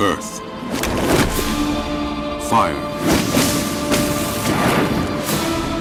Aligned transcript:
Earth. 0.00 0.38
Fire. 2.48 2.72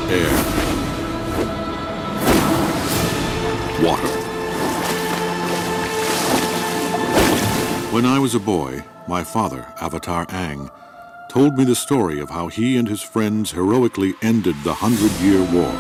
Air. 0.09 0.33
Water. 3.85 4.07
When 7.93 8.07
I 8.07 8.17
was 8.17 8.33
a 8.33 8.39
boy, 8.39 8.83
my 9.07 9.23
father, 9.23 9.67
Avatar 9.79 10.25
Ang, 10.29 10.71
told 11.29 11.55
me 11.55 11.63
the 11.63 11.75
story 11.75 12.19
of 12.19 12.31
how 12.31 12.47
he 12.47 12.75
and 12.77 12.87
his 12.87 13.03
friends 13.03 13.51
heroically 13.51 14.15
ended 14.23 14.55
the 14.63 14.73
Hundred 14.73 15.11
Year 15.21 15.43
War. 15.53 15.71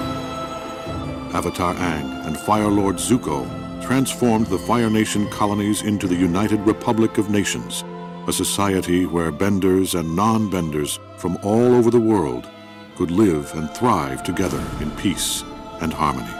Avatar 1.33 1.73
Ang 1.73 2.27
and 2.27 2.37
Fire 2.37 2.67
Lord 2.67 2.97
Zuko 2.97 3.47
transformed 3.83 4.45
the 4.45 4.59
Fire 4.59 4.91
Nation 4.91 5.27
colonies 5.31 5.81
into 5.81 6.05
the 6.05 6.15
United 6.15 6.59
Republic 6.67 7.17
of 7.17 7.31
Nations, 7.31 7.83
a 8.27 8.33
society 8.33 9.05
where 9.05 9.31
benders 9.31 9.95
and 9.95 10.15
non 10.15 10.49
benders 10.49 10.99
from 11.17 11.37
all 11.43 11.73
over 11.75 11.89
the 11.89 11.99
world 11.99 12.49
could 12.95 13.09
live 13.09 13.53
and 13.55 13.69
thrive 13.71 14.21
together 14.23 14.61
in 14.81 14.91
peace 14.91 15.43
and 15.81 15.93
harmony. 15.93 16.33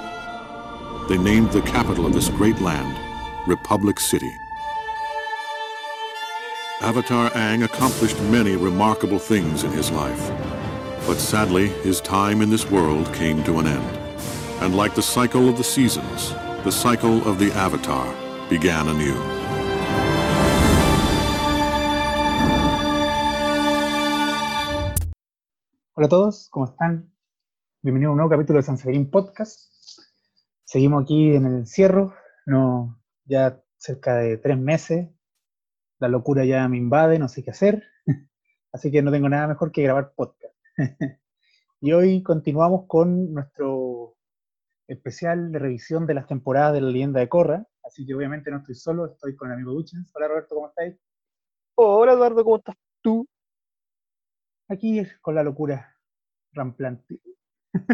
They 1.08 1.18
named 1.18 1.52
the 1.52 1.62
capital 1.62 2.06
of 2.06 2.14
this 2.14 2.30
great 2.30 2.60
land 2.60 2.98
Republic 3.48 4.00
City. 4.00 4.36
Avatar 6.82 7.32
Ang 7.36 7.64
accomplished 7.64 8.20
many 8.24 8.56
remarkable 8.56 9.20
things 9.20 9.64
in 9.64 9.72
his 9.72 9.90
life. 9.90 10.30
But 11.08 11.18
sadly, 11.18 11.70
his 11.70 12.02
time 12.02 12.42
in 12.42 12.50
this 12.50 12.70
world 12.70 13.12
came 13.14 13.44
to 13.46 13.60
an 13.60 13.68
end. 13.68 13.98
And 14.62 14.76
like 14.76 14.94
the 14.94 15.02
cycle 15.02 15.48
of 15.48 15.58
the 15.58 15.64
seasons, 15.64 16.32
the 16.66 16.72
cycle 16.72 17.26
of 17.28 17.40
the 17.40 17.52
Avatar 17.54 18.14
began 18.50 18.90
anew. 18.90 19.37
Hola 26.00 26.06
a 26.06 26.10
todos, 26.10 26.48
¿cómo 26.52 26.66
están? 26.66 27.12
Bienvenidos 27.82 28.12
a 28.12 28.12
un 28.12 28.18
nuevo 28.18 28.30
capítulo 28.30 28.58
de 28.58 28.64
San 28.64 28.78
Severín 28.78 29.10
Podcast. 29.10 29.74
Seguimos 30.64 31.02
aquí 31.02 31.34
en 31.34 31.48
el 31.48 31.56
encierro, 31.56 32.14
no, 32.46 33.02
ya 33.26 33.64
cerca 33.78 34.18
de 34.18 34.38
tres 34.38 34.60
meses. 34.60 35.10
La 35.98 36.08
locura 36.08 36.46
ya 36.46 36.68
me 36.68 36.78
invade, 36.78 37.18
no 37.18 37.28
sé 37.28 37.44
qué 37.44 37.50
hacer. 37.50 37.84
Así 38.72 38.92
que 38.92 39.02
no 39.02 39.10
tengo 39.10 39.28
nada 39.28 39.48
mejor 39.48 39.72
que 39.72 39.82
grabar 39.82 40.14
podcast. 40.16 40.54
y 41.82 41.92
hoy 41.94 42.22
continuamos 42.22 42.86
con 42.86 43.34
nuestro 43.34 44.18
especial 44.88 45.52
de 45.52 45.58
revisión 45.58 46.06
de 46.06 46.14
las 46.14 46.28
temporadas 46.28 46.74
de 46.74 46.82
la 46.82 46.92
leyenda 46.92 47.22
de 47.22 47.28
Korra. 47.28 47.66
Así 47.84 48.06
que 48.06 48.14
obviamente 48.14 48.52
no 48.52 48.58
estoy 48.58 48.76
solo, 48.76 49.08
estoy 49.08 49.36
con 49.36 49.48
el 49.48 49.56
amigo 49.56 49.72
Duchens. 49.72 50.12
Hola 50.14 50.28
Roberto, 50.28 50.54
¿cómo 50.54 50.68
estáis? 50.68 50.96
Hola 51.74 52.14
Eduardo, 52.14 52.44
¿cómo 52.44 52.58
estás 52.58 52.76
tú? 53.02 53.28
Aquí 54.68 55.02
con 55.22 55.36
la 55.36 55.44
locura 55.44 55.98
ramplante. 56.52 57.20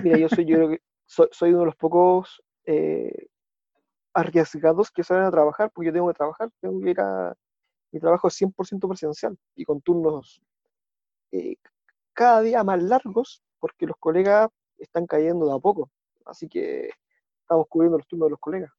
Mira, 0.03 0.17
yo 0.17 0.29
soy, 0.29 0.45
yo 0.45 0.55
creo 0.55 0.69
que 0.69 0.81
soy, 1.05 1.27
soy 1.31 1.49
uno 1.49 1.59
de 1.59 1.65
los 1.65 1.75
pocos 1.75 2.41
eh, 2.65 3.27
arriesgados 4.13 4.91
que 4.91 5.03
salen 5.03 5.25
a 5.25 5.31
trabajar, 5.31 5.71
porque 5.71 5.87
yo 5.87 5.93
tengo 5.93 6.07
que 6.07 6.13
trabajar, 6.13 6.49
tengo 6.59 6.79
que 6.81 6.89
ir 6.91 6.99
a. 6.99 7.35
Mi 7.91 7.99
trabajo 7.99 8.27
es 8.27 8.41
100% 8.41 8.87
presencial 8.87 9.37
y 9.55 9.65
con 9.65 9.79
turnos 9.81 10.41
eh, 11.31 11.57
cada 12.13 12.41
día 12.41 12.63
más 12.63 12.81
largos, 12.81 13.43
porque 13.59 13.85
los 13.85 13.97
colegas 13.97 14.49
están 14.79 15.05
cayendo 15.05 15.45
de 15.45 15.53
a 15.53 15.59
poco. 15.59 15.91
Así 16.25 16.47
que 16.47 16.89
estamos 17.41 17.67
cubriendo 17.67 17.97
los 17.97 18.07
turnos 18.07 18.27
de 18.27 18.31
los 18.31 18.39
colegas. 18.39 18.71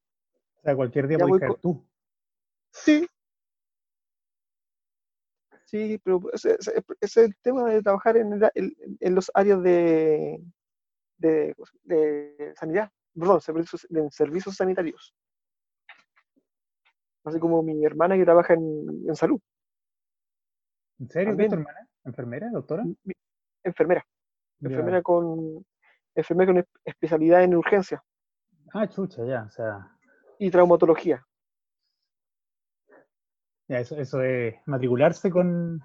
O 0.57 0.61
sea, 0.63 0.75
cualquier 0.75 1.07
día 1.07 1.17
Ya 1.17 1.25
puedes 1.25 1.41
voy 1.41 1.47
caer 1.47 1.61
tú. 1.61 1.85
Sí. 2.71 3.07
Sí, 5.75 5.99
pero 6.01 6.21
ese, 6.31 6.55
ese- 6.57 6.71
ese 6.71 6.85
es 7.01 7.17
el 7.17 7.35
tema 7.41 7.65
de 7.69 7.81
trabajar 7.81 8.15
en, 8.15 8.31
en- 8.55 8.75
en 8.97 9.15
los 9.15 9.29
áreas 9.33 9.61
de, 9.61 10.41
de, 11.17 11.53
de 11.83 12.53
sanidad, 12.57 12.89
perdón, 13.13 13.41
servicios, 13.41 13.85
de 13.89 14.09
servicios 14.09 14.55
sanitarios. 14.55 15.13
Así 17.25 17.39
como 17.39 17.61
mi 17.61 17.83
hermana 17.83 18.15
que 18.15 18.23
trabaja 18.23 18.53
en, 18.53 18.85
en 19.05 19.15
salud, 19.15 19.39
¿En 20.97 21.09
serio? 21.09 21.35
¿Qué 21.35 21.43
es 21.43 21.49
tu 21.49 21.55
hermana? 21.55 21.89
¿Enfermera? 22.05 22.49
¿Doctora? 22.51 22.85
mi- 22.85 23.13
enfermera, 23.63 24.05
enfermera 24.61 25.01
con, 25.01 25.65
enfermera 26.15 26.53
con 26.53 26.61
espe- 26.63 26.79
especialidad 26.85 27.43
en 27.43 27.53
urgencia 27.55 28.01
Ah, 28.73 28.87
chucha, 28.87 29.25
ya. 29.25 29.43
O 29.43 29.49
sea, 29.49 29.91
y 30.39 30.49
traumatología. 30.49 31.25
Ya, 33.67 33.79
eso, 33.79 33.95
eso 33.99 34.21
es 34.21 34.55
matricularse 34.65 35.29
con, 35.29 35.81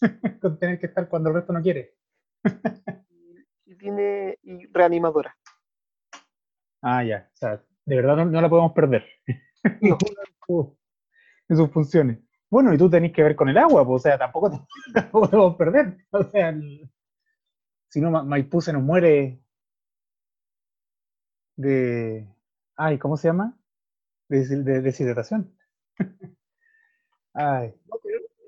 con 0.42 0.58
tener 0.58 0.78
que 0.80 0.86
estar 0.86 1.08
cuando 1.08 1.30
el 1.30 1.36
resto 1.36 1.52
no 1.52 1.62
quiere. 1.62 1.94
Y 3.66 3.76
tiene 3.76 4.36
y 4.42 4.66
reanimadora. 4.72 5.36
Ah, 6.82 7.02
ya. 7.04 7.28
O 7.34 7.36
sea, 7.36 7.62
de 7.84 7.96
verdad 7.96 8.16
no, 8.16 8.24
no 8.26 8.40
la 8.40 8.48
podemos 8.48 8.72
perder. 8.72 9.04
No. 9.80 9.98
en 11.48 11.56
sus 11.56 11.70
funciones. 11.70 12.20
Bueno, 12.50 12.72
y 12.74 12.78
tú 12.78 12.88
tenés 12.90 13.12
que 13.12 13.22
ver 13.22 13.36
con 13.36 13.48
el 13.48 13.58
agua, 13.58 13.86
pues, 13.86 14.00
o 14.02 14.04
sea, 14.08 14.18
tampoco 14.18 14.50
te, 14.50 14.58
tampoco 14.94 15.28
te 15.28 15.36
podemos 15.36 15.56
perder. 15.56 15.98
O 16.10 16.24
sea, 16.24 16.50
el- 16.50 16.90
si 17.90 18.00
no, 18.00 18.10
Ma- 18.10 18.22
Maipú 18.24 18.60
se 18.62 18.72
nos 18.72 18.82
muere 18.82 19.40
de. 21.56 22.26
Ay, 22.76 22.98
¿cómo 22.98 23.16
se 23.16 23.28
llama? 23.28 23.56
De, 24.28 24.46
de 24.46 24.82
deshidratación. 24.82 25.54
Ay, 27.40 27.72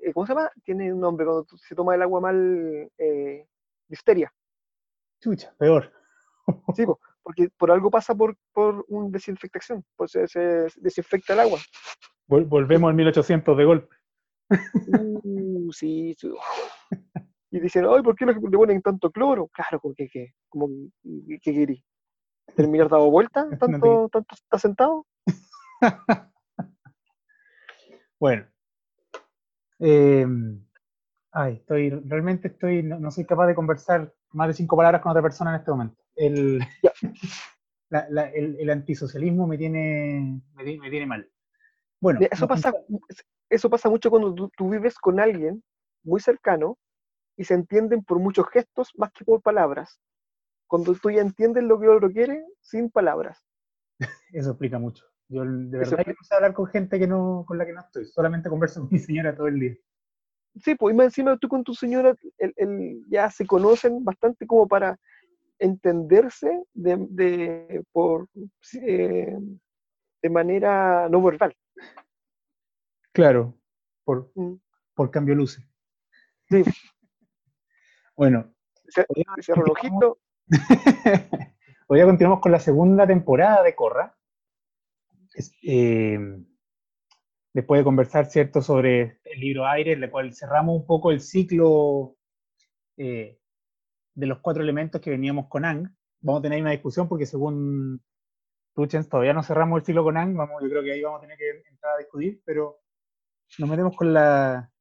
eh, 0.03 0.11
¿Cómo 0.13 0.25
se 0.25 0.33
llama? 0.33 0.51
Tiene 0.65 0.91
un 0.91 0.99
nombre 0.99 1.25
cuando 1.25 1.45
se 1.57 1.73
toma 1.75 1.95
el 1.95 2.01
agua 2.01 2.19
mal, 2.19 2.91
eh, 2.97 3.47
difteria. 3.87 4.33
chucha, 5.21 5.53
peor. 5.57 5.93
Sí, 6.75 6.85
po, 6.85 6.99
porque 7.23 7.49
por 7.57 7.71
algo 7.71 7.89
pasa 7.89 8.13
por, 8.13 8.35
por 8.51 8.83
una 8.89 9.09
desinfectación, 9.09 9.85
pues 9.95 10.11
se, 10.11 10.27
se 10.27 10.67
desinfecta 10.75 11.31
el 11.33 11.39
agua. 11.39 11.59
Vol- 12.27 12.45
volvemos 12.49 12.89
al 12.89 12.95
1800 12.95 13.57
de 13.57 13.63
golpe. 13.63 13.95
Uh, 14.87 15.71
sí, 15.71 16.13
sí. 16.17 16.29
Y 17.51 17.59
dicen, 17.61 17.85
ay, 17.89 18.01
¿por 18.01 18.15
qué 18.15 18.25
le 18.25 18.33
ponen 18.33 18.81
tanto 18.81 19.09
cloro? 19.09 19.47
Claro, 19.47 19.79
porque 19.81 20.09
que, 20.09 20.33
como 20.49 20.67
que, 21.01 21.39
¿qué 21.41 21.53
querí? 21.53 21.85
¿Terminar 22.57 22.89
dado 22.89 23.09
vuelta? 23.09 23.47
¿Tanto, 23.59 24.09
tanto 24.09 24.35
está 24.35 24.59
sentado? 24.59 25.07
Bueno. 28.19 28.45
Eh, 29.81 30.25
ay, 31.31 31.53
estoy, 31.55 31.89
realmente 31.89 32.49
estoy, 32.49 32.83
no, 32.83 32.99
no 32.99 33.11
soy 33.11 33.25
capaz 33.25 33.47
de 33.47 33.55
conversar 33.55 34.13
más 34.31 34.47
de 34.47 34.53
cinco 34.53 34.77
palabras 34.77 35.01
con 35.01 35.11
otra 35.11 35.21
persona 35.21 35.51
en 35.51 35.59
este 35.59 35.71
momento. 35.71 36.01
El, 36.15 36.59
la- 37.89 38.07
la- 38.09 38.29
el, 38.29 38.57
el 38.59 38.69
antisocialismo 38.69 39.47
me 39.47 39.57
tiene, 39.57 40.41
me, 40.55 40.77
me 40.77 40.89
tiene 40.89 41.05
mal. 41.05 41.29
Bueno, 41.99 42.19
Eso 42.21 42.47
pasa, 42.47 42.73
eso 43.49 43.69
pasa 43.69 43.89
mucho 43.89 44.09
cuando 44.09 44.33
tú, 44.33 44.49
tú 44.57 44.69
vives 44.69 44.95
con 44.97 45.19
alguien 45.19 45.63
muy 46.03 46.19
cercano 46.19 46.77
y 47.37 47.43
se 47.43 47.53
entienden 47.53 48.03
por 48.03 48.19
muchos 48.19 48.47
gestos 48.49 48.89
más 48.97 49.11
que 49.13 49.25
por 49.25 49.41
palabras. 49.41 49.99
Cuando 50.67 50.93
tú 50.95 51.11
ya 51.11 51.21
entiendes 51.21 51.63
lo 51.63 51.79
que 51.79 51.85
el 51.85 51.91
otro 51.91 52.11
quiere 52.11 52.43
sin 52.61 52.89
palabras. 52.89 53.39
eso 54.33 54.51
explica 54.51 54.79
mucho. 54.79 55.10
Yo 55.31 55.45
de 55.45 55.81
Eso 55.81 55.91
verdad 55.91 56.03
que 56.05 56.11
no 56.11 56.23
sé 56.23 56.35
hablar 56.35 56.53
con 56.53 56.67
gente 56.67 56.99
que 56.99 57.07
no, 57.07 57.45
con 57.47 57.57
la 57.57 57.65
que 57.65 57.71
no 57.71 57.79
estoy, 57.79 58.05
solamente 58.05 58.49
converso 58.49 58.81
con 58.81 58.89
mi 58.91 58.99
señora 58.99 59.33
todo 59.35 59.47
el 59.47 59.59
día. 59.59 59.75
Sí, 60.61 60.75
pues 60.75 60.93
y 60.93 60.97
más 60.97 61.05
encima 61.05 61.37
tú 61.37 61.47
con 61.47 61.63
tu 61.63 61.73
señora 61.73 62.13
el, 62.37 62.53
el- 62.57 63.05
ya 63.07 63.29
se 63.31 63.45
conocen 63.47 64.03
bastante 64.03 64.45
como 64.45 64.67
para 64.67 64.99
entenderse 65.57 66.63
de, 66.73 66.97
de- 67.09 67.83
por, 67.93 68.27
eh, 68.81 69.37
de 70.21 70.29
manera 70.29 71.07
no 71.09 71.21
verbal. 71.23 71.55
Claro, 73.13 73.55
por, 74.03 74.31
Mm. 74.35 74.55
por 74.95 75.11
cambio 75.11 75.35
luce. 75.35 75.61
Sí. 76.49 76.63
Bueno, 78.17 78.53
Se, 78.89 79.05
hoy 79.07 79.23
se 79.37 79.41
cierra 79.41 79.63
un 79.63 79.71
ojito, 79.71 80.19
Hoy 81.87 81.99
ya 81.99 82.05
continuamos 82.05 82.39
con 82.41 82.51
la 82.51 82.59
segunda 82.59 83.07
temporada 83.07 83.63
de 83.63 83.73
Corra. 83.73 84.15
Eh, 85.63 86.19
después 87.53 87.79
de 87.79 87.83
conversar, 87.83 88.25
¿cierto?, 88.27 88.61
sobre 88.61 89.19
el 89.23 89.39
libro 89.39 89.67
Aire, 89.67 89.93
en 89.93 90.03
el 90.03 90.11
cual 90.11 90.33
cerramos 90.33 90.75
un 90.75 90.85
poco 90.85 91.11
el 91.11 91.21
ciclo 91.21 92.15
eh, 92.97 93.39
de 94.13 94.25
los 94.25 94.39
cuatro 94.39 94.63
elementos 94.63 95.01
que 95.01 95.09
veníamos 95.09 95.47
con 95.47 95.65
Ang. 95.65 95.89
Vamos 96.21 96.39
a 96.39 96.43
tener 96.43 96.61
una 96.61 96.71
discusión 96.71 97.07
porque 97.07 97.25
según 97.25 98.01
Tuchens 98.73 99.09
todavía 99.09 99.33
no 99.33 99.43
cerramos 99.43 99.79
el 99.79 99.85
ciclo 99.85 100.03
con 100.03 100.17
Ang. 100.17 100.35
Vamos, 100.35 100.61
yo 100.61 100.69
creo 100.69 100.83
que 100.83 100.93
ahí 100.93 101.01
vamos 101.01 101.19
a 101.19 101.21
tener 101.21 101.37
que 101.37 101.63
entrar 101.69 101.95
a 101.95 101.99
discutir, 101.99 102.41
pero 102.45 102.79
nos 103.57 103.69
metemos 103.69 103.95
con 103.95 104.13
la, 104.13 104.71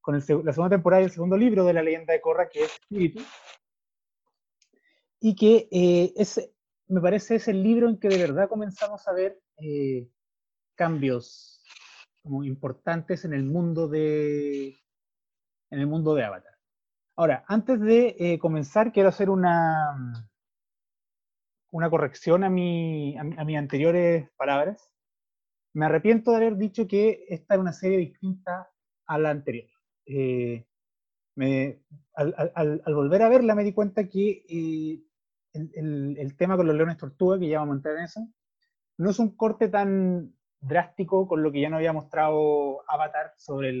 con 0.00 0.14
el 0.14 0.20
la 0.44 0.52
segunda 0.52 0.76
temporada 0.76 1.02
y 1.02 1.06
el 1.06 1.10
segundo 1.10 1.36
libro 1.36 1.64
de 1.64 1.72
la 1.72 1.82
leyenda 1.82 2.12
de 2.12 2.20
Korra, 2.20 2.48
que 2.48 2.64
es 2.64 2.72
Espíritu. 2.72 3.22
Y 5.20 5.34
que 5.34 5.68
eh, 5.70 6.12
es, 6.16 6.50
me 6.88 7.00
parece 7.00 7.36
es 7.36 7.48
el 7.48 7.62
libro 7.62 7.88
en 7.88 7.98
que 7.98 8.08
de 8.08 8.18
verdad 8.18 8.48
comenzamos 8.48 9.06
a 9.06 9.12
ver 9.12 9.40
eh, 9.58 10.08
cambios 10.74 11.62
como 12.22 12.44
importantes 12.44 13.24
en 13.24 13.32
el 13.32 13.44
mundo 13.44 13.88
de, 13.88 14.76
en 15.70 15.80
el 15.80 15.86
mundo 15.86 16.14
de 16.14 16.24
Avatar. 16.24 16.54
Ahora, 17.16 17.44
antes 17.48 17.80
de 17.80 18.16
eh, 18.18 18.38
comenzar, 18.38 18.92
quiero 18.92 19.08
hacer 19.08 19.30
una, 19.30 20.28
una 21.70 21.88
corrección 21.88 22.44
a, 22.44 22.50
mi, 22.50 23.16
a, 23.16 23.44
mis 23.44 23.56
anteriores 23.56 24.28
palabras. 24.36 24.92
Me 25.72 25.86
arrepiento 25.86 26.30
de 26.30 26.36
haber 26.38 26.56
dicho 26.56 26.86
que 26.86 27.24
esta 27.28 27.54
es 27.54 27.60
una 27.60 27.72
serie 27.72 27.98
distinta 27.98 28.70
a 29.06 29.18
la 29.18 29.30
anterior. 29.30 29.68
Eh, 30.06 30.66
al, 32.14 32.82
volver 32.86 33.22
a 33.22 33.28
verla 33.28 33.54
me 33.54 33.64
di 33.64 33.72
cuenta 33.72 34.08
que 34.08 34.44
el, 34.48 35.06
el, 35.74 36.18
el, 36.18 36.36
tema 36.36 36.56
con 36.56 36.66
los 36.66 36.76
leones 36.76 36.96
tortuga, 36.96 37.38
que 37.38 37.48
ya 37.48 37.60
vamos 37.60 37.74
a 37.74 37.76
entrar 37.76 37.96
en 37.96 38.04
eso, 38.04 38.28
no 38.98 39.10
es 39.10 39.18
un 39.18 39.36
corte 39.36 39.68
tan 39.68 40.34
drástico 40.60 41.28
con 41.28 41.42
lo 41.42 41.52
que 41.52 41.60
ya 41.60 41.70
nos 41.70 41.78
había 41.78 41.92
mostrado 41.92 42.82
Avatar 42.88 43.32
sobre 43.36 43.78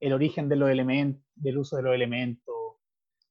el 0.00 0.12
origen 0.12 0.48
de 0.48 0.56
los 0.56 0.70
elementos, 0.70 1.24
del 1.34 1.58
uso 1.58 1.76
de 1.76 1.82
los 1.82 1.94
elementos 1.94 2.54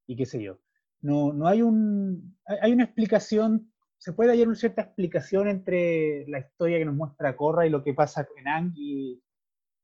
y 0.05 0.15
qué 0.15 0.25
sé 0.25 0.41
yo. 0.41 0.59
No, 1.01 1.33
no 1.33 1.47
hay 1.47 1.61
un, 1.61 2.37
hay 2.45 2.71
una 2.71 2.85
explicación, 2.85 3.73
se 3.97 4.13
puede 4.13 4.31
hallar 4.31 4.47
una 4.47 4.55
cierta 4.55 4.81
explicación 4.81 5.49
entre 5.49 6.25
la 6.27 6.39
historia 6.39 6.77
que 6.77 6.85
nos 6.85 6.95
muestra 6.95 7.35
Korra 7.35 7.65
y 7.65 7.69
lo 7.69 7.83
que 7.83 7.93
pasa 7.93 8.25
en 8.37 8.47
Ang 8.47 8.73
y, 8.75 9.21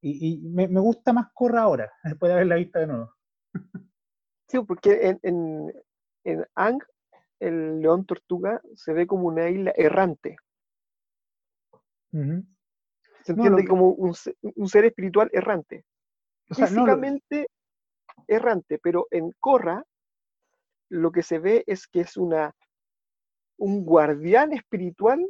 y, 0.02 0.34
y 0.34 0.38
me, 0.38 0.68
gusta 0.68 1.12
más 1.12 1.28
Korra 1.34 1.64
ahora, 1.64 1.92
después 2.04 2.30
de 2.30 2.34
haberla 2.36 2.56
visto 2.56 2.80
de 2.80 2.88
nuevo. 2.88 3.14
Sí, 4.48 4.60
porque 4.66 5.10
en, 5.10 5.20
en, 5.24 5.74
en 6.24 6.46
Ang 6.56 6.80
el 7.40 7.82
león 7.82 8.06
tortuga 8.06 8.62
se 8.76 8.94
ve 8.94 9.08
como 9.08 9.28
una 9.28 9.50
isla 9.50 9.74
errante. 9.76 10.38
Uh 12.12 12.18
-huh. 12.18 12.46
Se 13.24 13.34
entiende 13.34 13.64
no, 13.64 13.70
como 13.70 13.90
un, 13.90 14.16
un, 14.56 14.70
ser 14.70 14.86
espiritual 14.86 15.30
errante. 15.34 15.86
O 16.50 16.56
sea, 16.56 16.68
Físicamente 16.68 17.48
no 17.48 18.24
lo... 18.24 18.36
errante, 18.36 18.80
pero 18.80 19.08
en 19.12 19.32
Korra 19.40 19.84
lo 20.90 21.12
que 21.12 21.22
se 21.22 21.38
ve 21.40 21.64
es 21.68 21.88
que 21.88 22.02
es 22.02 22.18
una, 22.18 22.56
un 23.58 23.86
guardián 23.86 24.54
espiritual 24.54 25.24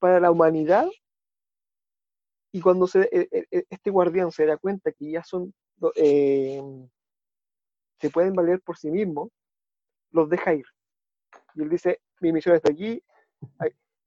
para 0.00 0.18
la 0.18 0.30
humanidad 0.30 0.88
y 2.52 2.60
cuando 2.60 2.86
se, 2.86 3.08
este 3.68 3.90
guardián 3.90 4.30
se 4.30 4.46
da 4.46 4.56
cuenta 4.56 4.92
que 4.92 5.10
ya 5.10 5.24
son, 5.24 5.52
eh, 5.96 6.62
se 8.00 8.10
pueden 8.10 8.32
valer 8.32 8.60
por 8.60 8.76
sí 8.76 8.92
mismos, 8.92 9.30
los 10.12 10.28
deja 10.28 10.54
ir. 10.54 10.66
Y 11.56 11.62
él 11.62 11.68
dice, 11.68 12.00
mi 12.20 12.32
misión 12.32 12.54
está 12.54 12.70
aquí, 12.70 13.02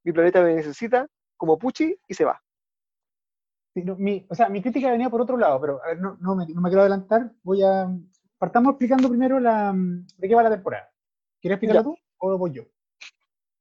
mi 0.03 0.13
planeta 0.13 0.41
me 0.41 0.55
necesita, 0.55 1.07
como 1.37 1.57
Puchi, 1.57 1.97
y 2.07 2.13
se 2.13 2.25
va. 2.25 2.41
Sí, 3.73 3.83
no, 3.83 3.95
mi, 3.95 4.25
o 4.29 4.35
sea, 4.35 4.49
mi 4.49 4.61
crítica 4.61 4.91
venía 4.91 5.09
por 5.09 5.21
otro 5.21 5.37
lado, 5.37 5.61
pero 5.61 5.83
a 5.83 5.87
ver, 5.87 5.99
no, 6.01 6.17
no, 6.19 6.35
me, 6.35 6.45
no 6.47 6.61
me 6.61 6.69
quiero 6.69 6.81
adelantar, 6.81 7.31
voy 7.43 7.63
a... 7.63 7.87
Partamos 8.37 8.71
explicando 8.71 9.09
primero 9.09 9.39
la, 9.39 9.73
de 9.73 10.27
qué 10.27 10.35
va 10.35 10.43
la 10.43 10.51
temporada. 10.51 10.91
¿Quieres 11.41 11.55
explicarla 11.55 11.83
tú 11.83 11.95
o 12.19 12.37
voy 12.37 12.51
yo? 12.51 12.63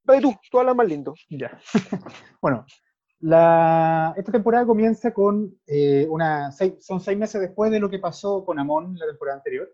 Ve 0.05 0.21
tú, 0.21 0.35
tú 0.51 0.59
hablas 0.59 0.77
más 0.77 0.87
lindo. 0.87 1.15
Ya. 1.31 1.59
bueno, 2.41 2.67
la, 3.21 4.15
esta 4.17 4.33
temporada 4.33 4.67
comienza 4.67 5.13
con 5.13 5.59
eh, 5.67 6.07
una. 6.09 6.53
Seis, 6.53 6.75
son 6.85 7.01
seis 7.01 7.19
meses 7.19 7.41
después 7.41 7.71
de 7.71 7.81
lo 7.81 7.89
que 7.91 7.99
pasó 7.99 8.45
con 8.45 8.59
Amon 8.59 8.95
la 8.97 9.07
temporada 9.07 9.39
anterior. 9.39 9.69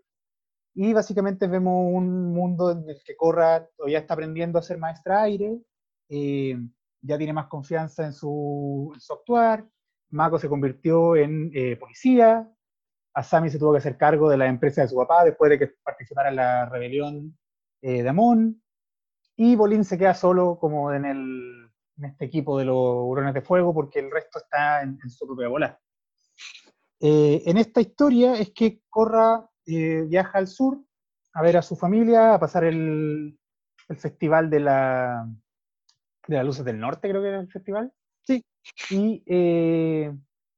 Y 0.74 0.92
básicamente 0.92 1.46
vemos 1.46 1.92
un 1.92 2.32
mundo 2.32 2.70
en 2.70 2.88
el 2.88 3.02
que 3.04 3.16
Korra 3.16 3.66
todavía 3.76 3.98
está 3.98 4.14
aprendiendo 4.14 4.58
a 4.58 4.62
ser 4.62 4.78
maestra 4.78 5.22
aire, 5.22 5.60
eh, 6.08 6.56
ya 7.02 7.18
tiene 7.18 7.32
más 7.32 7.48
confianza 7.48 8.06
en 8.06 8.12
su, 8.12 8.92
actuar. 9.10 9.66
Mako 10.10 10.38
se 10.38 10.48
convirtió 10.48 11.16
en 11.16 11.50
eh, 11.54 11.76
policía. 11.76 12.48
Asami 13.14 13.50
se 13.50 13.58
tuvo 13.58 13.72
que 13.72 13.78
hacer 13.78 13.98
cargo 13.98 14.30
de 14.30 14.36
la 14.36 14.46
empresa 14.46 14.82
de 14.82 14.88
su 14.88 14.96
papá 14.96 15.24
después 15.24 15.50
de 15.50 15.58
que 15.58 15.74
participara 15.82 16.30
en 16.30 16.36
la 16.36 16.68
rebelión 16.68 17.36
eh, 17.82 18.02
de 18.02 18.08
Amon. 18.08 18.62
Y 19.36 19.56
Bolín 19.56 19.84
se 19.84 19.98
queda 19.98 20.14
solo 20.14 20.58
como 20.58 20.92
en, 20.92 21.04
el, 21.04 21.70
en 21.98 22.04
este 22.04 22.24
equipo 22.24 22.58
de 22.58 22.66
los 22.66 22.76
hurones 22.76 23.34
de 23.34 23.42
fuego 23.42 23.74
porque 23.74 23.98
el 23.98 24.10
resto 24.10 24.38
está 24.38 24.82
en, 24.82 24.98
su 25.10 25.26
propia 25.26 25.48
bola. 25.48 25.80
Eh, 27.00 27.42
en 27.46 27.56
esta 27.56 27.80
historia 27.80 28.34
es 28.34 28.52
que 28.52 28.80
Korra 28.88 29.48
eh, 29.66 30.02
viaja 30.08 30.38
al 30.38 30.46
sur 30.46 30.78
a 31.34 31.42
ver 31.42 31.56
a 31.56 31.62
su 31.62 31.76
familia, 31.76 32.34
a 32.34 32.40
pasar 32.40 32.64
el, 32.64 33.38
el 33.88 33.96
festival 33.96 34.50
de 34.50 34.60
la 34.60 35.26
de 36.26 36.36
las 36.36 36.44
luces 36.44 36.64
del 36.64 36.78
norte, 36.78 37.08
creo 37.08 37.22
que 37.22 37.28
era 37.28 37.40
el 37.40 37.50
festival. 37.50 37.92
Sí. 38.24 38.44
Y 38.90 39.22
eh, 39.26 40.12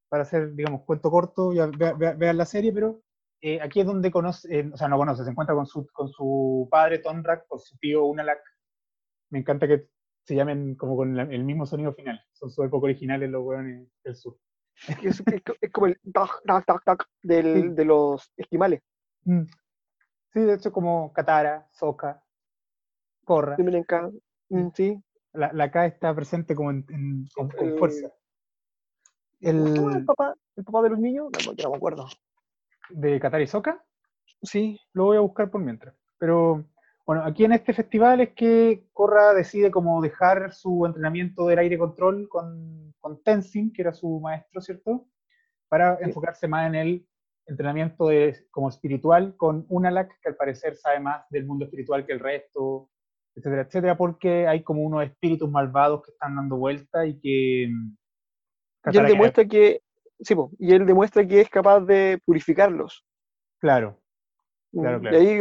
para 0.08 0.22
hacer, 0.22 0.54
digamos, 0.54 0.82
cuento 0.82 1.10
corto, 1.10 1.52
ya 1.52 1.66
vean 1.66 1.98
vea, 1.98 2.12
vea 2.12 2.32
la 2.32 2.44
serie, 2.44 2.72
pero 2.72 3.02
eh, 3.40 3.60
aquí 3.60 3.80
es 3.80 3.86
donde 3.86 4.10
conoce, 4.10 4.60
eh, 4.60 4.70
o 4.72 4.76
sea, 4.76 4.88
no 4.88 4.96
conoce, 4.96 5.24
se 5.24 5.30
encuentra 5.30 5.54
con 5.54 5.66
su, 5.66 5.86
con 5.92 6.08
su 6.08 6.68
padre 6.70 6.98
Tonrak, 6.98 7.46
con 7.46 7.58
su 7.58 7.76
tío 7.78 8.04
Unalak. 8.04 8.40
Me 9.30 9.40
encanta 9.40 9.66
que 9.66 9.88
se 10.24 10.34
llamen 10.34 10.74
como 10.76 10.96
con 10.96 11.16
la, 11.16 11.22
el 11.24 11.44
mismo 11.44 11.66
sonido 11.66 11.92
final. 11.92 12.20
Son 12.32 12.50
súper 12.50 12.70
poco 12.70 12.86
originales 12.86 13.30
los 13.30 13.42
hueones 13.44 13.88
del 14.02 14.16
sur. 14.16 14.38
Es, 15.02 15.20
es, 15.20 15.42
es 15.60 15.72
como 15.72 15.86
el 15.86 15.98
tac, 16.12 16.42
tac, 16.46 16.64
tac, 16.64 16.84
tac 16.84 17.08
del, 17.22 17.62
sí. 17.62 17.68
de 17.70 17.84
los 17.84 18.32
esquimales. 18.36 18.82
Mm. 19.24 19.44
Sí, 20.32 20.40
de 20.40 20.54
hecho, 20.54 20.72
como 20.72 21.12
Katara, 21.12 21.68
Soka, 21.70 22.22
Korra. 23.24 23.56
Mm, 24.48 24.68
sí. 24.74 25.00
La, 25.34 25.52
la 25.52 25.70
K 25.70 25.86
está 25.86 26.14
presente 26.14 26.54
como 26.54 26.70
en, 26.70 26.86
en, 26.88 27.26
con, 27.34 27.48
con 27.50 27.68
El- 27.68 27.78
fuerza. 27.78 28.08
¿Cómo 29.42 29.90
El, 29.90 30.04
papá, 30.06 30.34
el 30.56 30.64
papá 30.64 30.82
de 30.82 30.90
los 30.90 30.98
niños? 30.98 31.28
No, 31.30 31.52
no 31.52 31.70
me 31.70 31.76
acuerdo. 31.76 32.06
de 32.90 33.46
Soka, 33.46 33.84
Sí, 34.42 34.78
lo 34.92 35.04
voy 35.04 35.16
a 35.16 35.20
buscar 35.20 35.50
por 35.50 35.60
mientras. 35.60 35.94
Pero 36.18 36.64
bueno, 37.06 37.22
aquí 37.24 37.44
en 37.44 37.52
este 37.52 37.74
festival 37.74 38.20
es 38.20 38.30
que 38.30 38.86
Korra 38.92 39.34
decide 39.34 39.70
como 39.70 40.00
dejar 40.00 40.52
su 40.54 40.86
entrenamiento 40.86 41.46
del 41.46 41.58
aire 41.58 41.76
control 41.76 42.28
con, 42.28 42.94
con 42.98 43.22
Tenzin, 43.22 43.72
que 43.72 43.82
era 43.82 43.92
su 43.92 44.20
maestro, 44.20 44.60
¿cierto? 44.60 45.06
Para 45.68 45.98
Sí. 45.98 46.04
enfocarse 46.04 46.48
más 46.48 46.66
en 46.68 46.74
el 46.74 47.08
entrenamiento 47.46 48.06
de, 48.06 48.46
como 48.50 48.70
espiritual 48.70 49.36
con 49.36 49.66
Unalak, 49.68 50.18
que 50.20 50.28
al 50.30 50.36
parecer 50.36 50.76
sabe 50.76 51.00
más 51.00 51.26
del 51.28 51.44
mundo 51.44 51.66
espiritual 51.66 52.06
que 52.06 52.12
el 52.12 52.20
resto, 52.20 52.88
etcétera, 53.34 53.62
etcétera, 53.62 53.96
porque 53.96 54.46
hay 54.46 54.62
como 54.62 54.82
unos 54.82 55.04
espíritus 55.04 55.50
malvados 55.50 56.02
que 56.02 56.12
están 56.12 56.36
dando 56.36 56.56
vuelta 56.56 57.06
y 57.06 57.18
que... 57.18 57.68
mm, 57.70 58.90
y 58.92 58.98
él 58.98 59.06
demuestra 59.06 59.44
que, 59.44 59.80
sí, 60.20 60.34
po, 60.34 60.50
y 60.58 60.72
él 60.72 60.86
demuestra 60.86 61.26
que 61.26 61.40
es 61.40 61.48
capaz 61.48 61.80
de 61.80 62.20
purificarlos. 62.24 63.04
Claro, 63.60 63.98
Claro, 64.72 64.98
Mm, 64.98 65.02
claro. 65.02 65.16
Y 65.16 65.20
ahí, 65.20 65.40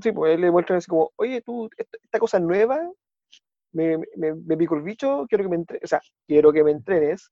sí, 0.00 0.12
pues 0.12 0.34
él 0.34 0.40
le 0.40 0.50
muestra 0.50 0.76
así 0.76 0.86
como, 0.86 1.12
oye, 1.16 1.42
tú, 1.42 1.68
esta, 1.76 1.98
esta 2.02 2.18
cosa 2.18 2.40
nueva, 2.40 2.90
me, 3.72 3.98
me, 4.16 4.34
me 4.34 4.56
picó 4.56 4.76
el 4.76 4.82
bicho, 4.82 5.26
quiero 5.28 5.44
que 5.44 5.50
me 5.50 5.56
entrenes, 5.56 5.84
o 5.84 5.86
sea, 5.86 6.00
quiero 6.26 6.52
que 6.52 6.64
me 6.64 6.70
entrenes 6.70 7.30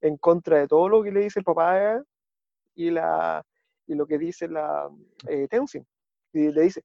en 0.00 0.16
contra 0.16 0.58
de 0.58 0.68
todo 0.68 0.88
lo 0.88 1.02
que 1.02 1.12
le 1.12 1.20
dice 1.20 1.40
el 1.40 1.44
papá 1.44 2.02
y, 2.74 2.90
la, 2.90 3.44
y 3.86 3.94
lo 3.94 4.06
que 4.06 4.18
dice 4.18 4.48
la 4.48 4.88
eh, 5.28 5.48
Tenzin. 5.48 5.86
Y 6.32 6.50
le 6.52 6.62
dice, 6.62 6.82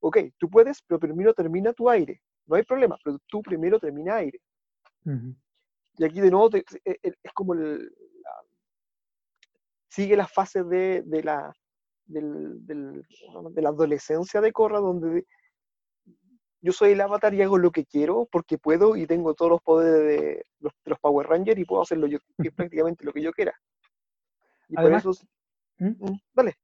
ok, 0.00 0.18
tú 0.38 0.48
puedes, 0.50 0.82
pero 0.82 0.98
primero 0.98 1.32
termina 1.34 1.72
tu 1.72 1.88
aire. 1.88 2.20
No 2.46 2.56
hay 2.56 2.62
problema, 2.64 2.98
pero 3.04 3.18
tú 3.26 3.42
primero 3.42 3.78
termina 3.78 4.16
aire. 4.16 4.40
Y 5.96 6.04
aquí 6.04 6.20
de 6.20 6.30
nuevo 6.30 6.50
te- 6.50 6.64
es 6.84 7.32
como 7.34 7.54
el, 7.54 7.84
la- 7.84 8.42
sigue 9.88 10.16
las 10.16 10.32
fases 10.32 10.68
de, 10.68 11.02
de 11.02 11.22
la, 11.22 11.52
del- 12.06 12.64
del- 12.66 13.06
de 13.52 13.62
la 13.62 13.68
adolescencia 13.68 14.40
de 14.40 14.52
Korra, 14.52 14.78
donde 14.80 15.26
yo 16.62 16.72
soy 16.72 16.92
el 16.92 17.00
avatar 17.00 17.32
y 17.34 17.42
hago 17.42 17.56
lo 17.58 17.70
que 17.70 17.86
quiero 17.86 18.26
porque 18.30 18.58
puedo 18.58 18.94
y 18.96 19.06
tengo 19.06 19.34
todos 19.34 19.50
los 19.52 19.62
poderes 19.62 20.02
de 20.20 20.44
los, 20.58 20.72
de 20.84 20.90
los 20.90 20.98
Power 21.00 21.26
Rangers 21.26 21.58
y 21.58 21.64
puedo 21.64 21.82
y 22.38 22.50
prácticamente 22.50 23.04
lo 23.04 23.12
que 23.12 23.22
yo 23.22 23.32
quiera. 23.32 23.54
Y 24.68 24.74
Además- 24.78 25.02
por 25.04 25.12
eso, 25.12 25.24
¿Mm? 25.78 25.88
mm, 26.04 26.20
dale, 26.34 26.54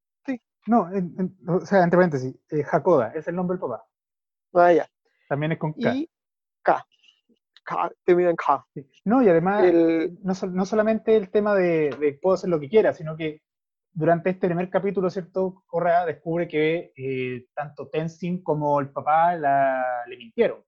No, 0.67 0.89
en- 0.93 1.15
en- 1.19 1.37
o 1.49 1.61
sea, 1.61 1.83
entre 1.83 1.97
paréntesis, 1.99 2.35
eh, 2.51 2.65
Hakoda 2.71 3.13
es 3.15 3.27
el 3.29 3.37
nombre 3.37 3.55
del 3.57 3.61
papá. 3.61 3.85
ah, 4.55 4.73
ya. 4.73 4.87
También 5.29 5.53
es 5.53 5.59
con 5.59 5.73
K. 5.75 5.95
Y 5.95 6.09
K, 6.63 6.85
K, 7.65 7.91
termina 8.05 8.31
en 8.31 8.37
K. 8.37 8.67
Sí. 8.75 8.87
No, 9.05 9.23
y 9.23 9.29
además, 9.29 9.65
El- 9.65 10.19
no, 10.23 10.33
no 10.53 10.65
solamente 10.67 11.17
el 11.17 11.31
tema 11.31 11.55
de, 11.55 11.91
de 12.01 12.19
puedo 12.21 12.35
hacer 12.35 12.51
lo 12.51 12.59
que 12.61 12.69
quiera, 12.69 12.93
sino 12.95 13.17
que 13.17 13.43
durante 13.93 14.31
este 14.31 14.47
primer 14.47 14.69
capítulo, 14.71 15.09
¿cierto? 15.11 15.63
Korra 15.67 16.05
descubre 16.05 16.47
que 16.49 16.93
eh, 16.97 17.47
tanto 17.55 17.89
Tenzin 17.89 18.43
como 18.43 18.79
el 18.81 18.91
papá 18.91 19.35
la, 19.37 19.83
le 20.07 20.17
mintieron. 20.17 20.63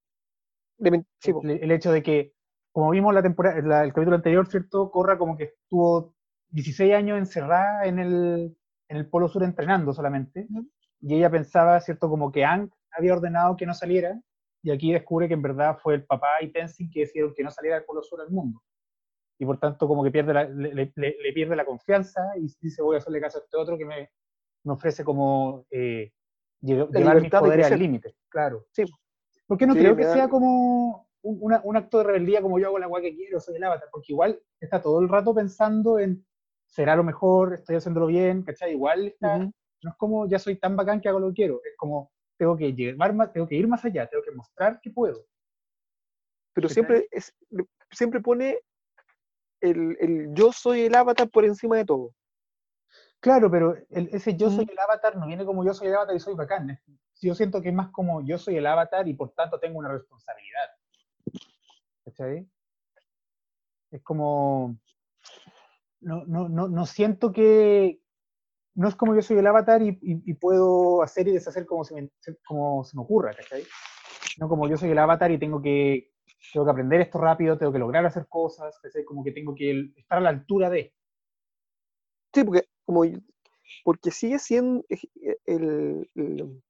men- 0.78 1.06
sí, 1.20 1.32
el, 1.42 1.50
el 1.50 1.70
hecho 1.72 1.92
de 1.92 2.02
que, 2.02 2.34
como 2.72 2.90
vimos 2.90 3.12
la 3.14 3.22
temporada, 3.22 3.60
la- 3.62 3.84
el 3.84 3.92
capítulo 3.92 4.16
anterior, 4.16 4.46
¿cierto? 4.48 4.90
Korra 4.90 5.18
como 5.18 5.36
que 5.36 5.44
estuvo 5.44 6.14
16 6.50 6.94
años 6.94 7.18
encerrada 7.18 7.84
en 7.84 7.98
el, 7.98 8.56
en 8.88 8.96
el 8.96 9.08
Polo 9.08 9.28
Sur 9.28 9.42
entrenando 9.44 9.92
solamente, 9.92 10.46
y 11.00 11.14
ella 11.14 11.30
pensaba, 11.30 11.80
¿cierto? 11.80 12.08
Como 12.08 12.32
que 12.32 12.44
Aang 12.44 12.70
había 12.92 13.12
ordenado 13.14 13.56
que 13.56 13.66
no 13.66 13.74
saliera, 13.74 14.20
y 14.62 14.70
aquí 14.70 14.92
descubre 14.92 15.28
que 15.28 15.34
en 15.34 15.42
verdad 15.42 15.78
fue 15.80 15.94
el 15.94 16.04
papá 16.04 16.28
y 16.40 16.50
Tenzin 16.50 16.90
que 16.90 17.00
decidieron 17.00 17.32
que 17.34 17.44
no 17.44 17.50
saliera 17.50 17.76
del 17.76 17.84
Polo 17.84 18.02
Sur 18.02 18.20
al 18.20 18.30
mundo. 18.30 18.60
Y 19.38 19.46
por 19.46 19.58
tanto, 19.60 19.86
como 19.86 20.02
que 20.02 20.10
pierde 20.10 20.34
la, 20.34 20.44
le, 20.44 20.74
le- 20.74 20.92
le 21.22 21.32
pierde 21.32 21.54
la 21.54 21.64
confianza 21.64 22.20
y 22.36 22.48
dice, 22.60 22.82
voy 22.82 22.96
a 22.96 22.98
hacerle 22.98 23.20
caso 23.20 23.38
a 23.38 23.42
este 23.42 23.56
otro 23.56 23.78
que 23.78 23.84
me, 23.84 24.10
me 24.64 24.72
ofrece 24.72 25.04
como 25.04 25.64
eh, 25.70 26.10
llevar 26.60 26.88
mis 26.88 27.04
libertad 27.04 27.38
de 27.38 27.44
poderes 27.44 27.70
al 27.70 27.78
límite, 27.78 28.16
claro. 28.28 28.66
Sí. 28.72 28.82
Porque 29.46 29.64
no 29.66 29.74
Sí, 29.74 29.78
creo 29.78 29.94
que 29.94 30.04
sea 30.04 30.28
como 30.28 31.08
un, 31.22 31.38
una- 31.40 31.60
un 31.62 31.76
acto 31.76 31.98
de 31.98 32.04
rebeldía 32.04 32.42
como 32.42 32.58
yo 32.58 32.66
hago 32.66 32.78
la 32.80 32.86
agua 32.86 33.00
que 33.00 33.14
quiero, 33.14 33.38
soy 33.38 33.54
el 33.56 33.64
avatar, 33.64 33.88
porque 33.92 34.12
igual 34.12 34.40
está 34.60 34.82
todo 34.82 35.00
el 35.00 35.08
rato 35.08 35.32
pensando 35.32 36.00
en, 36.00 36.26
será 36.68 36.94
lo 36.94 37.02
mejor, 37.02 37.54
estoy 37.54 37.76
haciéndolo 37.76 38.06
bien, 38.06 38.42
¿cachai? 38.42 38.72
Igual 38.72 39.08
está, 39.08 39.36
Ujú. 39.36 39.52
no 39.82 39.90
es 39.90 39.96
como 39.96 40.28
ya 40.28 40.38
soy 40.38 40.56
tan 40.56 40.76
bacán 40.76 41.00
que 41.00 41.08
hago 41.08 41.18
lo 41.18 41.28
que 41.28 41.34
quiero, 41.34 41.60
es 41.64 41.76
como 41.76 42.12
tengo 42.36 42.56
que 42.56 42.72
llevar 42.72 43.12
más, 43.14 43.32
tengo 43.32 43.48
que 43.48 43.56
ir 43.56 43.66
más 43.66 43.84
allá, 43.84 44.06
tengo 44.08 44.22
que 44.22 44.30
mostrar 44.30 44.80
que 44.80 44.90
puedo. 44.90 45.26
Pero 46.52 46.68
¿Cachai? 46.68 46.74
siempre, 46.74 47.08
es, 47.10 47.34
siempre 47.90 48.20
pone 48.20 48.58
el, 49.60 49.96
el 50.00 50.34
yo 50.34 50.52
soy 50.52 50.82
el 50.82 50.94
avatar 50.94 51.28
por 51.30 51.44
encima 51.44 51.76
de 51.76 51.84
todo. 51.84 52.14
Claro, 53.20 53.50
pero 53.50 53.74
el- 53.90 54.08
ese 54.12 54.36
yo 54.36 54.50
soy 54.50 54.68
el 54.70 54.78
avatar 54.78 55.16
no 55.16 55.26
viene 55.26 55.44
como 55.44 55.64
yo 55.64 55.74
soy 55.74 55.88
el 55.88 55.96
avatar 55.96 56.14
y 56.14 56.20
soy 56.20 56.34
bacán. 56.34 56.78
Yo 57.20 57.34
siento 57.34 57.60
que 57.60 57.70
es 57.70 57.74
más 57.74 57.90
como 57.90 58.24
yo 58.24 58.38
soy 58.38 58.56
el 58.56 58.66
avatar 58.66 59.08
y 59.08 59.14
por 59.14 59.32
tanto 59.32 59.58
tengo 59.58 59.78
una 59.78 59.90
responsabilidad. 59.90 60.70
¿Cachai? 62.04 62.48
Es 63.90 64.02
como. 64.02 64.76
No, 66.00 66.24
no, 66.26 66.48
no, 66.48 66.68
no 66.68 66.86
siento 66.86 67.32
que. 67.32 68.00
No 68.74 68.88
es 68.88 68.96
como 68.96 69.14
yo 69.14 69.22
soy 69.22 69.38
el 69.38 69.46
avatar 69.46 69.82
y, 69.82 70.34
puedo 70.34 71.02
hacer 71.02 71.28
y 71.28 71.32
deshacer 71.32 71.66
como 71.66 71.84
se, 71.84 71.94
me, 71.94 72.10
como 72.46 72.84
se 72.84 72.96
me 72.96 73.02
ocurra. 73.02 73.32
No 74.38 74.48
como 74.48 74.68
yo 74.68 74.76
soy 74.76 74.90
el 74.90 74.98
avatar 74.98 75.30
y 75.30 75.38
tengo 75.38 75.60
que, 75.60 76.12
tengo 76.52 76.64
que 76.66 76.70
aprender 76.72 77.00
esto 77.00 77.18
rápido, 77.18 77.58
tengo 77.58 77.72
que 77.72 77.78
lograr 77.78 78.06
hacer 78.06 78.26
cosas, 78.28 78.78
¿cachai? 78.82 79.04
Como 79.04 79.24
que 79.24 79.32
tengo 79.32 79.54
que 79.54 79.92
estar 79.96 80.18
a 80.18 80.20
la 80.22 80.30
altura 80.30 80.70
de. 80.70 80.92
Sí, 82.34 82.44
porque, 82.44 82.64
como, 82.86 83.02
porque 83.84 84.10
sigue 84.10 84.38
siendo 84.38 84.84
eh, 84.90 85.36
el, 85.46 86.10
el- 86.16 86.62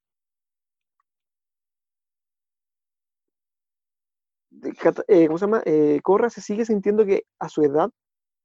eh, 5.09 5.27
¿cómo 5.27 5.39
se 5.39 5.45
llama? 5.47 5.63
Eh, 5.65 6.01
Korra 6.03 6.31
se 6.31 6.41
sigue 6.41 6.65
sintiendo 6.65 7.05
que 7.05 7.25
a 7.39 7.49
su 7.49 7.63
edad 7.63 7.91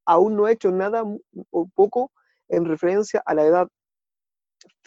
aún 0.05 0.36
no 0.36 0.45
ha 0.45 0.51
hecho 0.51 0.72
nada 0.72 1.03
o 1.51 1.67
poco 1.74 2.12
en 2.50 2.65
referencia 2.65 3.22
a 3.25 3.33
la 3.33 3.45
edad 3.45 3.67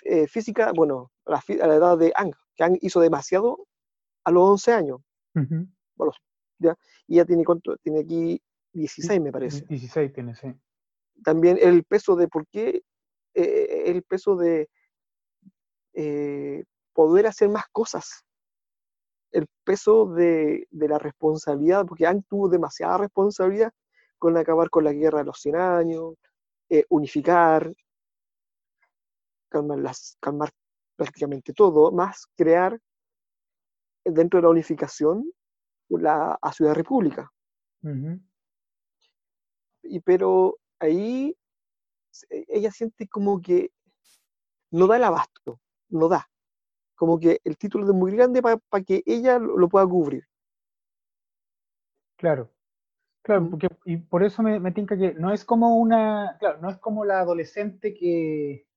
eh, 0.05 0.27
física, 0.27 0.73
bueno, 0.75 1.11
a 1.25 1.33
la, 1.33 1.41
fi- 1.41 1.61
a 1.61 1.67
la 1.67 1.75
edad 1.77 1.99
de 1.99 2.13
Ang, 2.15 2.33
que 2.55 2.65
Ang 2.65 2.79
hizo 2.81 3.01
demasiado 3.01 3.67
a 4.25 4.31
los 4.31 4.43
11 4.51 4.73
años, 4.73 5.01
y 7.07 7.17
ya 7.17 7.25
tiene, 7.25 7.45
¿cuánto? 7.45 7.77
Tiene 7.79 8.01
aquí 8.01 8.41
16, 8.73 9.21
me 9.21 9.33
parece. 9.33 9.65
16 9.67 10.13
tiene, 10.13 10.35
sí. 10.35 10.49
también 11.23 11.59
el 11.61 11.85
peso 11.85 12.17
de 12.17 12.29
por 12.29 12.47
qué, 12.49 12.83
eh, 13.35 13.83
el 13.87 14.03
peso 14.03 14.37
de 14.37 14.69
eh, 15.95 16.65
poder 16.93 17.27
hacer 17.27 17.49
más 17.49 17.65
cosas, 17.73 18.25
el 19.33 19.47
peso 19.65 20.07
de, 20.07 20.67
de 20.71 20.89
la 20.89 20.99
responsabilidad, 20.99 21.85
porque 21.87 22.07
Ang 22.07 22.23
tuvo 22.29 22.49
demasiada 22.49 22.99
responsabilidad 22.99 23.73
con 24.19 24.37
acabar 24.37 24.71
con 24.71 24.85
la 24.85 24.93
guerra 24.93 25.19
de 25.19 25.25
los 25.25 25.39
100 25.41 25.57
años, 25.57 26.15
eh, 26.69 26.85
unificar, 26.89 27.73
calmar, 29.49 29.79
las, 29.79 30.17
calmar 30.21 30.51
prácticamente 30.97 31.53
todo, 31.53 31.93
más 31.93 32.27
crear 32.37 32.79
dentro 34.05 34.39
de 34.39 34.43
la 34.43 34.51
unificación 34.51 35.31
la, 35.89 36.39
a 36.41 36.53
Ciudad 36.53 36.75
República. 36.75 37.31
Y 39.83 40.01
pero 40.01 40.59
ahí 40.81 41.37
ella 42.31 42.73
siente 42.73 43.07
como 43.07 43.41
que 43.41 43.71
no 44.73 44.89
da 44.89 44.97
el 44.97 45.05
abasto, 45.05 45.61
no 45.91 46.09
da. 46.09 46.29
Como 46.97 47.21
que 47.21 47.41
el 47.45 47.57
título 47.57 47.87
es 47.87 47.93
muy 47.93 48.11
grande 48.13 48.43
para 48.43 48.85
que 48.85 49.03
ella 49.07 49.39
lo, 49.39 49.57
lo 49.57 49.69
pueda 49.69 49.87
cubrir. 49.87 50.27
Claro, 52.17 52.51
claro, 53.27 53.51
porque, 53.51 53.67
y 53.85 53.97
por 53.97 54.23
eso 54.23 54.41
me, 54.41 54.61
me 54.61 54.71
tinca 54.71 54.97
que 54.97 55.13
no 55.15 55.33
es 55.33 55.45
como 55.45 55.79
una, 55.79 56.37
claro, 56.39 56.59
no 56.61 56.71
es 56.71 56.77
como 56.79 57.05
la 57.05 57.19
adolescente 57.19 57.93
que, 57.93 58.69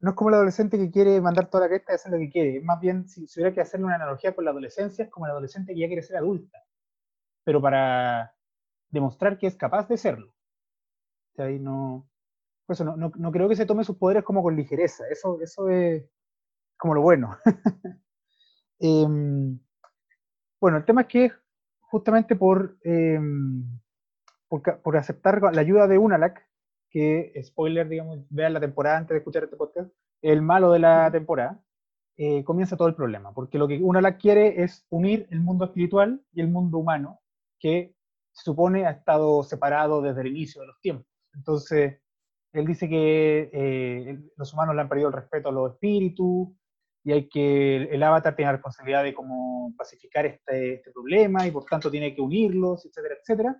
no 0.00 0.10
es 0.10 0.16
como 0.16 0.28
la 0.28 0.36
adolescente 0.36 0.76
que 0.76 0.90
quiere 0.90 1.18
mandar 1.22 1.48
toda 1.48 1.64
la 1.64 1.68
cresta 1.70 1.92
y 1.92 1.94
hacer 1.94 2.12
lo 2.12 2.18
que 2.18 2.28
quiere, 2.28 2.60
más 2.60 2.78
bien, 2.78 3.08
si, 3.08 3.26
si 3.26 3.40
hubiera 3.40 3.54
que 3.54 3.62
hacerle 3.62 3.86
una 3.86 3.94
analogía 3.94 4.34
con 4.34 4.44
la 4.44 4.50
adolescencia, 4.50 5.06
es 5.06 5.10
como 5.10 5.26
la 5.26 5.32
adolescente 5.32 5.72
que 5.72 5.80
ya 5.80 5.86
quiere 5.86 6.02
ser 6.02 6.18
adulta, 6.18 6.62
pero 7.42 7.62
para 7.62 8.34
demostrar 8.90 9.38
que 9.38 9.46
es 9.46 9.56
capaz 9.56 9.88
de 9.88 9.96
serlo. 9.96 10.28
O 10.28 11.36
sea, 11.36 11.46
ahí 11.46 11.58
no, 11.58 12.06
por 12.66 12.74
eso 12.74 12.84
no, 12.84 12.98
no, 12.98 13.10
no 13.16 13.32
creo 13.32 13.48
que 13.48 13.56
se 13.56 13.64
tome 13.64 13.82
sus 13.82 13.96
poderes 13.96 14.24
como 14.24 14.42
con 14.42 14.56
ligereza, 14.56 15.04
eso, 15.10 15.40
eso 15.40 15.70
es 15.70 16.04
como 16.76 16.94
lo 16.94 17.00
bueno. 17.00 17.38
Em, 18.80 19.58
bueno, 20.60 20.76
el 20.76 20.84
tema 20.84 21.00
es 21.00 21.06
que 21.08 21.32
justamente 21.90 22.36
por, 22.36 22.78
em, 22.82 23.64
por, 24.48 24.96
aceptar 24.96 25.40
la 25.42 25.60
ayuda 25.60 25.86
de 25.86 25.98
Unalak, 25.98 26.46
que, 26.90 27.32
spoiler, 27.42 27.88
digamos, 27.88 28.18
vean 28.30 28.54
la 28.54 28.60
temporada 28.60 28.98
antes 28.98 29.14
de 29.14 29.18
escuchar 29.18 29.44
este 29.44 29.56
podcast, 29.56 29.90
el 30.22 30.42
malo 30.42 30.72
de 30.72 30.78
la 30.78 31.10
temporada, 31.10 31.62
eh, 32.16 32.42
comienza 32.44 32.76
todo 32.76 32.88
el 32.88 32.94
problema, 32.94 33.32
porque 33.32 33.58
lo 33.58 33.68
que 33.68 33.82
Unalak 33.82 34.20
quiere 34.20 34.62
es 34.62 34.86
unir 34.90 35.26
el 35.30 35.40
mundo 35.40 35.66
espiritual 35.66 36.20
y 36.32 36.40
el 36.40 36.48
mundo 36.48 36.78
humano, 36.78 37.20
que 37.58 37.94
se 38.32 38.44
supone 38.44 38.86
ha 38.86 38.90
estado 38.90 39.42
separado 39.42 40.02
desde 40.02 40.22
el 40.22 40.28
inicio 40.28 40.60
de 40.60 40.66
los 40.68 40.80
tiempos. 40.80 41.06
Entonces, 41.34 42.00
él 42.52 42.66
dice 42.66 42.88
que 42.88 43.50
eh, 43.52 44.18
los 44.36 44.52
humanos 44.52 44.74
le 44.74 44.80
han 44.80 44.88
perdido 44.88 45.08
el 45.08 45.14
respeto 45.14 45.48
a 45.48 45.52
los 45.52 45.72
espíritus, 45.72 46.48
y 47.04 47.12
hay 47.12 47.28
que 47.28 47.76
el 47.84 48.02
avatar 48.02 48.34
tiene 48.36 48.48
la 48.48 48.56
responsabilidad 48.56 49.04
de 49.04 49.14
cómo 49.14 49.72
pacificar 49.76 50.26
este, 50.26 50.74
este 50.74 50.90
problema 50.92 51.46
y 51.46 51.50
por 51.50 51.64
tanto 51.64 51.90
tiene 51.90 52.14
que 52.14 52.20
unirlos, 52.20 52.84
etcétera, 52.84 53.14
etcétera. 53.20 53.56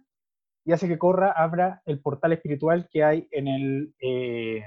Y 0.64 0.72
hace 0.72 0.86
que 0.88 0.98
Corra 0.98 1.32
abra 1.32 1.80
el 1.86 2.00
portal 2.00 2.32
espiritual 2.32 2.88
que 2.90 3.02
hay 3.04 3.26
en 3.30 3.48
el, 3.48 3.94
eh, 4.00 4.62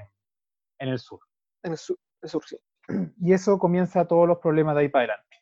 en 0.78 0.88
el 0.88 0.98
sur. 0.98 1.20
En 1.62 1.72
el 1.72 1.78
sur, 1.78 1.96
en 2.00 2.24
el 2.24 2.28
sur, 2.30 2.44
sí. 2.44 2.56
Y 3.20 3.32
eso 3.32 3.58
comienza 3.58 4.06
todos 4.08 4.26
los 4.26 4.38
problemas 4.38 4.74
de 4.74 4.80
ahí 4.82 4.88
para 4.88 5.04
adelante. 5.04 5.36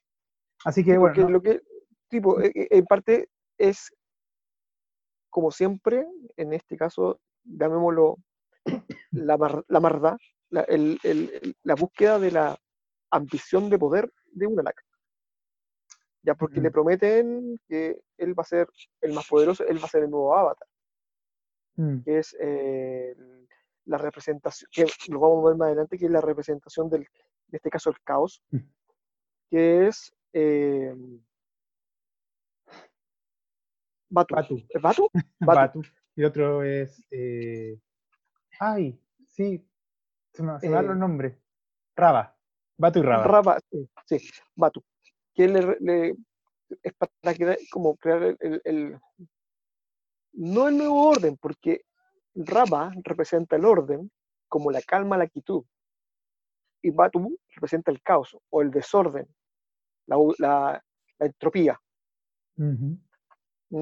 Así 0.64 0.84
que 0.84 0.98
bueno, 0.98 1.22
no- 1.22 1.30
lo 1.30 1.40
que, 1.40 1.62
tipo, 2.08 2.40
eh, 2.42 2.52
eh, 2.54 2.68
en 2.72 2.84
parte 2.84 3.30
es, 3.56 3.90
como 5.30 5.50
siempre, 5.50 6.06
en 6.36 6.52
este 6.52 6.76
caso, 6.76 7.20
llamémoslo 7.44 8.16
la, 9.12 9.38
mar- 9.38 9.64
la 9.68 9.80
mardá, 9.80 10.16
la, 10.50 10.60
el- 10.62 10.98
el- 11.04 11.30
el- 11.42 11.56
la 11.62 11.74
búsqueda 11.76 12.18
de 12.18 12.32
la 12.32 12.58
ambición 13.10 13.68
de 13.70 13.78
poder 13.78 14.12
de 14.32 14.46
Unalak. 14.46 14.82
Ya 16.22 16.34
porque 16.34 16.60
le 16.60 16.70
prometen 16.70 17.58
que 17.66 18.00
él 18.18 18.38
va 18.38 18.42
a 18.42 18.46
ser 18.46 18.68
el 19.00 19.12
más 19.14 19.26
poderoso, 19.26 19.64
él 19.66 19.78
va 19.80 19.86
a 19.86 19.88
ser 19.88 20.02
el 20.04 20.10
nuevo 20.10 20.36
avatar, 20.36 20.68
mm, 21.76 22.00
que 22.02 22.18
es 22.18 22.36
eh, 22.38 23.16
la 23.86 23.96
representación, 23.98 24.68
que 24.72 25.12
lo 25.12 25.18
vamos 25.20 25.44
a 25.44 25.48
ver 25.48 25.56
más 25.56 25.66
adelante, 25.68 25.96
que 25.98 26.04
es 26.04 26.10
la 26.10 26.20
representación 26.20 26.90
del, 26.90 27.00
en 27.02 27.54
este 27.56 27.70
caso, 27.70 27.90
el 27.90 27.96
caos, 28.04 28.42
Mm. 28.50 28.58
que 29.50 29.86
es 29.88 30.14
eh, 30.34 30.94
Batu. 34.10 34.34
Batu. 34.34 34.56
¿Es 34.68 34.82
Batu? 34.82 35.08
Batu. 35.40 35.82
Y 36.16 36.24
otro 36.24 36.62
es. 36.64 37.06
eh, 37.10 37.80
ay, 38.58 39.00
sí. 39.26 39.66
Se 40.32 40.42
me, 40.42 40.58
se 40.60 40.68
me 40.68 40.74
dan 40.74 40.86
los 40.88 40.96
nombres. 40.96 41.38
Raba. 41.96 42.36
Batu 42.80 43.00
y 43.00 43.02
Raba. 43.02 43.24
Raba, 43.24 43.60
sí, 43.70 43.88
sí, 44.06 44.30
Batu. 44.56 44.82
Que 45.34 45.46
le, 45.48 45.76
le- 45.80 46.16
es 46.82 46.92
para 46.94 47.36
crear, 47.36 47.58
como 47.70 47.94
crear 47.96 48.22
el, 48.22 48.36
el- 48.40 48.62
el- 48.64 49.00
no 50.32 50.68
el 50.68 50.78
nuevo 50.78 51.08
orden, 51.08 51.36
porque 51.36 51.82
Raba 52.34 52.90
representa 53.04 53.56
el 53.56 53.64
orden 53.66 54.10
como 54.48 54.70
la 54.70 54.80
calma, 54.80 55.18
la 55.18 55.26
quietud. 55.26 55.62
Y 56.82 56.90
Batu 56.90 57.38
representa 57.54 57.90
el 57.90 58.00
caos 58.02 58.34
o 58.48 58.62
el 58.62 58.70
desorden, 58.70 59.26
la, 60.06 60.16
la- 60.38 60.84
la 61.18 61.26
entropía. 61.26 61.78
Ujú. 62.56 62.98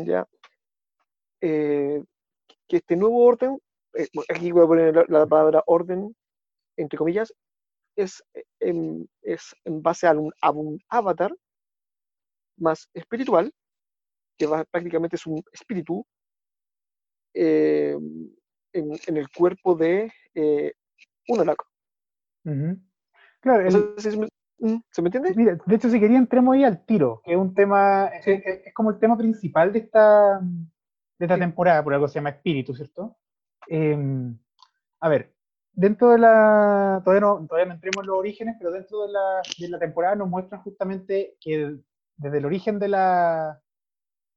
¿ya? 0.04 0.26
Eh, 1.40 2.02
que 2.66 2.76
este 2.78 2.96
nuevo 2.96 3.24
orden, 3.24 3.58
eh, 3.94 4.08
aquí 4.28 4.50
voy 4.50 4.64
a 4.64 4.66
poner 4.66 4.94
la, 4.96 5.04
la 5.20 5.26
palabra 5.26 5.62
orden, 5.66 6.16
entre 6.76 6.98
comillas, 6.98 7.32
es 7.98 8.22
eh, 8.34 8.44
en, 8.60 9.08
es 9.22 9.54
en 9.64 9.82
base 9.82 10.06
a 10.06 10.12
un, 10.12 10.32
a 10.40 10.50
un 10.50 10.78
avatar 10.88 11.32
más 12.56 12.88
espiritual, 12.94 13.52
que 14.36 14.46
va, 14.46 14.64
prácticamente 14.64 15.16
es 15.16 15.26
un 15.26 15.42
espíritu 15.52 16.04
eh, 17.34 17.96
en, 18.72 18.90
en 19.06 19.16
el 19.16 19.28
cuerpo 19.30 19.74
de 19.74 20.10
eh, 20.34 20.72
Unalak. 21.28 21.62
Ujú. 22.44 22.78
Claro, 23.40 23.70
No 23.70 23.78
el- 23.78 23.94
sé 23.98 24.10
si 24.10 24.10
se 24.12 24.18
me, 24.18 24.28
mm, 24.58 24.80
¿se 24.90 25.02
me 25.02 25.08
entiende? 25.08 25.32
Mira, 25.36 25.58
de 25.64 25.74
hecho, 25.74 25.90
si 25.90 26.00
quería 26.00 26.18
entremos 26.18 26.54
ahí 26.54 26.64
al 26.64 26.84
tiro, 26.84 27.20
que 27.24 27.32
es 27.32 27.38
un 27.38 27.54
tema, 27.54 28.10
Sí. 28.22 28.32
es, 28.32 28.46
es- 28.46 28.66
es 28.66 28.74
como 28.74 28.90
el 28.90 28.98
tema 28.98 29.16
principal 29.16 29.72
de 29.72 29.80
esta, 29.80 30.40
de 30.40 31.24
esta 31.26 31.34
Sí. 31.34 31.40
temporada, 31.40 31.82
por 31.84 31.94
algo 31.94 32.08
se 32.08 32.14
llama 32.16 32.30
espíritu, 32.30 32.74
¿cierto? 32.74 33.16
Em, 33.68 34.38
a 35.00 35.08
ver, 35.08 35.34
dentro 35.78 36.10
de 36.10 36.18
la, 36.18 37.00
todavía 37.04 37.20
no, 37.20 37.46
todavía 37.46 37.66
no 37.66 37.74
entremos 37.74 38.02
en 38.02 38.08
los 38.08 38.18
orígenes, 38.18 38.56
pero 38.58 38.72
dentro 38.72 39.06
de 39.06 39.12
la, 39.12 39.42
de 39.60 39.68
la 39.68 39.78
temporada 39.78 40.16
nos 40.16 40.28
muestran 40.28 40.60
justamente 40.62 41.36
que 41.40 41.78
desde 42.16 42.38
el 42.38 42.46
origen 42.46 42.80
de 42.80 42.88
la, 42.88 43.62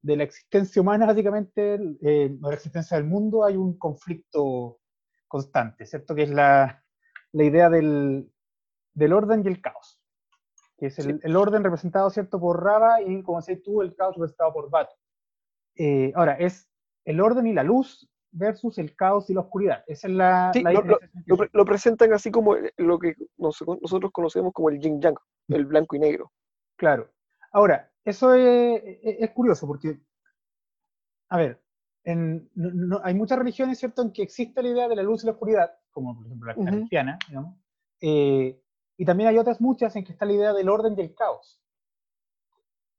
de 0.03 0.17
la 0.17 0.23
existencia 0.23 0.79
humana, 0.79 1.07
básicamente, 1.07 1.73
eh, 1.73 2.29
de 2.29 2.37
la 2.39 2.53
existencia 2.53 2.95
del 2.95 3.07
mundo, 3.07 3.43
hay 3.43 3.57
un 3.57 3.75
conflicto 3.79 4.81
constante, 5.27 5.87
¿cierto? 5.87 6.13
Que 6.13 6.23
es 6.23 6.29
la, 6.29 6.83
la 7.31 7.43
idea 7.43 7.71
del, 7.71 8.31
del, 8.93 9.13
orden 9.13 9.41
y 9.43 9.47
el 9.47 9.61
caos. 9.61 9.99
Que 10.77 10.87
es 10.87 10.99
el, 10.99 11.19
el, 11.23 11.35
orden 11.35 11.63
representado, 11.63 12.11
¿cierto?, 12.11 12.39
por 12.39 12.63
Raba 12.63 13.01
y, 13.01 13.23
como 13.23 13.39
decías 13.39 13.63
tú, 13.63 13.81
el 13.81 13.95
caos 13.95 14.13
representado 14.13 14.53
por 14.53 14.69
Batu. 14.69 14.93
Eh, 15.75 16.11
ahora, 16.13 16.33
es 16.33 16.69
el 17.03 17.19
orden 17.19 17.47
y 17.47 17.53
la 17.53 17.63
luz 17.63 18.10
versus 18.31 18.77
el 18.77 18.95
caos 18.95 19.29
y 19.29 19.33
la 19.33 19.41
oscuridad. 19.41 19.83
Esa 19.87 20.07
es 20.07 20.13
la... 20.13 20.51
Sí, 20.53 20.63
la 20.63 20.73
lo, 20.73 20.83
lo, 21.25 21.37
lo, 21.51 21.65
presentan 21.65 22.13
así 22.13 22.31
como 22.31 22.55
lo 22.77 22.99
que 22.99 23.15
nosotros 23.37 24.11
conocemos 24.11 24.53
como 24.53 24.69
el 24.69 24.79
yin 24.79 25.01
yang, 25.01 25.15
el 25.49 25.65
blanco 25.65 25.95
y 25.95 25.99
negro. 25.99 26.31
Claro. 26.77 27.09
Ahora, 27.51 27.91
eso 28.05 28.33
es, 28.33 28.81
es, 29.03 29.29
curioso 29.31 29.67
porque, 29.67 29.99
a 31.29 31.37
ver, 31.37 31.61
en, 32.03 32.49
no, 32.55 32.99
hay 33.03 33.13
muchas 33.13 33.37
religiones, 33.37 33.77
¿cierto?, 33.77 34.01
en 34.01 34.11
que 34.11 34.23
existe 34.23 34.63
la 34.63 34.69
idea 34.69 34.87
de 34.87 34.95
la 34.95 35.03
luz 35.03 35.23
y 35.23 35.27
la 35.27 35.33
oscuridad, 35.33 35.71
como 35.91 36.15
por 36.15 36.25
ejemplo 36.25 36.47
la 36.47 36.57
uh 36.57 36.65
-huh. 36.65 36.71
cristiana, 36.71 37.19
digamos, 37.27 37.57
eh, 37.99 38.59
y 38.97 39.05
también 39.05 39.29
hay 39.29 39.37
otras 39.37 39.61
muchas 39.61 39.95
en 39.95 40.03
que 40.03 40.13
está 40.13 40.25
la 40.25 40.33
idea 40.33 40.53
del 40.53 40.69
orden 40.69 40.95
y 40.97 41.01
el 41.01 41.13
caos. 41.13 41.61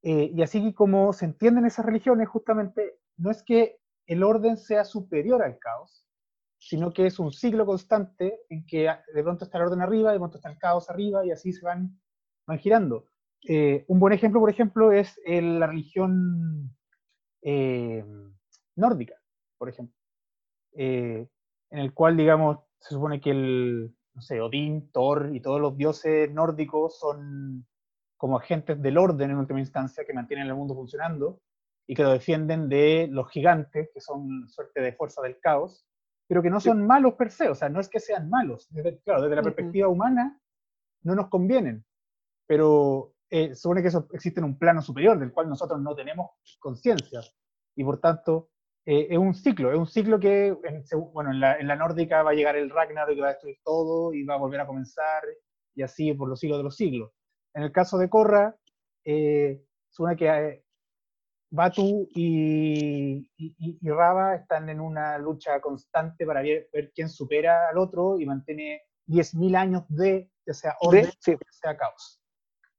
Eh, 0.02 0.30
y 0.34 0.42
así 0.42 0.72
como 0.72 1.12
se 1.12 1.24
entienden 1.24 1.64
esas 1.64 1.86
religiones, 1.86 2.28
justamente, 2.28 2.98
no 3.16 3.30
es 3.30 3.42
que 3.42 3.80
el 4.06 4.22
orden 4.22 4.56
sea 4.56 4.84
superior 4.84 5.42
al 5.42 5.58
caos, 5.58 6.06
sino 6.58 6.92
que 6.92 7.06
es 7.06 7.18
un 7.18 7.32
ciclo 7.32 7.66
constante 7.66 8.40
en 8.48 8.64
que 8.66 8.88
de 9.14 9.22
pronto 9.22 9.44
está 9.44 9.58
el 9.58 9.64
orden 9.64 9.80
arriba, 9.80 10.12
de 10.12 10.18
pronto 10.18 10.36
está 10.36 10.48
el 10.48 10.58
caos 10.58 10.88
arriba, 10.90 11.26
y 11.26 11.32
así 11.32 11.52
se 11.52 11.64
van, 11.64 12.00
van 12.46 12.58
girando. 12.58 13.06
Eh, 13.48 13.84
un 13.88 13.98
buen 13.98 14.12
ejemplo, 14.12 14.38
por 14.38 14.50
ejemplo, 14.50 14.92
es 14.92 15.18
la 15.26 15.66
religión 15.66 16.70
eh, 17.42 18.04
nórdica, 18.76 19.14
por 19.58 19.68
ejemplo, 19.68 19.96
eh, 20.74 21.26
en 21.70 21.78
el 21.78 21.92
cual, 21.92 22.16
digamos, 22.16 22.58
se 22.78 22.94
supone 22.94 23.20
que 23.20 23.30
el, 23.30 23.96
no 24.14 24.22
sé, 24.22 24.40
Odín, 24.40 24.90
Thor 24.92 25.30
y 25.34 25.40
todos 25.40 25.60
los 25.60 25.76
dioses 25.76 26.30
nórdicos 26.30 26.98
son 26.98 27.66
como 28.16 28.38
agentes 28.38 28.80
del 28.80 28.98
orden 28.98 29.30
en 29.30 29.38
última 29.38 29.58
instancia 29.58 30.04
que 30.04 30.12
mantienen 30.12 30.46
el 30.46 30.54
mundo 30.54 30.74
funcionando 30.74 31.40
y 31.92 31.94
que 31.94 32.04
lo 32.04 32.12
defienden 32.12 32.70
de 32.70 33.06
los 33.10 33.28
gigantes, 33.28 33.90
que 33.92 34.00
son 34.00 34.48
suerte 34.48 34.80
de 34.80 34.94
fuerza 34.94 35.20
del 35.20 35.38
caos, 35.38 35.86
pero 36.26 36.40
que 36.42 36.48
no 36.48 36.58
son 36.58 36.86
malos 36.86 37.16
per 37.18 37.30
se, 37.30 37.50
o 37.50 37.54
sea, 37.54 37.68
no 37.68 37.80
es 37.80 37.90
que 37.90 38.00
sean 38.00 38.30
malos, 38.30 38.66
desde, 38.70 38.98
claro, 39.02 39.20
desde 39.20 39.36
la 39.36 39.42
uh 39.42 39.44
-huh. 39.44 39.54
perspectiva 39.54 39.88
humana 39.88 40.40
no 41.02 41.14
nos 41.14 41.28
convienen, 41.28 41.84
pero 42.46 43.12
eh, 43.28 43.54
supone 43.54 43.82
que 43.82 43.88
eso 43.88 44.08
existe 44.14 44.40
en 44.40 44.46
un 44.46 44.58
plano 44.58 44.80
superior 44.80 45.18
del 45.18 45.32
cual 45.34 45.50
nosotros 45.50 45.82
no 45.82 45.94
tenemos 45.94 46.30
conciencia, 46.58 47.20
y 47.76 47.84
por 47.84 48.00
tanto 48.00 48.48
eh, 48.86 49.08
es 49.10 49.18
un 49.18 49.34
ciclo, 49.34 49.70
es 49.70 49.78
un 49.78 49.86
ciclo 49.86 50.18
que, 50.18 50.46
en, 50.46 50.84
bueno, 51.12 51.30
en 51.30 51.40
la, 51.40 51.58
en 51.58 51.66
la, 51.68 51.76
nórdica 51.76 52.22
va 52.22 52.30
a 52.30 52.34
llegar 52.34 52.56
el 52.56 52.70
Ragnarok 52.70 53.14
que 53.14 53.20
va 53.20 53.26
a 53.26 53.32
destruir 53.32 53.58
todo 53.62 54.14
y 54.14 54.24
va 54.24 54.36
a 54.36 54.38
volver 54.38 54.60
a 54.62 54.66
comenzar, 54.66 55.22
y 55.74 55.82
así 55.82 56.14
por 56.14 56.26
los 56.30 56.40
siglos 56.40 56.58
de 56.58 56.64
los 56.64 56.74
siglos. 56.74 57.12
En 57.52 57.64
el 57.64 57.70
caso 57.70 57.98
de 57.98 58.08
Korra, 58.08 58.56
eh, 59.04 59.62
supone 59.90 60.16
que 60.16 60.26
eh, 60.26 60.61
Batu 61.52 62.08
y, 62.14 63.30
y, 63.36 63.54
y, 63.58 63.90
Raba 63.90 64.36
están 64.36 64.70
en 64.70 64.80
una 64.80 65.18
lucha 65.18 65.60
constante 65.60 66.24
para 66.24 66.40
ver, 66.40 66.70
ver 66.72 66.90
quién 66.94 67.10
supera 67.10 67.68
al 67.68 67.76
otro 67.76 68.18
y 68.18 68.24
mantiene 68.24 68.80
10.000 69.06 69.56
años 69.56 69.84
de, 69.88 70.30
ya 70.46 70.54
sea 70.54 70.76
orden, 70.80 71.04
de, 71.04 71.12
sí. 71.20 71.32
ya 71.32 71.52
sea 71.52 71.76
caos. 71.76 72.22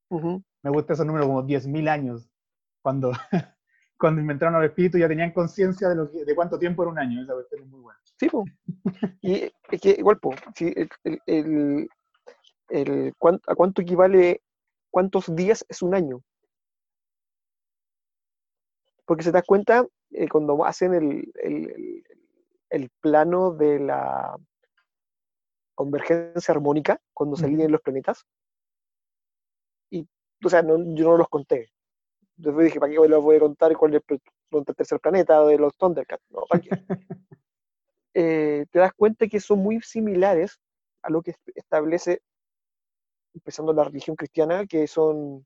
Uh 0.10 0.19
-huh. 0.19 0.43
Me 0.63 0.71
gusta 0.71 0.93
ese 0.93 1.06
número 1.06 1.28
como 1.28 1.43
10.000 1.43 1.88
años, 1.88 2.28
cuando, 2.82 3.12
cuando 4.00 4.21
inventaron 4.21 4.56
al 4.56 4.65
espíritu 4.65 4.97
ya 4.97 5.08
tenían 5.08 5.34
conciencia 5.34 5.89
de, 5.89 6.26
de 6.26 6.36
cuánto 6.36 6.58
tiempo 6.58 6.82
era 6.82 6.91
un 6.91 6.97
año, 6.97 7.21
esa 7.21 7.34
cuestión 7.34 7.62
es 7.62 7.67
muy 7.67 7.80
buena. 7.80 8.00
Sí, 8.19 8.28
po. 8.28 8.43
y 9.21 9.52
es 9.69 9.82
que 9.82 9.91
igual, 10.00 10.17
po, 10.17 10.34
el, 10.60 10.89
el, 11.28 11.89
el, 12.69 13.13
¿a 13.47 13.56
cuánto 13.56 13.84
equivale, 13.84 14.41
cuántos 14.89 15.36
días 15.36 15.63
es 15.69 15.84
un 15.84 15.93
año? 15.93 16.24
Porque 19.13 19.26
se 19.26 19.32
da 19.32 19.43
cuenta 19.43 19.86
eh, 20.10 20.28
cuando 20.28 20.65
hacen 20.65 20.95
el, 20.95 21.32
el, 21.36 22.04
el, 22.71 22.89
plano 22.99 23.52
de 23.52 23.80
la 23.80 24.36
convergencia 25.76 26.52
armónica, 26.52 26.99
cuando 27.13 27.36
se 27.36 27.45
alinean 27.45 27.71
los 27.71 27.82
planetas, 27.82 28.26
y, 29.91 30.08
o 30.43 30.49
sea, 30.49 30.63
no, 30.63 30.78
yo 30.95 31.12
no 31.12 31.17
los 31.17 31.30
conté. 31.30 31.69
Después 32.38 32.65
dije, 32.65 32.80
¿para 32.80 32.91
qué 32.91 32.99
les 33.08 33.19
voy 33.19 33.36
a 33.36 33.41
contar 33.41 33.78
cuál 33.78 33.93
es 33.93 34.02
el 34.10 34.65
tercer 34.76 34.99
planeta 34.99 35.45
de 35.45 35.60
los 35.60 35.78
Thundercats? 35.78 36.26
No, 36.32 36.41
¿para 36.49 36.63
qué? 36.63 36.69
eh, 38.15 38.65
te 38.71 38.80
das 38.80 38.93
cuenta 38.93 39.28
que 39.28 39.39
son 39.39 39.60
muy 39.60 39.80
similares 39.82 40.60
a 41.04 41.12
lo 41.12 41.21
que 41.21 41.36
establece, 41.54 42.23
empezando 43.36 43.73
la 43.73 43.84
religión 43.84 44.15
cristiana, 44.15 44.65
que 44.65 44.88
son 44.88 45.45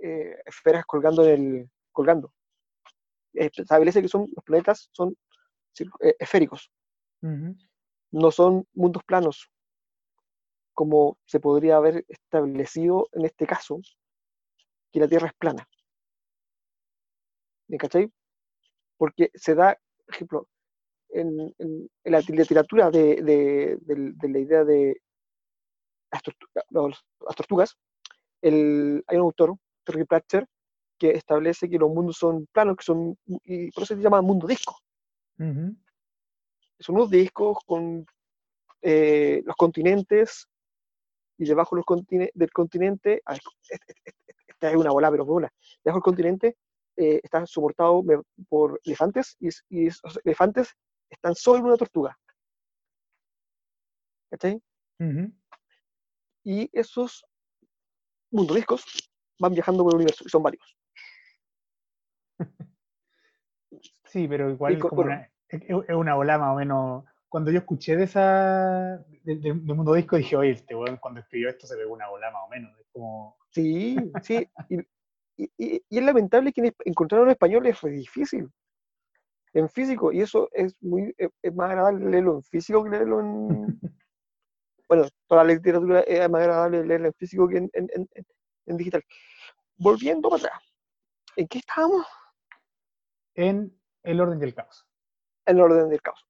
eh, 0.00 0.36
esferas 0.46 0.84
colgando 0.84 1.22
en 1.22 1.30
el, 1.30 1.70
colgando 1.92 2.32
establece 3.34 4.02
que 4.02 4.08
son, 4.08 4.28
los 4.34 4.44
planetas 4.44 4.88
son 4.92 5.16
eh, 6.00 6.16
esféricos, 6.18 6.70
uh 7.22 7.26
-huh. 7.28 7.68
no 8.12 8.30
son 8.30 8.66
mundos 8.74 9.02
planos, 9.04 9.50
como 10.72 11.18
se 11.24 11.40
podría 11.40 11.76
haber 11.76 12.04
establecido 12.08 13.08
en 13.12 13.24
este 13.24 13.46
caso, 13.46 13.80
que 14.92 15.00
la 15.00 15.08
Tierra 15.08 15.28
es 15.28 15.34
plana. 15.34 15.68
¿Me 17.68 17.78
cachai? 17.78 18.12
Porque 18.96 19.30
se 19.34 19.54
da, 19.54 19.76
por 20.06 20.14
ejemplo, 20.14 20.48
en, 21.08 21.54
en, 21.58 21.90
en 22.04 22.12
la 22.12 22.20
literatura 22.20 22.90
de, 22.90 23.22
de, 23.22 23.78
de, 23.80 24.12
de, 24.14 24.28
la 24.28 24.38
idea 24.38 24.64
de 24.64 25.00
las, 26.10 26.22
tortugas, 26.22 26.64
las 26.70 27.36
tortugas 27.36 27.76
el, 28.42 29.02
hay 29.06 29.16
un 29.16 29.22
autor, 29.24 29.56
Terry 29.84 30.04
Pratchett, 30.04 30.46
que 30.98 31.10
establece 31.10 31.68
que 31.68 31.78
los 31.78 31.90
mundos 31.90 32.16
son 32.16 32.46
planos, 32.52 32.76
que 32.76 32.84
son, 32.84 33.18
y 33.26 33.70
por 33.72 33.84
eso 33.84 33.94
se 33.94 34.02
llama 34.02 34.22
mundo 34.22 34.46
disco. 34.46 34.78
Uh 35.38 35.44
-huh. 35.44 35.76
Son 36.78 36.96
unos 36.96 37.10
discos 37.10 37.58
con 37.66 38.06
eh, 38.82 39.42
los 39.44 39.56
continentes, 39.56 40.46
y 41.38 41.44
debajo 41.44 41.74
los 41.76 41.84
contine 41.84 42.30
del 42.34 42.50
continente, 42.50 43.22
esta 44.46 44.70
es 44.70 44.76
una 44.76 44.90
bola, 44.90 45.10
pero 45.10 45.24
buena, 45.24 45.52
debajo 45.82 45.98
del 45.98 46.04
continente 46.04 46.56
eh, 46.96 47.20
está 47.22 47.44
soportado 47.46 48.02
por 48.48 48.80
elefantes, 48.84 49.36
y, 49.40 49.48
y, 49.68 49.86
esos 49.88 50.20
elefantes 50.24 50.74
están 51.10 51.34
sobre 51.34 51.62
una 51.62 51.76
tortuga. 51.76 52.16
¿Cachai? 54.30 54.62
Uh 55.00 55.04
-huh. 55.04 55.32
Y 56.44 56.70
esos 56.72 57.24
mundos 58.30 58.56
discos 58.56 58.84
van 59.40 59.54
viajando 59.54 59.82
por 59.82 59.92
el 59.94 59.96
universo, 59.96 60.24
y 60.26 60.28
son 60.28 60.42
varios. 60.42 60.76
Sí, 64.14 64.28
pero 64.28 64.48
igual 64.48 64.74
es, 64.74 64.84
una, 64.92 65.28
es 65.48 65.96
una 65.96 66.14
bola 66.14 66.38
más 66.38 66.52
o 66.52 66.54
menos. 66.54 67.04
Cuando 67.28 67.50
yo 67.50 67.58
escuché 67.58 67.96
de 67.96 68.04
esa 68.04 69.04
de, 69.24 69.36
de, 69.38 69.52
de 69.54 69.74
Mundo 69.74 69.92
Disco 69.92 70.14
dije, 70.14 70.36
oye, 70.36 70.52
este 70.52 70.76
weón 70.76 70.98
cuando 70.98 71.18
escribió 71.18 71.48
esto 71.48 71.66
se 71.66 71.76
pegó 71.76 71.92
una 71.92 72.08
bola 72.08 72.30
más 72.30 72.42
o 72.46 72.48
menos. 72.48 72.78
Es 72.78 72.86
como... 72.92 73.36
Sí, 73.50 73.96
sí. 74.22 74.48
y, 74.68 74.78
y, 75.36 75.50
y, 75.58 75.98
es 75.98 76.04
lamentable 76.04 76.52
que 76.52 76.72
encontrarlo 76.84 77.26
en 77.26 77.32
español 77.32 77.66
es 77.66 77.80
difícil. 77.82 78.48
En 79.52 79.68
físico, 79.68 80.12
y 80.12 80.20
eso 80.20 80.48
es 80.52 80.80
muy 80.80 81.12
es 81.18 81.54
más 81.56 81.70
agradable 81.70 82.08
leerlo 82.08 82.36
en 82.36 82.42
físico 82.44 82.84
que 82.84 82.90
leerlo 82.90 83.18
en. 83.18 83.80
bueno, 84.88 85.08
toda 85.26 85.42
la 85.42 85.54
literatura 85.54 86.00
es 86.02 86.30
más 86.30 86.40
agradable 86.40 86.86
leerlo 86.86 87.08
en 87.08 87.14
físico 87.14 87.48
que 87.48 87.56
en, 87.56 87.70
en, 87.72 87.88
en, 87.90 88.08
en 88.66 88.76
digital. 88.76 89.02
Volviendo 89.76 90.30
para 90.30 90.44
atrás. 90.44 90.62
¿En 91.34 91.48
qué 91.48 91.58
estábamos? 91.58 92.06
En 93.34 93.76
el 94.04 94.20
orden 94.20 94.38
del 94.38 94.54
caos. 94.54 94.86
El 95.46 95.60
orden 95.60 95.88
del 95.88 96.00
caos. 96.00 96.24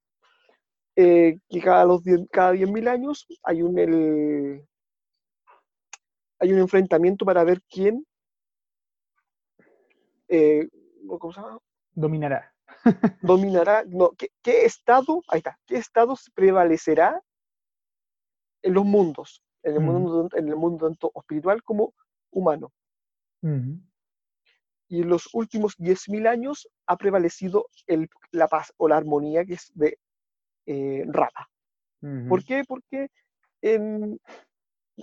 Eh, 0.96 1.40
que 1.48 1.60
cada, 1.60 1.84
los 1.84 2.02
diez, 2.04 2.20
cada 2.30 2.54
10.000 2.54 2.88
años 2.88 3.26
hay 3.42 3.62
un, 3.62 3.78
el, 3.78 4.66
hay 6.38 6.52
un 6.52 6.60
enfrentamiento 6.60 7.24
para 7.24 7.42
ver 7.42 7.60
quién 7.68 8.06
eh, 10.28 10.68
¿cómo 11.06 11.32
se 11.32 11.40
llama? 11.40 11.58
Dominará. 11.92 12.54
Dominará, 13.22 13.84
no, 13.86 14.10
¿qué, 14.12 14.28
¿qué, 14.42 14.64
estado, 14.64 15.22
ahí 15.28 15.38
está, 15.38 15.58
qué 15.66 15.76
estado 15.76 16.14
prevalecerá 16.34 17.20
en 18.62 18.74
los 18.74 18.84
mundos, 18.84 19.42
en 19.62 19.74
el, 19.74 19.80
mm. 19.80 19.84
mundo, 19.84 20.28
en 20.32 20.48
el 20.48 20.56
mundo 20.56 20.86
tanto 20.86 21.12
espiritual 21.14 21.62
como 21.62 21.92
humano. 22.30 22.72
Mm 23.42 23.93
y 24.88 25.02
en 25.02 25.08
los 25.08 25.28
últimos 25.34 25.74
10.000 25.78 26.26
años 26.26 26.68
ha 26.86 26.96
prevalecido 26.96 27.68
el, 27.86 28.08
la 28.32 28.48
paz 28.48 28.72
o 28.76 28.88
la 28.88 28.96
armonía 28.96 29.44
que 29.44 29.54
es 29.54 29.70
de 29.74 29.98
eh. 30.66 31.04
¿Por 32.28 32.44
qué? 32.44 32.64
Porque 32.66 33.08
en- 33.62 34.20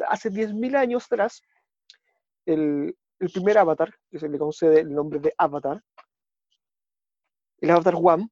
hace 0.08 0.30
10.000 0.30 0.76
años 0.76 1.06
atrás, 1.06 1.42
el, 2.46 2.96
el 3.20 3.30
primer 3.32 3.58
avatar, 3.58 3.94
que 4.10 4.20
se 4.20 4.30
le 4.30 4.38
concede 4.38 4.82
el 4.82 4.94
nombre 4.94 5.20
de 5.20 5.34
avatar, 5.38 5.82
el 7.60 7.70
avatar 7.72 7.96
One, 7.98 8.28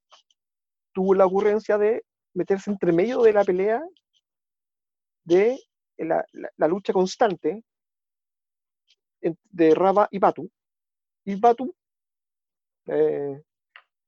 tuvo 0.94 1.14
la 1.14 1.26
ocurrencia 1.26 1.78
de 1.78 2.04
meterse 2.34 2.72
entre 2.72 2.92
medio 2.92 3.22
de 3.22 3.34
la 3.34 3.44
pelea 3.44 3.82
de 5.24 5.60
la, 5.98 6.24
la- 6.34 6.50
la 6.58 6.68
lucha 6.68 6.94
constante 6.94 7.64
de 9.22 9.76
Rava 9.76 10.08
y 10.12 10.20
Batu. 10.20 10.50
Y 11.26 11.36
Batu, 11.36 11.74
eh, 12.88 13.44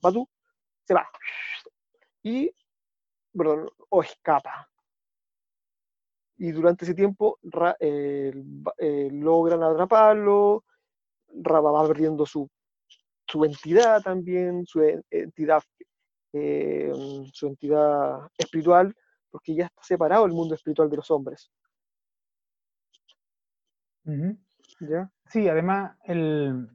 Batu 0.01 0.27
se 0.83 0.93
va. 0.93 1.07
Y, 2.23 2.51
perdón, 3.33 3.69
o 3.89 4.01
escapa. 4.01 4.67
Y 6.37 6.51
durante 6.51 6.85
ese 6.85 6.95
tiempo 6.95 7.37
Ra- 7.43 7.77
eh, 7.79 8.33
eh, 8.77 9.09
logran 9.11 9.61
atraparlo, 9.63 10.63
Rava 11.27 11.71
va 11.71 11.87
perdiendo 11.87 12.25
su, 12.25 12.49
su 13.27 13.45
entidad 13.45 14.01
también, 14.01 14.65
su 14.65 14.81
en- 14.81 15.05
entidad, 15.09 15.61
eh, 16.33 16.91
su 17.31 17.47
entidad 17.47 18.27
espiritual, 18.37 18.95
porque 19.29 19.55
ya 19.55 19.65
está 19.65 19.83
separado 19.83 20.25
el 20.25 20.33
mundo 20.33 20.55
espiritual 20.55 20.89
de 20.89 20.97
los 20.97 21.11
hombres. 21.11 21.51
¿ya? 24.79 25.11
Sí, 25.29 25.47
además, 25.47 25.95
el, 26.05 26.67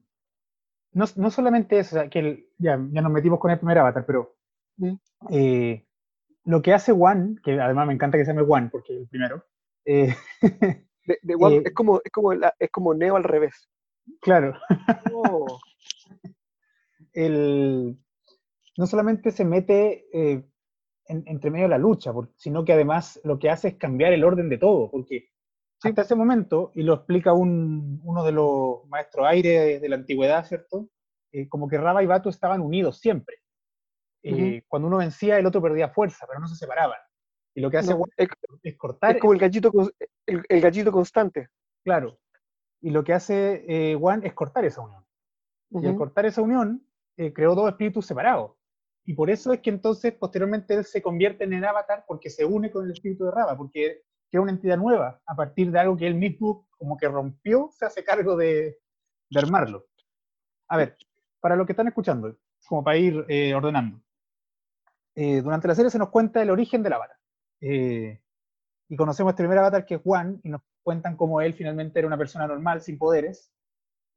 no, 0.96 1.04
no 1.16 1.30
solamente 1.30 1.78
eso, 1.78 1.96
o 1.96 2.00
sea, 2.00 2.08
que 2.10 2.18
el- 2.18 2.46
ya, 2.58 2.78
ya 2.90 3.02
nos 3.02 3.12
metimos 3.12 3.38
con 3.38 3.50
el 3.50 3.58
primer 3.58 3.78
avatar, 3.78 4.04
pero 4.06 4.34
eh, 5.30 5.84
lo 6.44 6.62
que 6.62 6.72
hace 6.72 6.92
One, 6.92 7.36
que 7.44 7.60
además 7.60 7.86
me 7.86 7.92
encanta 7.94 8.18
que 8.18 8.24
se 8.24 8.32
llame 8.32 8.46
One, 8.48 8.68
porque 8.70 8.94
es 8.94 9.00
el 9.02 9.08
primero, 9.08 9.44
eh, 9.84 10.14
De, 11.06 11.18
de 11.22 11.34
One- 11.36 11.56
Eh, 11.56 11.62
es, 11.66 11.74
como, 11.74 12.00
es, 12.04 12.10
como 12.10 12.34
la- 12.34 12.54
es 12.58 12.70
como 12.70 12.94
Neo 12.94 13.16
al 13.16 13.24
revés. 13.24 13.68
claro, 14.20 14.54
Oh, 15.12 15.58
el, 17.12 17.96
no 18.76 18.86
solamente 18.86 19.30
se 19.30 19.44
mete 19.44 20.06
en- 21.08 21.24
entre 21.26 21.50
medio 21.50 21.66
de 21.66 21.70
la 21.70 21.78
lucha, 21.78 22.12
sino 22.36 22.64
que 22.64 22.72
además 22.72 23.20
lo 23.24 23.38
que 23.38 23.50
hace 23.50 23.68
es 23.68 23.74
cambiar 23.76 24.12
el 24.12 24.24
orden 24.24 24.48
de 24.48 24.58
todo, 24.58 24.90
porque 24.90 25.28
Sí. 25.78 25.88
hasta 25.88 26.02
ese 26.02 26.14
momento, 26.14 26.72
y 26.74 26.82
lo 26.82 26.94
explica 26.94 27.32
un- 27.32 28.00
uno 28.02 28.24
de 28.24 28.32
los 28.32 28.86
maestros 28.88 29.26
aire 29.28 29.78
de, 29.78 29.88
la 29.88 29.96
antigüedad, 29.96 30.44
¿cierto? 30.46 30.88
Eh, 31.32 31.48
como 31.48 31.68
que 31.68 31.76
Raba 31.78 32.02
y 32.02 32.06
Batu 32.06 32.28
estaban 32.30 32.60
unidos 32.62 32.98
siempre. 32.98 33.36
Eh, 34.22 34.62
Cuando 34.66 34.88
uno 34.88 34.96
vencía, 34.96 35.38
el 35.38 35.46
otro 35.46 35.60
perdía 35.62 35.90
fuerza, 35.90 36.26
pero 36.26 36.40
no 36.40 36.48
se 36.48 36.56
separaban. 36.56 36.98
Y 37.54 37.60
lo 37.60 37.70
que 37.70 37.76
hace 37.78 37.94
no, 37.94 38.02
es, 38.16 38.28
es 38.62 38.76
cortar, 38.76 39.16
es 39.16 39.20
como 39.20 39.32
el 39.32 39.38
gallito, 39.38 39.70
el, 40.26 40.42
el 40.48 40.60
gallito 40.60 40.90
constante. 40.92 41.48
claro. 41.84 42.18
Y 42.82 42.90
lo 42.90 43.02
que 43.02 43.14
hace 43.14 43.64
eh, 43.66 43.96
Juan 43.96 44.24
es 44.24 44.34
cortar 44.34 44.64
esa 44.64 44.82
unión. 44.82 45.04
Y 45.70 45.86
al 45.86 45.96
cortar 45.96 46.26
esa 46.26 46.42
unión, 46.42 46.86
eh, 47.16 47.32
creó 47.32 47.54
dos 47.54 47.68
espíritus 47.70 48.06
separados. 48.06 48.52
Y 49.04 49.14
por 49.14 49.30
eso 49.30 49.52
es 49.52 49.60
que 49.60 49.70
entonces, 49.70 50.12
posteriormente, 50.12 50.74
él 50.74 50.84
se 50.84 51.00
convierte 51.02 51.44
en 51.44 51.54
el 51.54 51.64
avatar 51.64 52.04
porque 52.06 52.28
se 52.28 52.44
une 52.44 52.70
con 52.70 52.84
el 52.84 52.92
espíritu 52.92 53.24
de 53.24 53.30
Raba, 53.30 53.56
porque 53.56 54.02
crea 54.30 54.42
una 54.42 54.52
entidad 54.52 54.76
nueva 54.76 55.20
a 55.26 55.34
partir 55.34 55.70
de 55.70 55.78
algo 55.78 55.96
que 55.96 56.06
él 56.06 56.14
mismo, 56.14 56.68
como 56.78 56.96
que 56.96 57.08
rompió, 57.08 57.70
se 57.72 57.86
hace 57.86 58.04
cargo 58.04 58.36
de, 58.36 58.78
de 59.30 59.38
armarlo. 59.38 59.86
A 60.68 60.76
ver, 60.76 60.96
para 61.40 61.56
los 61.56 61.66
que 61.66 61.72
están 61.72 61.88
escuchando, 61.88 62.36
como 62.68 62.82
para 62.82 62.96
ir 62.96 63.24
eh, 63.28 63.54
ordenando. 63.54 64.00
Eh, 65.14 65.40
durante 65.40 65.68
la 65.68 65.74
serie 65.74 65.90
se 65.90 65.98
nos 65.98 66.10
cuenta 66.10 66.42
el 66.42 66.50
origen 66.50 66.82
del 66.82 66.92
avatar. 66.92 67.16
Eh, 67.60 68.20
y 68.88 68.96
conocemos 68.96 69.32
este 69.32 69.42
primer 69.42 69.58
avatar 69.58 69.86
que 69.86 69.94
es 69.94 70.02
Juan, 70.02 70.40
y 70.42 70.48
nos 70.48 70.60
cuentan 70.82 71.16
cómo 71.16 71.40
él 71.40 71.54
finalmente 71.54 71.98
era 71.98 72.06
una 72.06 72.18
persona 72.18 72.46
normal, 72.46 72.80
sin 72.82 72.98
poderes, 72.98 73.50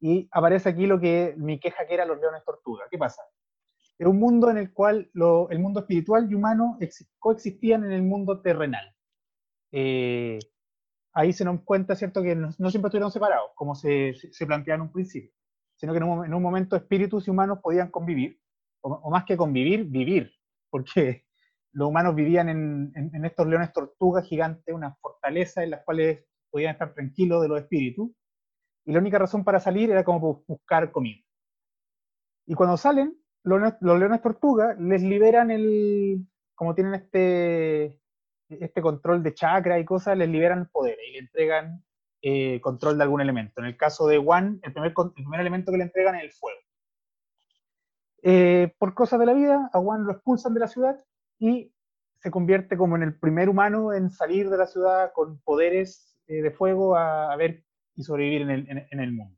y 0.02 0.28
aparece 0.32 0.70
aquí 0.70 0.86
lo 0.86 1.00
que 1.00 1.34
mi 1.38 1.60
queja 1.60 1.86
que 1.86 1.94
era 1.94 2.06
los 2.06 2.20
leones 2.20 2.44
tortuga. 2.44 2.86
¿Qué 2.90 2.98
pasa? 2.98 3.22
Es 3.98 4.08
un 4.08 4.18
mundo 4.18 4.50
en 4.50 4.58
el 4.58 4.72
cual 4.72 5.10
el 5.50 5.60
mundo 5.60 5.82
espiritual 5.82 6.32
y 6.32 6.36
humano 6.36 6.78
exi- 6.80 7.10
coexistían 7.20 7.84
en 7.84 7.92
el 7.92 8.02
mundo 8.02 8.42
terrenal. 8.42 8.96
Eh, 9.72 10.40
ahí 11.14 11.34
se 11.34 11.46
nos 11.46 11.62
cuenta, 11.64 11.96
¿cierto?, 11.96 12.22
que 12.24 12.36
no, 12.36 12.52
siempre 12.52 12.88
estuvieron 12.90 13.12
separados, 13.12 13.52
como 13.56 13.76
se, 13.76 14.14
se, 14.14 14.46
planteaba 14.46 14.76
en 14.78 14.82
un 14.84 14.92
principio, 14.92 15.32
sino 15.76 15.94
que 15.94 15.98
en 15.98 16.04
un, 16.04 16.20
mom- 16.20 16.26
en 16.26 16.34
un 16.34 16.44
momento 16.44 16.76
espíritus 16.76 17.28
y 17.28 17.32
humanos 17.32 17.60
podían 17.62 17.90
convivir, 17.92 18.40
o, 18.82 19.10
más 19.12 19.26
que 19.26 19.38
convivir, 19.38 19.86
vivir, 19.86 20.32
porque 20.70 21.26
los 21.74 21.90
humanos 21.90 22.16
vivían 22.16 22.50
en, 22.50 23.26
estos 23.26 23.48
leones 23.48 23.74
tortugas 23.74 24.26
gigantes, 24.26 24.74
una 24.74 24.96
fortaleza 25.02 25.64
en 25.64 25.72
las 25.72 25.84
cuales 25.84 26.26
podían 26.52 26.74
estar 26.74 26.94
tranquilos 26.94 27.42
de 27.42 27.48
los 27.50 27.62
espíritus, 27.62 28.10
y 28.86 28.94
la 28.94 29.00
única 29.00 29.20
razón 29.20 29.44
para 29.44 29.60
salir 29.60 29.92
era 29.92 30.04
como 30.04 30.20
bu- 30.22 30.46
buscar 30.48 30.92
comida. 30.92 31.20
Y 32.48 32.56
cuando 32.56 32.78
salen, 32.78 33.16
los, 33.44 33.60
leones- 33.60 33.78
los 33.82 34.00
leones 34.00 34.22
tortuga 34.22 34.76
les 34.80 35.04
liberan 35.04 35.52
el, 35.52 36.28
como 36.56 36.74
tienen 36.76 36.96
este, 36.96 38.00
este 38.50 38.82
control 38.82 39.24
de 39.24 39.34
chakra 39.34 39.80
y 39.80 39.86
cosas, 39.86 40.18
les 40.18 40.30
liberan 40.30 40.70
poderes 40.72 41.06
y 41.08 41.14
le 41.14 41.20
entregan 41.20 41.84
eh, 42.22 42.60
control 42.62 42.98
de 42.98 43.04
algún 43.04 43.22
elemento. 43.22 43.62
En 43.62 43.68
el 43.68 43.78
caso 43.78 44.08
de 44.08 44.18
One, 44.18 44.60
el 44.64 44.74
primer, 44.74 44.94
elemento 45.40 45.72
que 45.72 45.78
le 45.78 45.84
entregan 45.84 46.16
es 46.16 46.24
el 46.24 46.32
fuego. 46.32 46.60
Eh, 48.22 48.74
por 48.78 48.94
cosas 48.94 49.20
de 49.20 49.26
la 49.26 49.34
vida, 49.34 49.70
a 49.72 49.80
One 49.80 50.04
lo 50.04 50.12
expulsan 50.12 50.54
de 50.54 50.60
la 50.60 50.68
ciudad 50.68 50.98
y 51.38 51.74
se 52.20 52.32
convierte 52.32 52.76
como 52.76 52.98
en 52.98 53.04
el 53.04 53.18
primer 53.18 53.48
humano 53.48 53.94
en 53.94 54.10
salir 54.10 54.50
de 54.50 54.58
la 54.58 54.68
ciudad 54.68 55.14
con 55.14 55.40
poderes 55.42 56.18
eh, 56.28 56.42
de 56.42 56.52
fuego 56.52 56.98
a, 56.98 57.34
ver 57.38 57.64
y 57.96 58.04
sobrevivir 58.04 58.42
en 58.42 58.50
el, 58.50 58.88
en 58.92 59.00
el 59.00 59.12
mundo. 59.14 59.38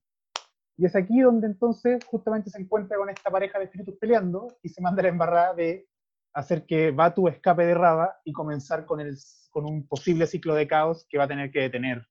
Y 0.77 0.85
es 0.85 0.95
aquí 0.95 1.19
donde 1.19 1.45
entonces 1.45 2.03
justamente 2.05 2.49
se 2.49 2.59
encuentra 2.59 2.97
con 2.97 3.09
esta 3.09 3.29
pareja 3.29 3.59
de 3.59 3.65
espíritus 3.65 3.97
peleando 3.99 4.47
y 4.63 4.69
se 4.69 4.81
manda 4.81 5.03
la 5.03 5.09
embarrada 5.09 5.53
de 5.53 5.87
hacer 6.33 6.65
que 6.65 6.91
Batu 6.91 7.27
escape 7.27 7.65
de 7.65 7.73
Raba 7.73 8.19
y 8.23 8.31
comenzar 8.31 8.85
con, 8.85 8.99
el, 8.99 9.17
con 9.49 9.65
un 9.65 9.87
posible 9.87 10.27
ciclo 10.27 10.55
de 10.55 10.67
caos 10.67 11.05
que 11.09 11.17
va 11.17 11.25
a 11.25 11.27
tener 11.27 11.51
que 11.51 11.61
detener 11.61 12.07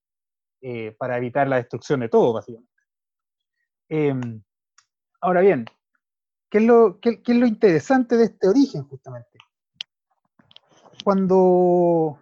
eh, 0.61 0.95
para 0.99 1.17
evitar 1.17 1.49
la 1.49 1.57
destrucción 1.57 2.01
de 2.01 2.09
todo, 2.09 2.33
básicamente. 2.33 2.71
Eh, 3.89 4.15
ahora 5.21 5.41
bien, 5.41 5.65
¿qué 6.51 6.59
es, 6.59 6.65
lo, 6.65 7.01
qué 7.01 7.21
es 7.25 7.37
lo 7.37 7.47
interesante 7.47 8.17
de 8.17 8.25
este 8.25 8.49
origen, 8.49 8.85
justamente? 8.85 9.39
Cuando, 11.03 12.19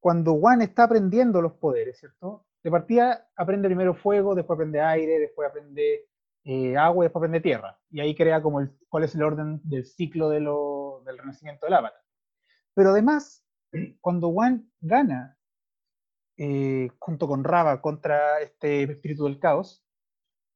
cuando 0.00 0.34
Juan 0.38 0.62
está 0.62 0.84
aprendiendo 0.84 1.40
los 1.40 1.52
poderes, 1.54 1.98
¿cierto? 1.98 2.46
De 2.62 2.70
partida 2.70 3.30
aprende 3.36 3.68
primero 3.68 3.94
fuego, 3.94 4.34
después 4.34 4.56
aprende 4.56 4.80
aire, 4.80 5.20
después 5.20 5.48
aprende 5.48 6.07
eh, 6.50 6.78
agua 6.78 7.04
y 7.04 7.06
después 7.06 7.20
aprende 7.20 7.42
tierra. 7.42 7.78
Y 7.90 8.00
ahí 8.00 8.14
crea 8.14 8.40
como 8.40 8.60
el, 8.60 8.74
cuál 8.88 9.04
es 9.04 9.14
el 9.14 9.22
orden 9.22 9.60
del 9.64 9.84
ciclo 9.84 10.30
de 10.30 10.40
lo, 10.40 11.02
del 11.04 11.18
renacimiento 11.18 11.66
del 11.66 11.74
avatar. 11.74 12.00
Pero 12.72 12.90
además, 12.90 13.44
cuando 14.00 14.32
Juan 14.32 14.72
gana 14.80 15.36
eh, 16.38 16.88
junto 17.00 17.28
con 17.28 17.44
Rava 17.44 17.82
contra 17.82 18.40
este 18.40 18.84
espíritu 18.84 19.24
del 19.24 19.38
caos, 19.38 19.84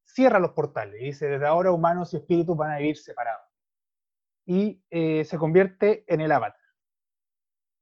cierra 0.03 0.39
los 0.39 0.53
portales 0.53 0.99
y 0.99 1.05
dice, 1.05 1.27
desde 1.27 1.45
ahora 1.45 1.71
humanos 1.71 2.11
y 2.13 2.17
espíritus 2.17 2.57
van 2.57 2.71
a 2.71 2.77
vivir 2.77 2.97
separados. 2.97 3.47
Y 4.47 4.83
eh, 4.89 5.23
se 5.25 5.37
convierte 5.37 6.05
en 6.11 6.21
el 6.21 6.31
avatar, 6.31 6.59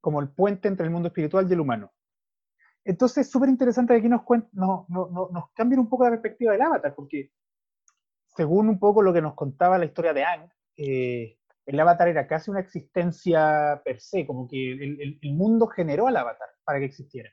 como 0.02 0.20
el 0.20 0.28
puente 0.28 0.68
entre 0.68 0.86
el 0.86 0.92
mundo 0.92 1.08
espiritual 1.08 1.48
y 1.50 1.54
el 1.54 1.62
humano. 1.62 1.94
Entonces 2.84 3.26
es 3.26 3.32
súper 3.32 3.48
interesante 3.48 3.94
que 3.94 4.00
aquí 4.00 4.10
nos 4.10 5.50
cambien 5.54 5.80
un 5.80 5.88
poco 5.88 6.04
la 6.04 6.10
perspectiva 6.10 6.52
del 6.52 6.64
avatar, 6.64 6.94
porque 6.94 7.32
según 8.36 8.70
un 8.70 8.80
poco 8.80 9.02
lo 9.02 9.14
que 9.14 9.22
nos 9.22 9.36
contaba 9.36 9.78
la 9.78 9.86
historia 9.86 10.14
de 10.14 10.24
Ang, 10.24 10.50
eh, 10.78 11.38
el 11.66 11.80
avatar 11.80 12.08
era 12.08 12.28
casi 12.28 12.50
una 12.50 12.60
existencia 12.60 13.82
per 13.84 14.00
se, 14.00 14.26
como 14.26 14.48
que 14.48 14.72
el, 14.72 15.34
mundo 15.34 15.68
generó 15.68 16.08
al 16.08 16.18
avatar 16.18 16.50
para 16.64 16.80
que 16.80 16.86
existiera. 16.86 17.30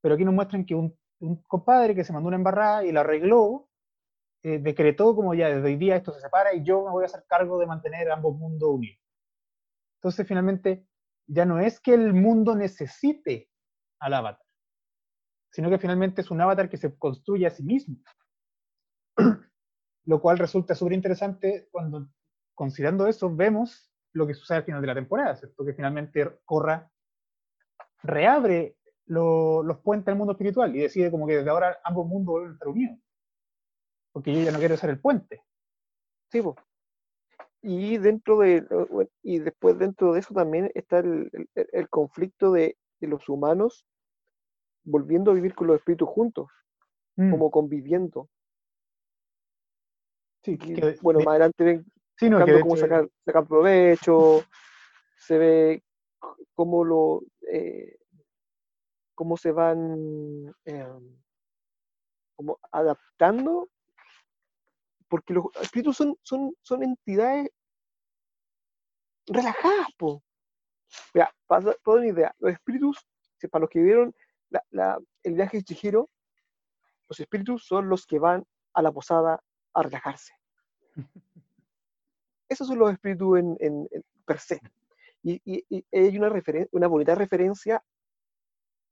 Pero 0.00 0.14
aquí 0.14 0.24
nos 0.24 0.34
muestran 0.34 0.64
que 0.64 0.74
un, 0.74 0.96
un 1.20 1.42
compadre 1.42 1.94
que 1.94 2.04
se 2.04 2.12
mandó 2.12 2.28
una 2.28 2.36
embarrada 2.36 2.84
y 2.84 2.92
la 2.92 3.00
arregló, 3.00 3.68
eh, 4.42 4.58
decretó 4.58 5.16
como 5.16 5.34
ya 5.34 5.48
desde 5.48 5.66
hoy 5.66 5.76
día 5.76 5.96
esto 5.96 6.12
se 6.12 6.20
separa 6.20 6.54
y 6.54 6.62
yo 6.62 6.84
me 6.84 6.90
voy 6.90 7.02
a 7.02 7.06
hacer 7.06 7.24
cargo 7.26 7.58
de 7.58 7.66
mantener 7.66 8.10
ambos 8.10 8.36
mundos 8.36 8.70
unidos. 8.70 9.00
Entonces 9.96 10.26
finalmente 10.28 10.86
ya 11.26 11.44
no 11.44 11.58
es 11.58 11.80
que 11.80 11.94
el 11.94 12.14
mundo 12.14 12.54
necesite 12.54 13.50
al 13.98 14.14
avatar, 14.14 14.46
sino 15.50 15.68
que 15.70 15.78
finalmente 15.78 16.20
es 16.20 16.30
un 16.30 16.40
avatar 16.40 16.68
que 16.68 16.76
se 16.76 16.96
construye 16.96 17.46
a 17.46 17.50
sí 17.50 17.64
mismo. 17.64 17.96
Lo 20.08 20.22
cual 20.22 20.38
resulta 20.38 20.74
súper 20.74 20.94
interesante 20.94 21.68
cuando, 21.70 22.08
considerando 22.54 23.06
eso, 23.06 23.28
vemos 23.34 23.92
lo 24.14 24.26
que 24.26 24.32
sucede 24.32 24.56
al 24.58 24.64
final 24.64 24.80
de 24.80 24.86
la 24.86 24.94
temporada, 24.94 25.36
¿cierto? 25.36 25.66
Que 25.66 25.74
finalmente 25.74 26.40
Corra 26.46 26.90
reabre 28.02 28.76
lo- 29.04 29.62
los 29.62 29.80
puentes 29.80 30.08
al 30.08 30.16
mundo 30.16 30.32
espiritual 30.32 30.74
y 30.74 30.80
decide 30.80 31.10
como 31.10 31.26
que 31.26 31.36
desde 31.36 31.50
ahora 31.50 31.78
ambos 31.84 32.06
mundos 32.06 32.32
vuelven 32.32 32.50
a 32.50 32.54
estar 32.54 32.68
unidos. 32.68 32.98
Porque 34.10 34.32
yo 34.34 34.40
ya 34.42 34.50
no 34.50 34.58
quiero 34.58 34.78
ser 34.78 34.88
el 34.88 34.98
puente. 34.98 35.42
Sí, 36.30 36.40
po. 36.40 36.56
y 37.60 37.98
dentro 37.98 38.38
de 38.38 38.64
y 39.22 39.40
después 39.40 39.78
dentro 39.78 40.12
de 40.14 40.20
eso 40.20 40.32
también 40.32 40.70
está 40.74 41.00
el, 41.00 41.30
el, 41.54 41.88
conflicto 41.90 42.52
de, 42.52 42.78
de, 43.00 43.08
los 43.08 43.28
humanos 43.28 43.84
volviendo 44.84 45.30
a 45.30 45.34
vivir 45.34 45.54
con 45.54 45.66
los 45.66 45.76
espíritus 45.76 46.08
juntos, 46.08 46.48
mm. 47.16 47.30
como 47.30 47.50
conviviendo. 47.50 48.30
Sí, 50.56 50.98
bueno, 51.02 51.20
más 51.20 51.28
adelante 51.28 51.64
ven 51.64 51.86
sí, 52.16 52.30
no, 52.30 52.44
cómo 52.60 52.76
sacar, 52.76 53.08
sacar, 53.24 53.46
provecho, 53.46 54.44
se 55.16 55.38
ve 55.38 55.82
cómo 56.54 56.84
lo 56.84 57.22
eh, 57.52 57.98
cómo 59.14 59.36
se 59.36 59.52
van 59.52 60.54
em, 60.64 61.16
como 62.36 62.58
adaptando 62.70 63.68
porque 65.08 65.34
los 65.34 65.46
espíritus 65.60 65.96
son, 65.96 66.16
son, 66.22 66.54
son 66.62 66.82
entidades 66.82 67.50
relajadas, 69.26 69.88
po. 69.96 70.22
Mira, 71.14 71.34
para, 71.46 71.74
una 71.84 72.06
idea, 72.06 72.34
los 72.38 72.52
espíritus, 72.52 73.06
para 73.50 73.62
los 73.62 73.70
que 73.70 73.80
vieron 73.80 74.14
el 75.22 75.34
viaje 75.34 75.58
de 75.58 75.64
Chihiro, 75.64 76.08
los 77.08 77.20
espíritus 77.20 77.66
son 77.66 77.88
los 77.88 78.06
que 78.06 78.18
van 78.18 78.44
a 78.74 78.82
la 78.82 78.92
posada 78.92 79.42
a 79.74 79.82
relajarse. 79.82 80.37
Esos 82.48 82.66
son 82.66 82.78
los 82.78 82.92
espíritus 82.92 83.38
en, 83.38 83.88
per 84.24 84.38
se. 84.38 84.60
Y, 85.22 85.64
hay 85.92 86.16
una, 86.16 86.32
una 86.72 86.86
bonita 86.86 87.14
referencia, 87.14 87.82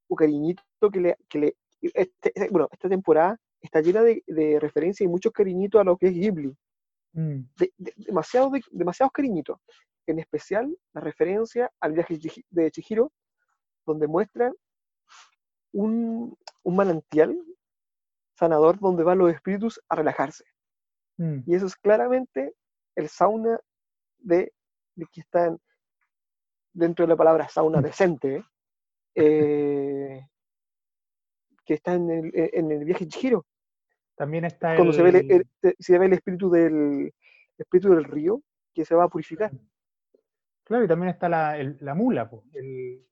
un 0.09 0.17
cariñito 0.17 0.91
que 0.93 1.01
le, 1.01 1.17
que 1.29 1.39
le 1.39 1.57
este, 1.81 2.33
bueno, 2.51 2.69
esta 2.71 2.89
temporada 2.89 3.39
está 3.61 3.81
llena 3.81 4.03
de, 4.03 4.23
de 4.27 4.59
referencias 4.61 5.07
y 5.07 5.11
muchos 5.11 5.33
cariñitos 5.33 5.81
a 5.81 5.85
lo 5.85 5.97
que 5.97 6.09
es 6.09 6.15
Ghibli. 6.15 6.57
Mm. 7.13 7.49
demasiados, 7.97 8.53
demasiados 8.71 9.13
cariñitos. 9.13 9.59
En 10.07 10.19
especial 10.19 10.77
la 10.93 11.01
referencia 11.01 11.73
al 11.81 11.93
viaje 11.93 12.19
de 12.51 12.71
Chihiro, 12.71 13.11
donde 13.87 14.07
muestra 14.07 14.53
un, 15.73 16.37
un 16.63 16.77
manantial 16.77 17.37
sanador 18.35 18.79
donde 18.79 19.03
van 19.03 19.19
los 19.19 19.33
espíritus 19.33 19.81
a 19.89 19.97
relajarse. 19.97 20.45
Mm. 21.19 21.41
Y 21.47 21.55
eso 21.55 21.67
es 21.67 21.77
claramente 21.77 22.55
el 22.95 23.09
sauna 23.09 23.59
de, 24.19 24.53
de 24.95 25.07
que 25.13 25.21
está 25.21 25.57
dentro 26.73 27.05
de 27.05 27.11
la 27.11 27.17
palabra 27.17 27.49
sauna 27.49 27.81
decente, 27.81 28.45
eh, 29.15 30.27
que 31.65 31.75
está 31.75 31.95
en 31.95 32.11
el, 32.11 32.31
en 32.35 32.71
el 32.71 32.85
viaje 32.85 33.09
Chihiro. 33.09 33.47
También 34.15 34.45
está 34.45 34.77
Cuando 34.77 34.93
se, 34.93 35.03
ve 35.03 35.27
el, 35.29 35.47
se 35.79 35.99
ve 35.99 36.07
el 36.07 36.13
espíritu 36.13 36.51
del, 36.51 37.13
espíritu 37.59 37.95
del 37.95 38.05
río 38.05 38.43
que 38.75 38.85
se 38.85 38.95
va 38.95 39.05
a 39.05 39.09
purificar. 39.09 39.51
Claro, 40.65 40.85
y 40.85 40.89
también 40.89 41.11
está 41.11 41.29
la, 41.29 41.57
la 41.81 41.95
mula, 41.95 42.31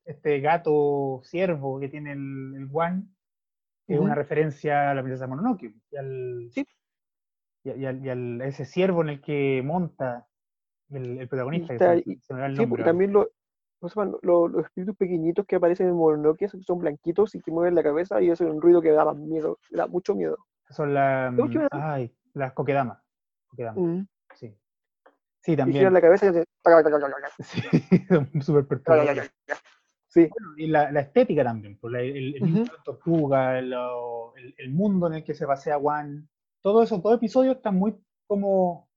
este 0.04 0.40
gato 0.40 1.20
ciervo 1.24 1.78
que 1.78 1.88
tiene 1.88 2.12
el, 2.12 2.54
el 2.56 2.66
guan, 2.66 3.14
que 3.86 3.94
es 3.94 4.00
una 4.00 4.14
referencia 4.14 4.90
a 4.90 4.94
la 4.94 5.02
princesa 5.02 5.26
Mononoke, 5.26 5.72
y 5.90 5.96
al, 5.96 6.48
sí. 6.50 6.66
Y, 7.64 7.86
al, 7.86 8.40
ese 8.42 8.64
ciervo 8.64 9.02
en 9.02 9.08
el 9.08 9.20
que 9.20 9.62
monta 9.64 10.26
el, 10.90 11.26
protagonista. 11.28 11.96
sí, 11.96 12.66
porque 12.66 12.84
también 12.84 13.12
lo, 13.12 13.28
los, 14.22 14.64
espíritus 14.64 14.96
pequeñitos 14.96 15.46
que 15.46 15.56
aparecen 15.56 15.88
en 15.88 15.94
Mononoke 15.94 16.48
son 16.48 16.78
blanquitos 16.78 17.34
y 17.34 17.40
que 17.40 17.50
mueven 17.50 17.74
la 17.74 17.82
cabeza 17.82 18.20
y 18.20 18.30
hacen 18.30 18.50
un 18.50 18.60
ruido 18.60 18.80
que 18.80 18.90
da 18.90 19.12
miedo, 19.14 19.58
da 19.70 19.86
mucho 19.86 20.14
miedo. 20.14 20.38
Son 20.70 20.94
las. 20.94 21.34
Ay, 21.70 22.14
las 22.34 22.52
coquedamas. 22.52 22.98
Mm. 23.76 24.02
Sí. 24.34 24.56
Sí, 25.40 25.56
también. 25.56 25.86
Y 25.86 25.90
la 25.90 26.00
cabeza 26.00 26.26
y 26.26 26.32
Sí, 27.42 28.06
son 28.08 28.42
súper 28.42 28.66
perturbadoras. 28.66 29.30
Sí. 30.08 30.28
y 30.56 30.68
la, 30.68 30.92
la, 30.92 31.00
estética 31.00 31.42
también, 31.42 31.76
pues, 31.78 31.92
el, 31.94 32.36
el 32.36 32.70
tortuga, 32.84 33.58
el, 33.58 33.74
el, 34.58 34.70
mundo 34.70 35.08
en 35.08 35.14
el 35.14 35.24
que 35.24 35.34
se 35.34 35.44
pasea 35.44 35.76
Juan, 35.76 36.28
todo 36.64 36.82
eso, 36.82 37.00
todo 37.02 37.14
episodio 37.14 37.52
están 37.52 37.76
muy 37.76 37.94
como 38.26 38.88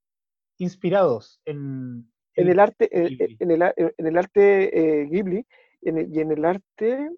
inspirados 0.57 1.41
en, 1.43 2.09
en 2.33 2.47
el 2.47 2.59
arte, 2.61 2.87
en, 2.91 3.51
el, 3.51 3.73
en 3.75 4.07
el 4.07 4.17
arte 4.17 5.01
eh, 5.01 5.05
Ghibli 5.05 5.45
y 5.81 6.19
en 6.21 6.31
el 6.31 6.45
arte 6.45 7.11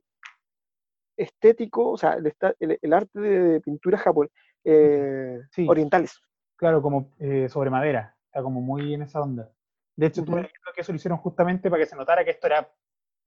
estético, 1.16 1.92
o 1.92 1.98
sea, 1.98 2.18
el, 2.60 2.94
arte 2.94 3.20
de 3.20 3.62
pintura 3.62 4.00
japonés, 4.00 4.32
eh, 4.64 5.40
orientales. 5.68 6.20
Claro, 6.56 6.82
como 6.82 7.14
eh, 7.20 7.48
sobre 7.48 7.70
madera, 7.70 8.18
está 8.26 8.42
como 8.42 8.60
muy 8.60 8.96
en 8.96 9.04
esa 9.04 9.22
onda. 9.22 9.54
De 9.96 10.08
hecho, 10.08 10.26
tú 10.26 10.34
que 10.34 10.82
eso 10.82 10.92
lo 10.92 10.96
hicieron 10.96 11.20
justamente 11.20 11.70
para 11.70 11.84
que 11.84 11.90
se 11.90 11.96
notara 11.96 12.26
que 12.26 12.32
esto 12.32 12.48
era 12.48 12.74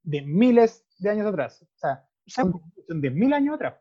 de 0.03 0.23
miles 0.23 0.85
de 0.99 1.11
años 1.11 1.27
atrás. 1.27 1.63
O 1.63 1.79
sea, 1.79 2.05
son 2.27 2.61
de 2.89 3.11
mil 3.11 3.33
años 3.33 3.55
atrás. 3.55 3.81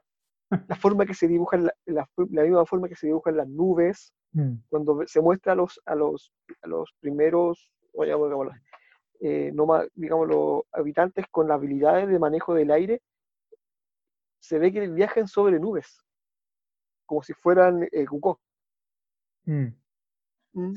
La 0.68 0.76
forma 0.76 1.06
que 1.06 1.14
se 1.14 1.28
dibujan, 1.28 1.66
la, 1.66 1.74
la, 1.86 2.44
misma 2.44 2.66
forma 2.66 2.90
que 2.90 2.96
se 2.96 3.08
dibujan 3.08 3.38
las 3.38 3.48
nubes, 3.48 4.14
mm. 4.34 4.54
cuando 4.70 5.02
se 5.08 5.22
muestra 5.22 5.54
a 5.54 5.56
los, 5.56 5.82
a 5.86 5.96
los, 5.96 6.34
a 6.62 6.68
los 6.68 6.94
primeros, 7.00 7.72
o 7.94 8.04
digamos, 8.04 8.54
eh, 9.22 9.52
no 9.54 9.68
digamos, 9.96 10.28
los 10.28 10.64
habitantes 10.72 11.26
con 11.32 11.48
las 11.48 11.56
habilidades 11.56 12.10
de 12.10 12.20
manejo 12.20 12.54
del 12.54 12.72
aire, 12.72 13.02
se 14.40 14.60
ve 14.60 14.74
que 14.74 14.88
viajan 14.88 15.28
sobre 15.28 15.60
nubes, 15.60 16.04
como 17.06 17.22
si 17.24 17.34
fueran 17.34 17.84
eh, 17.92 18.06
mm. 19.46 19.68
Mm. 20.54 20.74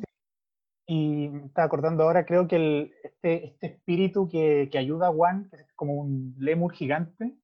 Y 0.87 1.29
me 1.31 1.47
estaba 1.47 1.67
acordando 1.67 2.05
ahora, 2.05 2.27
creo 2.27 2.47
que 2.47 2.57
el, 2.57 2.95
este, 3.03 3.47
este 3.47 3.67
espíritu 3.69 4.29
que, 4.29 4.69
que, 4.71 4.79
ayuda 4.79 5.09
a 5.09 5.13
Juan, 5.13 5.49
que 5.49 5.57
es 5.57 5.73
como 5.75 5.95
un 5.95 6.37
lemur 6.39 6.73
gigante, 6.75 7.35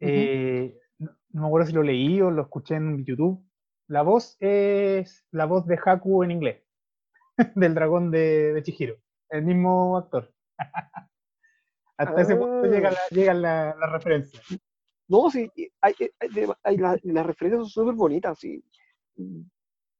eh, 0.00 0.78
no, 0.98 1.12
me 1.30 1.46
acuerdo 1.46 1.66
si 1.66 1.72
lo 1.72 1.82
leí 1.82 2.20
o 2.20 2.30
lo 2.30 2.42
escuché 2.42 2.76
en 2.76 3.04
YouTube. 3.04 3.44
La 3.88 4.02
voz 4.02 4.36
es 4.40 5.26
la 5.30 5.46
voz 5.46 5.66
de 5.66 5.78
Haku 5.82 6.24
en 6.24 6.32
inglés, 6.32 6.62
del 7.54 7.74
dragón 7.74 8.10
de, 8.10 8.52
de 8.52 8.62
Chihiro, 8.62 8.96
el 9.30 9.44
mismo 9.44 9.96
actor. 9.96 10.32
Hasta 11.98 12.20
ese 12.20 12.36
punto 12.36 12.66
llega, 12.66 12.90
la, 12.90 12.98
llega 13.10 13.34
la, 13.34 13.74
la 13.78 13.86
referencia. 13.86 14.40
No, 15.08 15.30
sí, 15.30 15.50
hay, 15.80 15.94
hay, 16.62 16.76
las 16.76 17.26
referencias 17.26 17.60
son 17.60 17.68
súper 17.68 17.94
bonitas. 17.94 18.38
Sí. 18.38 18.62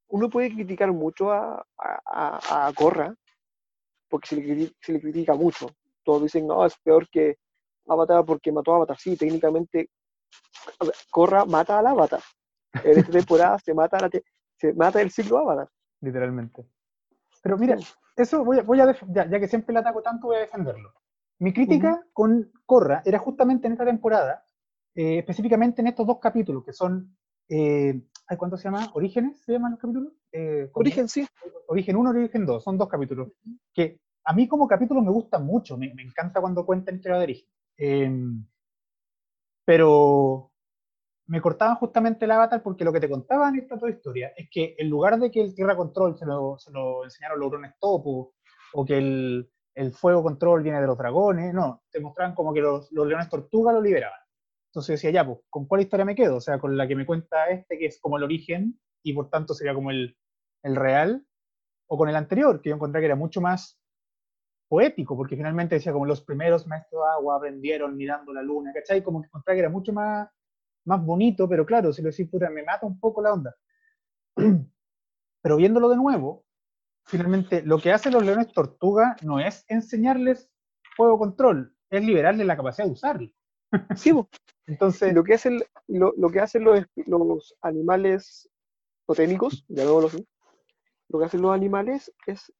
Uno 0.09 0.29
puede 0.29 0.53
criticar 0.53 0.91
mucho 0.91 1.31
a, 1.31 1.65
a, 1.77 2.67
a 2.67 2.73
Corra, 2.73 3.15
porque 4.09 4.27
se 4.27 4.35
le, 4.35 4.71
se 4.81 4.93
le, 4.93 5.01
critica 5.01 5.33
mucho. 5.33 5.69
Todos 6.03 6.23
dicen, 6.23 6.45
no, 6.45 6.65
es 6.65 6.77
peor 6.83 7.09
que 7.09 7.37
Avatar 7.87 8.25
porque 8.25 8.51
mató 8.51 8.73
a 8.73 8.77
Avatar. 8.77 8.97
Sí, 8.97 9.15
técnicamente, 9.17 9.89
Corra 11.09 11.45
mata 11.45 11.79
al 11.79 11.87
Avatar. 11.87 12.21
En 12.83 12.99
esta 12.99 13.11
temporada 13.11 13.59
se 13.59 13.73
mata, 13.73 13.99
la 13.99 14.09
se 14.57 14.73
mata 14.73 15.01
el 15.01 15.11
ciclo 15.11 15.39
Avatar. 15.39 15.69
Literalmente. 16.01 16.65
Pero 17.41 17.57
mira, 17.57 17.77
eso 18.15 18.43
voy 18.43 18.59
a, 18.59 18.63
voy 18.63 18.79
a 18.81 18.95
ya, 19.07 19.29
ya, 19.29 19.39
que 19.39 19.47
siempre 19.47 19.73
le 19.73 19.79
ataco 19.79 20.01
tanto, 20.01 20.27
voy 20.27 20.37
a 20.37 20.41
defenderlo. 20.41 20.93
Mi 21.39 21.53
crítica 21.53 22.03
con 22.13 22.51
Corra 22.65 23.01
era 23.05 23.19
justamente 23.19 23.67
en 23.67 23.73
esta 23.73 23.85
temporada 23.85 24.43
eh, 24.97 25.19
específicamente 25.19 25.81
en 25.81 25.87
estos 25.87 26.07
dos 26.07 26.17
capítulos, 26.19 26.65
que 26.65 26.73
son, 26.73 27.15
eh, 27.49 28.01
¿cuánto 28.35 28.57
se 28.57 28.63
llama? 28.63 28.89
¿Orígenes 28.95 29.39
se 29.45 29.51
llaman 29.51 29.73
los 29.73 29.79
capítulos? 29.79 30.11
Eh, 30.31 30.71
origen, 30.73 31.07
sí. 31.07 31.27
Origen 31.67 31.97
1 31.97 32.13
y 32.13 32.17
Origen 32.23 32.47
2, 32.47 32.63
son 32.63 32.79
dos 32.79 32.89
capítulos, 32.89 33.31
que 33.75 33.99
a 34.25 34.33
mí 34.33 34.47
como 34.47 34.67
capítulos 34.67 35.03
me 35.03 35.11
gustan 35.11 35.45
mucho, 35.45 35.77
me, 35.77 35.93
encanta 36.01 36.41
cuando 36.41 36.65
cuentan 36.65 36.95
historia 36.95 37.19
de 37.19 37.23
origen. 37.23 38.47
Pero 39.67 40.53
me 41.25 41.41
cortaban 41.41 41.75
justamente 41.75 42.23
el 42.23 42.31
avatar 42.31 42.63
porque 42.63 42.85
lo 42.85 42.93
que 42.93 43.01
te 43.01 43.09
contaban 43.09 43.57
esta 43.57 43.77
toda 43.77 43.91
historia 43.91 44.31
es 44.37 44.49
que 44.49 44.75
en 44.77 44.89
lugar 44.89 45.19
de 45.19 45.29
que 45.29 45.41
el 45.41 45.53
Tierra 45.53 45.75
Control 45.75 46.17
se 46.17 46.25
lo, 46.25 46.57
se 46.57 46.71
lo 46.71 47.03
enseñaron 47.03 47.37
los 47.37 47.51
drones 47.51 47.73
topo, 47.77 48.33
o 48.73 48.85
que 48.85 48.97
el, 48.97 49.51
fuego 49.91 50.23
control 50.23 50.63
viene 50.63 50.79
de 50.79 50.87
los 50.87 50.97
dragones, 50.97 51.53
no, 51.53 51.83
te 51.91 51.99
mostraban 51.99 52.33
como 52.33 52.53
que 52.53 52.61
los, 52.61 52.89
los 52.93 53.05
leones 53.07 53.27
tortuga 53.27 53.73
lo 53.73 53.81
liberaban. 53.81 54.19
Entonces 54.69 54.93
decía, 54.93 55.11
ya, 55.11 55.25
pues, 55.25 55.39
¿con 55.49 55.65
cuál 55.67 55.81
historia 55.81 56.05
me 56.05 56.15
quedo? 56.15 56.37
O 56.37 56.41
sea, 56.41 56.57
con 56.59 56.77
la 56.77 56.87
que 56.87 56.95
me 56.95 57.05
cuenta 57.05 57.49
este, 57.49 57.77
que 57.77 57.87
es 57.87 57.99
como 57.99 58.17
el 58.17 58.23
origen, 58.23 58.79
y 59.03 59.13
por 59.13 59.29
tanto 59.29 59.53
sería 59.53 59.73
como 59.73 59.91
el 59.91 60.15
real, 60.63 61.27
o 61.87 61.97
con 61.97 62.07
el 62.07 62.15
anterior, 62.15 62.61
que 62.61 62.69
yo 62.69 62.75
encontré 62.75 63.01
que 63.01 63.05
era 63.07 63.15
mucho 63.17 63.41
más 63.41 63.77
poético, 64.67 65.15
porque 65.15 65.35
finalmente 65.35 65.75
decía 65.75 65.93
como 65.93 66.05
los 66.05 66.21
primeros 66.21 66.67
maestros 66.67 67.03
de 67.03 67.09
agua 67.11 67.37
aprendieron 67.37 67.95
mirando 67.95 68.33
la 68.33 68.41
luna, 68.41 68.71
¿cachai? 68.73 69.03
Como 69.03 69.21
que 69.21 69.27
encontré 69.27 69.53
que 69.53 69.59
era 69.61 69.69
mucho 69.69 69.93
más, 69.93 70.29
más 70.85 71.03
bonito, 71.03 71.47
pero 71.47 71.65
claro, 71.65 71.93
si 71.93 72.01
lo 72.01 72.09
decís, 72.09 72.29
puta, 72.29 72.49
me 72.49 72.63
mata 72.63 72.85
un 72.85 72.99
poco 72.99 73.21
la 73.21 73.33
onda. 73.33 73.55
Pero 75.41 75.55
viéndolo 75.55 75.89
de 75.89 75.95
nuevo, 75.95 76.43
finalmente 77.05 77.61
lo 77.61 77.79
que 77.79 77.91
hacen 77.91 78.13
los 78.13 78.25
leones 78.25 78.51
tortuga 78.51 79.15
no 79.21 79.39
es 79.39 79.63
enseñarles 79.69 80.49
fuego 80.95 81.17
control, 81.17 81.73
es 81.89 82.03
liberarles 82.03 82.45
la 82.45 82.57
capacidad 82.57 82.85
de 82.85 82.93
usarlo. 82.93 83.29
Sí, 83.95 84.11
entonces 84.65 85.13
lo 85.13 85.23
que 85.23 85.33
hacen, 85.35 85.61
lo, 85.87 86.13
lo 86.17 86.29
que 86.29 86.39
hacen 86.39 86.63
los, 86.63 86.85
los 87.05 87.55
animales 87.61 88.49
totémicos, 89.05 89.65
llamémoslo 89.69 90.07
así, 90.07 90.27
lo 91.09 91.19
que 91.19 91.25
hacen 91.25 91.41
los 91.41 91.53
animales 91.53 92.13
es 92.25 92.51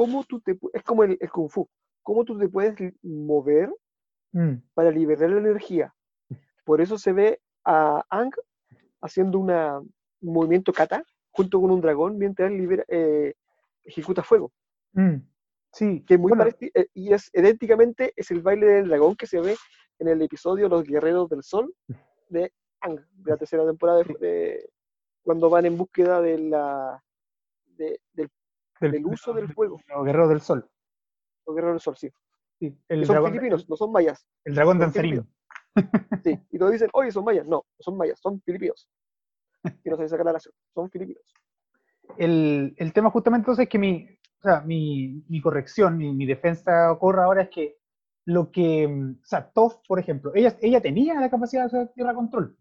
cómo 0.00 0.24
tú 0.24 0.40
te, 0.40 0.58
es 0.72 0.82
como 0.82 1.04
el, 1.04 1.18
el 1.20 1.30
Kung 1.30 1.50
Fu, 1.50 1.68
cómo 2.02 2.24
tú 2.24 2.38
te 2.38 2.48
puedes 2.48 2.74
mover 3.02 3.70
Mm, 4.32 4.62
para 4.74 4.90
liberar 4.92 5.28
la 5.28 5.40
energía. 5.40 5.92
Por 6.64 6.80
eso 6.80 6.96
se 6.96 7.12
ve 7.12 7.40
a 7.64 8.02
Ang 8.08 8.30
haciendo 9.02 9.38
una, 9.40 9.78
un 9.80 10.32
movimiento 10.32 10.72
kata 10.72 11.02
junto 11.32 11.60
con 11.60 11.70
un 11.72 11.80
dragón 11.80 12.16
mientras 12.16 12.50
libera, 12.52 12.84
eh, 12.88 13.34
ejecuta 13.84 14.22
fuego. 14.22 14.52
mm, 14.92 15.16
Sí, 15.72 16.04
Que 16.06 16.16
muy 16.16 16.30
bueno, 16.30 16.44
pareci- 16.44 16.70
eh, 16.74 16.86
y 16.94 17.12
es 17.12 17.28
idénticamente 17.34 18.12
es 18.16 18.30
el 18.30 18.40
baile 18.40 18.66
del 18.66 18.88
dragón 18.88 19.16
que 19.16 19.26
se 19.26 19.40
ve 19.40 19.56
en 19.98 20.06
el 20.08 20.22
episodio 20.22 20.68
Los 20.68 20.84
Guerreros 20.84 21.28
del 21.28 21.42
Sol 21.42 21.74
de 22.28 22.52
Ang, 22.80 23.00
de 23.24 23.30
la 23.32 23.36
tercera 23.36 23.66
temporada 23.66 23.98
de, 24.04 24.14
de- 24.20 24.70
cuando 25.24 25.50
van 25.50 25.66
en 25.66 25.76
búsqueda 25.76 26.20
de 26.22 26.38
la 26.38 27.02
de- 27.76 28.00
del, 28.14 28.30
del, 28.80 28.92
del 28.92 29.06
uso 29.06 29.32
del 29.32 29.48
de- 29.48 29.54
fuego. 29.54 29.80
Los 29.88 30.04
guerreros 30.04 30.28
del 30.30 30.40
sol. 30.40 30.68
Los 31.46 31.56
Guerreros 31.56 31.74
del 31.74 31.80
Sol, 31.80 31.96
sí. 31.96 32.10
Sí, 32.58 32.76
el 32.88 33.04
son 33.06 33.14
dragón, 33.14 33.30
filipinos, 33.32 33.68
no 33.68 33.76
son 33.76 33.90
mayas. 33.90 34.26
el 34.44 34.54
dragón 34.54 34.74
son 34.74 34.80
danzarín. 34.80 35.26
Sí. 36.24 36.38
Y 36.50 36.58
todos 36.58 36.72
dicen, 36.72 36.90
oye, 36.92 37.10
son 37.10 37.24
mayas. 37.24 37.46
No, 37.46 37.56
no 37.56 37.76
son 37.78 37.96
mayas, 37.96 38.18
son 38.20 38.40
filipinos. 38.42 38.88
Y 39.84 39.90
no 39.90 39.96
se 39.96 40.08
saca 40.08 40.24
la 40.24 40.32
nación, 40.32 40.54
son 40.74 40.90
filipinos. 40.90 41.22
el, 42.18 42.74
el 42.76 42.92
tema 42.92 43.10
justamente 43.10 43.42
entonces 43.44 43.64
es 43.64 43.68
que 43.68 43.78
mi, 43.78 44.04
o 44.38 44.42
sea, 44.42 44.60
mi, 44.62 45.22
mi 45.28 45.40
corrección, 45.40 45.96
mi, 45.96 46.12
mi 46.14 46.26
defensa 46.26 46.90
ocurre 46.92 47.22
ahora 47.22 47.42
es 47.42 47.50
que 47.50 47.76
lo 48.26 48.50
que, 48.50 48.86
mm, 48.88 49.20
o 49.22 49.24
sea, 49.26 49.50
Toph, 49.50 49.76
por 49.86 49.98
ejemplo, 49.98 50.32
ella, 50.34 50.56
ella 50.60 50.80
tenía 50.80 51.14
la 51.20 51.30
capacidad 51.30 51.62
de 51.62 51.66
hacer 51.66 51.88
tierra 51.94 52.14
control. 52.14 52.56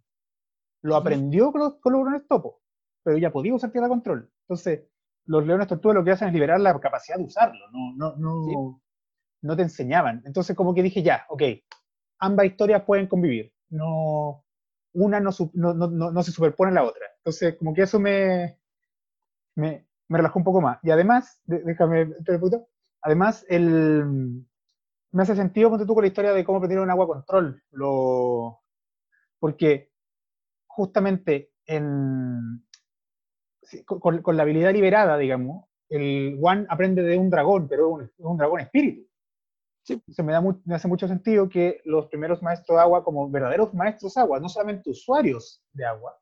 Lo 0.82 0.95
aprendió 0.95 1.51
con 1.51 1.62
los, 1.62 1.75
con 1.75 1.93
los 1.93 2.23
pero 3.03 3.17
ella 3.17 3.32
podía 3.32 3.53
usar 3.53 3.71
tierra 3.71 3.88
control. 3.89 4.29
Entonces, 4.41 4.84
los 5.30 5.46
leones 5.46 5.68
tortuga 5.68 5.94
lo 5.94 6.04
que 6.04 6.12
hacen 6.12 6.28
es 6.30 6.34
liberar 6.34 6.60
la 6.60 6.78
capacidad 6.80 7.18
de 7.18 7.24
usarlo, 7.24 7.60
no, 7.72 7.94
no, 7.96 8.15
no, 8.18 8.44
Sí. 8.46 8.56
no 9.44 9.56
te 9.56 9.62
enseñaban. 9.62 10.24
Entonces, 10.26 10.56
como 10.56 10.74
que 10.74 10.82
dije, 10.82 11.04
ya, 11.04 11.26
ok, 11.30 11.44
ambas 12.18 12.48
historias 12.48 12.84
pueden 12.84 13.06
convivir. 13.08 13.54
No, 13.70 14.44
una 14.94 15.20
no, 15.20 15.32
su- 15.32 15.52
no, 15.54 15.76
no, 15.76 15.88
no- 15.88 16.12
no 16.12 16.24
se 16.24 16.32
superpone 16.32 16.72
a 16.72 16.74
la 16.74 16.84
otra. 16.84 17.06
Entonces, 17.18 17.56
como 17.58 17.76
que 17.76 17.84
eso 17.84 18.00
me, 18.00 18.58
me, 19.56 19.86
me 20.08 20.18
relajó 20.18 20.39
un 20.39 20.46
poco 20.46 20.62
más. 20.62 20.80
Y 20.82 20.89
además, 20.89 21.39
de- 21.46 21.60
déjame, 21.63 22.08
poquito. 22.39 22.68
además, 23.04 23.46
el, 23.50 24.44
me 25.12 25.22
hace 25.24 25.36
sentido, 25.36 25.70
ponte 25.70 25.86
tú 25.86 25.94
con 25.94 26.04
la 26.04 26.08
historia 26.08 26.34
de 26.34 26.44
cómo 26.44 26.58
aprendieron 26.58 26.89
agua 26.89 27.06
control. 27.06 27.62
Lo, 27.70 28.62
porque 29.39 29.92
justamente 30.65 31.52
en, 31.68 32.65
con, 33.86 34.21
con- 34.21 34.38
la 34.38 34.43
habilidad 34.43 34.73
liberada, 34.73 35.17
digamos, 35.17 35.65
el 35.89 36.39
One 36.41 36.65
aprende 36.69 37.01
de 37.03 37.17
un 37.17 37.29
dragón, 37.29 37.67
pero 37.67 37.88
es 37.88 37.93
un, 37.93 38.01
es 38.05 38.25
un 38.25 38.38
dragón 38.38 38.60
espíritu. 38.62 39.08
Sí. 39.84 39.93
Entonces 39.93 40.25
me, 40.25 40.34
da 40.34 40.41
mu- 40.41 40.62
me 40.65 40.75
hace 40.75 40.88
mucho 40.88 41.08
sentido 41.08 41.49
que 41.49 41.82
los 41.86 42.08
primeros 42.08 42.41
maestros 42.43 42.77
de 42.77 42.82
agua, 42.82 43.03
como 43.03 43.29
verdaderos 43.29 43.73
maestros 43.73 44.13
de 44.13 44.21
agua, 44.21 44.39
no 44.39 44.49
solamente 44.49 44.89
usuarios 44.91 45.63
de 45.73 45.86
agua, 45.86 46.19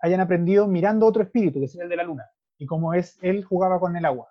hayan 0.00 0.20
aprendido 0.20 0.66
mirando 0.66 1.06
otro 1.06 1.22
espíritu, 1.22 1.58
que 1.60 1.66
es 1.66 1.74
el 1.76 1.88
de 1.88 1.96
la 1.96 2.02
luna, 2.04 2.28
y 2.58 2.66
cómo 2.66 2.92
es, 2.92 3.18
él 3.22 3.44
jugaba 3.44 3.78
con 3.80 3.96
el 3.96 4.04
agua. 4.04 4.28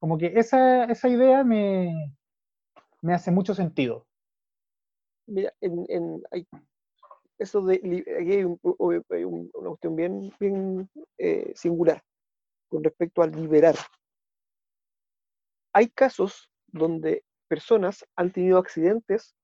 Como 0.00 0.18
que 0.18 0.32
esa, 0.36 0.84
esa 0.84 1.08
idea 1.08 1.44
me, 1.44 2.16
me 3.02 3.14
hace 3.14 3.30
mucho 3.30 3.54
sentido. 3.54 4.06
Mira, 5.26 5.52
en, 5.60 5.84
en- 5.88 6.22
hay- 6.30 6.46
eso 7.38 7.62
de 7.62 7.74
aquí 7.76 8.10
hay, 8.10 8.44
un- 8.44 8.58
un- 8.62 9.50
una 9.54 9.68
cuestión 9.70 9.96
bien, 9.96 10.32
bien 10.40 10.90
eh, 11.18 11.52
singular 11.54 12.02
con 12.68 12.82
respecto 12.84 13.22
al 13.22 13.32
liberar. 13.32 13.76
Hay 15.72 15.88
casos 15.90 16.50
donde 16.66 17.24
personas 17.48 18.04
han 18.16 18.32
tenido 18.32 18.58
accidentes, 18.58 19.34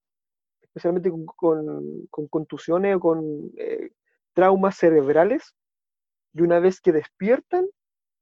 especialmente 0.63 1.11
con, 1.11 1.27
con- 1.27 2.07
con 2.09 2.29
contusiones 2.29 2.97
o 2.97 3.01
con 3.01 3.51
eh, 3.57 3.91
traumas 4.33 4.77
cerebrales, 4.77 5.55
y 6.35 6.43
una 6.43 6.59
vez 6.61 6.81
que 6.81 6.93
despiertan 6.93 7.67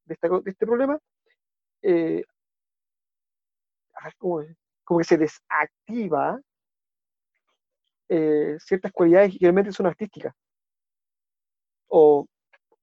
de, 0.06 0.14
esta 0.14 0.28
de 0.28 0.50
este 0.50 0.66
problema, 0.66 0.98
eh, 1.82 2.24
ah, 3.94 4.10
como 4.18 4.98
que 4.98 5.04
se 5.04 5.16
desactiva 5.18 6.40
eh, 8.10 8.56
ciertas 8.60 8.92
cualidades 8.92 9.32
que 9.32 9.38
generalmente 9.40 9.72
son 9.72 9.86
artísticas 9.88 10.34
o, 11.88 12.26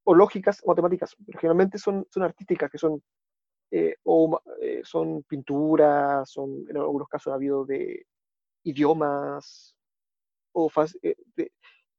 o 0.06 0.16
lógicas 0.16 0.62
o 0.64 0.70
matemáticas, 0.70 1.16
pero 1.26 1.40
generalmente 1.40 1.78
son, 1.80 2.06
son 2.12 2.24
artísticas, 2.24 2.72
que 2.72 2.78
son, 2.78 3.02
eh, 3.72 3.96
o, 4.04 4.42
eh, 4.62 4.82
son 4.86 5.24
pinturas, 5.26 6.30
son, 6.32 6.66
en 6.70 6.78
algunos 6.78 7.10
casos 7.10 7.32
ha 7.32 7.36
habido 7.36 7.66
de 7.66 8.06
idiomas, 8.64 9.76
o 10.54 10.70
fas- 10.70 10.98
eh, 11.04 11.16
te, 11.36 11.52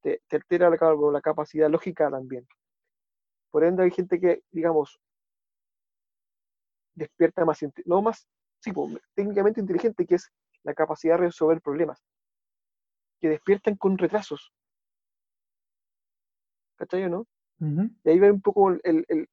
te- 0.03 0.23
te 0.29 0.37
altera 0.37 0.71
la, 0.71 0.79
la 1.13 1.23
capacidad 1.23 1.71
lógica 1.71 2.11
también. 2.11 2.47
Por 3.51 3.63
ende, 3.63 3.83
hay 3.83 3.91
gente 3.91 4.19
que, 4.19 4.43
digamos, 4.51 4.99
despierta 6.95 7.45
más, 7.47 7.61
no 7.87 8.03
más, 8.03 8.27
sí, 8.61 8.73
po, 8.73 8.89
técnicamente 9.15 9.61
inteligente, 9.61 10.05
que 10.07 10.17
es 10.17 10.31
la 10.63 10.75
capacidad 10.75 11.15
de 11.19 11.27
resolver 11.27 11.61
problemas 11.63 12.03
que 13.21 13.29
despiertan 13.29 13.77
con 13.77 13.99
retrasos. 13.99 14.53
¿Cachai 16.77 17.05
o 17.05 17.09
no? 17.09 17.27
Ujú. 17.61 17.91
Y 18.05 18.11
ahí 18.11 18.19
va 18.19 18.31
un 18.33 18.41
poco 18.41 18.71
el, 18.71 18.81
el- 18.85 19.05
el- 19.09 19.29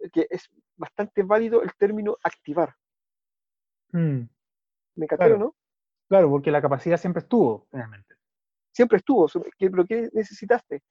el 0.00 0.10
que 0.10 0.26
es 0.30 0.48
bastante 0.76 1.22
válido 1.22 1.62
el 1.62 1.70
término 1.76 2.16
activar. 2.22 2.74
Mm, 3.92 4.22
¿Me 4.96 5.06
cachai 5.06 5.26
o 5.32 5.36
Claro. 5.36 5.38
no? 5.38 5.54
Claro, 6.08 6.30
porque 6.30 6.50
la 6.50 6.62
capacidad 6.62 6.96
siempre 6.96 7.20
estuvo, 7.20 7.66
finalmente. 7.70 8.14
Siempre 8.72 8.98
estuvo. 8.98 9.28
so- 9.28 9.42
¿qué- 9.58 9.70
¿Pero 9.70 9.84
qué 9.84 10.08
necesitaste? 10.12 10.82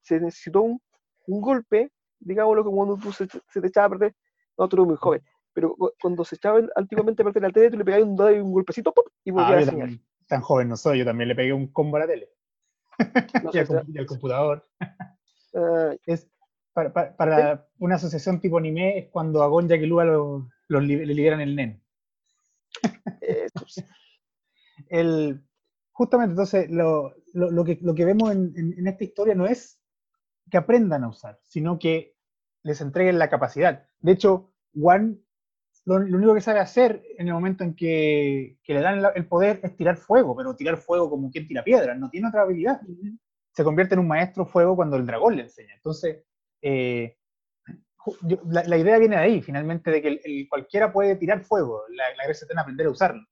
Se 0.00 0.18
necesitó 0.18 0.62
un, 0.62 0.80
un 1.26 1.40
golpe, 1.40 1.92
digámoslo 2.18 2.64
como 2.64 2.76
cuando 2.78 2.96
tú 2.96 3.12
se, 3.12 3.26
se 3.48 3.60
te 3.60 3.66
echaba 3.68 3.86
a 3.86 3.90
perder, 3.90 4.14
no, 4.58 4.68
tú 4.68 4.76
eres 4.76 4.86
muy 4.88 4.96
joven, 4.96 5.22
pero 5.52 5.74
cu- 5.76 5.92
cuando 6.00 6.24
se 6.24 6.34
echaba 6.36 6.60
antiguamente 6.74 7.22
a 7.22 7.24
perder 7.26 7.42
la 7.42 7.50
tele, 7.50 7.70
tú 7.70 7.76
le 7.78 7.84
pegabas 7.84 8.06
un 8.08 8.16
dado 8.16 8.32
y 8.34 8.40
un 8.40 8.52
golpecito 8.52 8.92
¡pum! 8.92 9.04
y 9.24 9.30
Ah, 9.30 9.34
volvía 9.34 9.60
yo 9.60 9.66
a 9.66 9.70
señal. 9.70 10.00
Tan 10.32 10.40
joven 10.40 10.68
no 10.70 10.76
soy, 10.78 10.98
yo 11.00 11.04
también 11.04 11.28
le 11.28 11.34
pegué 11.34 11.52
un 11.52 11.66
combo 11.70 11.98
a 11.98 12.00
la 12.00 12.06
tele. 12.06 12.30
No 13.42 13.50
y, 13.52 13.58
al, 13.58 13.84
y 13.86 14.06
computador. 14.06 14.66
ah, 15.54 15.94
Es, 16.06 16.26
para, 16.72 16.90
para- 16.90 17.14
para 17.16 17.68
una 17.78 17.96
asociación 17.96 18.40
tipo 18.40 18.56
anime 18.56 18.98
es 18.98 19.08
cuando 19.10 19.42
a 19.42 19.46
Gonja 19.48 19.76
y 19.76 19.84
Lua 19.86 20.04
lo, 20.06 20.48
le 20.68 21.04
liberan 21.06 21.42
el 21.42 21.54
nen. 21.54 21.82
sí. 23.66 23.82
El, 24.88 25.44
justamente, 25.92 26.32
entonces, 26.32 26.70
lo, 26.70 27.14
lo- 27.34 27.50
lo 27.50 27.64
que, 27.64 27.78
lo 27.82 27.94
que 27.94 28.04
vemos 28.06 28.30
en, 28.32 28.52
en- 28.56 28.78
en 28.78 28.86
esta 28.86 29.04
historia 29.04 29.34
no 29.34 29.46
es 29.46 29.80
que 30.50 30.56
aprendan 30.56 31.04
a 31.04 31.08
usar, 31.08 31.38
sino 31.44 31.78
que 31.78 32.16
les 32.62 32.80
entreguen 32.80 33.18
la 33.18 33.28
capacidad. 33.28 33.86
De 34.00 34.12
hecho, 34.12 34.52
One 34.80 35.18
lo, 35.84 35.98
lo 35.98 36.16
único 36.18 36.34
que 36.34 36.40
sabe 36.40 36.60
hacer 36.60 37.02
en 37.18 37.28
el 37.28 37.34
momento 37.34 37.64
en 37.64 37.74
que, 37.74 38.58
que 38.62 38.74
le 38.74 38.80
dan 38.80 39.02
el 39.14 39.26
poder 39.26 39.60
es 39.62 39.76
tirar 39.76 39.96
fuego, 39.96 40.36
pero 40.36 40.54
tirar 40.54 40.76
fuego 40.76 41.10
como 41.10 41.30
quien 41.30 41.46
tira 41.46 41.64
piedras, 41.64 41.98
no 41.98 42.10
tiene 42.10 42.28
otra 42.28 42.42
habilidad. 42.42 42.80
Se 43.52 43.64
convierte 43.64 43.94
en 43.94 44.00
un 44.00 44.08
maestro 44.08 44.46
fuego 44.46 44.76
cuando 44.76 44.96
el 44.96 45.06
dragón 45.06 45.36
le 45.36 45.42
enseña. 45.42 45.74
Entonces, 45.74 46.24
eh, 46.62 47.16
yo- 48.22 48.40
la, 48.50 48.64
la 48.64 48.76
idea 48.78 48.98
viene 48.98 49.16
de 49.16 49.22
ahí, 49.22 49.42
finalmente, 49.42 49.90
de 49.90 50.02
que 50.02 50.08
el- 50.08 50.20
el- 50.24 50.48
cualquiera 50.48 50.92
puede 50.92 51.16
tirar 51.16 51.42
fuego. 51.42 51.82
La, 51.90 52.04
la 52.16 52.24
gracia 52.24 52.44
está 52.44 52.52
en 52.54 52.58
aprender 52.60 52.86
a 52.86 52.90
usarlo. 52.90 53.22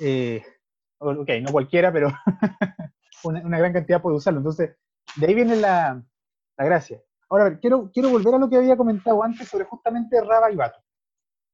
Eh, 0.00 0.42
ok, 0.98 1.30
no 1.42 1.52
cualquiera, 1.52 1.92
pero 1.92 2.08
una, 3.24 3.40
una 3.44 3.58
gran 3.58 3.72
cantidad 3.72 4.02
puede 4.02 4.16
usarlo. 4.16 4.40
Entonces, 4.40 4.76
de 5.16 5.26
ahí 5.26 5.34
viene 5.34 5.56
la, 5.56 6.02
la 6.58 6.64
gracia. 6.64 7.00
Ahora, 7.30 7.46
a 7.46 7.48
ver, 7.50 7.60
quiero, 7.60 7.90
quiero 7.92 8.10
volver 8.10 8.34
a 8.34 8.38
lo 8.38 8.48
que 8.48 8.56
había 8.56 8.76
comentado 8.76 9.22
antes 9.22 9.48
sobre 9.48 9.64
justamente 9.64 10.20
Raba 10.20 10.50
y 10.50 10.56
Bato. 10.56 10.80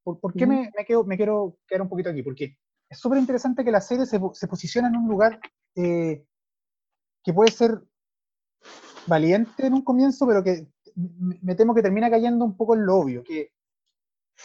¿Por, 0.03 0.21
por 0.21 0.35
qué 0.35 0.47
me, 0.47 0.71
me 0.77 0.85
quedo, 0.85 1.05
me 1.05 1.17
quiero 1.17 1.59
quedar 1.67 1.83
un 1.83 1.89
poquito 1.89 2.11
aquí? 2.11 2.23
Porque 2.23 2.57
es 2.89 2.99
súper 2.99 3.19
interesante 3.19 3.65
que 3.65 3.71
la 3.71 3.81
serie 3.81 4.07
se, 4.07 4.21
se 4.33 4.49
posiciona 4.49 4.89
en 4.89 4.97
un 4.97 5.09
lugar 5.09 5.39
eh, 5.77 6.25
que 7.23 7.33
puede 7.33 7.53
ser 7.53 7.83
valiente 9.07 9.67
en 9.67 9.75
un 9.75 9.83
comienzo, 9.83 10.27
pero 10.27 10.43
que 10.43 10.69
me, 11.43 11.55
temo 11.55 11.75
que 11.75 11.83
termina 11.83 12.11
cayendo 12.11 12.45
un 12.45 12.57
poco 12.57 12.75
en 12.75 12.87
lo 12.87 12.97
obvio. 12.97 13.23
Que 13.23 13.53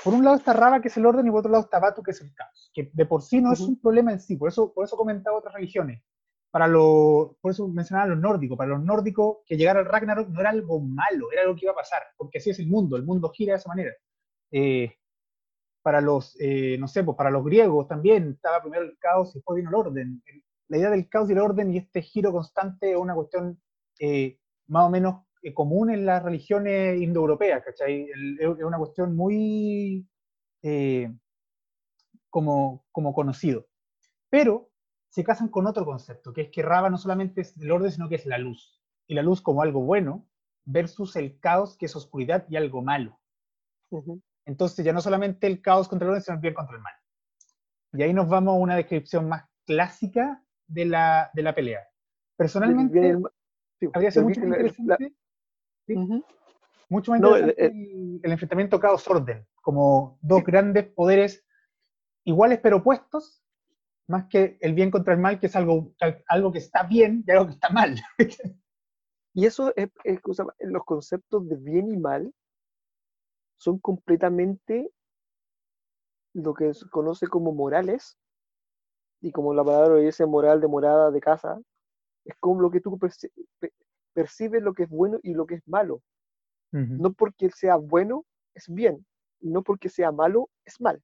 por 0.03 0.13
un 0.13 0.23
lado 0.23 0.35
está 0.35 0.53
Raba, 0.53 0.81
que 0.81 0.89
es 0.89 0.97
el 0.97 1.05
orden, 1.05 1.27
y 1.27 1.31
por 1.31 1.39
otro 1.39 1.51
lado 1.51 1.63
está 1.63 1.79
Batu, 1.79 2.03
que 2.03 2.11
es 2.11 2.21
el 2.21 2.33
caos. 2.33 2.71
Que 2.73 2.89
de 2.93 3.05
por 3.05 3.21
sí 3.21 3.41
no 3.41 3.53
es 3.53 3.61
Ujú. 3.61 3.71
un 3.71 3.81
problema 3.81 4.11
en 4.11 4.19
sí. 4.19 4.35
Por 4.35 4.49
eso, 4.49 4.73
por 4.73 4.85
eso 4.85 4.97
comentaba 4.97 5.37
otras 5.37 5.53
religiones. 5.53 6.03
Para 6.51 6.67
lo, 6.67 7.37
por 7.41 7.51
eso 7.51 7.67
mencionaba 7.67 8.05
a 8.05 8.09
los 8.09 8.19
nórdicos. 8.19 8.57
Para 8.57 8.71
los 8.71 8.83
nórdicos, 8.83 9.37
que 9.45 9.57
llegar 9.57 9.77
al 9.77 9.85
Ragnarok 9.85 10.29
no 10.29 10.39
era 10.39 10.51
algo 10.51 10.79
malo, 10.79 11.31
era 11.31 11.41
algo 11.41 11.55
que 11.55 11.65
iba 11.65 11.71
a 11.71 11.75
pasar. 11.75 12.01
Porque 12.17 12.37
así 12.37 12.49
es 12.49 12.59
el 12.59 12.67
mundo. 12.67 12.95
El 12.95 13.03
mundo 13.03 13.29
gira 13.29 13.53
de 13.53 13.59
esa 13.59 13.69
manera. 13.69 13.91
Eh, 14.51 14.93
para 15.85 16.01
los, 16.01 16.35
eh, 16.39 16.77
no 16.79 16.87
sé, 16.87 17.03
pues 17.03 17.15
para 17.15 17.29
los 17.29 17.45
griegos 17.45 17.87
también 17.87 18.31
estaba 18.31 18.59
primero 18.59 18.85
el 18.85 18.97
caos 18.97 19.29
y 19.29 19.33
después 19.35 19.57
vino 19.57 19.69
el 19.69 19.75
orden. 19.75 20.23
La 20.67 20.79
idea 20.79 20.89
del 20.89 21.07
caos 21.07 21.29
y 21.29 21.33
el 21.33 21.37
orden 21.37 21.71
y 21.71 21.77
este 21.77 22.01
giro 22.01 22.31
constante 22.31 22.93
es 22.93 22.97
una 22.97 23.13
cuestión 23.13 23.61
eh, 23.99 24.39
más 24.65 24.87
o 24.87 24.89
menos 24.89 25.27
eh, 25.43 25.53
común 25.53 25.91
en 25.91 26.07
las 26.07 26.23
religiones 26.23 26.99
indoeuropeas, 26.99 27.63
¿cachai? 27.63 28.09
Es 28.39 28.63
una 28.63 28.79
cuestión 28.79 29.15
muy 29.15 30.07
eh, 30.63 31.15
como, 32.31 32.83
como 32.91 33.13
conocido. 33.13 33.67
Pero 34.31 34.71
se 35.09 35.23
casan 35.23 35.49
con 35.49 35.67
otro 35.67 35.85
concepto, 35.85 36.33
que 36.33 36.41
es 36.41 36.49
que 36.49 36.63
Raba 36.63 36.89
no 36.89 36.97
solamente 36.97 37.41
es 37.41 37.55
el 37.61 37.69
orden, 37.69 37.91
sino 37.91 38.09
que 38.09 38.15
es 38.15 38.25
la 38.25 38.39
luz. 38.39 38.81
Y 39.05 39.13
la 39.13 39.21
luz 39.21 39.39
como 39.39 39.61
algo 39.61 39.81
bueno 39.81 40.27
versus 40.63 41.15
el 41.15 41.39
caos, 41.39 41.77
que 41.77 41.85
es 41.85 41.95
oscuridad 41.95 42.47
y 42.49 42.55
algo 42.55 42.81
malo. 42.81 43.19
Entonces 44.45 44.85
ya 44.85 44.93
no 44.93 45.01
solamente 45.01 45.47
el 45.47 45.61
caos 45.61 45.87
contra 45.87 46.05
el 46.05 46.11
orden, 46.11 46.23
sino 46.23 46.35
el 46.35 46.41
bien 46.41 46.53
contra 46.53 46.75
el 46.75 46.81
mal. 46.81 46.93
Y 47.93 48.03
ahí 48.03 48.13
nos 48.13 48.27
vamos 48.27 48.53
a 48.53 48.59
una 48.59 48.75
descripción 48.75 49.27
más 49.27 49.45
clásica 49.65 50.43
de 50.67 50.85
la, 50.85 51.31
de 51.33 51.43
la 51.43 51.55
pelea. 51.55 51.87
Personalmente, 52.35 53.17
habría 53.93 54.11
sido 54.11 54.25
mucho 54.25 54.41
más 54.41 54.57
interesante, 54.57 55.15
mucho 56.89 57.11
más 57.11 57.19
interesante 57.19 57.65
el, 57.65 58.19
el, 58.23 58.31
enfrentamiento 58.31 58.79
caos-orden, 58.79 59.47
como 59.61 60.19
dos 60.21 60.43
grandes 60.43 60.85
poderes 60.87 61.45
iguales 62.25 62.59
pero 62.61 62.77
opuestos, 62.77 63.41
más 64.07 64.25
que 64.25 64.57
el 64.61 64.73
bien 64.73 64.91
contra 64.91 65.13
el 65.13 65.19
mal, 65.19 65.39
que 65.39 65.47
es 65.47 65.55
algo, 65.55 65.93
algo 66.27 66.51
que 66.51 66.59
está 66.59 66.83
bien 66.83 67.23
y 67.25 67.31
algo 67.31 67.47
que 67.47 67.53
está 67.53 67.69
mal. 67.69 67.95
y 69.33 69.45
eso 69.45 69.73
es, 69.75 69.89
los 70.59 70.83
conceptos 70.83 71.47
de 71.47 71.55
bien 71.55 71.91
y 71.91 71.97
mal 71.97 72.33
son 73.57 73.79
completamente 73.79 74.91
lo 76.33 76.53
que 76.53 76.73
se 76.73 76.89
conoce 76.89 77.27
como 77.27 77.53
morales, 77.53 78.17
y 79.21 79.31
como 79.31 79.53
la 79.53 79.63
palabra 79.63 79.95
dice 79.95 80.25
moral 80.25 80.61
de 80.61 80.67
morada 80.67 81.09
de 81.09 81.21
casa, 81.21 81.59
es 82.25 82.35
como 82.39 82.61
lo 82.61 82.69
que 82.69 82.81
tú 82.81 82.99
percibes 84.13 84.61
lo 84.61 84.73
que 84.73 84.83
es 84.83 84.89
bueno 84.89 85.19
y 85.23 85.33
lo 85.33 85.45
que 85.45 85.55
es 85.55 85.67
malo. 85.67 86.01
No 86.71 87.13
porque 87.13 87.49
sea 87.49 87.77
bueno 87.77 88.25
es 88.53 88.67
bien, 88.67 89.05
no 89.39 89.63
porque 89.63 89.89
sea 89.89 90.11
malo 90.11 90.49
es 90.65 90.79
mal. 90.81 91.01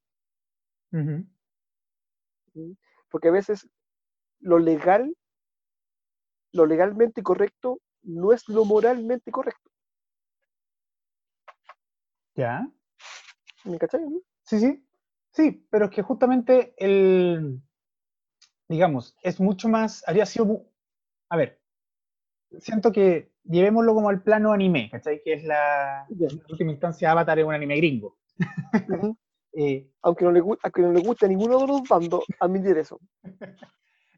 Porque 3.10 3.30
a 3.30 3.32
veces 3.32 3.68
lo 4.40 4.60
legal, 4.60 5.16
lo 6.52 6.66
legalmente 6.66 7.24
correcto, 7.24 7.80
no 8.04 8.34
es 8.34 8.50
lo 8.50 8.66
moralmente 8.66 9.32
correcto. 9.32 9.71
¿Ya? 12.36 12.68
¿Me 13.66 13.78
cachai? 13.78 14.02
Sí, 14.44 14.60
sí. 14.60 14.86
Sí, 15.32 15.66
pero 15.70 15.86
es 15.86 15.92
que 15.92 16.02
justamente 16.02 16.74
el, 16.78 17.62
digamos, 18.68 19.16
es 19.22 19.40
mucho 19.40 19.70
más, 19.70 20.04
habría 20.08 20.26
sido, 20.26 20.66
a 21.30 21.38
ver, 21.38 21.62
siento 22.60 22.92
que 22.92 23.32
llevémoslo 23.44 23.94
como 23.94 24.10
al 24.10 24.24
plano 24.24 24.52
anime, 24.52 24.90
¿cachai? 24.90 25.22
Que 25.24 25.34
es 25.34 25.44
la, 25.44 26.06
en 26.10 26.42
última 26.50 26.72
instancia 26.72 27.12
Avatar 27.12 27.40
es 27.40 27.46
un 27.46 27.54
anime 27.54 27.78
gringo. 27.78 28.18
Eh, 29.54 29.92
aunque, 30.02 30.24
no 30.24 30.32
le, 30.32 30.40
aunque 30.40 30.82
no 30.82 30.94
le 30.94 31.02
guste 31.02 31.26
a 31.26 31.28
ninguno 31.28 31.60
de 31.60 31.68
los 31.68 31.82
bandos 31.82 32.24
admitir 32.40 32.78
eso. 32.78 33.02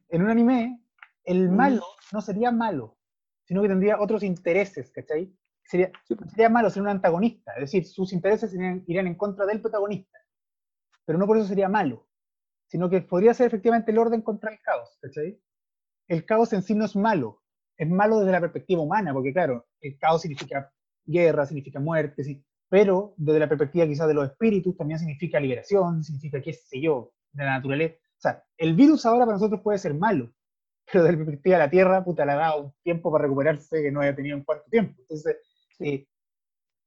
en 0.09 0.21
un 0.21 0.29
anime, 0.29 0.79
el 1.23 1.49
malo 1.49 1.83
no 2.11 2.21
sería 2.21 2.51
malo, 2.51 2.99
sino 3.43 3.63
que 3.63 3.67
tendría 3.67 3.99
otros 3.99 4.21
intereses, 4.21 4.91
¿cachai? 4.91 5.35
Sería, 5.65 5.91
sería 6.29 6.49
malo 6.49 6.69
ser 6.69 6.83
un 6.83 6.89
antagonista, 6.89 7.53
es 7.53 7.61
decir, 7.61 7.85
sus 7.85 8.13
intereses 8.13 8.53
irían, 8.53 9.07
en 9.07 9.15
contra 9.15 9.45
del 9.45 9.61
protagonista, 9.61 10.19
pero 11.05 11.17
no 11.17 11.25
por 11.25 11.37
eso 11.37 11.47
sería 11.47 11.69
malo, 11.69 12.07
sino 12.67 12.89
que 12.89 13.01
podría 13.01 13.33
ser 13.33 13.47
efectivamente 13.47 13.91
el 13.91 13.97
orden 13.97 14.21
contra 14.21 14.51
el 14.51 14.59
caos, 14.61 14.97
¿cachai? 15.01 15.39
El 16.07 16.25
caos 16.25 16.51
en 16.53 16.61
sí 16.63 16.75
no 16.75 16.85
es 16.85 16.95
malo, 16.95 17.41
es 17.77 17.89
malo 17.89 18.19
desde 18.19 18.33
la 18.33 18.41
perspectiva 18.41 18.81
humana, 18.81 19.13
porque 19.13 19.33
claro, 19.33 19.67
el 19.79 19.97
caos 19.97 20.21
significa 20.21 20.71
guerra, 21.05 21.45
significa 21.45 21.79
muerte, 21.79 22.23
sí, 22.23 22.45
pero 22.69 23.13
desde 23.17 23.39
la 23.39 23.47
perspectiva 23.47 23.85
quizás 23.87 24.07
de 24.07 24.15
los 24.15 24.29
espíritus 24.29 24.75
también 24.75 24.99
significa 24.99 25.39
liberación, 25.39 26.03
significa 26.03 26.41
qué 26.41 26.53
sé 26.53 26.81
yo, 26.81 27.13
de 27.31 27.43
la 27.45 27.51
naturaleza. 27.51 27.95
O 27.95 28.21
sea, 28.21 28.43
el 28.57 28.75
virus 28.75 29.05
ahora 29.05 29.25
para 29.25 29.37
nosotros 29.37 29.61
puede 29.61 29.77
ser 29.77 29.93
malo, 29.93 30.33
pero 30.91 31.03
desde 31.03 31.17
la 31.17 31.25
perspectiva 31.25 31.57
de 31.57 31.63
la 31.63 31.69
Tierra, 31.69 32.03
puta, 32.03 32.25
le 32.25 32.31
ha 32.31 32.35
dado 32.35 32.63
un 32.63 32.73
tiempo 32.83 33.11
para 33.11 33.23
recuperarse 33.23 33.81
que 33.81 33.91
no 33.91 34.01
haya 34.01 34.15
tenido 34.15 34.37
en 34.37 34.43
cuánto 34.43 34.65
tiempo. 34.69 34.95
Entonces, 35.01 35.37
eh, 35.79 36.07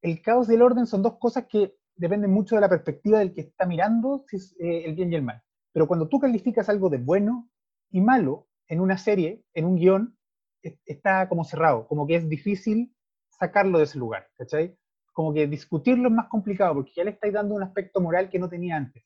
el 0.03 0.23
caos 0.23 0.49
y 0.51 0.55
el 0.55 0.63
orden 0.63 0.87
son 0.87 1.03
dos 1.03 1.19
cosas 1.19 1.47
que 1.49 1.77
dependen 1.95 2.31
mucho 2.31 2.55
de 2.55 2.61
la 2.61 2.69
perspectiva 2.69 3.19
del 3.19 3.33
que 3.33 3.43
está 3.43 3.67
mirando 3.67 4.25
si 4.29 4.37
es, 4.37 4.55
eh, 4.61 4.85
el 4.85 4.95
bien 4.95 5.13
y 5.13 5.17
el 5.17 5.23
mal. 5.23 5.43
Pero 5.73 5.87
cuando 5.87 6.09
tú 6.09 6.19
calificas 6.19 6.69
algo 6.69 6.89
de 6.91 6.99
bueno 6.99 7.49
y 7.91 8.01
malo 8.01 8.49
en 8.69 8.81
una 8.81 8.99
serie, 8.99 9.45
en 9.55 9.65
un 9.65 9.77
guion, 9.77 10.17
está 10.63 11.29
como 11.29 11.45
cerrado, 11.45 11.87
como 11.87 12.07
que 12.07 12.17
es 12.17 12.29
difícil 12.29 12.93
sacarlo 13.29 13.79
de 13.79 13.85
ese 13.85 13.99
lugar, 13.99 14.29
¿cachai? 14.37 14.77
como 15.17 15.33
que 15.33 15.47
discutirlo 15.47 16.09
es 16.09 16.15
más 16.15 16.29
complicado 16.29 16.75
porque 16.75 16.93
ya 16.95 17.03
le 17.03 17.13
estáis 17.13 17.33
dando 17.33 17.55
un 17.55 17.63
aspecto 17.63 18.03
moral 18.03 18.29
que 18.29 18.39
no 18.39 18.51
tenía 18.51 18.77
antes. 18.77 19.03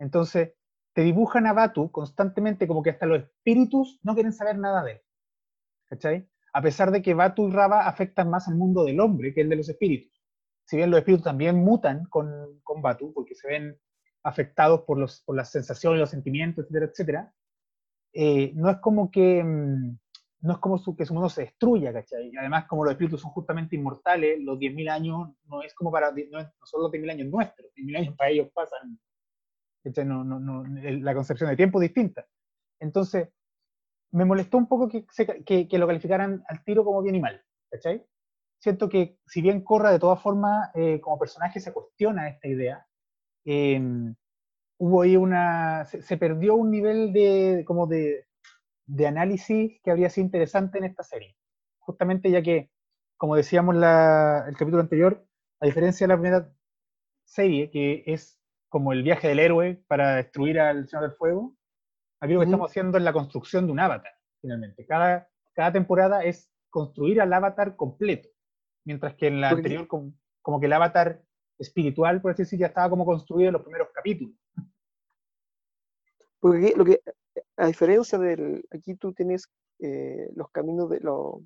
Entonces, 0.00 0.54
te 0.92 1.02
dibujan 1.02 1.46
a 1.46 1.52
Batu 1.52 1.92
constantemente 1.92 2.66
como 2.66 2.82
que 2.82 2.90
hasta 2.90 3.06
los 3.06 3.22
espíritus 3.22 4.00
no 4.02 4.14
quieren 4.14 4.32
saber 4.32 4.58
nada 4.58 4.82
de 4.82 4.92
él. 4.94 5.00
¿Cachai? 5.88 6.28
A 6.52 6.62
pesar 6.62 6.90
de 6.90 7.02
que 7.02 7.14
Batu 7.14 7.48
y 7.48 7.52
Raba 7.52 7.86
afectan 7.86 8.28
más 8.30 8.48
al 8.48 8.56
mundo 8.56 8.84
del 8.84 9.00
hombre 9.00 9.32
que 9.32 9.42
el 9.42 9.48
de 9.48 9.56
los 9.56 9.68
espíritus. 9.68 10.20
Si 10.64 10.76
bien 10.76 10.90
los 10.90 10.98
espíritus 10.98 11.24
también 11.24 11.56
mutan 11.56 12.04
con, 12.06 12.60
con 12.62 12.82
Batu, 12.82 13.12
porque 13.12 13.34
se 13.34 13.48
ven 13.48 13.78
afectados 14.22 14.82
por, 14.82 14.98
los, 14.98 15.22
por 15.22 15.36
las 15.36 15.50
sensaciones, 15.50 16.00
los 16.00 16.10
sentimientos, 16.10 16.64
etcétera, 16.64 16.86
etcétera, 16.86 17.34
eh, 18.12 18.52
no 18.54 18.70
es 18.70 18.78
como 18.78 19.10
que, 19.10 19.42
mm, 19.42 19.98
no 20.42 20.52
es 20.52 20.58
como 20.58 20.78
su, 20.78 20.96
que 20.96 21.04
su 21.04 21.14
mundo 21.14 21.28
se 21.28 21.42
destruya, 21.42 21.92
¿cachai? 21.92 22.32
Además, 22.38 22.66
como 22.66 22.84
los 22.84 22.92
espíritus 22.92 23.20
son 23.20 23.30
justamente 23.30 23.76
inmortales, 23.76 24.40
los 24.40 24.58
10.000 24.58 24.90
años 24.90 25.28
no 25.44 25.62
es 25.62 25.74
como 25.74 25.90
para, 25.92 26.10
no, 26.10 26.38
son 26.64 26.82
los 26.82 26.90
10.000 26.90 27.10
años 27.10 27.28
nuestros, 27.28 27.72
10.000 27.74 27.96
años 27.98 28.14
para 28.16 28.30
ellos 28.30 28.48
pasan. 28.54 28.98
No, 30.04 30.24
no, 30.24 30.38
no, 30.38 30.64
la 30.66 31.14
concepción 31.14 31.48
de 31.48 31.56
tiempo 31.56 31.80
es 31.80 31.88
distinta. 31.88 32.26
Entonces, 32.80 33.28
me 34.12 34.24
molestó 34.24 34.58
un 34.58 34.68
poco 34.68 34.88
que, 34.88 35.06
que, 35.68 35.78
lo 35.78 35.86
calificaran 35.86 36.44
al 36.48 36.64
tiro 36.64 36.84
como 36.84 37.02
bien 37.02 37.14
y 37.14 37.20
mal, 37.20 37.42
¿cachai? 37.70 38.04
Siento 38.58 38.88
que 38.88 39.18
si 39.26 39.40
bien 39.40 39.62
Corra 39.62 39.90
de 39.92 39.98
todas 39.98 40.20
formas 40.20 40.70
eh, 40.74 41.00
como 41.00 41.18
personaje 41.18 41.60
se 41.60 41.72
cuestiona 41.72 42.28
esta 42.28 42.48
idea, 42.48 42.86
eh, 43.44 43.80
hubo 44.78 45.00
una, 45.20 45.84
se, 45.86 46.02
se, 46.02 46.16
perdió 46.16 46.54
un 46.54 46.70
nivel 46.70 47.12
de, 47.12 47.64
como 47.66 47.86
de, 47.86 48.26
de 48.86 49.06
análisis 49.06 49.80
que 49.82 49.90
habría 49.90 50.10
sido 50.10 50.24
interesante 50.24 50.78
en 50.78 50.84
esta 50.84 51.02
serie. 51.02 51.36
Justamente 51.78 52.30
ya 52.30 52.42
que, 52.42 52.70
como 53.16 53.36
decíamos 53.36 53.76
en 53.76 53.82
el 53.84 54.56
capítulo 54.56 54.80
anterior, 54.80 55.24
a 55.60 55.66
diferencia 55.66 56.06
de 56.06 56.08
la 56.08 56.20
primera 56.20 56.52
serie, 57.24 57.70
que 57.70 58.02
es 58.06 58.40
como 58.68 58.92
el 58.92 59.02
viaje 59.02 59.28
del 59.28 59.38
héroe 59.38 59.82
para 59.86 60.16
destruir 60.16 60.58
al 60.60 60.88
Señor 60.88 61.08
del 61.08 61.16
Fuego, 61.16 61.54
aquí 62.20 62.32
lo 62.32 62.40
que 62.40 62.44
estamos 62.44 62.70
haciendo 62.70 62.98
es 62.98 63.04
la 63.04 63.12
construcción 63.12 63.66
de 63.66 63.72
un 63.72 63.80
avatar, 63.80 64.12
finalmente. 64.40 64.86
Cada, 64.86 65.28
cada 65.52 65.72
temporada 65.72 66.24
es 66.24 66.50
construir 66.68 67.20
al 67.20 67.32
avatar 67.32 67.76
completo, 67.76 68.28
mientras 68.84 69.14
que 69.14 69.26
en 69.26 69.40
la 69.40 69.50
anterior, 69.50 69.86
como, 69.86 70.12
como, 70.42 70.60
que 70.60 70.66
el 70.66 70.72
avatar 70.72 71.22
espiritual, 71.58 72.20
por 72.20 72.32
así 72.32 72.42
decirlo, 72.42 72.60
ya 72.60 72.68
estaba 72.68 72.90
como 72.90 73.04
construido 73.04 73.48
en 73.48 73.54
los 73.54 73.62
primeros 73.62 73.88
capítulos. 73.92 74.34
Porque 76.38 76.72
lo 76.76 76.84
que 76.84 77.02
a 77.56 77.66
diferencia 77.66 78.18
del, 78.18 78.64
aquí 78.70 78.94
tú 78.94 79.12
tienes 79.12 79.48
eh, 79.78 80.30
los 80.34 80.50
caminos 80.50 80.88
de 80.88 81.00
lo, 81.00 81.42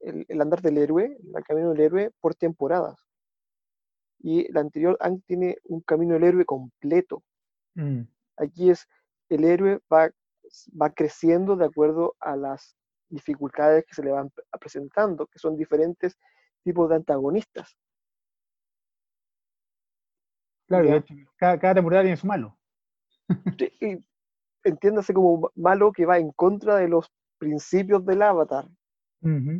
el, 0.00 0.40
andar 0.40 0.62
del 0.62 0.78
héroe, 0.78 1.18
el 1.34 1.44
camino 1.44 1.70
del 1.70 1.80
héroe 1.80 2.10
por 2.20 2.34
temporadas. 2.34 2.98
Y 4.22 4.50
la 4.52 4.60
anterior 4.60 4.98
tiene 5.26 5.58
un 5.64 5.80
camino 5.80 6.14
del 6.14 6.24
héroe 6.24 6.44
completo. 6.44 7.22
Mm. 7.74 8.02
Aquí 8.36 8.70
es 8.70 8.86
el 9.30 9.44
héroe 9.44 9.80
va, 9.92 10.10
va 10.80 10.90
creciendo 10.90 11.56
de 11.56 11.64
acuerdo 11.64 12.16
a 12.20 12.36
las 12.36 12.76
dificultades 13.08 13.84
que 13.86 13.94
se 13.94 14.02
le 14.02 14.12
van 14.12 14.30
presentando, 14.60 15.26
que 15.26 15.38
son 15.38 15.56
diferentes 15.56 16.18
tipos 16.62 16.88
de 16.90 16.96
antagonistas. 16.96 17.76
Claro, 20.66 21.04
cada, 21.36 21.58
cada, 21.58 21.74
temporada 21.74 22.02
tiene 22.04 22.16
su 22.16 22.26
malo. 22.26 22.56
y 23.80 24.04
entiéndase 24.62 25.14
como 25.14 25.50
malo 25.54 25.92
que 25.92 26.06
va 26.06 26.18
en 26.18 26.30
contra 26.32 26.76
de 26.76 26.88
los 26.88 27.10
principios 27.38 28.04
del 28.04 28.22
avatar. 28.22 28.68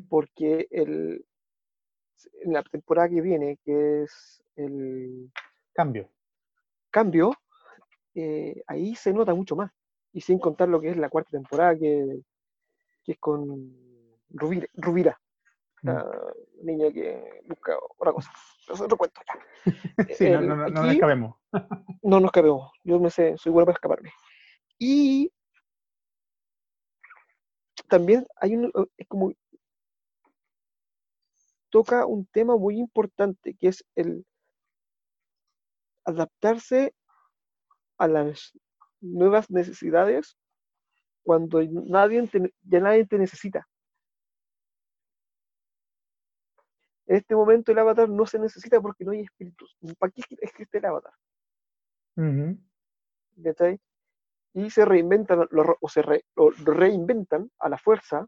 Porque 0.08 0.68
el, 0.70 1.26
en 2.42 2.52
la 2.52 2.62
temporada 2.62 3.10
que 3.10 3.20
viene, 3.20 3.58
que 3.62 4.04
es 4.04 4.42
el 4.56 5.30
cambio, 5.74 6.08
cambio 6.90 7.32
eh, 8.14 8.62
ahí 8.66 8.94
se 8.94 9.12
nota 9.12 9.34
mucho 9.34 9.56
más. 9.56 9.70
Y 10.12 10.20
sin 10.20 10.38
contar 10.38 10.68
lo 10.68 10.80
que 10.80 10.90
es 10.90 10.96
la 10.96 11.08
cuarta 11.08 11.30
temporada, 11.30 11.76
que, 11.76 12.20
que 13.04 13.12
es 13.12 13.18
con 13.18 13.74
Rubira, 14.30 14.66
Rubira 14.74 15.20
la 15.82 16.06
niña 16.62 16.92
que 16.92 17.42
busca 17.46 17.76
otra 17.98 18.12
cosa. 18.12 18.30
Es 18.68 18.80
otro 18.80 18.96
cuento 18.96 19.20
sí, 20.16 20.30
no, 20.30 20.40
no, 20.40 20.56
no, 20.56 20.68
no, 20.68 20.82
nos 20.82 20.96
cabemos. 20.98 21.36
no 22.02 22.20
nos 22.20 22.30
cabemos. 22.30 22.72
Yo 22.84 23.00
me 23.00 23.10
sé, 23.10 23.36
soy 23.38 23.52
bueno 23.52 23.66
para 23.66 23.76
escaparme. 23.76 24.12
Y 24.78 25.32
también 27.88 28.26
hay 28.36 28.56
un, 28.56 28.72
es 28.96 29.08
como, 29.08 29.32
toca 31.70 32.06
un 32.06 32.26
tema 32.26 32.56
muy 32.56 32.78
importante, 32.78 33.54
que 33.54 33.68
es 33.68 33.84
el, 33.94 34.24
adaptarse 36.04 36.94
a 38.00 38.08
las 38.08 38.58
nuevas 39.00 39.50
necesidades 39.50 40.38
cuando 41.22 41.62
nadie 41.62 42.26
ya 42.62 42.80
nadie 42.80 43.06
te 43.06 43.18
necesita. 43.18 43.68
En 47.06 47.16
este 47.16 47.34
momento 47.34 47.72
el 47.72 47.78
avatar 47.78 48.08
no 48.08 48.24
se 48.24 48.38
necesita 48.38 48.80
porque 48.80 49.04
no 49.04 49.10
hay 49.10 49.20
espíritus. 49.20 49.76
¿Para 49.98 50.12
qué 50.12 50.22
existe 50.40 50.78
el 50.78 50.86
avatar? 50.86 51.12
Y 54.54 54.70
se 54.70 54.84
reinventan, 54.86 55.46
o 55.80 55.88
se 55.88 56.02
reinventan 56.02 57.50
a 57.58 57.68
la 57.68 57.78
fuerza 57.78 58.26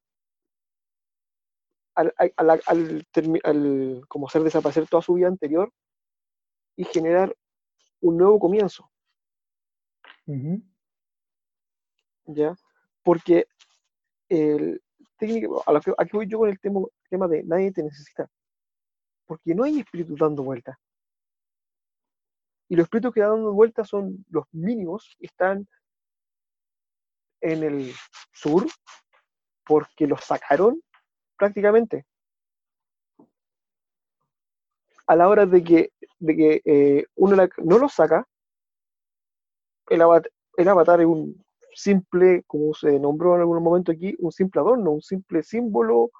al, 1.94 2.12
como 4.08 4.26
hacer 4.26 4.42
desaparecer 4.42 4.86
toda 4.86 5.02
su 5.02 5.14
vida 5.14 5.28
anterior 5.28 5.72
y 6.76 6.84
generar 6.84 7.34
un 8.00 8.18
nuevo 8.18 8.38
comienzo. 8.38 8.91
¿Ya? 12.26 12.54
Porque 13.02 13.46
el 14.28 14.80
técnico, 15.18 15.62
voy 16.12 16.26
yo 16.26 16.38
con 16.38 16.48
el 16.48 16.60
tema, 16.60 17.28
de 17.28 17.42
nadie 17.44 17.72
te 17.72 17.82
necesita 17.82 18.28
porque 19.32 19.54
no 19.54 19.64
hay 19.64 19.80
espíritus 19.80 20.18
dando 20.18 20.42
vuelta. 20.42 20.78
Y 22.68 22.76
los 22.76 22.84
espíritus 22.84 23.14
que 23.14 23.20
dan 23.20 23.30
dando 23.30 23.54
vuelta 23.54 23.82
son 23.82 24.24
los 24.28 24.44
mínimos, 24.52 25.16
están 25.20 25.66
en 27.40 27.62
el 27.62 27.92
sur, 28.32 28.66
porque 29.64 30.06
los 30.06 30.22
sacaron 30.22 30.82
prácticamente. 31.36 32.04
A 35.06 35.16
la 35.16 35.28
hora 35.28 35.46
de 35.46 35.64
que, 35.64 35.92
de 36.18 36.36
que 36.36 36.62
eh, 36.64 37.06
uno 37.14 37.36
no 37.64 37.78
los 37.78 37.94
saca, 37.94 38.26
el 39.94 40.68
avatar, 40.68 41.00
es 41.00 41.06
un 41.06 41.42
simple, 41.74 42.42
como 42.46 42.74
se 42.74 42.98
nombró 42.98 43.34
en 43.34 43.40
algún 43.40 43.62
momento 43.62 43.92
aquí, 43.92 44.14
un 44.18 44.32
simple 44.32 44.60
adorno, 44.60 44.90
un 44.90 45.02
simple 45.02 45.42
símbolo 45.42 46.10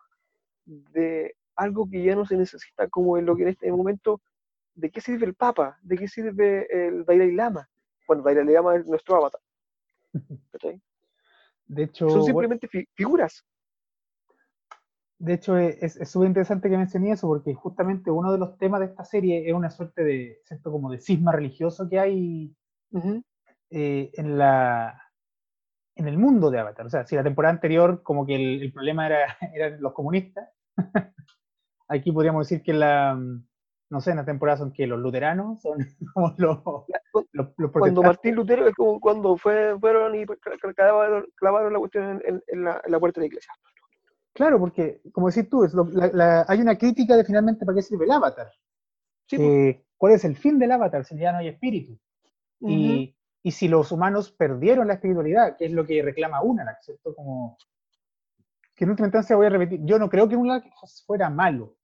de 0.65 1.35
algo 1.57 1.89
que 1.91 2.03
ya 2.03 2.15
no 2.15 2.25
se 2.25 2.37
necesita, 2.37 2.89
como 2.89 3.19
en 3.19 3.27
lo 3.27 3.37
que 3.37 3.43
en 3.43 3.49
este 3.49 3.71
momento, 3.71 4.21
¿de 4.75 4.91
qué 4.91 5.01
sirve 5.01 5.27
el 5.27 5.35
Papa? 5.35 5.79
¿De 5.83 5.99
qué 5.99 6.09
sirve 6.09 6.67
el 6.71 7.05
Dalai 7.05 7.33
Lama? 7.33 7.69
Bueno, 8.07 8.23
Dalai 8.23 8.45
Lama 8.47 8.77
es 8.77 8.87
nuestro 8.87 9.17
avatar. 9.17 9.41
De 11.67 11.85
hecho, 11.85 12.09
son 12.09 12.25
simplemente 12.25 12.69
figuras. 12.95 13.45
De 15.19 15.35
hecho, 15.35 15.57
es 15.57 15.99
súper 16.11 16.29
interesante 16.29 16.69
que 16.69 16.77
mencioné 16.77 17.13
eso, 17.13 17.29
porque 17.29 17.55
justamente 17.55 18.11
uno 18.11 18.33
de 18.33 18.39
los 18.39 18.59
temas 18.59 18.81
de 18.81 18.87
esta 18.87 19.05
serie 19.05 19.49
es 19.49 19.55
una 19.55 19.71
suerte 19.71 20.03
de, 20.03 20.41
¿cierto? 20.45 20.73
Como 20.73 20.91
de 20.91 20.99
cisma 21.01 21.33
religioso 21.33 21.89
que 21.89 22.01
hay 22.01 22.55
eh, 23.75 24.11
en, 24.15 24.37
la, 24.37 25.03
en 25.97 26.07
el 26.07 26.19
mundo 26.19 26.51
de 26.51 26.59
Avatar. 26.59 26.85
O 26.85 26.91
sea, 26.91 27.07
si 27.07 27.17
la 27.17 27.23
temporada 27.23 27.55
anterior 27.55 28.03
como 28.03 28.27
que 28.27 28.35
el, 28.35 28.71
problema 28.71 29.07
era, 29.07 29.39
eran 29.55 29.81
los 29.81 29.95
comunistas, 29.95 30.51
aquí 31.89 32.13
podríamos 32.13 32.47
decir 32.47 32.63
que 32.63 32.75
la, 32.75 33.19
no 33.89 34.01
sé, 34.03 34.11
en 34.11 34.19
la 34.19 34.27
temporada 34.27 34.59
son 34.59 34.75
que 34.75 34.87
los 34.87 35.01
luteranos 35.01 35.63
son 35.63 35.79
como 36.15 36.35
los, 36.37 36.59
Cuando 37.73 38.03
Martín 38.03 38.35
Lutero 38.35 38.69
es 38.69 38.75
como 38.75 39.01
cuando 39.01 39.39
fue, 39.39 39.75
fueron 39.81 40.15
y 40.17 40.27
clavaron, 40.75 41.73
la 41.73 41.79
cuestión 41.79 42.23
en, 42.27 42.65
la, 42.65 43.01
puerta 43.01 43.21
de 43.21 43.23
la 43.23 43.27
iglesia. 43.29 43.55
Claro, 44.35 44.59
porque, 44.59 45.01
como 45.13 45.29
decís 45.29 45.49
tú, 45.49 45.65
es 45.65 45.75
hay 46.47 46.61
una 46.61 46.77
crítica 46.77 47.17
de 47.17 47.25
finalmente 47.25 47.65
para 47.65 47.77
qué 47.77 47.83
sirve 47.83 48.05
el 48.05 48.11
avatar. 48.11 48.51
Pues. 49.31 49.77
¿Cuál 49.97 50.13
es 50.13 50.27
el 50.27 50.37
fin 50.37 50.59
del 50.59 50.73
avatar 50.73 51.07
si 51.07 51.17
ya 51.17 51.33
no 51.33 51.39
hay 51.39 51.49
espíritu? 51.49 51.99
y, 52.61 53.15
y, 53.43 53.51
si 53.51 53.69
los 53.69 53.93
humanos 53.93 54.31
perdieron 54.31 54.87
la 54.87 54.95
espiritualidad, 54.95 55.57
que 55.57 55.67
es 55.67 55.73
lo 55.73 55.85
que 55.85 56.03
reclama 56.03 56.43
una, 56.43 56.77
¿cierto? 56.81 57.15
Como, 57.15 57.57
que 58.75 58.85
en 58.85 58.91
última 58.91 59.07
instancia 59.07 59.37
voy 59.37 59.47
a 59.47 59.51
repetir, 59.51 59.81
yo 59.85 59.99
no 59.99 60.09
creo 60.09 60.29
que 60.29 60.37
un 60.37 60.51
fuera 61.07 61.29
malo. 61.29 61.77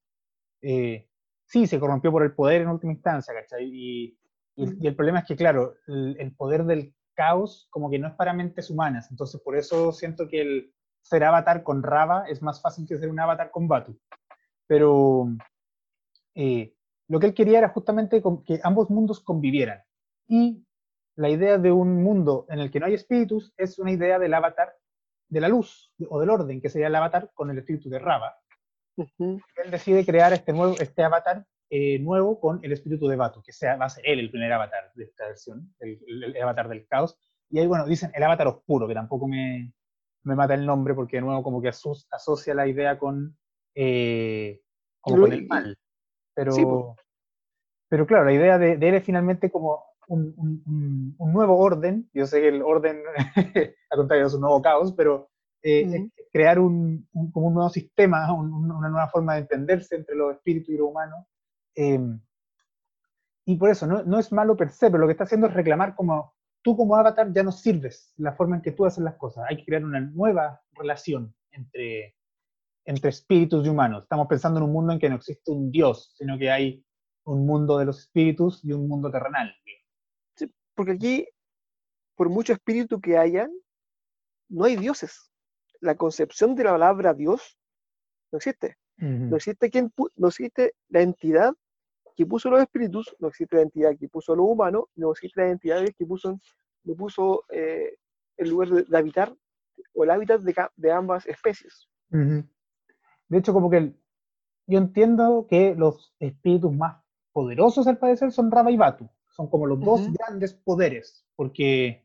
Eh, 0.63 1.09
sí, 1.45 1.67
se 1.67 1.79
corrompió 1.79 2.11
por 2.11 2.23
el 2.23 2.35
poder 2.35 2.63
en 2.63 2.69
última 2.69 2.93
instancia, 2.93 3.35
¿cachai? 3.35 3.65
Y, 3.65 4.19
el 4.57 4.97
problema 4.97 5.21
es 5.21 5.25
que, 5.25 5.37
claro, 5.37 5.77
el, 5.87 6.35
poder 6.37 6.65
del 6.65 6.93
caos 7.15 7.69
como 7.71 7.89
que 7.89 7.99
no 8.01 8.09
es 8.09 8.15
para 8.15 8.33
mentes 8.33 8.71
humanas, 8.71 9.09
entonces 9.09 9.41
por 9.41 9.57
eso 9.57 9.93
siento 9.93 10.27
que 10.27 10.41
el 10.41 10.75
ser 11.01 11.23
avatar 11.23 11.63
con 11.63 11.85
Rava 11.85 12.25
es 12.29 12.43
más 12.43 12.61
fácil 12.61 12.85
que 12.85 12.99
ser 12.99 13.09
un 13.09 13.21
avatar 13.21 13.53
con 13.53 13.69
Batu. 13.69 13.97
Pero 14.67 15.29
eh, 16.35 16.75
lo 17.07 17.21
que 17.21 17.27
él 17.27 17.35
quería 17.35 17.59
era 17.59 17.69
justamente 17.69 18.21
que 18.45 18.61
ambos 18.65 18.91
mundos 18.91 19.21
convivieran. 19.21 19.81
Y 20.27 20.67
la 21.19 21.29
idea 21.29 21.59
de 21.59 21.73
un 21.73 22.01
mundo 22.05 22.47
en 22.49 22.61
el 22.61 22.71
que 22.71 22.79
no 22.79 22.87
hay 22.87 22.95
espíritus 22.95 23.53
es 23.57 23.81
una 23.81 23.91
idea 23.91 24.21
del 24.21 24.33
avatar 24.33 24.77
de 25.29 25.41
la 25.41 25.49
luz 25.49 25.93
o 26.09 26.21
del 26.21 26.31
orden, 26.31 26.61
que 26.61 26.71
sería 26.71 26.87
el 26.87 26.95
avatar 26.95 27.33
con 27.35 27.51
el 27.51 27.59
espíritu 27.59 27.91
de 27.91 27.99
Rava. 27.99 28.39
Él 28.97 29.71
decide 29.71 30.07
crear 30.07 30.33
este, 30.33 30.53
nuevo, 30.53 30.77
este 30.79 31.03
avatar 31.03 31.45
eh, 31.71 31.99
nuevo 31.99 32.39
con 32.39 32.61
el 32.63 32.73
espíritu 32.73 33.09
de 33.09 33.17
Batu, 33.17 33.43
que 33.43 33.53
sea, 33.53 33.77
va 33.77 33.87
a 33.87 33.91
ser 33.91 34.05
él 34.07 34.21
el 34.21 34.31
primer 34.31 34.53
avatar 34.53 34.93
de 34.95 35.05
esta 35.05 35.27
versión, 35.27 35.75
el, 35.81 36.37
avatar 36.41 36.69
del 36.69 36.87
caos. 36.87 37.19
Y 37.51 37.59
ahí, 37.59 37.67
bueno, 37.67 37.85
dicen 37.85 38.13
el 38.15 38.23
avatar 38.23 38.47
oscuro, 38.47 38.87
que 38.87 38.95
tampoco 38.95 39.27
me, 39.27 39.73
me 40.23 40.37
mata 40.37 40.55
el 40.55 40.65
nombre, 40.65 40.95
porque 40.95 41.17
de 41.17 41.23
nuevo 41.23 41.43
como 41.43 41.61
que 41.61 41.69
asocia 41.69 42.55
la 42.55 42.69
idea 42.69 42.97
con, 42.97 43.37
eh, 43.75 44.61
con 45.01 45.33
el 45.33 45.49
mal. 45.49 45.77
Pero, 46.33 46.95
pero 47.89 48.07
claro, 48.07 48.25
la 48.25 48.33
idea 48.33 48.57
de, 48.57 48.77
de 48.77 48.89
él 48.89 48.95
es 48.95 49.05
finalmente 49.05 49.51
como 49.51 49.88
un, 50.09 51.15
nuevo 51.19 51.59
orden, 51.59 52.09
yo 52.13 52.27
sé 52.27 52.41
que 52.41 52.49
el 52.49 52.63
orden, 52.63 53.03
al 53.91 53.97
contrario, 53.97 54.27
es 54.27 54.35
un 54.35 54.41
nuevo 54.41 54.63
caos, 54.63 54.93
pero 54.95 55.31
eh, 55.63 56.09
crear 56.33 56.59
un, 56.59 57.07
como 57.33 57.49
un 57.49 57.55
nuevo 57.55 57.71
sistema, 57.71 58.33
una 58.33 58.89
nueva 58.89 59.09
forma 59.09 59.35
de 59.35 59.41
entenderse 59.41 59.97
entre 59.97 60.17
los 60.17 60.35
espíritus 60.35 60.75
y 60.75 60.79
lo 60.79 60.87
humano. 60.87 61.27
Em, 61.75 62.21
y 63.45 63.57
por 63.57 63.71
eso, 63.71 63.87
no, 63.87 64.03
no, 64.03 64.19
es 64.19 64.33
malo 64.33 64.57
per 64.57 64.71
se, 64.71 64.91
pero 64.91 64.99
lo 64.99 65.07
que 65.07 65.13
está 65.13 65.25
haciendo 65.25 65.47
es 65.47 65.55
reclamar 65.55 65.95
como 65.95 66.35
tú 66.63 66.77
como 66.77 66.97
avatar 66.97 67.33
ya 67.33 67.43
no 67.43 67.53
sirves 67.53 68.13
la 68.17 68.33
forma 68.33 68.57
en 68.57 68.63
que 68.63 68.73
tú 68.73 68.85
haces 68.85 69.03
las 69.05 69.17
cosas. 69.17 69.45
Hay 69.49 69.57
que 69.59 69.65
crear 69.65 69.85
una 69.85 70.01
nueva 70.01 70.61
relación 70.73 71.35
entre, 71.53 72.17
entre 72.85 73.11
espíritus 73.11 73.67
y 73.67 73.71
humanos. 73.71 74.03
Estamos 74.03 74.27
pensando 74.27 74.59
en 74.59 74.65
un 74.65 74.73
mundo 74.73 74.93
en 74.93 74.99
que 74.99 75.09
no 75.09 75.17
existe 75.17 75.51
un 75.51 75.71
dios, 75.71 76.15
sino 76.17 76.39
que 76.39 76.51
hay 76.51 76.85
un 77.25 77.47
mundo 77.47 77.79
de 77.79 77.87
los 77.87 78.01
espíritus 78.01 78.65
y 78.65 78.73
un 78.73 78.89
mundo 78.89 79.11
terrenal 79.11 79.55
porque 80.79 80.93
aquí, 80.93 81.27
por 82.15 82.29
mucho 82.29 82.53
espíritu 82.53 83.01
que 83.01 83.19
hayan, 83.19 83.51
no 84.49 84.65
hay 84.65 84.77
dioses. 84.77 85.33
La 85.81 85.97
concepción 85.97 86.55
de 86.55 86.63
la 86.63 86.71
palabra 86.71 87.15
Dios 87.15 87.59
no 88.31 88.37
existe. 88.37 88.77
No 88.97 89.35
existe 89.35 89.71
quien 89.71 89.93
no 90.15 90.29
existe 90.29 90.75
la 90.89 91.03
entidad 91.03 91.53
que 92.15 92.27
puso 92.27 92.49
los 92.49 92.61
espíritus, 92.61 93.13
no 93.19 93.27
existe 93.27 93.57
la 93.57 93.63
entidad 93.63 93.97
que 93.99 94.09
puso 94.09 94.37
lo 94.37 94.45
humano, 94.45 94.89
no 94.95 95.11
existe 95.11 95.41
la 95.41 95.51
entidad 95.51 95.85
que 95.85 96.07
puso, 96.07 96.39
puso 96.97 97.43
eh, 97.49 97.97
el 98.37 98.51
lugar 98.51 98.69
de, 98.69 98.97
habitar 98.97 99.35
o 99.95 100.05
el 100.05 100.11
hábitat 100.11 100.43
de, 100.77 100.93
ambas 100.93 101.27
especies. 101.27 101.89
De 102.09 103.37
hecho, 103.37 103.53
como 103.53 103.69
que 103.69 103.95
yo 104.69 104.79
entiendo 104.79 105.45
que 105.51 105.75
los 105.75 106.15
espíritus 106.21 106.73
más 106.73 107.03
poderosos 107.33 107.89
al 107.89 107.99
parecer 107.99 108.31
son 108.31 108.53
Rama 108.53 108.71
y 108.71 108.77
Batu 108.77 109.11
son 109.39 109.49
como 109.49 109.67
los 109.67 109.79
dos 109.79 110.13
grandes 110.13 110.53
poderes, 110.53 111.25
porque 111.37 112.05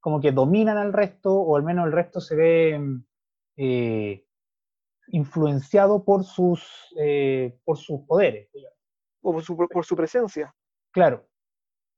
como 0.00 0.20
que 0.20 0.32
dominan 0.32 0.76
al 0.76 0.92
resto, 0.92 1.32
o 1.32 1.56
al 1.56 1.62
menos 1.62 1.86
el 1.86 1.92
resto 1.92 2.20
se 2.20 2.34
ve 2.34 3.00
eh, 3.56 4.26
influenciado 5.08 6.04
por 6.04 6.24
sus, 6.24 6.92
eh, 6.98 7.56
por 7.64 7.78
sus 7.78 8.00
poderes. 8.00 8.50
O 9.22 9.32
por 9.32 9.42
su, 9.44 9.56
por 9.56 9.84
su 9.84 9.94
presencia. 9.94 10.52
Claro, 10.90 11.28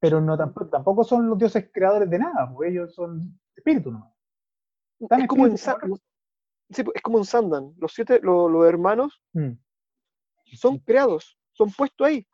pero 0.01 0.21
no 0.21 0.37
tampoco, 0.37 1.03
son 1.03 1.31
los 1.31 1.39
dioses 1.39 1.71
creadores 1.73 2.11
de 2.11 2.19
nada, 2.19 2.51
porque 2.53 2.69
ellos 2.71 2.95
son 2.95 3.41
espíritus 3.57 3.95
¿no? 3.95 4.15
Es 5.01 5.27
como, 5.29 5.47
en, 5.47 5.57
sí, 5.57 6.83
es 6.95 7.03
como 7.03 7.19
en 7.19 7.25
Sandan, 7.25 7.73
los 7.79 7.95
siete, 7.95 8.21
los, 8.23 8.67
hermanos 8.67 9.23
mm. 9.33 9.53
son 10.57 10.79
creados, 10.81 11.39
son 11.53 11.71
puestos 11.71 12.07
ahí 12.07 12.28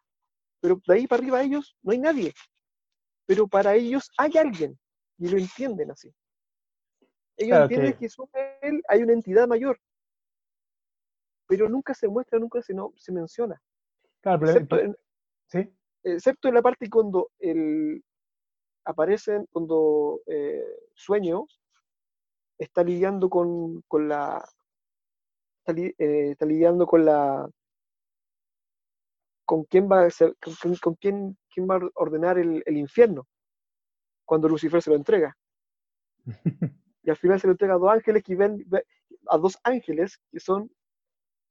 pero 0.64 0.80
de 0.86 0.94
ahí 0.94 1.06
para 1.06 1.20
arriba 1.20 1.42
ellos 1.42 1.76
no 1.82 1.92
hay 1.92 1.98
nadie. 1.98 2.32
Pero 3.26 3.46
para 3.46 3.74
ellos 3.74 4.10
hay 4.16 4.38
alguien, 4.38 4.78
y 5.18 5.28
lo 5.28 5.36
entienden 5.36 5.90
así. 5.90 6.10
Ellos 7.36 7.58
entienden 7.60 7.92
que, 7.98 8.08
sobre 8.08 8.58
él 8.62 8.82
hay 8.88 9.02
una 9.02 9.12
entidad 9.12 9.46
mayor, 9.46 9.78
pero 11.46 11.68
nunca 11.68 11.92
se 11.92 12.08
muestra, 12.08 12.38
nunca 12.38 12.62
se, 12.62 12.72
no, 12.72 12.94
se 12.96 13.12
menciona. 13.12 13.60
Claro, 14.22 14.46
excepto, 14.46 14.78
en, 14.78 14.96
¿sí? 15.48 15.70
excepto 16.02 16.48
en 16.48 16.54
la 16.54 16.62
parte 16.62 16.88
cuando 16.88 17.30
el, 17.40 18.02
aparecen, 18.86 19.46
cuando 19.52 20.22
eh, 20.26 20.64
Sueño 20.94 21.46
está 22.56 22.82
lidiando 22.82 23.28
con, 23.28 23.82
con 23.82 24.08
la 24.08 24.42
está, 25.58 25.78
eh, 25.78 26.30
está 26.30 26.46
lidiando 26.46 26.86
con 26.86 27.04
la 27.04 27.50
con 29.44 29.64
quién 29.64 29.90
va 29.90 30.04
a 30.04 30.10
ser, 30.10 30.34
con, 30.82 30.94
quién 30.96 31.36
quién 31.52 31.68
va 31.68 31.76
a 31.76 31.90
ordenar 31.94 32.38
el, 32.38 32.62
el 32.66 32.76
infierno 32.76 33.26
cuando 34.24 34.48
Lucifer 34.48 34.80
se 34.82 34.90
lo 34.90 34.96
entrega. 34.96 35.36
Y 37.06 37.10
al 37.10 37.16
final 37.18 37.38
se 37.38 37.46
lo 37.46 37.52
entrega 37.52 37.74
a 37.74 37.78
dos 37.78 37.92
ángeles 37.92 38.22
que 38.22 38.34
ven, 38.34 38.64
ve- 38.66 38.86
a 39.28 39.36
dos 39.36 39.58
ángeles 39.62 40.18
que 40.30 40.40
son 40.40 40.70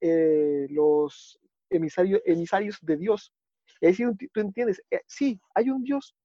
eh, 0.02 0.66
los 0.72 1.39
emisarios, 1.70 2.22
emisarios 2.26 2.80
de 2.82 2.98
Dios. 2.98 3.32
Y 3.80 3.86
ahí 3.86 3.94
sí 3.94 4.04
tú 4.34 4.39
entiendes, 4.39 4.82
eh, 4.89 5.02
sí, 5.06 5.39
hay 5.54 5.70
un 5.70 5.84
Dios, 5.84 6.16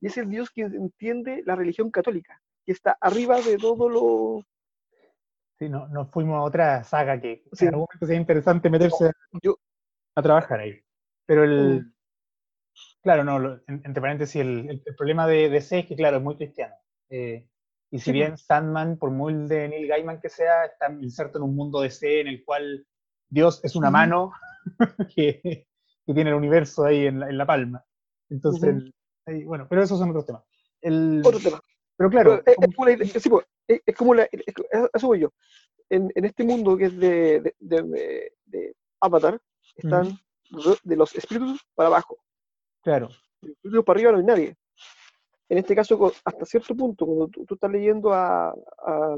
y 0.00 0.06
es 0.06 0.16
el 0.16 0.30
Dios 0.30 0.50
que 0.50 0.62
entiende 0.62 1.42
la 1.44 1.56
religión 1.56 1.90
católica, 1.90 2.40
que 2.64 2.70
está 2.70 2.96
arriba 3.00 3.40
de 3.40 3.56
todo 3.58 3.88
lo... 3.88 4.44
Sí, 5.58 5.68
no, 5.68 5.88
nos 5.88 6.08
fuimos 6.12 6.36
a 6.36 6.42
otra 6.42 6.84
saga 6.84 7.20
que 7.20 7.42
Sí. 7.52 7.64
en 7.64 7.70
algún 7.74 7.86
momento 7.90 8.06
sería 8.06 8.20
interesante 8.20 8.70
meterse 8.70 9.10
Yo, 9.42 9.58
a 10.14 10.22
trabajar 10.22 10.60
ahí. 10.60 10.80
Pero 11.28 11.44
el. 11.44 11.82
Mm. 11.82 11.92
Claro, 13.02 13.22
no, 13.24 13.38
lo- 13.38 13.54
en- 13.68 13.82
entre 13.84 14.00
paréntesis, 14.00 14.40
el, 14.40 14.68
el- 14.70 14.82
el 14.84 14.94
problema 14.96 15.26
de 15.26 15.48
DC 15.50 15.80
es 15.80 15.86
que, 15.86 15.94
claro, 15.96 16.16
es 16.16 16.22
muy 16.22 16.36
cristiano. 16.36 16.74
Eh, 17.10 17.46
y 17.90 17.98
si 17.98 18.06
Sí, 18.06 18.12
bien 18.12 18.36
Sandman, 18.36 18.98
por 18.98 19.10
muy 19.10 19.32
de 19.46 19.68
Neil 19.68 19.86
Gaiman 19.88 20.20
que 20.20 20.28
sea, 20.28 20.64
está 20.64 20.90
inserto 20.92 21.38
en 21.38 21.44
un 21.44 21.54
mundo 21.56 21.80
DC 21.80 22.20
en 22.20 22.28
el 22.28 22.44
cual 22.44 22.86
Dios 23.30 23.60
es 23.64 23.76
una 23.76 23.90
mano 23.90 24.32
que, 25.16 25.66
que 26.06 26.14
tiene 26.14 26.30
el 26.30 26.36
universo 26.36 26.84
ahí 26.84 27.06
en 27.06 27.20
la, 27.20 27.28
en 27.30 27.38
la 27.38 27.46
palma. 27.46 27.84
Entonces, 28.30 28.74
ahí, 29.26 29.44
bueno, 29.44 29.66
pero 29.70 29.82
esos 29.82 29.98
son 29.98 30.10
otros 30.10 30.26
temas. 30.26 30.42
El, 30.82 31.22
otro 31.24 31.40
tema. 31.40 31.60
pero 31.96 32.10
claro, 32.10 32.42
Pero 32.44 32.50
es, 32.50 32.54
como- 32.56 32.66
es 32.66 32.74
como 32.74 32.84
la 32.86 32.96
pues, 32.96 33.08
es- 33.68 33.82
es 33.86 33.96
como 33.96 34.14
la, 35.14 35.18
yo. 35.18 35.32
En, 35.90 36.10
en 36.14 36.24
este 36.26 36.44
mundo 36.44 36.76
que 36.76 36.84
es 36.86 36.96
de, 36.98 37.40
de, 37.40 37.54
de- 37.82 38.32
de 38.46 38.76
Avatar, 39.00 39.40
están 39.76 40.18
de 40.82 40.96
los 40.96 41.14
espíritus 41.14 41.64
para 41.74 41.88
abajo. 41.88 42.18
claro, 42.82 43.08
De 43.40 43.48
los 43.48 43.56
espíritus 43.56 43.84
para 43.84 43.96
arriba 43.98 44.12
no 44.12 44.18
hay 44.18 44.24
nadie. 44.24 44.56
En 45.50 45.58
este 45.58 45.74
caso, 45.74 46.12
hasta 46.24 46.44
cierto 46.44 46.74
punto, 46.74 47.06
cuando 47.06 47.28
tú, 47.28 47.44
tú 47.46 47.54
estás 47.54 47.70
leyendo 47.70 48.12
a, 48.12 48.48
a, 48.50 49.16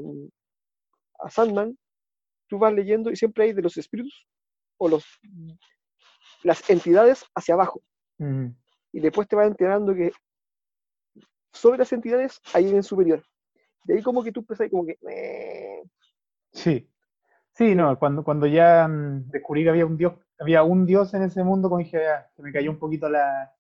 a 1.21 1.31
Sandman, 1.31 1.77
tú 2.49 2.59
vas 2.59 2.73
leyendo 2.73 3.11
y 3.11 3.17
siempre 3.17 3.45
hay 3.45 3.53
de 3.53 3.63
los 3.63 3.77
espíritus 3.77 4.27
o 4.79 4.89
los, 4.89 5.05
las 6.43 6.69
entidades 6.71 7.25
hacia 7.35 7.55
abajo. 7.55 7.83
y 8.93 9.01
después 9.01 9.27
te 9.29 9.37
vas 9.37 9.47
enterando 9.49 9.95
que 9.95 10.13
sobre 11.53 11.79
las 11.79 11.93
entidades 11.93 12.41
hay 12.55 12.65
alguien 12.65 12.83
superior. 12.83 13.25
De 13.85 13.95
ahí 13.95 14.03
como 14.03 14.23
que 14.23 14.31
tú 14.33 14.41
empezás 14.41 14.69
como 14.71 14.87
que... 14.87 14.99
"Eh". 15.11 15.83
Sí. 16.53 16.89
Sí, 17.61 17.75
no, 17.75 17.99
cuando, 17.99 18.25
cuando 18.25 18.47
ya 18.47 18.89
mm, 18.89 19.29
descubrí 19.29 19.63
que 19.65 19.69
había 19.69 19.85
un 19.85 19.99
dios, 19.99 20.15
había 20.39 20.63
un 20.63 20.87
dios 20.87 21.13
en 21.13 21.25
ese 21.25 21.45
mundo, 21.45 21.69
como 21.69 21.81
dije, 21.81 22.09
"Ah, 22.09 22.27
se 22.35 22.43
me 22.43 22.53
cayó 22.53 22.71
un 22.71 22.79
poquito 22.79 23.07
la, 23.11 23.53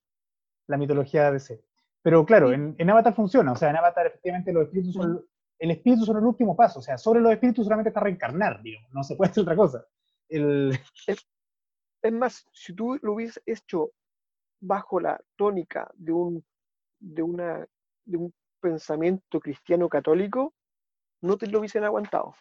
la 0.68 0.78
mitología 0.78 1.24
de 1.26 1.32
DC. 1.32 1.62
Pero 2.00 2.24
claro, 2.24 2.50
en, 2.50 2.74
en 2.78 2.88
Avatar 2.88 3.14
funciona, 3.14 3.52
o 3.52 3.56
sea, 3.56 3.68
en 3.68 3.76
Avatar 3.76 4.06
efectivamente 4.06 4.54
los 4.54 4.62
espíritus 4.64 4.94
son, 4.94 5.22
el 5.58 5.70
espíritu 5.70 6.06
son 6.06 6.16
el 6.16 6.24
último 6.24 6.56
paso, 6.56 6.78
o 6.78 6.82
sea, 6.82 6.96
sobre 6.96 7.20
los 7.20 7.30
espíritus 7.30 7.66
solamente 7.66 7.90
está 7.90 8.00
reencarnar, 8.00 8.62
digamos, 8.62 8.90
no 8.94 9.04
se 9.04 9.16
puede 9.16 9.32
hacer 9.32 9.42
otra 9.42 9.56
cosa. 9.56 9.84
El, 10.30 10.78
Es 12.02 12.12
más, 12.14 12.46
si 12.54 12.72
tú 12.72 12.98
lo 13.02 13.12
hubieses 13.12 13.42
hecho 13.44 13.90
bajo 14.62 14.98
la 14.98 15.20
tónica 15.36 15.90
de 15.94 16.12
un, 16.12 16.42
de 17.00 17.22
una, 17.22 17.66
de 18.06 18.16
un 18.16 18.32
pensamiento 18.62 19.40
cristiano 19.40 19.90
católico, 19.90 20.54
no 21.20 21.36
te 21.36 21.48
lo 21.48 21.58
hubiesen 21.58 21.84
aguantado. 21.84 22.34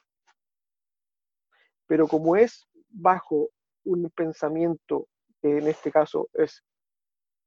Pero 1.90 2.08
como 2.08 2.36
es 2.38 2.70
bajo 2.90 3.50
un 3.84 4.12
pensamiento, 4.12 5.08
que 5.42 5.58
en 5.58 5.68
este 5.68 5.92
caso 5.92 6.30
es 6.36 6.64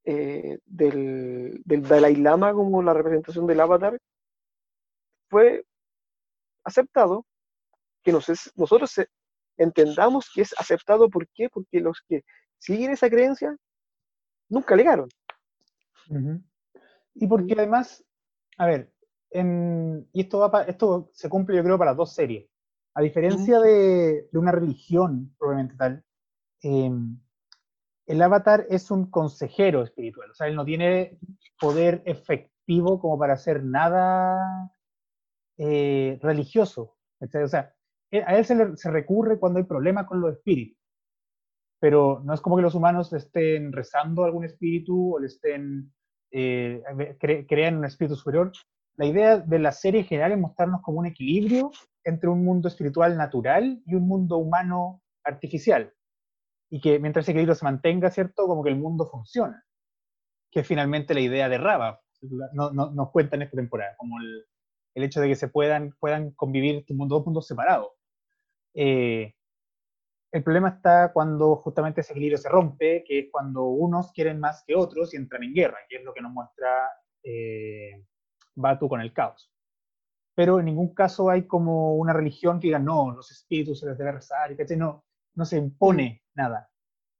eh, 0.05 0.59
del, 0.65 1.61
del 1.63 1.81
Dalai 1.87 2.17
Lama 2.17 2.53
como 2.53 2.83
la 2.83 2.93
representación 2.93 3.47
del 3.47 3.61
avatar, 3.61 3.97
fue 5.29 5.65
aceptado, 6.65 7.25
que 8.03 8.11
nos 8.11 8.27
es- 8.27 8.51
nosotros 8.55 8.97
eh, 8.97 9.07
entendamos 9.57 10.29
que 10.35 10.41
es 10.41 10.53
aceptado, 10.59 11.09
¿por 11.09 11.25
qué? 11.29 11.49
Porque 11.49 11.79
los 11.79 12.01
que 12.07 12.23
siguen 12.59 12.91
esa 12.91 13.09
creencia 13.09 13.55
nunca 14.49 14.73
alegaron. 14.73 15.07
Ujú. 16.09 16.41
Y 17.15 17.27
porque 17.27 17.53
además, 17.53 18.03
a 18.57 18.65
ver, 18.65 18.91
en- 19.29 20.09
y 20.11 20.21
esto, 20.21 20.39
va 20.39 20.51
pa- 20.51 20.63
esto 20.63 21.09
se 21.13 21.29
cumple 21.29 21.55
yo 21.55 21.63
creo 21.63 21.77
para 21.79 21.93
dos 21.93 22.13
series. 22.13 22.49
A 22.95 23.01
diferencia 23.01 23.59
de, 23.59 24.29
de 24.31 24.39
una 24.39 24.51
religión 24.51 25.33
probablemente 25.37 25.75
tal, 25.75 26.03
em, 26.61 27.19
el 28.05 28.21
avatar 28.21 28.65
es 28.69 28.91
un 28.91 29.09
consejero 29.09 29.81
espiritual, 29.83 30.29
o 30.31 30.33
sea, 30.35 30.47
él 30.47 30.55
no 30.55 30.65
tiene 30.65 31.17
poder 31.59 32.01
efectivo 32.05 32.99
como 32.99 33.17
para 33.17 33.33
hacer 33.33 33.63
nada 33.63 34.71
eh, 35.57 36.19
religioso. 36.21 36.97
¿cachai? 37.19 37.43
O 37.43 37.47
sea, 37.47 37.73
eh, 38.11 38.23
a 38.25 38.37
él 38.37 38.45
se, 38.45 38.55
le- 38.55 38.77
se 38.77 38.91
recurre 38.91 39.39
cuando 39.39 39.59
hay 39.59 39.65
problemas 39.65 40.05
con 40.05 40.19
los 40.21 40.33
espíritus, 40.33 40.77
pero 41.79 42.21
no 42.23 42.33
es 42.33 42.41
como 42.41 42.55
que 42.57 42.61
los 42.61 42.75
humanos 42.75 43.11
le 43.11 43.17
estén 43.19 43.71
rezando 43.71 44.23
a 44.23 44.25
algún 44.27 44.45
espíritu 44.45 45.15
o 45.15 45.19
le 45.19 45.27
estén 45.27 45.91
eh, 46.31 46.81
cre- 47.19 47.45
crean 47.47 47.77
un 47.77 47.85
espíritu 47.85 48.15
superior. 48.15 48.51
La 48.95 49.05
idea 49.05 49.37
de 49.39 49.59
la 49.59 49.71
serie 49.71 50.01
en 50.01 50.07
general 50.07 50.31
es 50.33 50.39
mostrarnos 50.39 50.81
como 50.81 50.99
un 50.99 51.05
equilibrio 51.07 51.71
entre 52.03 52.29
un 52.29 52.43
mundo 52.43 52.67
espiritual 52.67 53.17
natural 53.17 53.81
y 53.85 53.95
un 53.95 54.07
mundo 54.07 54.37
humano 54.37 55.01
artificial. 55.23 55.93
Y 56.69 56.81
que 56.81 56.99
mientras 56.99 57.23
ese 57.25 57.31
equilibrio 57.31 57.55
se 57.55 57.65
mantenga, 57.65 58.09
¿cierto? 58.11 58.47
Como 58.47 58.63
que 58.63 58.69
el 58.69 58.77
mundo 58.77 59.05
funciona. 59.07 59.63
Que 60.51 60.63
finalmente 60.63 61.13
la 61.13 61.21
idea 61.21 61.49
de 61.49 61.57
Raba, 61.57 62.01
no, 62.53 62.71
no- 62.71 62.91
nos 62.91 63.11
cuenta 63.11 63.35
en 63.35 63.43
esta 63.43 63.57
temporada, 63.57 63.95
como 63.97 64.19
el, 64.19 64.45
el 64.95 65.03
hecho 65.03 65.21
de 65.21 65.27
que 65.29 65.35
se 65.35 65.47
puedan, 65.49 65.93
puedan 65.99 66.31
convivir 66.31 66.85
mundos, 66.89 67.17
dos 67.19 67.25
mundos 67.25 67.47
separados. 67.47 67.89
Eh, 68.75 69.33
el 70.31 70.43
problema 70.43 70.69
está 70.69 71.11
cuando 71.13 71.55
justamente 71.57 72.01
ese 72.01 72.13
equilibrio 72.13 72.37
se 72.37 72.49
rompe, 72.49 73.03
que 73.07 73.19
es 73.19 73.25
cuando 73.31 73.65
unos 73.65 74.11
quieren 74.11 74.39
más 74.39 74.63
que 74.65 74.75
otros 74.75 75.13
y 75.13 75.17
entran 75.17 75.43
en 75.43 75.53
guerra, 75.53 75.77
que 75.87 75.97
es 75.97 76.03
lo 76.03 76.13
que 76.13 76.21
nos 76.21 76.31
muestra 76.31 76.89
eh, 77.23 78.03
Batu 78.55 78.87
con 78.87 79.01
el 79.01 79.13
caos. 79.13 79.51
Pero 80.35 80.59
en 80.59 80.65
ningún 80.65 80.93
caso 80.93 81.29
hay 81.29 81.45
como 81.45 81.95
una 81.95 82.13
religión 82.13 82.59
que 82.59 82.67
diga, 82.67 82.79
no, 82.79 83.11
los 83.11 83.31
espíritus 83.31 83.79
se 83.79 83.85
les 83.85 83.97
debe 83.97 84.13
rezar, 84.13 84.51
y 84.51 84.57
¿cachai? 84.57 84.77
No, 84.77 85.05
no 85.35 85.45
se 85.45 85.57
impone 85.57 86.23
nada. 86.33 86.69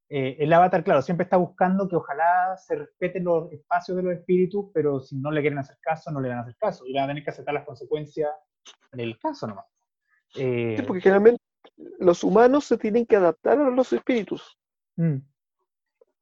Eh, 0.10 0.38
el 0.40 0.52
avatar, 0.54 0.84
claro, 0.84 1.02
siempre 1.02 1.24
está 1.24 1.38
buscando 1.38 1.88
que 1.88 1.96
ojalá 1.96 2.56
se 2.58 2.76
respeten 2.76 3.24
los 3.24 3.52
espacios 3.52 3.98
de 3.98 4.04
los 4.04 4.14
espíritus, 4.14 4.66
pero 4.74 5.00
si 5.00 5.16
no 5.16 5.32
le 5.32 5.42
quieren 5.42 5.60
hacer 5.60 5.78
caso, 5.80 6.12
no 6.12 6.22
le 6.22 6.30
van 6.30 6.40
a 6.40 6.42
hacer 6.42 6.56
caso, 6.58 6.86
y 6.86 6.94
van 6.94 7.06
a 7.06 7.08
tener 7.08 7.24
que 7.24 7.32
aceptar 7.32 7.54
las 7.54 7.66
consecuencias 7.66 8.30
del 8.92 9.18
caso 9.18 9.48
nomás. 9.48 9.66
Eh, 10.36 10.76
Sí, 10.78 10.84
porque 10.84 11.02
generalmente 11.02 11.42
los 12.00 12.24
humanos 12.24 12.66
se 12.66 12.78
tienen 12.78 13.06
que 13.06 13.16
adaptar 13.16 13.60
a 13.60 13.70
los 13.70 13.94
espíritus. 13.94 14.58
mm. 14.98 15.18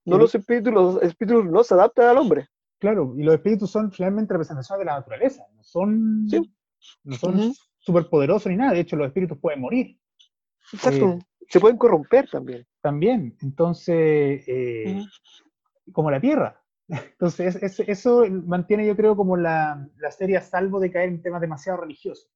No 0.04 0.18
los 0.18 0.34
espíritus, 0.34 0.74
los 0.74 1.04
espíritus 1.04 1.46
no 1.46 1.64
se 1.64 1.74
adaptan 1.76 2.08
al 2.08 2.18
hombre. 2.18 2.48
Claro, 2.82 3.14
y 3.16 3.22
los 3.22 3.36
espíritus 3.36 3.70
son 3.70 3.92
finalmente 3.92 4.34
representaciones 4.34 4.80
de 4.80 4.86
la 4.86 4.96
naturaleza, 4.98 5.46
no 5.56 5.64
son, 5.64 6.26
Sí. 6.28 6.52
no 7.04 7.16
son 7.16 7.54
superpoderosos 7.78 8.48
ni 8.52 8.58
nada, 8.58 8.74
de 8.74 8.80
hecho 8.80 8.96
los 8.96 9.06
espíritus 9.08 9.38
pueden 9.38 9.62
morir 9.62 10.00
Exacto. 10.74 11.06
Eh, 11.12 11.20
se 11.48 11.60
pueden 11.60 11.78
corromper 11.78 12.28
también. 12.30 12.66
también, 12.82 13.38
entonces, 13.42 14.44
eh, 14.48 15.00
como 15.94 16.10
la 16.10 16.20
Tierra. 16.20 16.60
Entonces, 17.20 17.56
es- 17.56 17.80
es- 17.80 17.88
eso 17.88 18.24
mantiene 18.46 18.86
yo 18.88 18.96
creo 18.96 19.16
como 19.16 19.38
la, 19.38 19.88
la 19.98 20.12
serie 20.12 20.38
a 20.38 20.42
salvo 20.42 20.80
de 20.80 20.92
caer 20.92 21.10
en 21.10 21.22
temas 21.22 21.40
demasiado 21.42 21.80
religiosos. 21.82 22.30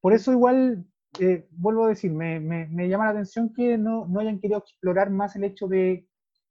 Por 0.00 0.12
eso 0.12 0.30
igual, 0.32 0.84
eh, 1.18 1.48
vuelvo 1.52 1.84
a 1.86 1.88
decir, 1.88 2.12
me, 2.12 2.38
me- 2.38 2.66
me 2.66 2.88
llama 2.88 3.04
la 3.06 3.10
atención 3.12 3.52
que 3.52 3.78
no, 3.78 4.06
no 4.06 4.20
hayan 4.20 4.38
querido 4.40 4.58
explorar 4.58 5.10
más 5.10 5.34
el 5.36 5.44
hecho 5.44 5.66
de 5.68 6.06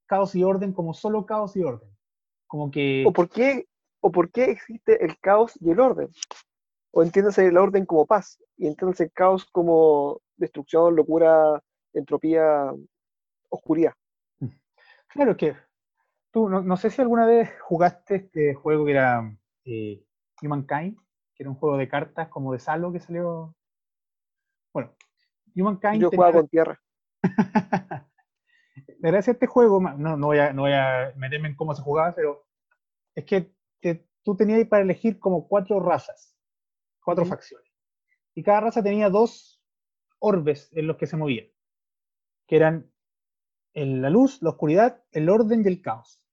caos 0.08 0.34
y 0.36 0.44
orden 0.44 0.74
como 0.74 0.94
solo 0.94 1.26
caos 1.26 1.56
y 1.56 1.64
orden. 1.64 1.90
Como 2.48 2.72
que... 2.72 3.04
¿O 3.06 3.14
por 3.14 3.30
qué, 3.30 3.68
o 4.02 4.12
por 4.12 4.32
qué 4.32 4.46
existe 4.46 5.04
el 5.04 5.20
caos 5.20 5.54
y 5.62 5.70
el 5.70 5.80
orden? 5.80 6.10
O 6.92 7.04
entiéndase 7.04 7.46
el 7.46 7.58
orden 7.58 7.86
como 7.86 8.06
paz, 8.06 8.42
y 8.58 8.68
entiéndase 8.68 9.04
el 9.06 9.12
caos 9.12 9.46
como 9.52 10.22
destrucción, 10.38 10.96
locura, 10.96 11.62
entropía, 11.94 12.74
oscuridad. 13.50 13.94
Claro 15.10 15.36
que 15.38 15.56
tú, 16.32 16.50
no, 16.50 16.62
no 16.62 16.78
sé 16.78 16.90
si 16.90 17.02
alguna 17.02 17.26
vez 17.26 17.50
jugaste 17.62 18.16
este 18.16 18.54
juego 18.54 18.86
que 18.86 18.92
era 18.92 19.36
eh, 19.66 20.04
Humankind, 20.42 20.98
que 21.34 21.44
era 21.44 21.50
un 21.50 21.56
juego 21.56 21.78
de 21.78 21.88
cartas 21.88 22.28
como 22.30 22.54
de 22.54 22.60
Salo 22.60 22.92
que 22.92 23.00
salió. 23.00 23.56
Bueno, 24.74 24.94
Humankind. 25.56 26.02
Yo 26.02 26.10
tenía- 26.10 26.26
jugaba 26.26 26.40
con 26.42 26.48
tierra. 26.50 26.82
La 29.00 29.12
gracia 29.12 29.34
de 29.34 29.36
este 29.36 29.48
juego, 29.48 29.80
no, 29.80 30.18
no, 30.18 30.28
voy 30.28 30.40
a, 30.40 30.54
no 30.54 30.64
voy 30.64 30.74
a 30.74 31.14
meterme 31.16 31.50
en 31.50 31.56
cómo 31.56 31.76
se 31.76 31.82
jugaba, 31.84 32.16
pero 32.16 32.48
es 33.16 33.26
que, 33.26 33.56
tú 34.24 34.36
tenías 34.36 34.68
para 34.68 34.84
elegir 34.84 35.20
como 35.20 35.48
cuatro 35.48 35.80
razas, 35.80 36.36
cuatro 37.02 37.24
facciones. 37.26 37.72
Y 38.36 38.44
cada 38.44 38.60
raza 38.60 38.84
tenía 38.84 39.10
dos 39.10 39.64
orbes 40.20 40.70
en 40.74 40.86
los 40.88 40.98
que 40.98 41.08
se 41.08 41.16
movían, 41.16 41.48
que 42.46 42.58
eran 42.58 42.92
el- 43.74 44.02
la 44.02 44.10
luz, 44.10 44.42
la 44.42 44.50
oscuridad, 44.50 45.02
el 45.12 45.30
orden 45.30 45.64
y 45.64 45.68
el 45.70 45.82
caos. 45.82 46.28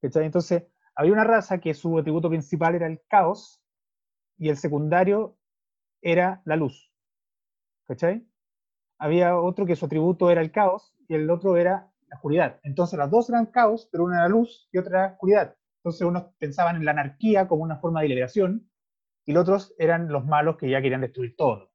¿cachai? 0.00 0.24
Entonces, 0.26 0.64
había 0.96 1.12
una 1.12 1.22
raza 1.22 1.60
que 1.60 1.72
su 1.74 1.96
atributo 1.98 2.28
principal 2.28 2.74
era 2.74 2.88
el 2.88 3.00
caos 3.06 3.62
y 4.36 4.48
el 4.48 4.56
secundario 4.56 5.38
era 6.02 6.42
la 6.44 6.56
luz. 6.56 6.92
¿Cachai? 7.86 8.26
Había 8.98 9.38
otro 9.38 9.66
que 9.66 9.76
su 9.76 9.86
atributo 9.86 10.30
era 10.30 10.40
el 10.40 10.50
caos 10.50 10.97
y 11.08 11.14
el 11.14 11.28
otro 11.30 11.56
era 11.56 11.90
la 12.08 12.16
oscuridad. 12.16 12.60
Entonces 12.62 12.98
las 12.98 13.10
dos 13.10 13.28
eran 13.28 13.46
caos, 13.46 13.88
pero 13.90 14.04
una 14.04 14.18
era 14.18 14.28
luz 14.28 14.68
y 14.72 14.78
otra 14.78 14.98
era 14.98 15.12
oscuridad. 15.12 15.56
Entonces 15.78 16.06
unos 16.06 16.24
pensaban 16.38 16.76
en 16.76 16.84
la 16.84 16.92
anarquía 16.92 17.48
como 17.48 17.62
una 17.62 17.78
forma 17.78 18.02
de 18.02 18.08
liberación 18.08 18.70
y 19.26 19.32
los 19.32 19.42
otros 19.42 19.74
eran 19.78 20.08
los 20.08 20.24
malos 20.24 20.56
que 20.56 20.70
ya 20.70 20.80
querían 20.80 21.00
destruir 21.00 21.34
todo. 21.36 21.70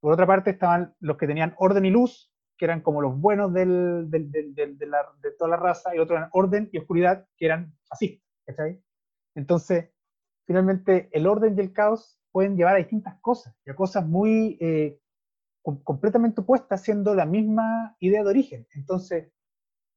Por 0.00 0.12
otra 0.12 0.26
parte 0.26 0.50
estaban 0.50 0.94
los 1.00 1.16
que 1.16 1.26
tenían 1.26 1.54
orden 1.58 1.84
y 1.84 1.90
luz, 1.90 2.32
que 2.56 2.64
eran 2.64 2.80
como 2.80 3.00
los 3.00 3.20
buenos 3.20 3.52
del, 3.52 4.10
del, 4.10 4.30
del, 4.30 4.54
de, 4.54 4.66
de, 4.76 5.30
toda 5.38 5.50
la 5.50 5.56
raza, 5.56 5.94
y 5.94 5.98
otros 5.98 6.18
eran 6.18 6.30
orden 6.32 6.68
y 6.72 6.78
oscuridad, 6.78 7.26
que 7.36 7.46
eran 7.46 7.76
fascistas. 7.84 8.24
¿cachai? 8.46 8.82
Entonces, 9.34 9.90
finalmente, 10.46 11.08
el 11.12 11.26
orden 11.26 11.56
y 11.56 11.60
el 11.60 11.72
caos 11.72 12.20
pueden 12.30 12.56
llevar 12.56 12.74
a 12.74 12.78
distintas 12.78 13.18
cosas, 13.20 13.56
y 13.64 13.70
a 13.70 13.76
cosas 13.76 14.06
muy 14.06 14.56
eh, 14.60 14.98
completamente 15.62 16.40
opuestas, 16.40 16.82
siendo 16.82 17.14
la 17.14 17.26
misma 17.26 17.96
idea 18.00 18.22
de 18.22 18.30
origen. 18.30 18.66
Entonces, 18.74 19.32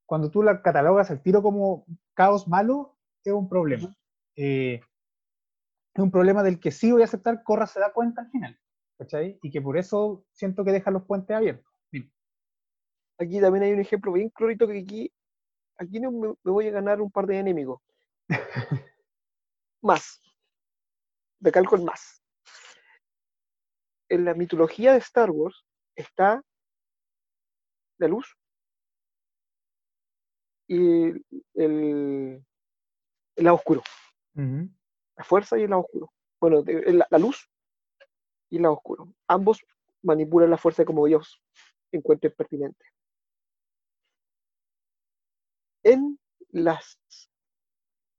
cuando 0.06 0.30
tú 0.30 0.44
la 0.44 0.62
catalogas 0.62 1.10
al 1.12 1.22
tiro 1.22 1.42
como 1.42 1.86
caos 2.14 2.48
malo, 2.48 2.98
es 3.24 3.34
un 3.34 3.50
problema. 3.50 3.96
Eh, 4.36 4.82
es 5.94 6.04
un 6.04 6.12
problema 6.12 6.44
del 6.44 6.60
que 6.60 6.72
sí 6.72 6.92
voy 6.92 7.02
a 7.02 7.06
aceptar, 7.06 7.44
Corra 7.44 7.68
se 7.68 7.80
da 7.80 7.92
cuenta 7.94 8.22
al 8.22 8.30
final. 8.30 8.60
¿cachai? 8.98 9.40
Y 9.42 9.52
que 9.52 9.62
por 9.62 9.78
eso 9.78 10.26
siento 10.32 10.64
que 10.64 10.72
deja 10.72 10.92
los 10.92 11.04
puentes 11.04 11.36
abiertos. 11.36 11.72
Aquí 13.18 13.40
también 13.40 13.64
hay 13.64 13.72
un 13.72 13.80
ejemplo 13.80 14.12
bien 14.12 14.30
clarito 14.30 14.68
que 14.68 14.80
aquí, 14.80 15.10
aquí 15.78 16.02
no 16.02 16.12
me, 16.12 16.28
me 16.44 16.52
voy 16.52 16.68
a 16.68 16.72
ganar 16.72 17.00
un 17.00 17.10
par 17.10 17.26
de 17.26 17.40
enemigos. 17.40 17.82
más. 19.82 20.22
Recalco 21.40 21.78
el 21.78 21.84
más. 21.84 22.25
En 24.16 24.24
la 24.24 24.34
mitología 24.34 24.94
de 24.94 25.00
Star 25.00 25.30
Wars 25.30 25.66
está 25.94 26.42
la 27.98 28.08
luz 28.08 28.34
y 30.70 31.12
el, 31.54 32.42
lado 33.36 33.58
oscuro. 33.58 33.84
La 35.18 35.24
fuerza 35.26 35.60
y 35.60 35.64
el 35.64 35.70
lado 35.72 35.82
oscuro. 35.82 36.14
Bueno, 36.40 36.62
de- 36.62 36.94
la, 36.94 37.06
la 37.10 37.18
luz 37.18 37.50
y 38.50 38.56
el 38.56 38.62
lado 38.62 38.76
oscuro. 38.76 39.14
Ambos 39.28 39.62
manipulan 40.02 40.50
la 40.50 40.58
fuerza 40.58 40.86
como 40.86 41.06
ellos 41.08 41.42
encuentren 41.92 42.34
pertinente. 42.38 42.86
En 45.84 46.18
las 46.52 46.98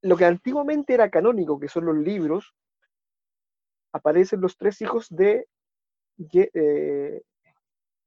lo 0.02 0.14
que 0.18 0.26
antiguamente 0.26 0.92
era 0.92 1.08
canónico, 1.08 1.58
que 1.58 1.68
son 1.68 1.86
los 1.86 1.96
libros, 1.96 2.54
aparecen 3.94 4.42
los 4.42 4.58
tres 4.58 4.82
hijos 4.82 5.08
de 5.08 5.48
eh, 6.32 7.22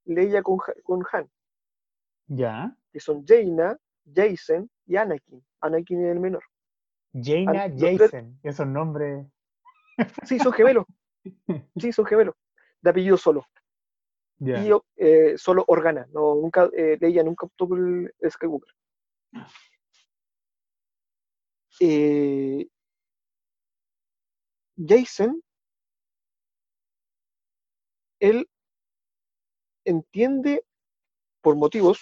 Leia 0.05 0.41
con, 0.41 0.57
con 0.84 1.03
Han, 1.12 1.30
Ya. 2.28 2.76
que 2.91 2.99
son 2.99 3.26
Jaina, 3.26 3.78
Jason 4.14 4.70
y 4.86 4.95
Anakin. 4.95 5.43
Anakin 5.62 6.05
es 6.05 6.12
el 6.14 6.20
menor. 6.20 6.43
Jaina 7.14 7.68
tres- 7.76 7.99
Jason. 7.99 8.39
Esos 8.43 8.68
nombres. 8.68 9.26
Sí, 10.26 10.39
son 10.39 10.53
gemelos. 10.53 10.86
Sí, 11.76 11.91
son 11.91 12.05
gemelos. 12.05 12.34
De 12.82 12.89
apellido 12.89 13.18
solo. 13.18 13.45
Ya. 14.38 14.64
Y 14.66 14.72
eh, 14.95 15.38
solo 15.38 15.66
Organa. 15.68 16.07
No, 16.14 16.36
nunca, 16.36 16.70
eh, 16.74 16.97
Leia 17.01 17.24
nunca 17.24 17.47
por 17.57 17.78
el 17.78 18.14
Skywalker. 18.32 18.74
Eh, 21.82 22.68
Jason, 24.78 25.41
él 28.20 28.49
entiende 29.86 30.63
por 31.41 31.55
motivos 31.55 31.99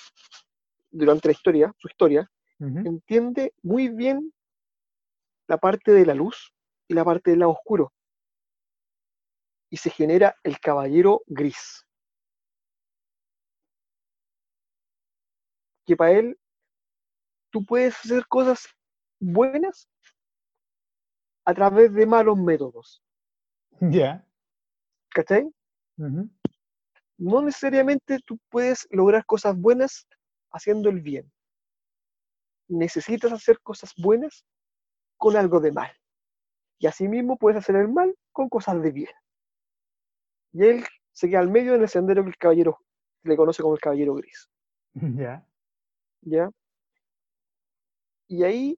durante 0.90 1.28
la 1.28 1.32
historia, 1.34 1.74
su 1.78 1.88
historia, 1.88 2.30
entiende 2.60 3.54
muy 3.62 3.90
bien 3.90 4.34
la 5.48 5.58
parte 5.58 5.92
de 5.92 6.06
la 6.06 6.16
luz 6.16 6.54
y 6.88 6.96
la 6.96 7.06
parte 7.06 7.32
del 7.32 7.40
lado 7.40 7.52
oscuro. 7.52 7.94
Y 9.70 9.78
se 9.78 9.90
genera 9.90 10.36
el 10.44 10.60
caballero 10.60 11.22
gris. 11.28 11.86
Que 15.86 15.96
para 15.96 16.12
él 16.14 16.40
tú 17.52 17.64
puedes 17.64 17.96
hacer 18.00 18.26
cosas 18.28 18.68
buenas 19.20 19.88
a 21.46 21.54
través 21.54 21.94
de 21.94 22.06
malos 22.06 22.38
métodos. 22.38 23.02
Ya. 23.80 24.26
¿Cachai? 25.10 25.48
Ujú. 25.98 26.30
No 27.18 27.42
necesariamente 27.42 28.20
tú 28.26 28.38
puedes 28.50 28.88
lograr 28.92 29.26
cosas 29.26 29.58
buenas 29.58 30.08
haciendo 30.52 30.90
el 30.90 31.02
bien. 31.02 31.32
Necesitas 32.68 33.32
hacer 33.32 33.60
cosas 33.62 33.94
buenas 33.98 34.46
con 35.18 35.36
algo 35.36 35.60
de 35.60 35.72
mal. 35.72 35.92
Y 36.80 36.86
asimismo 36.86 37.38
puedes 37.38 37.58
hacer 37.58 37.76
el 37.76 37.90
mal 37.90 38.16
con 38.32 38.50
cosas 38.50 38.82
de 38.82 38.92
bien. 38.92 39.12
Y 40.54 40.64
él 40.64 40.86
se 41.12 41.28
queda 41.28 41.40
al 41.40 41.50
medio 41.50 41.74
en 41.74 41.82
el 41.82 41.90
sendero 41.90 42.24
que 42.24 42.30
el 42.30 42.38
caballero 42.38 42.80
se 43.24 43.30
le 43.30 43.38
conoce 43.38 43.64
como 43.64 43.74
el 43.76 43.82
caballero 43.82 44.14
gris. 44.16 44.50
Ya. 45.18 45.46
¿Ya? 46.22 46.52
Y 48.28 48.44
ahí 48.44 48.78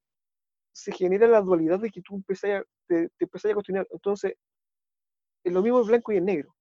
se 0.72 0.92
genera 0.92 1.28
la 1.28 1.42
dualidad 1.42 1.80
de 1.80 1.90
que 1.90 2.02
tú 2.02 2.16
empezás 2.16 2.52
a, 2.52 2.64
te, 2.88 3.10
te 3.10 3.26
empezás 3.26 3.52
a 3.52 3.54
cuestionar. 3.54 3.88
Entonces, 3.92 4.36
es 5.44 5.54
lo 5.54 5.62
mismo 5.62 5.80
el 5.80 5.88
blanco 5.88 6.12
y 6.12 6.18
el 6.18 6.26
negro. 6.26 6.54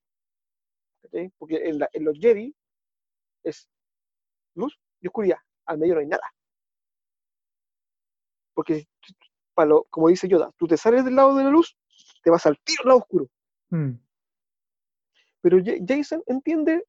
¿Cachai? 1.02 1.30
Porque 1.38 1.56
en, 1.68 1.78
la- 1.78 1.88
en 1.92 2.04
los 2.04 2.18
Jedi 2.18 2.54
es 3.44 3.68
luz 4.54 4.78
y 5.00 5.06
oscuridad. 5.08 5.38
Al 5.66 5.78
medio 5.78 5.94
no 5.94 6.00
hay 6.00 6.06
nada. 6.06 6.32
Porque, 8.54 8.88
para 9.54 9.68
lo- 9.68 9.84
como 9.84 10.08
dice 10.08 10.28
Yoda, 10.28 10.50
tú 10.56 10.66
te 10.66 10.76
sales 10.76 11.04
del 11.04 11.16
lado 11.16 11.34
de 11.36 11.44
la 11.44 11.50
luz, 11.50 11.76
te 12.22 12.30
vas 12.30 12.44
al 12.46 12.58
tiro 12.60 12.82
al 12.82 12.88
lado 12.88 13.00
oscuro. 13.00 13.26
Mm. 13.70 13.92
Pero 15.40 15.58
Ja- 15.64 15.76
Jason 15.86 16.22
entiende 16.26 16.84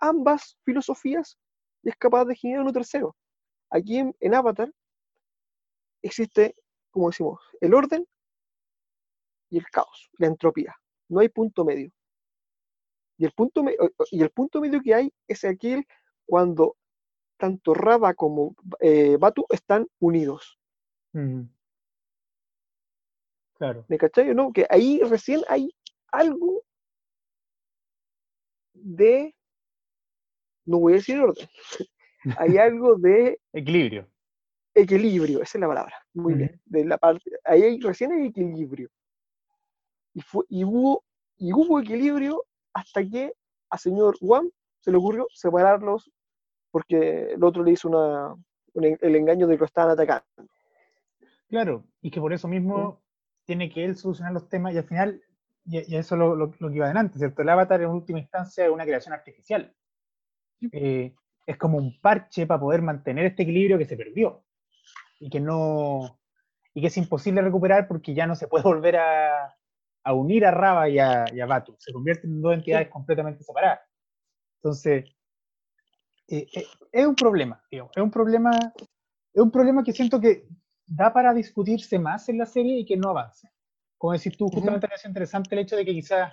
ambas 0.00 0.56
filosofías 0.64 1.38
y 1.82 1.90
es 1.90 1.96
capaz 1.96 2.24
de 2.24 2.34
generar 2.34 2.62
uno 2.62 2.72
tercero. 2.72 3.16
Aquí 3.70 3.98
en, 3.98 4.16
en 4.20 4.34
Avatar 4.34 4.72
existe, 6.02 6.54
como 6.90 7.10
decimos, 7.10 7.40
el 7.60 7.74
orden 7.74 8.06
y 9.50 9.58
el 9.58 9.66
caos, 9.70 10.10
la 10.18 10.26
entropía. 10.26 10.74
No 11.08 11.20
hay 11.20 11.28
punto 11.28 11.64
medio. 11.64 11.90
Y 13.16 13.24
el 13.24 13.32
punto, 13.32 13.62
me- 13.62 13.76
o- 13.78 13.90
o- 13.96 14.04
y 14.10 14.22
el 14.22 14.30
punto 14.30 14.60
medio 14.60 14.80
que 14.82 14.94
hay 14.94 15.12
es 15.28 15.44
aquel 15.44 15.86
cuando 16.26 16.76
tanto 17.36 17.74
Rava 17.74 18.14
como 18.14 18.54
eh, 18.80 19.16
Batu 19.18 19.44
están 19.50 19.86
unidos. 20.00 20.58
Claro. 23.56 23.84
¿Me 23.88 23.98
cachai 23.98 24.34
no? 24.34 24.52
Que 24.52 24.66
ahí 24.68 25.00
recién 25.02 25.42
hay 25.48 25.70
algo 26.10 26.62
de, 28.72 29.34
no 30.66 30.78
voy 30.80 30.94
a 30.94 30.96
decir 30.96 31.18
orden, 31.20 31.48
hay 32.38 32.58
algo 32.58 32.96
de 32.96 33.40
Equilibrio. 33.52 34.08
equilibrio, 34.74 35.42
esa 35.42 35.58
es 35.58 35.60
la 35.60 35.68
palabra, 35.68 35.94
muy 36.12 36.34
bien, 36.34 36.60
de 36.64 36.84
la 36.84 36.98
parte, 36.98 37.30
ahí 37.44 37.62
hay- 37.62 37.80
recién 37.80 38.12
hay 38.12 38.26
equilibrio. 38.26 38.88
Y, 40.14 40.20
fue, 40.20 40.44
y, 40.48 40.64
hubo, 40.64 41.04
y 41.38 41.52
hubo 41.52 41.80
equilibrio 41.80 42.44
hasta 42.74 43.02
que 43.02 43.32
a 43.70 43.78
señor 43.78 44.16
Wam 44.20 44.50
se 44.80 44.90
le 44.90 44.98
ocurrió 44.98 45.26
separarlos 45.32 46.10
porque 46.70 47.32
el 47.32 47.42
otro 47.44 47.62
le 47.62 47.70
hizo 47.72 47.88
una, 47.88 48.34
el 48.74 49.14
engaño 49.16 49.46
de 49.46 49.54
que 49.54 49.60
lo 49.60 49.66
estaban 49.66 49.92
atacando. 49.92 50.24
Claro. 51.48 51.84
Y 52.02 52.10
que 52.10 52.20
por 52.20 52.32
eso 52.32 52.48
mismo 52.48 53.00
tiene 53.44 53.70
que 53.70 53.84
él 53.84 53.96
solucionar 53.96 54.32
los 54.32 54.48
temas 54.48 54.74
y 54.74 54.78
al 54.78 54.84
final, 54.84 55.22
y, 55.64 55.78
y 55.92 55.96
eso 55.96 56.14
es 56.14 56.18
lo, 56.18 56.34
lo- 56.34 56.52
lo 56.58 56.68
que 56.68 56.76
iba 56.76 56.86
adelante, 56.86 57.18
¿cierto? 57.18 57.42
El 57.42 57.48
avatar 57.48 57.80
en 57.80 57.90
última 57.90 58.18
instancia 58.18 58.64
es 58.66 58.70
una 58.70 58.84
creación 58.84 59.14
artificial. 59.14 59.72
Eh, 60.72 61.14
es 61.46 61.56
como 61.58 61.76
un 61.78 62.00
parche 62.00 62.46
para 62.46 62.60
poder 62.60 62.82
mantener 62.82 63.26
este 63.26 63.42
equilibrio 63.42 63.76
que 63.78 63.84
se 63.84 63.96
perdió 63.96 64.44
y 65.20 65.28
que 65.30 65.40
no 65.40 66.18
y 66.72 66.80
que 66.80 66.86
es 66.88 66.96
imposible 66.96 67.40
recuperar 67.42 67.86
porque 67.86 68.14
ya 68.14 68.26
no 68.26 68.34
se 68.34 68.48
puede 68.48 68.64
volver 68.64 68.96
a, 68.96 69.54
a 70.04 70.12
unir 70.12 70.44
a 70.44 70.50
Raba 70.50 70.88
y 70.88 70.98
a, 70.98 71.24
y 71.32 71.40
a 71.40 71.46
Batu. 71.46 71.74
Se 71.78 71.92
convierten 71.92 72.30
en 72.30 72.42
dos 72.42 72.54
entidades 72.54 72.88
completamente 72.88 73.42
separadas. 73.42 73.80
Entonces, 74.62 75.04
eh, 76.28 76.46
eh, 76.54 76.66
es 76.92 77.06
un 77.06 77.14
problema, 77.14 77.62
digamos, 77.70 77.92
es 77.96 78.02
un 78.02 78.10
problema, 78.10 78.50
es 78.58 79.42
un 79.42 79.50
problema 79.50 79.82
que 79.82 79.92
siento 79.92 80.20
que 80.20 80.46
da 80.86 81.12
para 81.12 81.34
discutirse 81.34 81.98
más 81.98 82.28
en 82.28 82.38
la 82.38 82.46
serie 82.46 82.78
y 82.78 82.84
que 82.84 82.96
no 82.96 83.10
avanza. 83.10 83.50
Como 83.98 84.12
decís 84.12 84.36
tú, 84.36 84.48
justamente 84.48 84.86
me 84.86 84.90
parece 84.90 85.08
interesante 85.08 85.54
el 85.54 85.62
hecho 85.62 85.76
de 85.76 85.84
que 85.84 85.92
quizás 85.92 86.30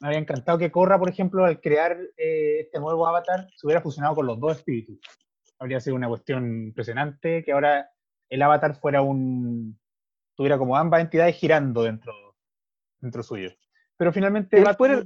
me 0.00 0.08
había 0.08 0.20
encantado 0.20 0.58
que 0.58 0.70
Corra, 0.70 0.98
por 0.98 1.08
ejemplo, 1.08 1.44
al 1.44 1.60
crear 1.60 1.98
eh, 2.16 2.60
este 2.60 2.78
nuevo 2.78 3.06
avatar, 3.06 3.48
se 3.54 3.66
hubiera 3.66 3.80
fusionado 3.80 4.14
con 4.14 4.26
los 4.26 4.38
dos 4.38 4.58
espíritus. 4.58 4.98
Habría 5.58 5.80
sido 5.80 5.96
una 5.96 6.08
cuestión 6.08 6.64
impresionante 6.68 7.44
que 7.44 7.52
ahora 7.52 7.90
el 8.28 8.42
avatar 8.42 8.76
fuera 8.76 9.02
un, 9.02 9.78
tuviera 10.34 10.56
como 10.56 10.76
ambas 10.76 11.02
entidades 11.02 11.36
girando 11.36 11.82
dentro, 11.82 12.14
dentro 13.00 13.22
suyo. 13.22 13.50
Pero 13.96 14.12
finalmente... 14.12 14.58
Él 14.58 14.74
fuera, 14.76 15.02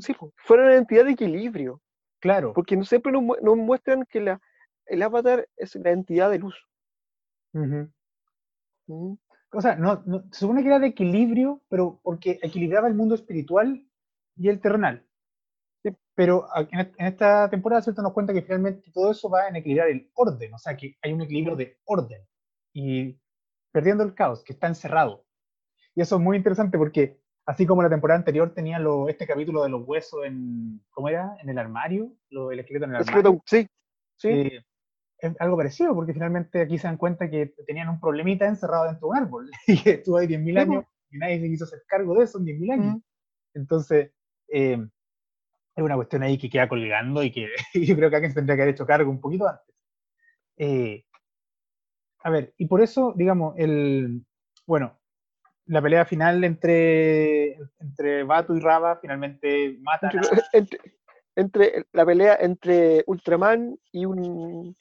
sí, 0.00 0.14
fuera 0.36 0.64
una 0.64 0.76
entidad 0.76 1.04
de 1.04 1.12
equilibrio, 1.12 1.80
claro, 2.20 2.52
porque 2.52 2.76
no 2.76 2.84
siempre 2.84 3.12
nos, 3.12 3.22
mu- 3.22 3.36
nos 3.42 3.56
muestran 3.56 4.04
que 4.04 4.20
la, 4.20 4.40
el 4.86 5.02
avatar 5.02 5.48
es 5.56 5.74
la 5.76 5.90
entidad 5.90 6.30
de 6.30 6.38
luz. 6.38 6.56
ujú. 7.52 7.90
Mm, 8.86 9.14
o 9.52 9.60
sea, 9.62 9.76
no, 9.76 10.02
no- 10.06 10.24
se 10.30 10.40
supone 10.40 10.62
que 10.62 10.68
era 10.68 10.78
de 10.78 10.88
equilibrio, 10.88 11.62
pero 11.68 12.00
porque 12.02 12.38
equilibraba 12.42 12.88
el 12.88 12.94
mundo 12.94 13.14
espiritual 13.14 13.86
y 14.36 14.48
el 14.48 14.60
terrenal. 14.60 15.06
Sí. 15.82 15.90
Pero 16.14 16.48
en, 16.70 16.80
en 16.80 17.06
esta 17.06 17.48
temporada, 17.48 17.82
¿cierto? 17.82 18.02
Nos 18.02 18.12
cuenta 18.12 18.32
que 18.32 18.42
finalmente 18.42 18.90
todo 18.92 19.12
eso 19.12 19.30
va 19.30 19.48
en 19.48 19.56
equilibrar 19.56 19.88
el 19.88 20.10
orden, 20.14 20.52
o 20.54 20.58
sea, 20.58 20.76
que 20.76 20.96
hay 21.02 21.12
un 21.12 21.22
equilibrio 21.22 21.56
de 21.56 21.78
orden 21.84 22.20
y 22.74 23.18
perdiendo 23.72 24.02
el 24.04 24.14
caos, 24.14 24.42
que 24.42 24.52
está 24.52 24.66
encerrado. 24.66 25.24
Y 25.98 26.00
eso 26.00 26.14
es 26.14 26.22
muy 26.22 26.36
interesante 26.36 26.78
porque, 26.78 27.18
así 27.44 27.66
como 27.66 27.82
la 27.82 27.90
temporada 27.90 28.18
anterior 28.20 28.54
tenía 28.54 28.78
lo- 28.78 29.08
este 29.08 29.26
capítulo 29.26 29.64
de 29.64 29.68
los 29.68 29.82
huesos 29.84 30.24
en, 30.24 30.80
¿cómo 30.90 31.08
era? 31.08 31.36
En 31.42 31.48
el 31.48 31.58
armario, 31.58 32.12
lo, 32.30 32.52
el 32.52 32.60
esqueleto 32.60 32.84
en 32.84 32.92
el 32.92 32.96
armario. 32.98 33.32
no- 33.32 33.42
sí, 33.44 33.66
sí, 34.16 34.28
Eh, 34.28 34.60
es 35.18 35.40
algo 35.40 35.56
parecido, 35.56 35.96
porque 35.96 36.12
finalmente 36.12 36.60
aquí 36.60 36.78
se 36.78 36.86
dan 36.86 36.98
cuenta 36.98 37.28
que 37.28 37.52
tenían 37.66 37.88
un 37.88 37.98
problemita 37.98 38.46
encerrado 38.46 38.84
dentro 38.84 39.08
de 39.08 39.10
un 39.10 39.16
árbol 39.16 39.50
y 39.66 39.82
que 39.82 39.90
estuvo 39.90 40.18
ahí 40.18 40.28
10.000 40.28 40.54
Sí, 40.54 40.60
años 40.60 40.84
y 41.10 41.18
nadie 41.18 41.40
se 41.40 41.48
quiso 41.48 41.64
hacer 41.64 41.82
cargo 41.88 42.14
de 42.16 42.22
eso 42.26 42.38
en 42.38 42.44
10.000 42.44 42.70
años. 42.70 42.94
Mm. 42.94 43.02
Entonces, 43.54 44.12
eh, 44.52 44.78
es 45.74 45.82
una 45.82 45.96
cuestión 45.96 46.22
ahí 46.22 46.38
que 46.38 46.48
queda 46.48 46.68
colgando 46.68 47.24
y 47.24 47.32
que 47.32 47.48
yo 47.74 47.96
creo 47.96 48.08
que 48.08 48.14
alguien 48.14 48.30
se 48.30 48.36
tendría 48.36 48.54
que 48.54 48.62
haber 48.62 48.74
hecho 48.74 48.86
cargo 48.86 49.10
un 49.10 49.20
poquito 49.20 49.48
antes. 49.48 49.74
Eh, 50.58 51.04
a 52.22 52.30
ver, 52.30 52.54
y 52.56 52.66
por 52.66 52.82
eso, 52.82 53.14
digamos, 53.16 53.54
el, 53.58 54.24
bueno, 54.66 54.97
la 55.68 55.80
pelea 55.82 56.04
final 56.04 56.42
entre, 56.44 57.54
entre 57.80 58.24
Batu 58.24 58.56
y 58.56 58.60
Raba 58.60 58.96
finalmente 59.00 59.78
matan 59.80 60.10
entre, 60.14 60.30
a, 60.36 60.42
entre, 60.52 60.78
entre 61.36 61.84
la 61.92 62.04
pelea 62.04 62.36
entre 62.40 63.04
Ultraman 63.06 63.78
y 63.92 64.04
un, 64.04 64.76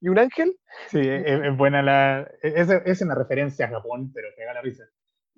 y 0.00 0.08
un 0.08 0.18
ángel, 0.18 0.56
Sí, 0.88 1.00
es, 1.00 1.24
es 1.26 1.56
buena 1.56 1.82
la. 1.82 2.30
Es, 2.42 2.68
es 2.70 3.00
una 3.02 3.14
referencia 3.14 3.66
a 3.66 3.70
Japón, 3.70 4.12
pero 4.14 4.28
pega 4.36 4.52
la 4.54 4.60
risa. 4.62 4.84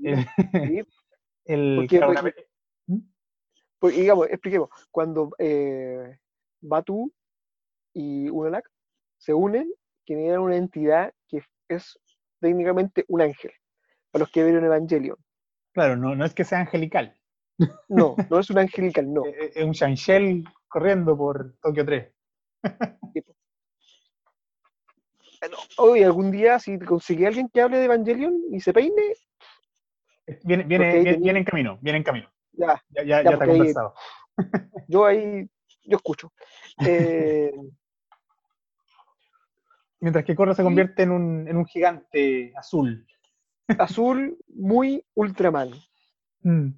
El, 0.03 0.16
sí, 0.53 0.82
el- 1.44 1.76
Porque- 1.76 1.96
claro, 1.99 2.11
una 2.12 2.20
porque- 2.22 2.46
¿Mm? 2.88 2.99
pues, 3.78 3.96
digamos, 3.96 4.26
expliquemos, 4.28 4.68
cuando 4.90 5.30
eh, 5.38 6.18
Batu 6.61 7.12
y 7.94 8.28
Unalak 8.30 8.68
se 9.16 9.32
unen, 9.32 9.72
generan 10.05 10.40
una 10.40 10.57
entidad 10.57 11.12
que 11.28 11.42
es 11.68 11.99
técnicamente 12.40 13.05
un 13.09 13.20
ángel, 13.22 13.53
para 14.11 14.20
los 14.22 14.30
que 14.30 14.42
vieron 14.44 14.64
Evangelion. 14.64 15.16
claro, 15.72 15.96
no, 15.96 16.14
no 16.14 16.24
es 16.24 16.34
que 16.34 16.44
sea 16.44 16.61
angelical. 16.61 17.14
No, 17.88 18.14
no 18.30 18.38
es 18.38 18.50
un 18.50 18.59
angelical, 18.59 19.12
no. 19.12 19.24
Es, 19.26 19.56
es 19.56 19.64
un 19.64 19.72
Shanshell 19.72 20.44
corriendo 20.68 21.16
por 21.16 21.54
Tokio 21.61 21.84
3. 21.84 22.12
Hoy 25.78 26.02
algún 26.02 26.30
día, 26.32 26.59
si 26.59 26.78
conseguí 26.78 27.24
a 27.24 27.28
alguien 27.28 27.48
que 27.48 27.61
hable 27.61 27.78
de 27.78 27.84
Evangelion 27.84 28.34
y 28.50 28.61
se 28.61 28.72
peine, 28.72 29.14
Viene, 30.44 30.64
viene, 30.64 30.64
viene, 30.64 30.92
tenía- 30.92 31.16
viene 31.18 31.38
en 31.38 31.44
camino, 31.44 31.78
viene 31.80 31.98
en 31.98 32.04
camino. 32.04 32.30
ya, 32.52 32.82
Ya, 32.90 33.02
ya, 33.02 33.22
Ya, 33.22 33.30
ahí- 33.30 33.38
conversado. 33.38 33.94
yo 34.88 35.06
ahí, 35.06 35.48
yo 35.84 35.96
escucho. 35.96 36.32
Eh, 36.84 37.52
Mientras 40.00 40.24
que 40.24 40.34
Korra 40.36 40.54
se 40.54 40.62
convierte 40.62 41.02
en 41.04 41.11
un, 41.12 41.48
en 41.48 41.56
un 41.56 41.66
gigante 41.66 42.52
azul. 42.56 43.06
Azul, 43.78 44.38
muy 44.48 45.04
Ultraman. 45.14 45.70
Mm. 46.42 46.68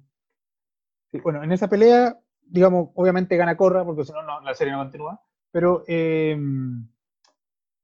Sí, 1.11 1.19
bueno, 1.19 1.43
en 1.43 1.51
esa 1.51 1.67
pelea, 1.67 2.17
digamos, 2.45 2.89
obviamente 2.95 3.37
gana 3.37 3.57
Korra, 3.57 3.83
porque 3.85 4.05
si 4.05 4.11
no, 4.11 4.23
no, 4.23 4.41
la 4.41 4.53
serie 4.53 4.73
no 4.73 4.79
continúa, 4.79 5.21
pero 5.51 5.83
eh, 5.87 6.37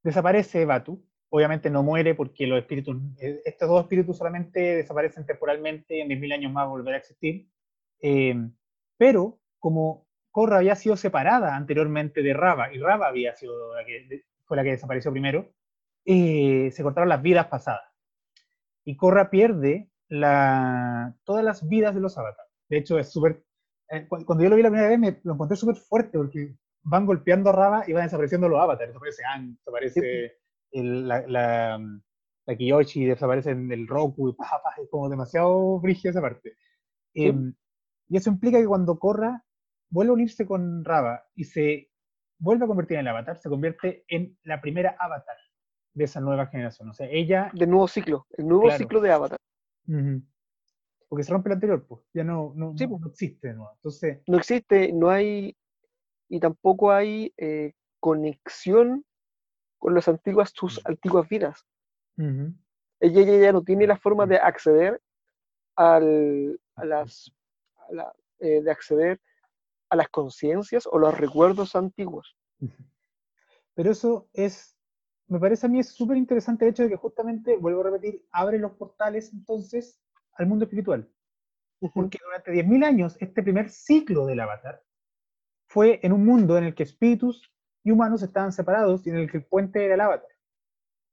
desaparece 0.03 0.65
Batu. 0.65 1.03
Obviamente 1.29 1.69
no 1.69 1.83
muere 1.83 2.15
porque 2.15 2.47
los 2.47 2.57
espíritus, 2.57 2.95
eh, 3.19 3.41
estos 3.43 3.67
dos 3.67 3.81
espíritus 3.81 4.17
solamente 4.17 4.77
desaparecen 4.77 5.25
temporalmente 5.25 5.97
y 5.97 5.99
en 5.99 6.07
10.000 6.07 6.33
años 6.33 6.53
más 6.53 6.69
volverá 6.69 6.95
a 6.95 6.99
existir. 6.99 7.49
Eh, 8.01 8.33
pero 8.97 9.39
como 9.59 10.07
Korra 10.31 10.57
había 10.57 10.75
sido 10.75 10.95
separada 10.95 11.55
anteriormente 11.55 12.21
de 12.21 12.33
Raba, 12.33 12.73
y 12.73 12.79
Raba 12.79 13.07
había 13.07 13.35
sido 13.35 13.75
la 13.75 13.83
que, 13.83 14.23
fue 14.45 14.55
la 14.55 14.63
que 14.63 14.71
desapareció 14.71 15.11
primero, 15.11 15.51
eh, 16.05 16.69
se 16.71 16.83
cortaron 16.83 17.09
las 17.09 17.21
vidas 17.21 17.47
pasadas. 17.47 17.86
Y 18.87 18.95
Korra 18.95 19.29
pierde 19.29 19.89
la, 20.07 21.13
todas 21.25 21.43
las 21.43 21.67
vidas 21.67 21.93
de 21.93 21.99
los 22.01 22.17
avatares. 22.17 22.51
De 22.69 22.77
hecho, 22.77 22.97
es 22.99 23.11
súper. 23.11 23.43
eh, 23.89 24.07
cu- 24.07 24.23
cuando 24.25 24.43
yo 24.43 24.49
lo 24.49 24.55
vi 24.55 24.63
la 24.63 24.69
primera 24.69 24.89
vez, 24.89 24.97
me 24.99 25.19
lo 25.23 25.33
encontré 25.33 25.57
súper 25.57 25.75
fuerte 25.75 26.17
porque 26.17 26.55
van 26.83 27.05
golpeando 27.05 27.49
a 27.49 27.53
Raba 27.53 27.83
y 27.87 27.91
van 27.93 28.03
desapareciendo 28.05 28.47
los 28.47 28.61
avatares. 28.61 28.89
Desaparece 28.93 29.23
Ang, 29.25 29.55
desaparece 29.57 30.37
el- 30.71 31.07
la, 31.07 31.27
la, 31.27 31.79
la 32.45 32.55
Kiyoshi, 32.55 33.05
desaparece 33.05 33.51
el 33.51 33.87
Roku, 33.87 34.35
pa, 34.37 34.45
pa, 34.63 34.81
es 34.81 34.89
como 34.89 35.09
demasiado 35.09 35.79
brígida 35.81 36.11
esa 36.11 36.21
parte. 36.21 36.55
Sí. 37.13 37.25
Em, 37.27 37.53
y 38.09 38.17
eso 38.17 38.29
implica 38.29 38.57
que 38.59 38.67
cuando 38.67 38.97
Korra 38.99 39.43
vuelve 39.89 40.11
a 40.11 40.13
unirse 40.13 40.45
con 40.45 40.85
Raba 40.85 41.25
y 41.35 41.43
se 41.43 41.91
vuelve 42.39 42.63
a 42.65 42.67
convertir 42.69 42.95
en 42.97 43.01
el 43.01 43.07
avatar, 43.09 43.37
se 43.37 43.49
convierte 43.49 44.05
en 44.07 44.37
la 44.43 44.61
primera 44.61 44.95
avatar 44.99 45.35
de 45.97 46.03
esa 46.05 46.21
nueva 46.21 46.45
generación. 46.45 46.89
O 46.89 46.93
sea, 46.93 47.07
ella 47.09 47.49
Del 47.53 47.69
nuevo 47.71 47.87
ciclo, 47.87 48.27
el 48.37 48.47
nuevo 48.47 48.63
Claro. 48.65 48.77
ciclo 48.77 49.01
de 49.01 49.11
Avatar. 49.11 49.39
Ujú. 49.87 50.21
Porque 51.09 51.23
se 51.23 51.31
rompe 51.31 51.49
el 51.49 51.53
anterior, 51.53 51.85
pues. 51.87 52.01
Ya 52.13 52.23
no, 52.23 52.53
no, 52.55 52.73
Sí, 52.77 52.83
no- 52.83 52.91
pues. 52.91 53.01
no 53.01 53.07
existe 53.07 53.47
de 53.47 53.53
nuevo. 53.55 53.71
Entonces, 53.73 54.21
No 54.27 54.37
existe, 54.37 54.91
no 54.93 55.09
hay, 55.09 55.55
y 56.29 56.39
tampoco 56.39 56.91
hay 56.91 57.33
eh, 57.37 57.73
conexión 57.99 59.03
con 59.79 59.95
las 59.95 60.07
antiguas, 60.07 60.51
sus 60.53 60.85
antiguas 60.85 61.27
vidas. 61.27 61.65
ujú, 62.17 62.53
Ella, 62.99 63.21
ella 63.21 63.37
ya 63.45 63.51
no 63.51 63.63
tiene 63.63 63.87
la 63.87 63.97
forma 63.97 64.25
de 64.27 64.37
acceder 64.37 65.01
al, 65.75 66.59
a 66.75 66.85
las, 66.85 67.31
a 67.89 67.93
la- 67.93 68.13
eh, 68.39 68.61
de 68.61 68.69
acceder 68.71 69.19
a 69.89 69.95
las 69.95 70.09
conciencias 70.09 70.85
o 70.85 70.99
los 70.99 71.17
recuerdos 71.17 71.75
antiguos. 71.75 72.35
pero 73.73 73.91
eso 73.91 74.27
es, 74.33 74.75
me 75.27 75.39
parece 75.39 75.65
a 75.65 75.69
mí 75.69 75.79
es 75.79 75.89
súper 75.89 76.17
interesante 76.17 76.65
el 76.65 76.71
hecho 76.71 76.83
de 76.83 76.89
que 76.89 76.95
justamente, 76.95 77.57
vuelvo 77.57 77.81
a 77.81 77.85
repetir, 77.85 78.25
abre 78.31 78.59
los 78.59 78.73
portales 78.73 79.33
entonces 79.33 80.01
al 80.33 80.47
mundo 80.47 80.65
espiritual. 80.65 81.09
Porque 81.93 82.17
durante 82.23 82.51
10.000 82.51 82.85
años, 82.85 83.17
este 83.19 83.43
primer 83.43 83.69
ciclo 83.69 84.25
del 84.25 84.39
avatar 84.39 84.81
fue 85.67 85.99
en 86.01 86.13
un 86.13 86.25
mundo 86.25 86.57
en 86.57 86.63
el 86.63 86.75
que 86.75 86.83
espíritus 86.83 87.53
y 87.83 87.91
humanos 87.91 88.23
estaban 88.23 88.51
separados 88.51 89.05
y 89.05 89.09
en 89.09 89.17
el 89.17 89.29
que 89.29 89.37
el 89.37 89.45
puente 89.45 89.85
era 89.85 89.93
el 89.93 90.01
avatar. 90.01 90.29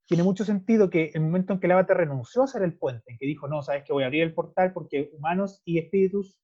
Tiene 0.06 0.22
mucho 0.22 0.44
sentido 0.44 0.90
que 0.90 1.10
el 1.14 1.22
momento 1.22 1.52
en 1.52 1.60
que 1.60 1.66
el 1.66 1.72
avatar 1.72 1.96
renunció 1.96 2.42
a 2.42 2.46
ser 2.46 2.62
el 2.62 2.76
puente, 2.78 3.12
en 3.12 3.18
que 3.18 3.26
dijo, 3.26 3.48
no, 3.48 3.62
sabes 3.62 3.84
que 3.84 3.92
voy 3.92 4.04
a 4.04 4.06
abrir 4.06 4.22
el 4.22 4.34
portal 4.34 4.72
porque 4.72 5.10
humanos 5.12 5.60
y 5.64 5.78
espíritus 5.78 6.38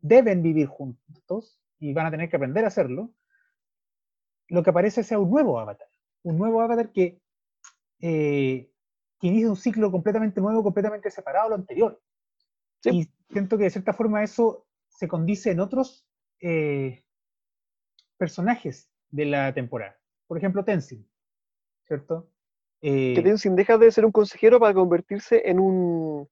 deben 0.00 0.42
vivir 0.42 0.66
juntos 0.66 1.60
y 1.78 1.92
van 1.92 2.06
a 2.06 2.10
tener 2.10 2.28
que 2.28 2.36
aprender 2.36 2.64
a 2.64 2.68
hacerlo, 2.68 3.12
lo 4.48 4.62
que 4.62 4.70
aparece 4.70 5.02
sea 5.02 5.18
un 5.18 5.30
nuevo 5.30 5.58
avatar. 5.58 5.89
Un 6.22 6.38
nuevo 6.38 6.60
avatar 6.60 6.92
que, 6.92 7.20
eh, 8.00 8.70
que 9.18 9.26
inicia 9.26 9.48
un 9.50 9.56
ciclo 9.56 9.90
completamente 9.90 10.40
nuevo, 10.40 10.62
completamente 10.62 11.10
separado 11.10 11.46
de 11.46 11.50
lo 11.50 11.56
anterior. 11.56 12.00
Sí. 12.82 12.90
Y 12.90 13.32
siento 13.32 13.58
que 13.58 13.64
de 13.64 13.70
cierta 13.70 13.92
forma 13.92 14.22
eso 14.22 14.66
se 14.88 15.08
condice 15.08 15.50
en 15.50 15.60
otros 15.60 16.06
eh, 16.40 17.04
personajes 18.16 18.90
de 19.10 19.24
la 19.26 19.52
temporada. 19.54 19.98
Por 20.26 20.38
ejemplo, 20.38 20.64
Tenzin, 20.64 21.08
¿cierto? 21.86 22.30
Eh, 22.82 23.14
Que 23.14 23.22
Tenzin 23.22 23.56
deja 23.56 23.76
de 23.78 23.90
ser 23.92 24.04
un 24.06 24.12
consejero 24.12 24.58
para 24.60 24.74
convertirse 24.74 25.48
en 25.48 25.58
un 25.60 26.28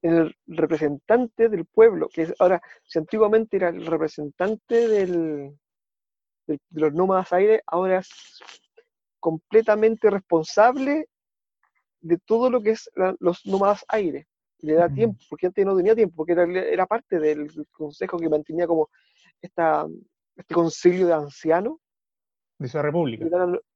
en 0.00 0.14
el 0.14 0.36
representante 0.46 1.48
del 1.48 1.64
pueblo, 1.66 2.08
que 2.08 2.22
es, 2.22 2.34
ahora, 2.38 2.62
si 2.84 3.00
antiguamente 3.00 3.56
era 3.56 3.70
el 3.70 3.84
representante 3.84 4.86
del, 4.86 5.58
del- 6.46 6.60
de 6.70 6.80
los 6.80 6.94
nómadas 6.94 7.32
aire, 7.32 7.62
ahora 7.66 7.98
es 7.98 8.08
completamente 9.20 10.10
responsable 10.10 11.08
de 12.00 12.18
todo 12.18 12.50
lo 12.50 12.62
que 12.62 12.70
es 12.70 12.90
la- 12.94 13.16
los 13.20 13.44
nómadas 13.46 13.84
aire. 13.88 14.26
Le 14.60 14.74
da 14.74 14.86
Ujú. 14.86 14.94
tiempo, 14.94 15.18
porque 15.28 15.46
antes 15.46 15.64
no 15.64 15.76
tenía 15.76 15.94
tiempo, 15.94 16.16
porque 16.16 16.32
era, 16.32 16.44
era 16.44 16.86
parte 16.86 17.18
del 17.18 17.48
consejo 17.70 18.18
que 18.18 18.28
mantenía 18.28 18.66
como 18.66 18.88
esta, 19.40 19.86
este 20.36 20.54
concilio 20.54 21.06
de 21.06 21.14
ancianos 21.14 21.76
de 22.58 22.68
Ciudad 22.68 22.84
República. 22.84 23.24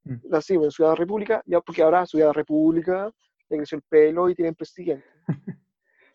Mm. 0.03 0.13
las 0.23 0.45
sí, 0.45 0.55
en 0.55 0.71
Ciudad 0.71 0.95
República, 0.95 1.41
ya 1.45 1.61
porque 1.61 1.83
ahora 1.83 2.05
Ciudad 2.05 2.33
República 2.33 3.11
le 3.49 3.57
creció 3.57 3.77
el 3.77 3.83
pelo 3.83 4.29
y 4.29 4.35
tienen 4.35 4.55
presidente. 4.55 5.05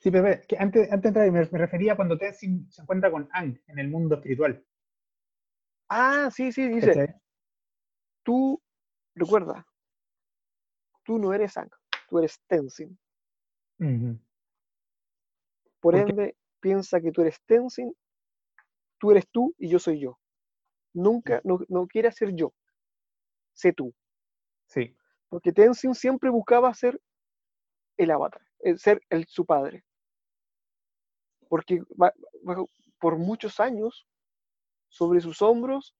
Sí, 0.00 0.12
pero 0.12 0.28
que 0.46 0.56
antes, 0.56 0.92
antes 0.92 1.12
de 1.12 1.26
entrar, 1.26 1.32
me, 1.32 1.48
me 1.50 1.58
refería 1.58 1.94
a 1.94 1.96
cuando 1.96 2.16
Tenzin 2.16 2.70
se 2.70 2.82
encuentra 2.82 3.10
con 3.10 3.28
Ang 3.32 3.60
en 3.66 3.80
el 3.80 3.88
mundo 3.88 4.14
espiritual. 4.14 4.64
Ah, 5.88 6.30
sí, 6.32 6.52
sí, 6.52 6.68
dice, 6.68 6.86
¿cachai? 6.86 7.14
tú, 8.22 8.62
recuerda, 9.18 9.66
tú 11.04 11.18
no 11.18 11.32
eres 11.32 11.56
Ang, 11.56 11.70
tú 12.08 12.18
eres 12.18 12.40
Tenzin. 12.46 12.98
Por 15.80 15.94
ende, 15.94 16.36
piensa 16.60 17.00
que 17.00 17.12
tú 17.12 17.20
eres 17.22 17.40
Tenzin, 17.46 17.94
tú 18.98 19.10
eres 19.10 19.28
tú 19.30 19.54
y 19.58 19.68
yo 19.68 19.78
soy 19.78 20.00
yo. 20.00 20.18
Nunca, 20.92 21.40
no, 21.44 21.60
no 21.68 21.86
quieras 21.86 22.16
ser 22.16 22.34
yo, 22.34 22.52
sé 23.52 23.72
tú. 23.72 23.94
Sí. 24.66 24.96
Porque 25.28 25.52
Tenzin 25.52 25.94
siempre 25.94 26.30
buscaba 26.30 26.72
ser 26.74 27.00
el 27.96 28.10
avatar, 28.10 28.42
el 28.60 28.78
ser 28.78 29.00
el, 29.10 29.26
su 29.26 29.44
padre. 29.44 29.84
Porque 31.48 31.82
bajo- 32.42 32.70
por 32.98 33.16
muchos 33.16 33.60
años, 33.60 34.06
sobre 34.88 35.20
sus 35.20 35.40
hombros, 35.42 35.94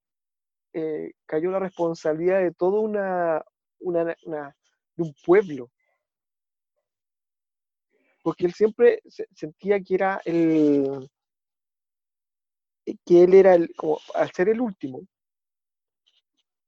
eh, 0.73 1.13
cayó 1.27 1.51
la 1.51 1.59
responsabilidad 1.59 2.41
de 2.41 2.53
toda 2.53 2.81
una, 2.81 3.45
una, 3.81 4.05
de 4.05 5.03
un 5.03 5.15
pueblo. 5.25 5.71
Porque 8.23 8.47
él 8.47 8.53
siempre 8.55 9.01
se- 9.09 9.27
sentía 9.35 9.81
que 9.81 9.95
era 9.95 10.21
el, 10.25 11.09
que 13.05 13.23
él 13.25 13.35
era 13.35 13.55
el, 13.55 13.73
como 13.77 13.99
al 14.15 14.31
ser 14.33 14.49
el 14.49 14.61
último, 14.61 15.03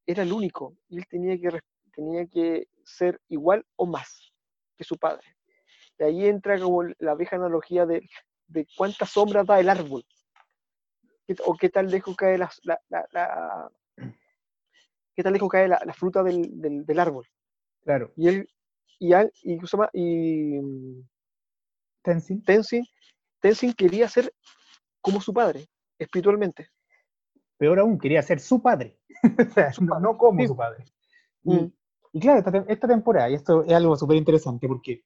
era 0.07 0.23
el 0.23 0.33
único, 0.33 0.77
y 0.89 0.99
él 0.99 1.07
tenía 1.09 1.39
que, 1.39 1.61
tenía 1.93 2.27
que 2.27 2.69
ser 2.85 3.21
igual 3.29 3.65
o 3.77 3.87
más 3.87 4.33
que 4.77 4.85
su 4.85 4.97
padre. 4.97 5.27
Y 5.99 6.05
ahí 6.05 6.27
entra 6.27 6.59
como 6.61 6.85
la 6.99 7.15
vieja 7.15 7.37
analogía 7.37 7.87
de, 7.87 8.09
de 8.49 8.67
cuántas 8.77 9.11
sombras 9.11 9.47
da 9.47 9.61
el 9.61 9.69
árbol, 9.69 10.05
¿Qué 11.27 11.35
t- 11.35 11.43
o 11.47 11.55
qué 11.57 11.69
tal 11.69 11.87
lejos 11.91 12.17
cae 12.17 12.37
la, 12.39 12.51
la- 12.63 12.81
la- 12.89 13.07
la- 13.13 13.71
qué 15.15 15.23
tal 15.23 15.33
lejos 15.33 15.49
cae 15.49 15.69
la, 15.69 15.81
la 15.85 15.93
fruta 15.93 16.23
del, 16.23 16.61
del- 16.61 16.85
del 16.87 16.99
árbol. 17.01 17.27
Claro. 17.83 18.13
Y 18.17 18.29
él, 18.29 18.49
y, 18.99 19.15
y, 19.43 19.59
y 19.93 20.61
mm, 20.61 21.09
Tenzin. 22.03 22.43
Tenzin, 22.45 22.85
Tenzin 23.41 23.73
quería 23.75 24.09
ser 24.09 24.33
como 25.01 25.21
su 25.21 25.33
padre, 25.33 25.67
espiritualmente. 25.99 26.69
Peor 27.59 27.79
aún, 27.81 27.99
quería 27.99 28.23
ser 28.23 28.41
su 28.41 28.61
padre. 28.63 28.99
O 29.51 29.53
sea, 29.53 29.73
Su 29.73 29.85
no, 29.85 29.91
padre, 29.93 30.03
no 30.03 30.19
como 30.19 30.41
sí. 30.41 30.47
su 30.49 30.57
padre. 30.57 30.85
Y, 31.45 31.55
Mm. 31.55 31.73
y 32.13 32.21
claro, 32.21 32.39
esta, 32.39 32.53
te- 32.53 32.73
esta 32.73 32.89
temporada, 32.89 33.31
y 33.31 33.35
esto 33.35 33.65
es 33.65 33.73
algo 33.73 33.97
súper 33.97 34.17
interesante 34.17 34.67
porque 34.69 35.05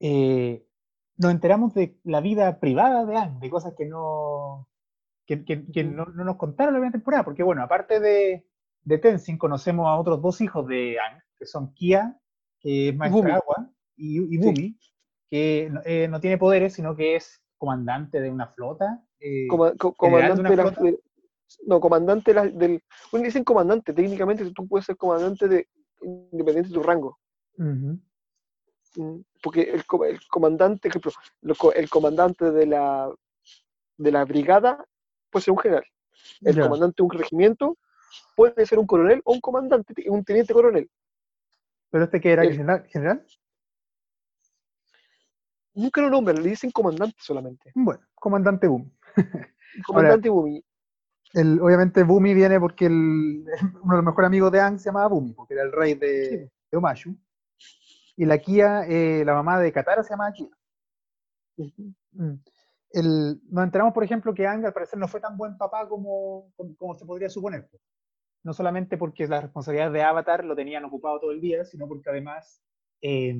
eh, 0.00 0.66
nos 1.16 1.30
enteramos 1.32 1.74
de 1.74 1.98
la 2.04 2.20
vida 2.20 2.58
privada 2.60 3.04
de 3.06 3.16
Anne, 3.16 3.38
de 3.40 3.50
cosas 3.50 3.74
que 3.76 3.86
no, 3.86 4.68
que, 5.26 5.44
que- 5.44 5.64
que 5.72 5.84
Ujú. 5.84 5.92
no, 5.94 6.04
no 6.06 6.24
nos 6.24 6.36
contaron 6.36 6.74
la 6.74 6.78
primera 6.80 6.92
temporada, 6.92 7.24
porque 7.24 7.42
bueno, 7.42 7.62
aparte 7.62 8.00
de, 8.00 8.46
de 8.86 8.98
Tenzin, 8.98 9.36
conocemos 9.36 9.86
a 9.88 9.96
otros 9.98 10.22
dos 10.22 10.40
hijos 10.40 10.66
de 10.68 10.96
Anne, 11.00 11.20
que 11.38 11.44
son 11.44 11.74
Kia, 11.74 12.16
que 12.60 12.90
es 12.90 12.96
maestra 12.96 13.20
Bumi. 13.20 13.32
agua, 13.32 13.70
y, 13.96 14.34
y 14.34 14.38
Bumi, 14.38 14.78
que 15.28 15.68
no, 15.72 15.80
eh, 15.84 16.06
no 16.08 16.20
tiene 16.20 16.38
poderes, 16.38 16.74
sino 16.74 16.94
que 16.94 17.16
es 17.16 17.42
comandante 17.58 18.20
de 18.20 18.30
una 18.30 18.46
flota. 18.46 19.02
eh, 19.18 19.48
Coma- 19.48 19.72
co- 19.76 19.94
general 20.00 20.36
de 20.36 20.36
comandante 20.36 20.40
una 20.40 20.50
de 20.50 20.56
la- 20.56 20.62
flota. 20.62 20.82
de- 20.84 21.00
no, 21.66 21.80
comandante 21.80 22.32
la- 22.34 22.46
del. 22.46 22.82
Bueno, 23.10 23.24
dicen 23.26 23.42
comandante, 23.44 23.92
técnicamente 23.92 24.48
tú 24.52 24.68
puedes 24.68 24.86
ser 24.86 24.96
comandante 24.96 25.48
de 25.48 25.68
independiente 26.02 26.68
de 26.68 26.74
tu 26.74 26.82
rango. 26.82 27.18
Mm, 28.96 29.20
Porque 29.42 29.62
el, 29.62 29.82
el 30.08 30.20
comandante, 30.28 30.88
por 30.90 31.12
ejemplo, 31.42 31.72
el 31.74 31.90
comandante 31.90 32.50
de 32.52 32.66
la, 32.66 33.10
de 33.98 34.12
la 34.12 34.24
brigada 34.24 34.84
puede 35.30 35.42
ser 35.44 35.52
un 35.52 35.58
general. 35.58 35.84
El 36.40 36.54
comandante 36.62 36.94
de 36.98 37.02
un 37.04 37.10
regimiento 37.10 37.76
puede 38.34 38.66
ser 38.66 38.78
un 38.78 38.86
coronel 38.86 39.20
o 39.24 39.32
un 39.34 39.40
comandante, 39.40 39.94
un 40.08 40.24
teniente 40.24 40.52
coronel. 40.52 40.90
Pero 41.90 42.04
este 42.04 42.20
que 42.20 42.32
era 42.32 42.42
el- 42.42 42.52
general, 42.52 42.86
general, 42.88 43.26
Nunca 45.74 46.00
lo 46.00 46.08
nombran, 46.08 46.42
le 46.42 46.48
dicen 46.50 46.70
comandante 46.70 47.16
solamente. 47.20 47.70
bueno, 47.74 48.00
comandante 48.14 48.66
Bumi. 48.66 48.90
Comandante 49.86 50.28
Bumi. 50.30 50.64
El, 51.34 51.60
obviamente 51.60 52.02
Bumi 52.02 52.32
viene 52.32 52.58
porque 52.58 52.86
el- 52.86 53.44
uno 53.82 53.92
de 53.92 53.96
los 53.96 54.04
mejores 54.04 54.26
amigos 54.28 54.50
de 54.52 54.60
Aang 54.60 54.78
se 54.78 54.86
llamaba 54.86 55.08
Bumi, 55.08 55.32
porque 55.34 55.52
era 55.54 55.64
el 55.64 55.72
rey 55.72 55.94
de, 55.94 56.28
Sí. 56.28 56.50
de 56.70 56.76
Omashu. 56.78 57.14
Y 58.16 58.24
la 58.24 58.38
Kia, 58.38 58.86
eh, 58.88 59.22
la 59.26 59.34
mamá 59.34 59.60
de 59.60 59.70
Katara 59.70 60.02
se 60.02 60.10
llamaba 60.10 60.32
Kia. 60.32 60.48
Mm. 62.12 62.34
El- 62.92 63.40
nos 63.50 63.64
enteramos, 63.64 63.92
por 63.92 64.02
ejemplo, 64.04 64.32
que 64.32 64.46
Aang 64.46 64.64
al 64.64 64.72
parecer 64.72 64.98
no 64.98 65.06
fue 65.08 65.20
tan 65.20 65.36
buen 65.36 65.58
papá 65.58 65.86
como, 65.86 66.50
como, 66.56 66.74
como 66.76 66.94
se 66.94 67.04
podría 67.04 67.28
suponer. 67.28 67.68
No 68.44 68.52
solamente 68.54 68.96
porque 68.96 69.26
las 69.26 69.42
responsabilidades 69.42 69.92
de 69.92 70.02
Avatar 70.02 70.44
lo 70.44 70.56
tenían 70.56 70.84
ocupado 70.84 71.20
todo 71.20 71.32
el 71.32 71.40
día, 71.40 71.64
sino 71.64 71.88
porque 71.88 72.10
además 72.10 72.62
eh, 73.02 73.36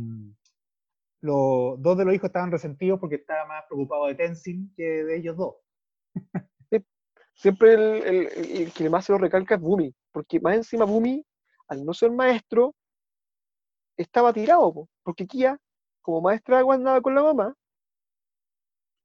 los 1.21 1.81
dos 1.83 1.99
de 1.99 2.05
los 2.07 2.15
hijos 2.15 2.29
estaban 2.29 2.51
resentidos 2.51 2.99
porque 3.01 3.17
estaba 3.17 3.45
más 3.47 3.65
preocupado 3.69 4.07
de 4.07 4.15
Tenzin 4.15 4.73
que 4.75 5.05
de 5.05 5.17
ellos 5.19 5.37
dos. 5.37 5.57
Siempre 7.35 7.75
el, 7.75 7.81
el- 8.03 8.27
el- 8.63 8.73
que 8.73 8.89
más 8.91 9.05
se 9.05 9.13
lo 9.13 9.19
recalca 9.19 9.55
es 9.57 9.61
Bumi, 9.61 9.95
porque 10.13 10.41
más 10.41 10.57
encima 10.57 10.85
Bumi, 10.85 11.25
al 11.69 11.85
no 11.85 11.93
ser 11.95 12.11
maestro, 12.11 12.75
estaba 13.99 14.33
tirado, 14.33 14.73
po, 14.73 14.89
porque 15.03 15.27
Kia, 15.27 15.59
como 16.01 16.23
maestra 16.23 16.61
andaba 16.61 17.01
con 17.03 17.15
la 17.15 17.23
mamá, 17.23 17.55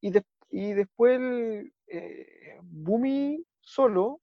y, 0.02 0.12
y 0.50 0.74
después 0.74 1.20
el, 1.20 1.74
eh, 1.88 2.60
Bumi 2.64 3.46
solo, 3.60 4.22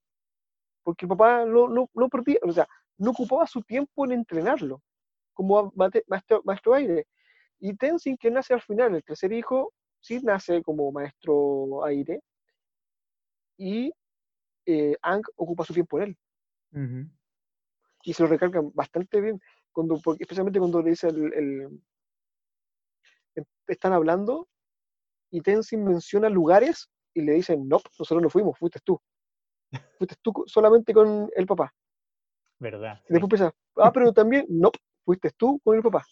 porque 0.88 1.04
el 1.04 1.10
papá 1.10 1.44
no, 1.44 1.68
no, 1.68 1.90
no 1.92 2.08
perdía, 2.08 2.38
o 2.42 2.50
sea, 2.50 2.66
no 2.96 3.10
ocupaba 3.10 3.46
su 3.46 3.60
tiempo 3.60 4.06
en 4.06 4.12
entrenarlo, 4.12 4.80
como 5.34 5.70
mate- 5.76 6.02
maestro, 6.06 6.40
maestro 6.46 6.72
aire. 6.72 7.06
Y 7.60 7.76
Tenzin, 7.76 8.16
que 8.16 8.30
nace 8.30 8.54
al 8.54 8.62
final, 8.62 8.94
el 8.94 9.04
tercer 9.04 9.30
hijo, 9.34 9.74
sí 10.00 10.18
nace 10.22 10.62
como 10.62 10.90
maestro 10.90 11.84
aire, 11.84 12.22
y 13.58 13.92
eh, 14.64 14.96
Aang 15.02 15.20
ocupa 15.36 15.62
su 15.62 15.74
tiempo 15.74 15.98
en 15.98 16.04
él 16.04 16.18
y 18.04 18.14
se 18.14 18.22
lo 18.22 18.28
recalcan 18.30 18.70
bastante 18.72 19.20
bien, 19.20 19.38
cuando, 19.70 20.00
porque, 20.02 20.22
especialmente 20.22 20.58
cuando 20.58 20.80
le 20.80 20.88
dice 20.88 21.08
el, 21.08 21.34
el- 21.34 21.82
están 23.66 23.92
hablando 23.92 24.48
y 25.30 25.42
Tenzin 25.42 25.84
menciona 25.84 26.30
lugares 26.30 26.88
y 27.12 27.20
le 27.20 27.34
dicen, 27.34 27.68
no, 27.68 27.76
nosotros 27.98 28.22
no 28.22 28.30
fuimos, 28.30 28.58
fuiste 28.58 28.80
tú. 28.82 28.98
Fuiste 29.98 30.16
tú 30.22 30.32
solamente 30.46 30.92
con 30.94 31.30
el 31.34 31.46
papá. 31.46 31.72
¿Verdad? 32.58 33.00
Y 33.08 33.14
después 33.14 33.40
ah, 33.42 33.92
pero 33.92 34.12
también, 34.12 34.46
no, 34.48 34.70
fuiste 35.04 35.30
tú 35.36 35.60
con 35.64 35.76
el 35.76 35.82
papá. 35.82 36.04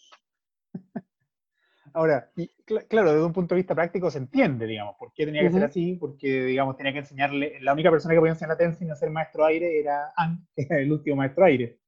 Ahora, 1.93 2.29
Y- 2.35 2.51
cl- 2.65 2.87
claro, 2.87 3.11
desde 3.11 3.25
un 3.25 3.33
punto 3.33 3.55
de 3.55 3.59
vista 3.59 3.73
práctico 3.73 4.11
se 4.11 4.19
entiende, 4.19 4.67
digamos, 4.67 4.95
por 4.99 5.13
qué 5.13 5.25
tenía 5.25 5.41
que 5.41 5.51
ser 5.51 5.63
así, 5.63 5.95
porque, 5.95 6.43
digamos, 6.43 6.77
tenía 6.77 6.93
que 6.93 6.99
enseñarle, 6.99 7.59
la 7.61 7.73
única 7.73 7.89
persona 7.89 8.13
que 8.13 8.19
podía 8.19 8.33
enseñar 8.33 8.51
a 8.51 8.57
Tenzin 8.57 8.91
a 8.91 8.95
ser 8.95 9.09
maestro 9.09 9.45
aire 9.45 9.79
era 9.79 10.13
que 10.55 10.63
era 10.63 10.79
el 10.79 10.91
último 10.91 11.15
maestro 11.15 11.45
aire. 11.45 11.79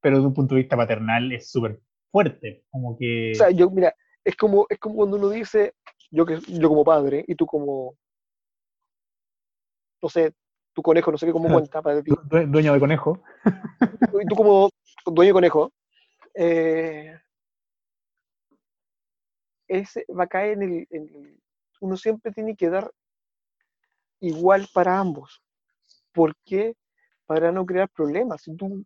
Pero 0.00 0.16
desde 0.16 0.28
un 0.28 0.34
punto 0.34 0.54
de 0.54 0.60
vista 0.60 0.76
paternal 0.76 1.32
es 1.32 1.50
súper 1.50 1.80
fuerte, 2.10 2.64
como 2.70 2.96
que... 2.96 3.32
O 3.32 3.36
sea, 3.36 3.50
yo, 3.50 3.70
mira, 3.70 3.94
es 4.24 4.36
como, 4.36 4.66
es 4.68 4.78
como 4.78 4.96
cuando 4.96 5.16
uno 5.16 5.28
dice, 5.30 5.74
yo, 6.10 6.24
que, 6.26 6.38
yo 6.46 6.68
como 6.68 6.84
padre 6.84 7.24
y 7.26 7.34
tú 7.34 7.46
como, 7.46 7.96
no 10.02 10.08
sé, 10.08 10.32
tu 10.78 10.82
conejo, 10.82 11.10
no 11.10 11.18
sé 11.18 11.26
qué 11.26 11.32
cómo 11.32 11.48
cuenta 11.68 11.82
para 11.82 12.00
ti. 12.00 12.12
du- 12.12 12.22
due- 12.22 12.46
dueño 12.46 12.72
de 12.72 12.78
conejo. 12.78 13.20
y 14.22 14.26
tú 14.28 14.36
como 14.36 14.70
dueño 15.06 15.30
de 15.30 15.32
conejo, 15.32 15.72
eh, 16.34 17.18
ese 19.66 20.04
va 20.16 20.24
a 20.24 20.26
caer 20.28 20.52
en 20.52 20.62
el, 20.62 20.86
en 20.90 21.02
el- 21.08 21.40
Uno 21.80 21.96
siempre 21.96 22.30
tiene 22.32 22.54
que 22.56 22.70
dar 22.70 22.90
igual 24.20 24.68
para 24.72 24.98
ambos. 24.98 25.40
¿Por 26.12 26.34
qué? 26.44 26.74
Para 27.26 27.50
no 27.52 27.64
crear 27.66 27.88
problemas. 27.88 28.42
Si 28.42 28.54
tú, 28.56 28.84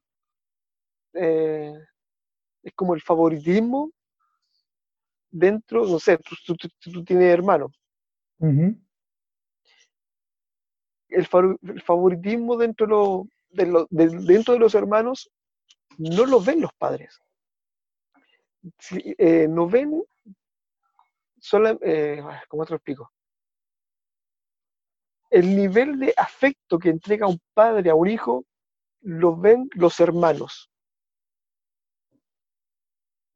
eh, 1.14 1.72
es 2.62 2.72
como 2.74 2.94
el 2.94 3.02
favoritismo 3.02 3.90
dentro, 5.30 5.86
no 5.86 5.98
sé, 5.98 6.16
tú, 6.18 6.34
tú- 6.46 6.56
tú- 6.56 6.92
tú 6.92 7.04
tienes. 7.04 7.34
El, 7.34 7.42
fa- 7.44 7.58
el 11.14 11.82
favoritismo 11.82 12.56
dentro 12.56 12.86
de, 12.86 12.92
lo- 12.92 13.26
de 13.50 13.66
lo- 13.66 13.86
de- 13.90 14.24
dentro 14.34 14.54
de 14.54 14.60
los 14.60 14.74
hermanos 14.74 15.30
no 15.98 16.26
lo 16.26 16.40
ven 16.40 16.60
los 16.60 16.72
padres. 16.74 17.20
Eh, 19.18 19.46
no 19.48 19.68
ven 19.68 20.02
sola- 21.38 21.76
eh, 21.82 22.22
¿cómo 22.48 22.64
te 22.64 22.70
lo 22.70 22.76
explico? 22.76 23.12
El 25.30 25.56
nivel 25.56 25.98
de 25.98 26.14
afecto 26.16 26.78
que 26.78 26.90
entrega 26.90 27.26
un 27.26 27.40
padre 27.54 27.90
a 27.90 27.94
un 27.94 28.08
hijo 28.08 28.44
lo 29.00 29.36
ven 29.36 29.68
los 29.74 29.98
hermanos. 29.98 30.70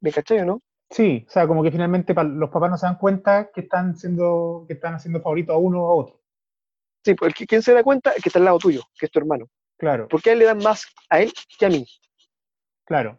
¿Me 0.01 0.13
cachai 0.13 0.41
o 0.41 0.45
no? 0.45 0.63
Sí, 0.91 1.25
o 1.27 1.31
sea, 1.31 1.49
como 1.49 1.63
que 1.65 1.73
finalmente 1.73 2.15
los 2.15 2.51
papás 2.51 2.71
no 2.71 2.77
se 2.79 2.87
dan 2.87 2.99
cuenta 2.99 3.51
que 3.51 3.63
están 3.63 3.97
siendo, 3.97 4.65
que 4.69 4.75
están 4.75 4.95
haciendo 4.95 5.21
favorito 5.21 5.53
a 5.53 5.59
uno 5.59 5.83
o 5.83 5.91
a 5.91 5.95
otro. 5.95 6.21
Sí, 7.07 7.15
pues 7.15 7.29
el 7.29 7.35
que, 7.35 7.47
quien 7.47 7.63
se 7.63 7.73
da 7.73 7.85
cuenta 7.85 8.11
es 8.11 8.21
que 8.21 8.29
está 8.31 8.41
al 8.41 8.47
lado 8.47 8.59
tuyo, 8.59 8.83
que 8.99 9.07
es 9.07 9.13
tu 9.13 9.21
hermano. 9.21 9.49
Claro, 9.79 10.09
Porque 10.09 10.31
a 10.31 10.33
él 10.33 10.41
le 10.41 10.47
dan 10.47 10.59
más 10.59 10.87
a 11.09 11.21
él 11.21 11.33
que 11.57 11.67
a 11.67 11.69
mí. 11.69 11.87
claro. 12.85 13.17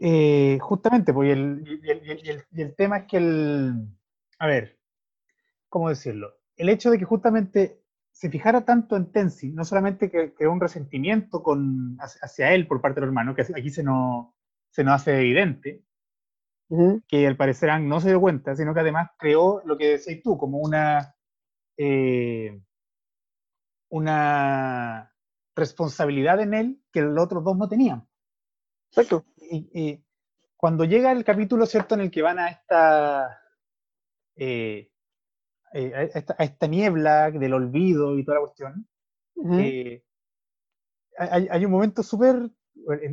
Eh, 0.00 0.58
justamente, 0.60 1.14
pues, 1.14 1.28
y 1.28 1.30
el, 1.30 1.80
y 1.84 1.88
el- 1.90 2.02
y 2.24 2.30
el- 2.30 2.44
y 2.50 2.62
el 2.62 2.74
tema 2.74 2.96
es 2.98 3.04
que 3.06 3.18
el, 3.18 3.74
a 4.40 4.46
ver, 4.48 4.76
¿cómo 5.68 5.88
decirlo? 5.88 6.34
El 6.56 6.68
hecho 6.68 6.90
de 6.90 6.98
que 6.98 7.04
justamente 7.04 7.80
se 8.10 8.28
fijara 8.28 8.64
tanto 8.64 8.96
en 8.96 9.12
Tenzin, 9.12 9.54
no 9.54 9.64
solamente 9.64 10.10
que 10.10 10.34
creó 10.34 10.50
un 10.52 10.60
resentimiento 10.60 11.44
con, 11.44 11.96
hacia 12.00 12.20
hacia 12.24 12.54
él 12.54 12.66
por 12.66 12.80
parte 12.80 13.00
del 13.00 13.10
hermano, 13.10 13.36
que 13.36 13.42
aquí 13.42 13.70
se 13.70 13.84
nos, 13.84 14.34
se 14.70 14.82
nos 14.82 14.94
hace 14.96 15.16
evidente, 15.20 15.84
Que 17.08 17.26
al 17.26 17.36
parecer 17.36 17.70
Aang 17.70 17.88
no 17.88 18.00
se 18.00 18.08
dio 18.08 18.20
cuenta, 18.20 18.56
sino 18.56 18.74
que 18.74 18.80
además 18.80 19.10
creó 19.18 19.62
lo 19.64 19.78
que 19.78 19.98
decís 19.98 20.22
tú, 20.22 20.36
como 20.36 20.58
una, 20.58 21.14
eh, 21.76 22.60
una 23.88 25.12
responsabilidad 25.54 26.40
en 26.40 26.54
él 26.54 26.82
que 26.92 27.02
los 27.02 27.24
otros 27.24 27.44
dos 27.44 27.56
no 27.56 27.68
tenían. 27.68 28.08
Exacto. 28.90 29.24
Y, 29.36 29.70
y 29.72 30.04
cuando 30.56 30.84
llega 30.84 31.12
el 31.12 31.24
capítulo, 31.24 31.66
¿cierto?, 31.66 31.94
en 31.94 32.00
el 32.00 32.10
que 32.10 32.22
van 32.22 32.38
a 32.38 32.48
esta, 32.48 33.40
eh, 34.34 34.90
eh, 35.72 35.94
a 35.94 36.02
esta, 36.02 36.34
a 36.38 36.44
esta 36.44 36.66
niebla 36.66 37.30
del 37.30 37.54
olvido 37.54 38.18
y 38.18 38.24
toda 38.24 38.38
la 38.38 38.44
cuestión, 38.44 38.88
eh, 39.52 40.02
hay, 41.18 41.48
hay 41.50 41.64
un 41.64 41.70
momento 41.70 42.02
súper 42.02 42.50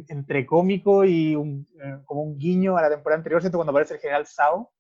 entre 0.08 0.46
cómico 0.46 1.04
y 1.06 1.36
un, 1.36 1.68
eh, 1.84 2.00
como 2.06 2.22
un 2.24 2.38
guiño 2.38 2.78
a 2.78 2.82
la 2.84 2.90
temporada 2.90 3.18
anterior, 3.18 3.42
¿cierto? 3.42 3.58
Cuando 3.58 3.72
aparece 3.72 3.96
el 3.96 4.00
general 4.00 4.26
Sao, 4.28 4.72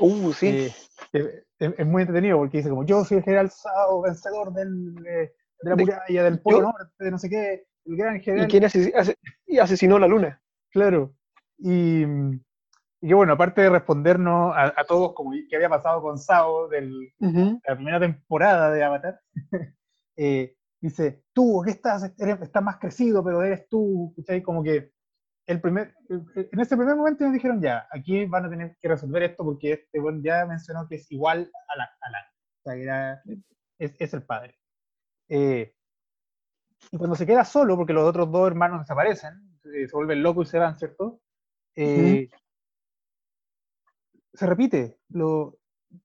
Uh, 0.00 0.32
sí. 0.32 0.48
eh, 0.50 0.72
que 1.10 1.18
es, 1.58 1.74
es 1.76 1.86
muy 1.86 2.02
entretenido 2.02 2.38
porque 2.38 2.58
dice 2.58 2.70
como 2.70 2.86
yo 2.86 3.04
soy 3.04 3.16
el 3.18 3.24
general 3.24 3.50
Sao, 3.50 4.00
vencedor 4.02 4.52
del, 4.52 4.94
eh, 5.04 5.32
de 5.60 5.70
la 5.70 5.74
De- 5.74 5.82
muralla, 5.82 6.22
del 6.24 6.40
polo 6.40 6.58
yo- 6.58 6.62
norte, 6.62 7.04
de 7.04 7.10
no 7.10 7.18
sé 7.18 7.28
qué, 7.28 7.66
el 7.84 7.96
gran 7.96 8.16
¿Y 8.16 8.20
general. 8.20 8.48
quién 8.48 8.64
ase- 8.64 8.92
ase- 8.94 9.18
y 9.46 9.58
asesinó 9.58 9.98
la 9.98 10.06
luna? 10.06 10.40
Claro. 10.70 11.14
Y, 11.58 12.04
y 12.04 13.08
que 13.08 13.14
bueno, 13.14 13.32
aparte 13.32 13.62
de 13.62 13.70
respondernos 13.70 14.54
a, 14.56 14.72
a 14.80 14.84
todos 14.84 15.14
como 15.14 15.32
qué 15.50 15.56
había 15.56 15.68
pasado 15.68 16.00
con 16.00 16.16
Sao 16.16 16.68
del, 16.68 17.12
Ujú, 17.18 17.60
la 17.66 17.74
primera 17.74 17.98
temporada 17.98 18.70
de 18.70 18.84
Avatar, 18.84 19.20
eh, 20.16 20.54
dice, 20.80 21.24
tú, 21.32 21.62
¿qué 21.64 21.72
estás? 21.72 22.12
Eres- 22.18 22.40
estás 22.42 22.62
más 22.62 22.78
crecido, 22.78 23.22
pero 23.24 23.42
eres 23.42 23.68
tú, 23.68 24.12
¿cachai? 24.16 24.42
Como 24.42 24.62
que 24.62 24.92
el 25.46 25.60
primer, 25.60 25.94
en 26.10 26.60
ese 26.60 26.76
primer 26.76 26.94
momento 26.96 27.24
nos 27.24 27.32
dijeron 27.32 27.60
ya, 27.62 27.88
aquí 27.90 28.26
van 28.26 28.44
a 28.46 28.50
tener 28.50 28.76
que 28.80 28.88
resolver 28.88 29.22
esto 29.22 29.44
porque 29.44 29.72
este 29.72 29.98
bueno 29.98 30.20
ya 30.22 30.44
mencionó 30.44 30.86
que 30.86 30.96
es 30.96 31.10
igual 31.10 31.50
a 31.68 31.76
la, 31.76 31.84
a 31.84 32.10
la 32.10 32.18
o 32.20 32.62
sea, 32.64 32.74
que 32.74 32.82
era- 32.82 33.22
es, 33.78 33.94
es 33.98 34.14
el 34.14 34.22
padre. 34.24 34.58
Eh, 35.28 35.74
y 36.92 36.96
cuando 36.98 37.16
se 37.16 37.26
queda 37.26 37.44
solo, 37.44 37.76
porque 37.76 37.92
los 37.92 38.04
otros 38.08 38.30
dos 38.30 38.46
hermanos 38.46 38.80
desaparecen, 38.80 39.58
eh, 39.74 39.88
se 39.88 39.96
vuelven 39.96 40.22
locos 40.22 40.48
y 40.48 40.50
se 40.50 40.58
van, 40.58 40.78
¿cierto? 40.78 41.20
Eh, 41.74 42.28
Se 44.32 44.46
repite, 44.46 44.98
lo, 45.08 45.58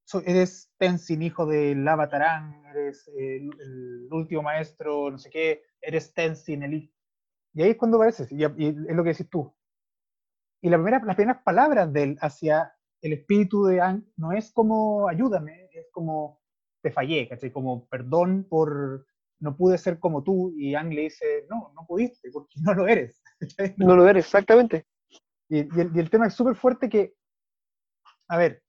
so- 0.04 0.24
eres 0.26 0.72
Tenzin, 0.78 1.22
hijo 1.22 1.46
del 1.46 1.88
Avatarán, 1.88 2.66
eres 2.66 3.08
el, 3.18 3.50
el 3.60 4.08
último 4.12 4.42
maestro, 4.42 5.12
no 5.12 5.18
sé 5.18 5.30
qué, 5.30 5.64
eres 5.82 6.14
Tenzin, 6.14 6.64
el. 6.64 6.92
Y 7.56 7.62
ahí 7.62 7.72
es 7.72 7.78
cuando 7.78 7.98
apareces, 7.98 8.32
y, 8.32 8.38
y 8.44 8.68
es 8.68 8.96
lo 8.96 9.04
que 9.04 9.10
decís 9.10 9.30
tú. 9.30 9.54
Y 10.62 10.70
la 10.70 10.78
primera, 10.78 11.04
las 11.04 11.16
primeras 11.16 11.44
palabras 11.44 11.92
de 11.92 12.04
él 12.04 12.18
hacia 12.22 12.74
el 13.02 13.14
espíritu 13.14 13.66
de 13.66 13.82
Aang 13.82 14.06
no 14.16 14.32
es 14.32 14.52
como 14.52 15.10
ayúdame, 15.10 15.70
es 15.74 15.88
como 15.92 16.42
te 16.82 16.90
fallé, 16.92 17.28
¿cachai? 17.28 17.52
Como 17.52 17.86
perdón 17.88 18.48
por 18.50 19.06
no 19.40 19.58
pude 19.58 19.78
ser 19.78 20.00
como 20.00 20.24
tú, 20.24 20.54
y 20.56 20.74
Aang 20.74 20.94
le 20.94 21.02
dice, 21.02 21.46
no, 21.50 21.74
no 21.76 21.86
pudiste, 21.86 22.32
porque 22.32 22.56
no 22.62 22.74
lo 22.74 22.88
eres. 22.88 23.22
¿cachai? 23.40 23.76
No 23.78 23.96
lo 23.96 24.08
eres, 24.08 24.26
exactamente. 24.26 24.86
Y, 25.50 25.58
y 25.58 25.82
el, 25.82 25.92
y 25.94 26.00
el 26.00 26.10
tema 26.10 26.28
es 26.28 26.34
súper 26.34 26.56
fuerte 26.56 26.88
que, 26.88 27.14
a 28.30 28.38
ver, 28.38 28.63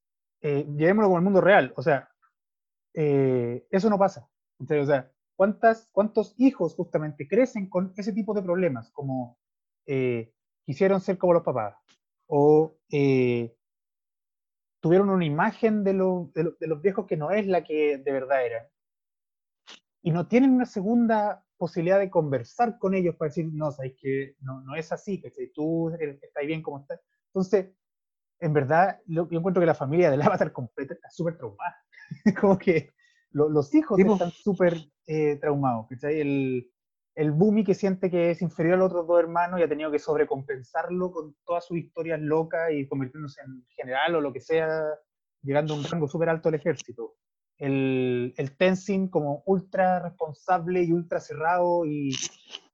eh, 0.44 0.66
llevémoslo 0.78 1.10
con 1.10 1.18
el 1.18 1.24
mundo 1.24 1.42
real, 1.42 1.74
o 1.76 1.82
sea, 1.82 2.10
eh, 2.94 3.66
eso 3.70 3.90
no 3.90 3.98
pasa. 3.98 4.28
O 4.60 4.86
sea, 4.86 5.12
¿cuántas, 5.36 5.88
¿cuántos 5.92 6.34
hijos 6.38 6.74
justamente 6.74 7.28
crecen 7.28 7.68
con 7.70 7.92
ese 7.96 8.12
tipo 8.12 8.34
de 8.34 8.42
problemas? 8.42 8.90
Como 8.92 9.38
eh, 9.86 10.32
quisieron 10.66 11.00
ser 11.00 11.18
como 11.18 11.34
los 11.34 11.44
papás, 11.44 11.76
o 12.28 12.76
eh, 12.90 13.56
tuvieron 14.80 15.10
una 15.10 15.24
imagen 15.24 15.82
de, 15.82 15.94
lo- 15.94 16.30
de 16.32 16.44
lo- 16.44 16.52
de 16.60 16.66
los 16.68 16.80
viejos 16.80 17.06
que 17.06 17.16
no 17.16 17.32
es 17.32 17.44
la 17.48 17.64
que 17.64 17.98
de 17.98 18.12
verdad 18.12 18.46
eran, 18.46 18.66
y 20.02 20.10
no 20.10 20.26
tienen 20.28 20.50
una 20.50 20.66
segunda 20.66 21.44
posibilidad 21.56 21.98
de 21.98 22.10
conversar 22.10 22.78
con 22.78 22.94
ellos 22.94 23.16
para 23.16 23.28
decir, 23.30 23.48
no, 23.52 23.70
sabes 23.72 23.94
que 24.00 24.36
no, 24.40 24.60
no 24.62 24.74
es 24.76 24.92
así, 24.92 25.20
que 25.20 25.30
tú 25.54 25.90
eres- 25.98 26.22
estás 26.22 26.46
bien 26.46 26.62
como 26.62 26.80
estás. 26.80 27.00
Entonces, 27.28 27.70
en 28.40 28.52
verdad, 28.52 29.00
lo- 29.06 29.28
yo 29.30 29.38
encuentro 29.38 29.60
que 29.60 29.66
la 29.66 29.74
familia 29.74 30.10
del 30.10 30.20
avatar 30.46 30.52
completa 30.52 30.94
está 30.94 31.10
súper 31.10 31.36
traumada. 31.36 31.76
como 32.40 32.58
que 32.58 32.92
lo- 33.30 33.48
los 33.48 33.74
hijos 33.74 33.96
Sí, 33.98 34.04
po. 34.04 34.12
están 34.14 34.30
súper 34.30 34.76
eh, 35.06 35.36
traumados. 35.40 35.86
¿cachai? 35.88 36.20
El, 36.20 36.70
el 37.16 37.30
Bumi 37.32 37.64
que 37.64 37.74
siente 37.74 38.10
que 38.10 38.30
es 38.30 38.42
inferior 38.42 38.74
a 38.74 38.78
los 38.78 38.86
otros 38.90 39.06
dos 39.06 39.20
hermanos 39.20 39.60
y 39.60 39.62
ha 39.62 39.68
tenido 39.68 39.90
que 39.90 39.98
sobrecompensarlo 39.98 41.10
con 41.12 41.36
todas 41.44 41.64
sus 41.66 41.78
historias 41.78 42.20
locas 42.20 42.70
y 42.72 42.86
convirtiéndose 42.88 43.40
en 43.42 43.64
general 43.76 44.16
o 44.16 44.20
lo 44.20 44.32
que 44.32 44.40
sea, 44.40 44.82
llegando 45.42 45.74
a 45.74 45.76
un 45.76 45.84
rango 45.84 46.08
súper 46.08 46.28
alto 46.28 46.50
del 46.50 46.58
ejército. 46.60 47.16
El, 47.56 48.34
el 48.36 48.56
Tenzin 48.56 49.08
como 49.08 49.44
ultra 49.46 50.00
responsable 50.00 50.82
y 50.82 50.92
ultra 50.92 51.20
cerrado 51.20 51.86
y- 51.86 52.10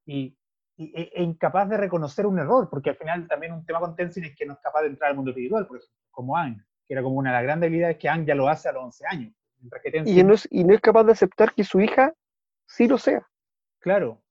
y- 0.07 0.37
e, 0.85 1.11
e 1.15 1.23
incapaz 1.23 1.69
de 1.69 1.77
reconocer 1.77 2.27
un 2.27 2.39
error, 2.39 2.69
porque 2.71 2.91
al 2.91 2.97
final 2.97 3.27
también 3.29 3.53
un 3.53 3.65
tema 3.65 3.81
con 3.81 3.95
Tenzin 3.97 4.25
es 4.25 4.37
que 4.37 4.47
no 4.47 4.55
es 4.55 4.61
capaz 4.61 4.83
de 4.83 4.89
entrar 4.89 5.11
al 5.11 5.17
mundo 5.17 5.31
espiritual, 5.31 5.67
por 5.67 5.77
ejemplo, 5.79 5.97
como 6.11 6.37
Aang, 6.37 6.57
que 6.87 6.95
era 6.95 7.03
como 7.03 7.17
una 7.17 7.31
de 7.31 7.35
las 7.37 7.43
grandes 7.45 7.69
habilidades 7.69 7.99
que 7.99 8.09
Aang 8.09 8.25
ya 8.27 8.35
lo 8.35 8.49
hace 8.49 8.69
a 8.69 8.73
los 8.73 8.85
11 8.85 9.05
años. 9.07 9.33
Mientras 9.59 9.83
que 9.83 9.91
Tenzin, 9.91 10.19
Y 10.19 10.23
no, 10.25 10.35
es, 10.35 10.49
y 10.51 10.65
no 10.65 10.75
es 10.75 10.81
capaz 10.81 11.05
de 11.05 11.13
aceptar 11.13 11.53
que 11.55 11.65
su 11.65 11.81
hija 11.81 12.15
sí 12.67 12.89
lo 12.89 12.97
sea. 12.99 13.27
claro, 13.79 14.23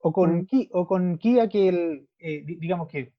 o 0.00 0.12
con, 0.12 0.38
Mm. 0.38 0.46
Ki- 0.46 0.68
o 0.72 0.86
con 0.86 1.18
Kia 1.18 1.48
que 1.48 1.68
el, 1.68 2.08
eh, 2.18 2.42
di- 2.44 2.56
digamos 2.56 2.88
que 2.88 3.12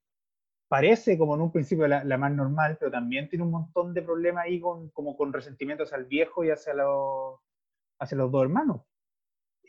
parece 0.68 1.18
como 1.18 1.36
en 1.36 1.42
un 1.42 1.52
principio 1.52 1.88
la, 1.88 2.04
la 2.04 2.18
más 2.18 2.32
normal, 2.32 2.78
pero 2.80 2.92
también 2.92 3.28
tiene 3.30 3.44
un 3.44 3.52
montón 3.52 3.94
de 3.94 4.02
problemas 4.02 4.46
ahí 4.46 4.60
con, 4.62 4.90
como 4.92 5.18
con 5.18 5.34
resentimiento 5.34 5.84
hacia 5.84 5.98
el 5.98 6.06
viejo 6.06 6.44
y 6.44 6.52
hacia 6.52 6.74
los, 6.74 7.40
hacia 8.00 8.18
los 8.18 8.32
dos 8.32 8.44
hermanos. 8.44 8.82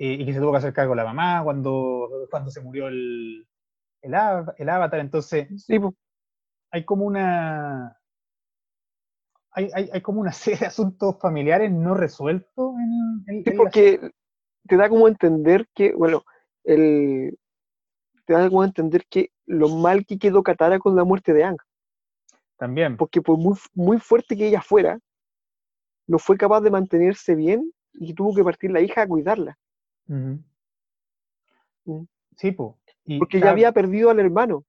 Eh, 0.03 0.17
y 0.19 0.25
que 0.25 0.33
se 0.33 0.41
tuvo 0.41 0.53
que 0.53 0.57
hacer 0.57 0.73
cargo 0.73 0.95
la 0.95 1.05
mamá 1.05 1.43
cuando, 1.45 2.09
cuando 2.31 2.51
se 2.51 2.63
murió 2.63 2.89
el, 2.89 3.47
el, 4.01 4.15
av- 4.15 4.55
el 4.57 4.69
avatar. 4.71 4.99
Entonces, 4.99 5.47
Sí, 5.63 5.79
po. 5.79 5.95
hay 6.71 6.87
como 6.87 7.05
una. 7.05 7.99
Hay, 9.53 9.69
hay, 9.75 9.91
hay 9.93 10.01
como 10.01 10.21
una 10.23 10.33
serie 10.33 10.61
de 10.61 10.67
asuntos 10.67 11.19
familiares 11.21 11.71
no 11.71 11.93
resueltos 11.95 12.75
en, 12.79 13.25
en- 13.27 13.45
Sí, 13.45 13.51
en 13.51 13.57
la 13.57 13.59
porque 13.59 14.11
te 14.67 14.77
da 14.77 14.89
como 14.89 15.05
a 15.05 15.11
entender 15.11 15.69
que, 15.75 15.93
bueno, 15.95 16.23
el, 16.65 17.37
te 18.25 18.33
da 18.33 18.49
como 18.49 18.63
a 18.63 18.67
entender 18.67 19.05
que 19.11 19.33
lo 19.45 19.69
mal 19.69 20.07
que 20.07 20.19
quedó 20.19 20.43
Katara 20.43 20.79
con 20.79 20.97
la 20.97 21.05
muerte 21.05 21.35
de 21.35 21.45
Aang, 21.45 21.59
También. 22.57 22.97
porque 22.97 23.21
por 23.21 23.37
muy, 23.37 23.59
muy 23.75 23.99
fuerte 23.99 24.35
que 24.35 24.47
ella 24.49 24.63
fuera, 24.63 24.99
no 26.07 26.19
fue 26.19 26.39
capaz 26.39 26.61
de 26.63 26.71
mantenerse 26.71 27.35
bien 27.35 27.71
y 27.93 28.15
tuvo 28.15 28.35
que 28.35 28.45
partir 28.45 28.71
la 28.71 28.81
hija 28.81 29.03
a 29.03 29.07
cuidarla, 29.09 29.59
Mm. 30.11 32.05
Sí, 32.37 32.53
po. 32.53 32.79
Y 33.05 33.19
porque 33.19 33.41
ya 33.41 33.51
había 33.51 33.73
perdido 33.73 34.11
al 34.11 34.21
hermano. 34.21 34.65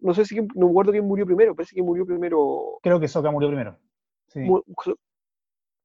No 0.00 0.14
sé 0.14 0.24
si, 0.24 0.36
no 0.36 0.66
me 0.66 0.70
acuerdo 0.70 0.92
quién 0.92 1.06
murió 1.06 1.26
primero, 1.26 1.54
parece 1.54 1.74
que 1.74 1.82
murió 1.82 2.06
primero. 2.06 2.78
Creo 2.82 2.98
que 2.98 3.08
Sokka 3.08 3.30
murió 3.30 3.48
primero. 3.48 3.78
Sí. 4.28 4.40
mu- 4.40 4.62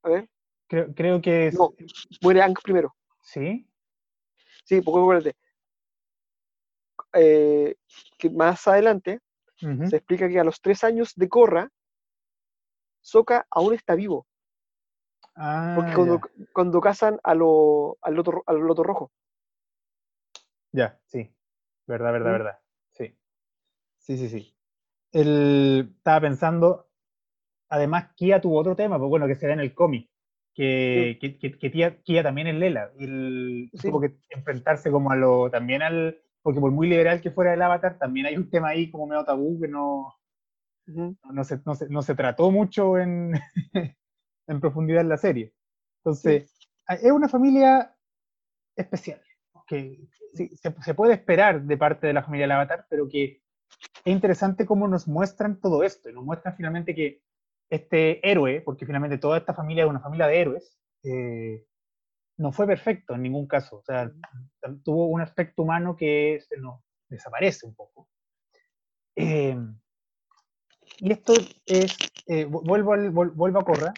A 0.03 0.09
ver, 0.09 0.29
Creo, 0.67 0.93
creo 0.93 1.21
que 1.21 1.47
es. 1.47 1.55
No. 1.55 1.73
muere 2.21 2.41
Aang 2.41 2.55
primero. 2.63 2.95
Sí. 3.21 3.67
Sí, 4.65 4.81
porque 4.81 4.99
acuérdate. 5.01 5.35
eh, 7.13 7.75
que 8.17 8.29
más 8.29 8.67
adelante 8.67 9.19
se 9.89 9.95
explica 9.95 10.29
que 10.29 10.39
a 10.39 10.43
los 10.43 10.61
tres 10.61 10.83
años 10.83 11.13
de 11.15 11.27
Korra, 11.29 11.71
Sokka 13.01 13.47
aún 13.49 13.73
está 13.73 13.95
vivo. 13.95 14.27
Ah, 15.39 15.73
Porque 15.75 15.93
cuando, 15.93 16.19
cuando 16.51 16.81
cazan 16.81 17.19
a 17.23 17.35
lo, 17.35 17.97
al, 18.01 18.15
loto, 18.15 18.43
al 18.47 18.57
loto 18.57 18.83
rojo. 18.83 19.11
ya. 20.71 20.99
sí. 21.05 21.31
Verdad, 21.85 22.11
verdad, 22.11 22.29
¿Mm? 22.29 22.33
verdad. 22.33 22.59
Sí. 22.93 23.17
Sí, 23.99 24.17
sí, 24.17 24.29
sí. 24.29 24.55
El, 25.11 25.93
estaba 25.97 26.21
pensando, 26.21 26.89
además, 27.69 28.09
Kia 28.15 28.41
tuvo 28.41 28.59
otro 28.59 28.75
tema, 28.75 28.97
pues 28.97 29.09
bueno, 29.09 29.27
que 29.27 29.35
se 29.35 29.47
da 29.47 29.53
en 29.53 29.61
el 29.61 29.73
cómic, 29.73 30.09
que, 30.53 31.17
que, 31.21 31.37
que- 31.37 31.57
que 31.57 31.71
Kia, 31.71 32.01
Kia 32.01 32.23
también 32.23 32.47
es 32.47 32.55
Lela, 32.55 32.91
y 32.97 33.05
el, 33.05 33.69
Sí. 33.75 33.87
tuvo 33.89 34.01
que 34.01 34.17
enfrentarse 34.29 34.91
como 34.91 35.11
a 35.11 35.15
lo, 35.15 35.49
también 35.49 35.81
al, 35.81 36.19
porque 36.41 36.59
por 36.59 36.71
muy 36.71 36.89
liberal 36.89 37.21
que 37.21 37.31
fuera 37.31 37.53
el 37.53 37.61
avatar, 37.61 37.97
también 37.97 38.25
hay 38.25 38.35
un 38.37 38.49
tema 38.49 38.69
ahí 38.69 38.91
como 38.91 39.07
medio 39.07 39.23
tabú 39.23 39.59
que 39.61 39.67
no, 39.67 40.13
Ujú. 40.87 41.15
no, 41.31 41.43
se, 41.43 41.59
no, 41.65 41.75
se, 41.75 41.87
no 41.89 42.01
se 42.01 42.15
trató 42.15 42.51
mucho 42.51 42.97
en, 42.97 43.33
en 44.47 44.59
profundidad 44.59 45.01
en 45.01 45.09
la 45.09 45.17
serie. 45.17 45.53
Entonces, 45.99 46.51
a- 46.87 46.95
es 46.95 47.11
una 47.11 47.29
familia 47.29 47.95
especial, 48.75 49.21
que 49.67 49.99
sí, 50.33 50.55
se, 50.55 50.73
se 50.81 50.93
puede 50.93 51.13
esperar 51.13 51.61
de 51.61 51.77
parte 51.77 52.07
de 52.07 52.13
la 52.13 52.23
familia 52.23 52.45
del 52.45 52.51
Avatar, 52.53 52.85
pero 52.89 53.07
que 53.09 53.41
es 54.05 54.13
interesante 54.13 54.65
cómo 54.65 54.87
nos 54.87 55.07
muestran 55.07 55.59
todo 55.59 55.83
esto, 55.83 56.09
y 56.09 56.13
nos 56.13 56.23
muestran 56.23 56.55
finalmente 56.55 56.95
que 56.95 57.21
este 57.69 58.27
héroe, 58.29 58.61
porque 58.61 58.85
finalmente 58.85 59.17
toda 59.17 59.37
esta 59.39 59.53
familia 59.53 59.83
es 59.83 59.89
una 59.89 59.99
familia 59.99 60.27
de 60.27 60.39
héroes, 60.41 60.79
eh, 61.03 61.65
no 62.37 62.51
fue 62.51 62.67
perfecto 62.67 63.15
en 63.15 63.23
ningún 63.23 63.47
caso. 63.47 63.77
O 63.77 63.83
sea, 63.83 64.11
tuvo 64.83 65.07
un 65.07 65.21
aspecto 65.21 65.63
humano 65.63 65.95
que 65.97 66.39
se 66.47 66.57
nos 66.57 66.81
desaparece 67.09 67.65
un 67.65 67.75
poco. 67.75 68.07
Eh, 69.15 69.57
y 70.99 71.11
esto 71.11 71.33
es, 71.65 71.97
eh, 72.27 72.45
vuelvo, 72.45 72.93
al, 72.93 73.09
vuelvo 73.11 73.59
a 73.59 73.65
Corra, 73.65 73.93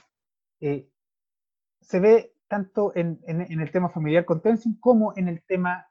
se 0.60 2.00
ve 2.00 2.34
tanto 2.48 2.92
en, 2.96 3.20
en, 3.28 3.62
el 3.62 3.72
tema 3.72 3.90
familiar 3.90 4.26
con 4.26 4.42
Tenzin 4.42 4.80
como 4.80 5.14
en 5.16 5.28
el 5.28 5.44
tema 5.44 5.88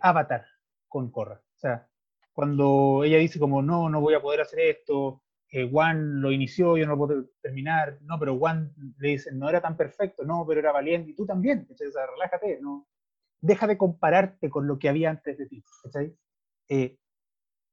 Avatar 0.00 0.44
con 0.88 1.10
Corra. 1.10 1.40
O 1.54 1.58
sea, 1.58 1.88
cuando 2.32 3.02
ella 3.04 3.18
dice 3.18 3.38
como, 3.38 3.62
no, 3.62 3.88
no 3.88 4.00
voy 4.00 4.14
a 4.14 4.22
poder 4.22 4.40
hacer 4.40 4.60
esto, 4.60 5.22
eh, 5.50 5.68
Juan 5.68 6.20
lo 6.20 6.30
inició, 6.30 6.76
yo 6.76 6.84
no 6.84 6.92
lo 6.92 6.98
puedo 6.98 7.24
terminar, 7.40 7.98
no, 8.02 8.18
pero 8.18 8.38
Juan 8.38 8.72
le 8.98 9.08
dice, 9.08 9.32
no 9.32 9.48
era 9.48 9.62
tan 9.62 9.76
perfecto, 9.76 10.24
no, 10.24 10.46
pero 10.46 10.60
era 10.60 10.72
valiente, 10.72 11.10
y 11.10 11.14
tú 11.14 11.24
también, 11.24 11.66
o 11.70 11.74
sea, 11.74 12.06
relájate, 12.06 12.60
no, 12.60 12.86
deja 13.40 13.66
de 13.66 13.78
compararte 13.78 14.50
con 14.50 14.66
lo 14.66 14.78
que 14.78 14.90
había 14.90 15.10
antes 15.10 15.38
de 15.38 15.46
ti, 15.46 15.64
eh, 16.68 16.98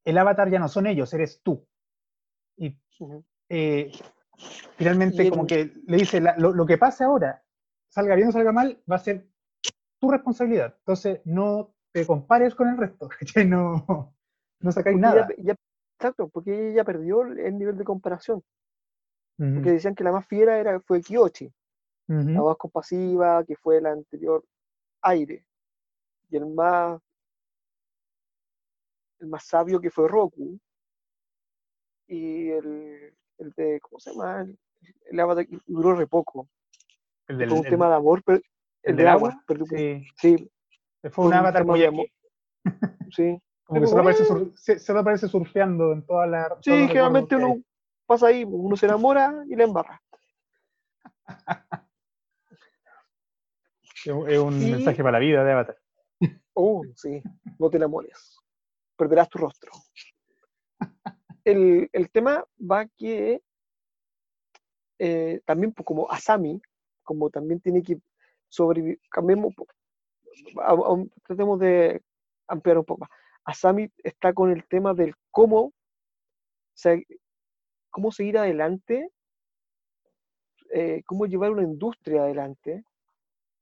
el 0.04 0.18
avatar 0.18 0.50
ya 0.50 0.58
no 0.58 0.68
son 0.68 0.86
ellos, 0.86 1.12
eres 1.12 1.42
tú. 1.42 1.66
Y 2.56 2.78
eh, 3.50 3.92
finalmente 4.76 5.28
como 5.30 5.46
que 5.46 5.72
le 5.86 5.96
dice, 5.96 6.20
lo, 6.20 6.52
lo, 6.52 6.66
que 6.66 6.78
pase 6.78 7.04
ahora, 7.04 7.42
salga 7.88 8.14
bien 8.14 8.28
o 8.28 8.32
salga 8.32 8.52
mal, 8.52 8.80
va 8.90 8.96
a 8.96 9.00
ser 9.00 9.26
tu 9.98 10.10
responsabilidad. 10.10 10.74
Entonces, 10.78 11.20
no 11.24 11.74
te 11.92 12.06
compares 12.06 12.54
con 12.54 12.68
el 12.68 12.76
resto, 12.76 13.08
no, 13.46 14.14
no 14.60 14.72
sacáis 14.72 14.98
nada. 14.98 15.28
exacto, 15.98 16.28
porque 16.28 16.72
ella 16.72 16.84
perdió 16.84 17.22
el 17.22 17.58
nivel 17.58 17.76
de 17.76 17.84
comparación. 17.84 18.42
Porque 19.38 19.72
decían 19.72 19.94
que 19.94 20.04
la 20.04 20.12
más 20.12 20.26
fiera 20.26 20.58
era, 20.58 20.80
fue 20.80 21.02
Kyochi, 21.02 21.52
la 22.06 22.42
más 22.42 22.56
compasiva, 22.56 23.44
que 23.44 23.54
fue 23.54 23.82
la 23.82 23.92
anterior 23.92 24.42
aire. 25.02 25.44
Y 26.30 26.36
el 26.36 26.46
más 26.46 26.98
el 29.18 29.28
más 29.28 29.44
sabio 29.44 29.80
que 29.80 29.90
fue 29.90 30.08
Roku. 30.08 30.58
Y 32.08 32.48
el, 32.48 33.14
el 33.38 33.50
de, 33.52 33.80
¿cómo 33.80 33.98
se 34.00 34.10
llama? 34.12 34.42
El, 34.42 34.58
el 35.10 35.60
duró 35.66 35.94
re 35.94 36.06
poco. 36.06 36.48
El 37.28 37.38
del, 37.38 37.48
fue 37.48 37.58
un 37.58 37.64
tema 37.64 37.88
de 37.88 37.94
amor, 37.96 38.22
pero, 38.24 38.40
el, 38.82 38.96
del 38.96 39.08
agua. 39.08 39.42
sí. 39.68 40.04
sí. 40.16 40.50
Fue 41.10 41.26
un 41.26 41.34
avatar 41.34 41.64
muy 41.64 41.84
amor. 41.84 42.06
Sí. 43.10 43.40
Como 43.64 43.80
que 43.80 43.86
solo 43.88 44.02
aparece, 44.02 44.78
solo 44.78 45.00
aparece, 45.00 45.26
surfeando 45.26 45.92
en 45.92 46.06
toda 46.06 46.26
la. 46.28 46.56
Sí, 46.62 46.70
generalmente 46.86 47.34
uno 47.34 47.60
pasa 48.06 48.28
ahí, 48.28 48.44
uno 48.44 48.76
se 48.76 48.86
enamora 48.86 49.42
y 49.48 49.56
le 49.56 49.64
embarra. 49.64 50.00
es 54.04 54.38
un 54.38 54.70
mensaje 54.70 55.02
para 55.02 55.12
la 55.12 55.18
vida 55.18 55.42
de 55.42 55.52
Avatar. 55.52 55.76
Oh, 56.54 56.82
sí, 56.94 57.20
no 57.58 57.68
te 57.68 57.76
enamores. 57.76 58.38
Perderás 58.96 59.28
tu 59.28 59.38
rostro. 59.38 59.72
El, 61.46 61.88
el 61.92 62.10
tema 62.10 62.44
va 62.58 62.86
que 62.86 63.40
eh, 64.98 65.40
también 65.44 65.72
pues, 65.72 65.86
como 65.86 66.10
Asami, 66.10 66.60
como 67.04 67.30
también 67.30 67.60
tiene 67.60 67.84
que 67.84 68.00
sobrevivir, 68.48 69.00
cambiemos, 69.08 69.54
tratemos 71.22 71.60
de 71.60 72.02
ampliar 72.48 72.78
un 72.78 72.84
poco 72.84 73.02
más. 73.02 73.10
Asami 73.44 73.88
está 74.02 74.32
con 74.32 74.50
el 74.50 74.66
tema 74.66 74.92
del 74.92 75.14
cómo, 75.30 75.72
cómo 77.90 78.10
seguir 78.10 78.38
adelante, 78.38 79.12
eh, 80.70 81.04
cómo 81.06 81.26
llevar 81.26 81.52
una 81.52 81.62
industria 81.62 82.22
adelante, 82.22 82.82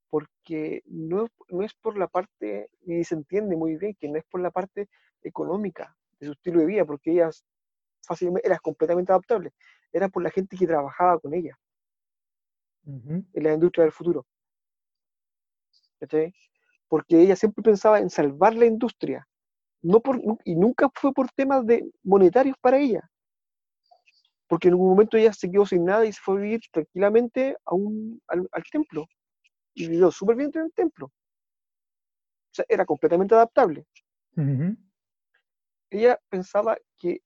porque 0.09 0.83
no, 0.87 1.29
no, 1.51 1.63
es 1.63 1.75
por 1.75 1.99
la 1.99 2.09
parte, 2.09 2.71
y 2.81 3.05
se 3.05 3.15
entiende 3.15 3.57
muy 3.57 3.77
bien 3.77 3.95
que 4.01 4.09
no 4.09 4.17
es 4.17 4.25
por 4.25 4.41
la 4.41 4.51
parte 4.51 4.89
económica 5.23 5.95
de 6.19 6.29
su 6.29 6.33
estilo 6.33 6.61
de 6.61 6.67
vida, 6.67 6.87
porque 6.87 7.13
ella 7.13 7.29
fácilmente 8.07 8.47
era 8.47 8.59
completamente 8.59 9.13
adaptable, 9.13 9.53
era 9.93 10.09
por 10.09 10.23
la 10.23 10.31
gente 10.31 10.57
que 10.57 10.67
trabajaba 10.67 11.19
con 11.19 11.35
ella 11.35 11.59
en 12.87 13.43
la 13.43 13.55
industria 13.55 13.85
del 13.85 13.93
futuro. 13.93 14.27
Porque 16.89 17.21
ella 17.21 17.37
siempre 17.37 17.63
pensaba 17.63 17.99
en 17.99 18.11
salvar 18.11 18.55
la 18.55 18.67
industria, 18.67 19.27
no 19.83 20.01
por, 20.01 20.21
y 20.45 20.55
nunca 20.55 20.91
fue 20.95 21.13
por 21.13 21.31
temas 21.31 21.67
de 21.67 21.91
monetarios 22.03 22.57
para 22.61 22.79
ella. 22.79 23.09
Porque 24.47 24.69
en 24.69 24.75
algún 24.75 24.91
momento 24.91 25.17
ella 25.17 25.33
se 25.33 25.51
quedó 25.51 25.65
sin 25.67 25.85
nada 25.85 26.05
y 26.05 26.13
se 26.13 26.21
fue 26.21 26.37
a 26.37 26.41
vivir 26.41 26.61
tranquilamente 26.71 27.57
a 27.65 27.75
un, 27.75 28.21
al, 28.29 28.49
templo. 28.71 29.07
Y 29.75 29.89
vivió 29.89 30.11
súper 30.11 30.37
bien 30.37 30.51
en 30.55 30.63
el 30.63 30.73
templo. 30.73 31.07
O 31.07 32.55
sea, 32.55 32.65
era 32.69 32.85
completamente 32.85 33.35
adaptable. 33.35 33.87
Ella 35.91 36.21
pensaba 36.29 36.77
que, 36.99 37.21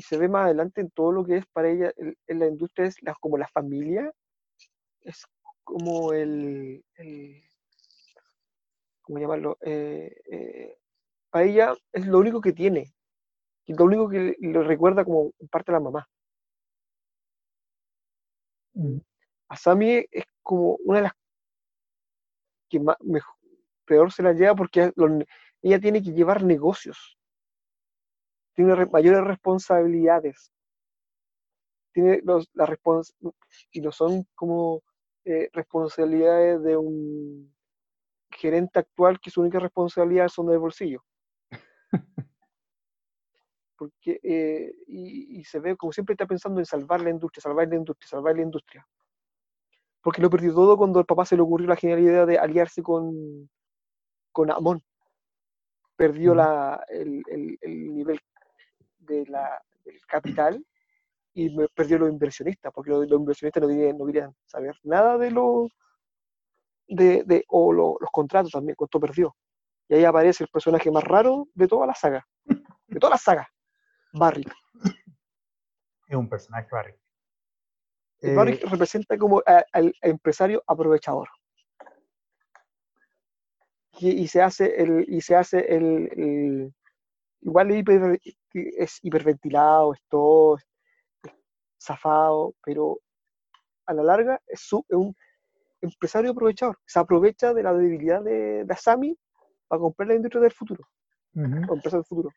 y 0.00 0.02
se 0.02 0.16
ve 0.16 0.28
más 0.28 0.46
adelante 0.46 0.80
en 0.80 0.90
todo 0.90 1.12
lo 1.12 1.26
que 1.26 1.36
es 1.36 1.46
para 1.52 1.68
ella 1.68 1.92
en 2.26 2.38
la 2.38 2.46
industria, 2.46 2.86
es 2.86 2.96
como 3.20 3.36
la 3.36 3.46
familia, 3.48 4.10
es 5.02 5.26
como 5.62 6.14
el, 6.14 6.82
el 6.94 7.42
¿cómo 9.02 9.18
llamarlo? 9.18 9.58
Eh, 9.60 10.16
eh, 10.32 10.78
a 11.32 11.42
ella 11.42 11.74
es 11.92 12.06
lo 12.06 12.18
único 12.18 12.40
que 12.40 12.54
tiene, 12.54 12.94
y 13.66 13.74
lo 13.74 13.84
único 13.84 14.08
que 14.08 14.36
le 14.40 14.62
recuerda 14.62 15.04
como 15.04 15.32
parte 15.50 15.70
de 15.70 15.76
la 15.76 15.84
mamá. 15.84 16.08
Mm. 18.72 19.00
A 19.50 19.56
Sami 19.58 20.06
es 20.10 20.24
como 20.42 20.76
una 20.76 20.96
de 20.96 21.02
las 21.02 21.12
que 22.70 22.80
más, 22.80 22.96
peor 23.84 24.10
se 24.10 24.22
la 24.22 24.32
lleva 24.32 24.54
porque 24.54 24.94
ella 25.60 25.78
tiene 25.78 26.02
que 26.02 26.12
llevar 26.12 26.42
negocios, 26.42 27.18
tiene 28.66 28.86
mayores 28.86 29.24
responsabilidades, 29.24 30.52
tiene 31.92 32.20
los, 32.24 32.50
la 32.54 32.66
respons 32.66 33.14
y 33.72 33.80
no 33.80 33.90
son 33.90 34.26
como 34.34 34.82
eh, 35.24 35.48
responsabilidades 35.52 36.62
de 36.62 36.76
un 36.76 37.54
gerente 38.30 38.78
actual 38.78 39.18
que 39.18 39.30
su 39.30 39.40
única 39.40 39.58
responsabilidad 39.58 40.28
son 40.28 40.46
del 40.46 40.58
bolsillo. 40.58 41.02
Porque, 43.76 44.20
eh, 44.22 44.74
y, 44.86 45.42
se 45.44 45.58
ve 45.58 45.74
como 45.76 45.92
siempre 45.92 46.12
está 46.12 46.26
pensando 46.26 46.60
en 46.60 46.66
salvar 46.66 47.00
la 47.00 47.08
industria, 47.08 47.40
salvar 47.40 47.68
la 47.68 47.76
industria, 47.76 48.08
salvar 48.08 48.36
la 48.36 48.42
industria. 48.42 48.86
Porque 50.02 50.20
lo 50.20 50.28
perdió 50.28 50.52
todo 50.52 50.76
cuando 50.76 50.98
al 50.98 51.06
papá 51.06 51.24
se 51.24 51.34
le 51.36 51.42
ocurrió 51.42 51.66
la 51.66 51.76
genial 51.76 52.00
idea 52.00 52.26
de 52.26 52.38
aliarse 52.38 52.82
con, 52.82 53.48
con 54.32 54.50
Amon. 54.50 54.82
Perdió 55.96 56.34
la, 56.34 56.84
el, 56.88 57.22
nivel 57.62 58.20
de 59.10 59.26
la, 59.26 59.62
del 59.84 60.00
capital 60.06 60.64
y 61.34 61.54
perdió 61.68 61.98
los 61.98 62.10
inversionistas, 62.10 62.72
porque 62.72 62.90
los, 62.90 63.10
inversionistas 63.10 63.62
no 63.62 63.68
querían, 63.68 63.98
no 63.98 64.06
querían, 64.06 64.34
saber 64.46 64.76
nada 64.82 65.18
de 65.18 65.30
los 65.30 65.70
de, 66.86 67.22
de, 67.24 67.44
o 67.48 67.72
los 67.72 68.10
contratos 68.12 68.50
también, 68.50 68.74
cuánto 68.74 68.98
perdió. 68.98 69.36
Y 69.88 69.94
ahí 69.94 70.04
aparece 70.04 70.44
el 70.44 70.50
personaje 70.50 70.90
más 70.90 71.04
raro 71.04 71.48
de 71.54 71.68
toda 71.68 71.86
la 71.86 71.94
saga. 71.94 72.26
De 72.44 72.98
toda 72.98 73.10
la 73.10 73.18
saga. 73.18 73.48
Barry. 74.12 74.44
Es 76.08 76.16
un 76.16 76.28
personaje 76.28 76.68
Barry. 76.70 76.94
Barry 78.34 78.52
eh, 78.54 78.60
representa 78.68 79.16
como 79.16 79.42
al 79.46 79.94
empresario 80.02 80.62
aprovechador. 80.66 81.28
Y, 83.98 84.28
se 84.28 84.40
hace 84.40 84.82
el, 84.82 85.04
y 85.08 85.20
se 85.20 85.36
hace 85.36 85.58
el, 85.76 86.72
igual 87.42 87.70
es 88.52 88.98
hiperventilado, 89.02 89.94
es 89.94 90.00
todo 90.08 90.58
zafado, 91.80 92.54
pero 92.62 93.00
a 93.86 93.94
la 93.94 94.02
larga 94.02 94.40
es, 94.46 94.68
un 94.72 95.14
empresario 95.80 96.32
aprovechador. 96.32 96.78
Se 96.86 96.98
aprovecha 96.98 97.54
de 97.54 97.62
la 97.62 97.74
debilidad 97.74 98.22
de, 98.22 98.64
de 98.64 98.72
Asami 98.72 99.16
para 99.66 99.80
comprar 99.80 100.08
la 100.08 100.14
industria 100.14 100.42
del 100.42 100.52
futuro, 100.52 100.84
o 101.34 101.74
empresa 101.74 101.96
del 101.96 102.04
futuro. 102.04 102.30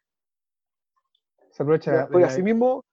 Se 1.52 1.64
aprovecha. 1.64 2.08
Porque 2.08 2.26
así 2.26 2.42
mismo, 2.42 2.84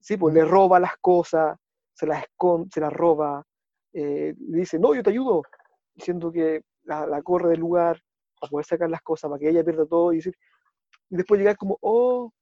sí, 0.00 0.16
pues 0.16 0.34
le 0.34 0.44
roba 0.44 0.80
las 0.80 0.96
cosas, 1.00 1.56
se 1.94 2.06
las 2.06 2.22
esconde, 2.22 2.68
se 2.72 2.80
las 2.80 2.92
roba, 2.92 3.44
eh, 3.92 4.34
le 4.38 4.58
dice, 4.58 4.78
no, 4.78 4.94
yo 4.94 5.02
te 5.02 5.10
ayudo, 5.10 5.42
diciendo 5.94 6.30
que 6.30 6.62
la, 6.84 7.22
corre 7.22 7.50
del 7.50 7.60
lugar 7.60 8.00
para 8.40 8.50
poder 8.50 8.66
sacar 8.66 8.90
las 8.90 9.02
cosas, 9.02 9.28
para 9.28 9.38
que 9.38 9.48
ella 9.48 9.64
pierda 9.64 9.86
todo, 9.86 10.12
y, 10.12 10.16
decir, 10.16 10.34
y 11.10 11.16
después 11.16 11.38
llegar 11.38 11.56
como, 11.56 11.76
oh, 11.80 12.32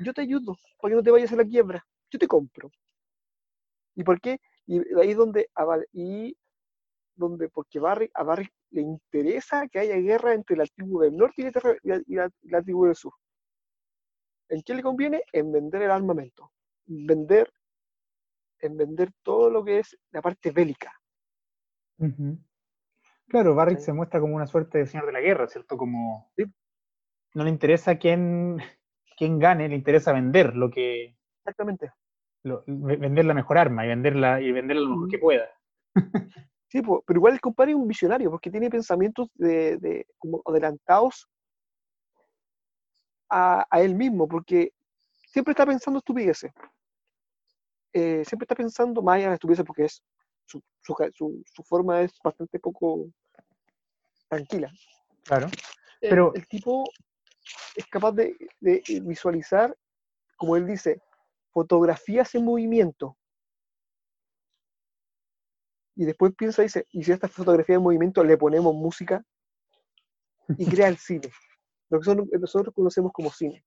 yo 0.00 0.12
te 0.12 0.20
ayudo, 0.20 0.56
para 0.80 0.90
que 0.90 0.96
no 0.96 1.02
te 1.02 1.10
vayas 1.10 1.32
a 1.32 1.36
la 1.36 1.44
quiebra, 1.44 1.86
yo 2.10 2.18
te 2.18 2.26
compro. 2.26 2.70
¿Y 3.94 4.04
por 4.04 4.20
qué? 4.20 4.40
Y 4.66 4.78
ahí 4.98 5.12
es 5.12 5.16
donde, 5.16 5.48
y 5.92 6.36
donde 7.14 7.48
porque 7.48 7.78
Barry, 7.78 8.10
a 8.12 8.24
Barry 8.24 8.48
le 8.70 8.82
interesa 8.82 9.68
que 9.68 9.78
haya 9.78 9.96
guerra 9.96 10.34
entre 10.34 10.56
la 10.56 10.66
tribu 10.66 11.00
del 11.00 11.16
norte 11.16 11.42
y 11.42 12.14
la, 12.14 12.62
tribu 12.62 12.86
del 12.86 12.96
sur. 12.96 13.14
¿En 14.48 14.62
qué 14.62 14.74
le 14.74 14.82
conviene? 14.82 15.22
En 15.32 15.50
vender 15.50 15.82
el 15.82 15.90
armamento. 15.90 16.52
Vender, 16.84 17.50
en 18.60 18.76
vender 18.76 19.12
todo 19.22 19.48
lo 19.48 19.64
que 19.64 19.78
es 19.78 19.96
la 20.10 20.20
parte 20.20 20.50
bélica. 20.50 20.92
Claro, 23.28 23.54
Barrick 23.54 23.78
Sí. 23.78 23.86
se 23.86 23.92
muestra 23.92 24.20
como 24.20 24.36
una 24.36 24.46
suerte 24.46 24.78
de 24.78 24.86
señor 24.86 25.06
de 25.06 25.12
la 25.12 25.20
guerra, 25.20 25.48
¿cierto? 25.48 25.76
Como 25.76 26.30
Sí. 26.36 26.44
No 27.36 27.44
le 27.44 27.50
interesa 27.50 27.98
quién, 27.98 28.56
quién 29.16 29.38
gane, 29.38 29.68
le 29.68 29.74
interesa 29.76 30.10
vender 30.12 30.56
lo 30.56 30.70
que 30.70 31.14
Exactamente. 31.40 31.92
lo- 32.44 32.64
vender 32.66 33.26
la 33.26 33.34
mejor 33.34 33.58
arma 33.58 33.84
y 33.84 33.88
venderla 33.88 34.40
y 34.40 34.52
venderla 34.52 34.82
lo 34.82 34.90
mejor 34.96 35.08
que 35.10 35.18
pueda. 35.18 35.48
Sí, 36.68 36.80
pero 36.82 37.18
igual 37.18 37.34
el 37.34 37.40
compadre 37.40 37.72
es 37.72 37.76
un 37.76 37.86
visionario 37.86 38.30
porque 38.30 38.50
tiene 38.50 38.70
pensamientos 38.70 39.28
de, 39.34 39.76
de- 39.76 40.06
como 40.18 40.40
adelantados 40.46 41.28
a, 43.28 43.66
a 43.70 43.80
él 43.82 43.94
mismo, 43.94 44.26
porque 44.26 44.72
siempre 45.28 45.52
está 45.52 45.66
pensando 45.66 45.98
estupideces. 45.98 46.52
Eh, 47.92 48.24
siempre 48.24 48.44
está 48.44 48.54
pensando 48.54 49.02
más 49.02 49.16
allá 49.16 49.28
de 49.28 49.34
estupideces 49.34 49.64
porque 49.66 49.84
es 49.84 50.02
su, 50.46 50.62
su 50.82 50.94
ca- 50.94 51.10
su- 51.12 51.42
su 51.44 51.62
forma 51.62 52.00
es 52.00 52.18
bastante 52.24 52.58
poco 52.58 53.06
tranquila. 54.28 54.70
Claro. 55.24 55.48
El- 56.00 56.10
Pero- 56.10 56.32
el, 56.34 56.46
tipo 56.46 56.84
es 57.74 57.86
capaz 57.86 58.12
de, 58.12 58.36
de 58.60 58.82
visualizar, 59.02 59.76
como 60.36 60.56
él 60.56 60.66
dice, 60.66 61.00
fotografías 61.52 62.34
en 62.34 62.44
movimiento. 62.44 63.16
Y 65.94 66.04
después 66.04 66.34
piensa, 66.36 66.62
dice, 66.62 66.86
y 66.90 67.02
si 67.04 67.12
a 67.12 67.14
esta 67.14 67.28
fotografía 67.28 67.76
en 67.76 67.82
movimiento 67.82 68.22
le 68.22 68.36
ponemos 68.36 68.74
música 68.74 69.24
y 70.58 70.66
crea 70.66 70.88
el 70.88 70.98
cine. 70.98 71.30
Lo 71.88 72.00
que 72.00 72.06
nosotros, 72.10 72.28
nosotros 72.40 72.74
conocemos 72.74 73.12
como 73.12 73.30
cine. 73.30 73.64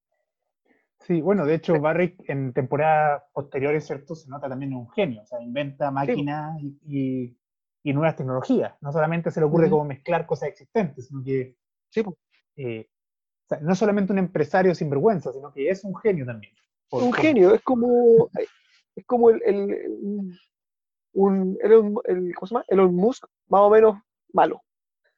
Sí, 0.99 1.21
bueno, 1.21 1.45
de 1.45 1.55
hecho, 1.55 1.79
Barrick 1.79 2.29
en 2.29 2.53
temporadas 2.53 3.23
posteriores, 3.33 3.87
¿cierto? 3.87 4.15
Se 4.15 4.29
nota 4.29 4.49
también 4.49 4.73
un 4.73 4.89
genio, 4.91 5.21
o 5.21 5.25
sea, 5.25 5.41
inventa 5.41 5.89
máquinas 5.91 6.61
y, 6.61 6.77
y- 6.85 7.37
y 7.81 7.93
nuevas 7.93 8.17
tecnologías. 8.17 8.75
No 8.81 8.91
solamente 8.91 9.31
se 9.31 9.39
le 9.39 9.45
ocurre 9.45 9.67
Ujú. 9.67 9.77
como 9.77 9.85
mezclar 9.85 10.25
cosas 10.27 10.49
existentes, 10.49 11.07
sino 11.07 11.23
que 11.23 11.55
Sí, 11.89 12.03
eh, 12.57 12.89
o 13.49 13.55
sea, 13.55 13.59
no 13.61 13.73
solamente 13.75 14.13
un 14.13 14.19
empresario 14.19 14.75
sin 14.75 14.89
vergüenza, 14.91 15.33
sino 15.33 15.51
que 15.51 15.69
es 15.69 15.83
un 15.83 15.95
genio 15.95 16.25
también. 16.25 16.53
Por- 16.87 17.01
un 17.03 17.09
por- 17.11 17.19
genio, 17.19 17.53
es 17.55 17.61
como, 17.63 18.29
es 18.95 19.05
como 19.05 19.31
el, 19.31 19.41
el- 19.43 20.39
un, 21.13 21.57
el- 21.61 22.35
¿cómo 22.35 22.47
se 22.47 22.53
llama? 22.53 22.65
Elon 22.67 22.95
Musk, 22.95 23.25
más 23.47 23.61
o 23.61 23.69
menos 23.71 23.97
malo. 24.33 24.61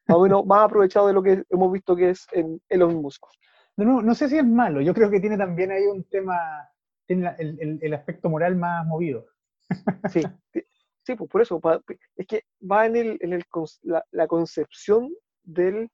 Más 0.08 0.18
o 0.18 0.22
menos 0.24 0.46
más 0.46 0.64
aprovechado 0.66 1.08
de 1.08 1.14
lo 1.14 1.22
que 1.22 1.44
hemos 1.50 1.72
visto 1.74 1.96
que 1.96 2.12
es 2.12 2.26
en 2.32 2.62
Elon 2.70 2.96
Musk. 3.02 3.24
No, 3.76 3.86
no, 3.86 4.02
no 4.02 4.16
sé 4.16 4.30
si 4.30 4.38
es 4.38 4.46
malo, 4.46 4.80
yo 4.82 4.94
creo 4.94 5.10
que 5.10 5.20
tiene 5.20 5.38
también 5.38 5.72
ahí 5.72 5.84
un 5.86 6.04
tema, 6.06 6.38
tiene 7.06 7.34
el, 7.38 7.58
el- 7.60 7.80
el 7.82 7.94
aspecto 7.94 8.30
moral 8.30 8.56
más 8.56 8.86
movido. 8.88 9.26
Sí, 10.10 10.22
sí, 11.04 11.16
pues 11.16 11.30
por 11.30 11.42
eso, 11.42 11.60
es 12.16 12.28
que 12.28 12.46
va 12.70 12.86
en, 12.86 12.96
el, 12.96 13.18
en 13.22 13.34
el, 13.34 13.44
la, 13.84 14.06
la 14.12 14.28
concepción 14.28 15.14
del 15.44 15.90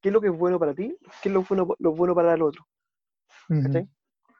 qué 0.00 0.08
es 0.08 0.12
lo 0.12 0.20
que 0.20 0.28
es 0.28 0.36
bueno 0.36 0.58
para 0.58 0.74
ti, 0.74 0.96
qué 1.22 1.28
es 1.28 1.32
lo 1.34 1.42
bueno, 1.42 1.74
lo 1.78 1.92
bueno 1.94 2.14
para 2.14 2.34
el 2.34 2.42
otro. 2.42 2.66
¿cachai? 3.62 3.88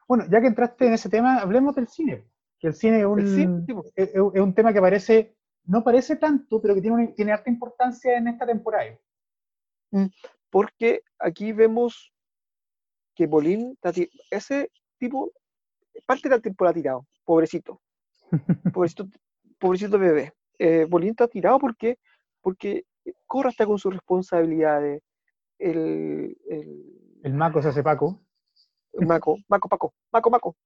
Bueno, 0.08 0.24
ya 0.30 0.40
que 0.40 0.46
entraste 0.46 0.86
en 0.86 0.92
ese 0.94 1.08
tema, 1.08 1.38
hablemos 1.38 1.74
del 1.74 1.88
cine. 1.88 2.26
Que 2.58 2.68
el 2.68 2.74
cine 2.74 3.00
es 3.00 3.06
un, 3.06 3.18
cine, 3.26 3.82
es, 3.96 4.08
es- 4.14 4.20
un 4.20 4.54
tema 4.54 4.72
que 4.72 4.80
parece, 4.80 5.36
no 5.64 5.82
parece 5.82 6.16
tanto, 6.16 6.60
pero 6.60 6.74
que 6.74 6.80
tiene, 6.80 6.96
una- 6.96 7.12
tiene 7.14 7.32
harta 7.32 7.50
importancia 7.50 8.16
en 8.16 8.28
esta 8.28 8.46
temporada. 8.46 8.98
Porque 10.50 11.02
aquí 11.18 11.52
vemos 11.52 12.12
que 13.14 13.26
Bolín, 13.26 13.76
ese 14.30 14.70
tipo, 14.98 15.32
parte 16.06 16.28
de 16.28 16.36
la 16.36 16.40
temporada 16.40 16.74
tirado, 16.74 17.06
pobrecito, 17.24 17.80
pobrecito, 18.74 19.08
pobrecito 19.58 19.98
bebé. 19.98 20.32
Eh, 20.58 20.86
Bolín 20.88 21.10
está 21.10 21.26
tirado 21.28 21.58
porque, 21.58 21.98
porque 22.40 22.84
Corra 23.26 23.50
está 23.50 23.66
con 23.66 23.78
sus 23.78 23.92
responsabilidades. 23.92 25.02
El, 25.62 26.36
el, 26.48 27.20
El 27.22 27.34
Maco 27.34 27.62
se 27.62 27.68
hace 27.68 27.82
Paco. 27.84 28.20
Maco, 28.94 29.38
Maco, 29.48 29.68
Paco, 29.68 29.94
Maco, 30.12 30.30
Maco. 30.30 30.56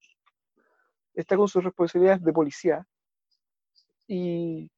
Está 1.13 1.37
con 1.37 1.47
sus 1.47 1.63
responsabilidades 1.63 2.23
de 2.23 2.33
policía. 2.33 2.85
Y, 4.07 4.69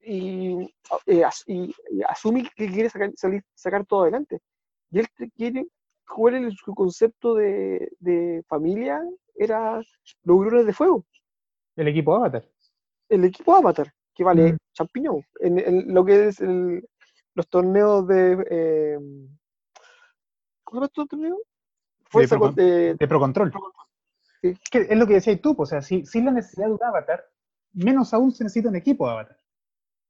y, 0.00 0.62
eh, 1.06 1.24
y- 1.46 1.74
y 1.90 2.02
asume 2.08 2.48
que 2.56 2.68
quiere 2.68 2.88
sacar, 2.90 3.10
salir- 3.16 3.44
sacar 3.54 3.84
todo 3.86 4.02
adelante. 4.02 4.40
Y 4.90 5.00
él 5.00 5.08
quiere, 5.36 5.66
¿cuál 6.06 6.34
es 6.46 6.54
su 6.64 6.74
concepto 6.74 7.34
de, 7.34 7.90
de 7.98 8.42
familia? 8.48 9.00
Era 9.34 9.76
los 10.22 10.36
hurones 10.36 10.66
de 10.66 10.72
fuego. 10.72 11.04
El 11.76 11.88
equipo 11.88 12.14
Avatar. 12.14 12.48
El 13.08 13.24
equipo 13.24 13.54
Avatar, 13.54 13.92
que 14.14 14.22
vale 14.24 14.52
Mm. 14.52 14.56
champiñón. 14.72 15.24
En, 15.40 15.58
en 15.58 15.92
lo 15.94 16.04
que 16.04 16.28
es 16.28 16.40
el- 16.40 16.86
los 17.34 17.48
torneos 17.48 18.06
de. 18.06 18.44
eh, 18.50 18.98
¿Cómo 20.64 20.70
se 20.70 20.74
llama 20.76 20.86
estos 20.86 21.08
torneos? 21.08 21.38
Fuerza 22.04 22.36
Pro- 22.36 22.46
con- 22.46 22.54
de- 22.54 22.94
De 22.94 23.08
Pro 23.08 23.18
Control. 23.20 23.52
Sí. 24.40 24.48
Es, 24.48 24.58
que 24.70 24.78
es 24.90 24.96
lo 24.98 25.06
que 25.06 25.14
decías 25.14 25.40
tú, 25.40 25.54
pues, 25.56 25.68
o 25.68 25.70
sea, 25.70 25.82
si- 25.82 26.04
sin 26.06 26.24
la 26.24 26.30
necesidad 26.32 26.66
de 26.66 26.72
un 26.72 26.82
Avatar, 26.82 27.24
menos 27.74 28.12
aún 28.12 28.32
se 28.32 28.44
necesita 28.44 28.68
un 28.68 28.76
equipo 28.76 29.06
de 29.06 29.12
Avatar. 29.12 29.36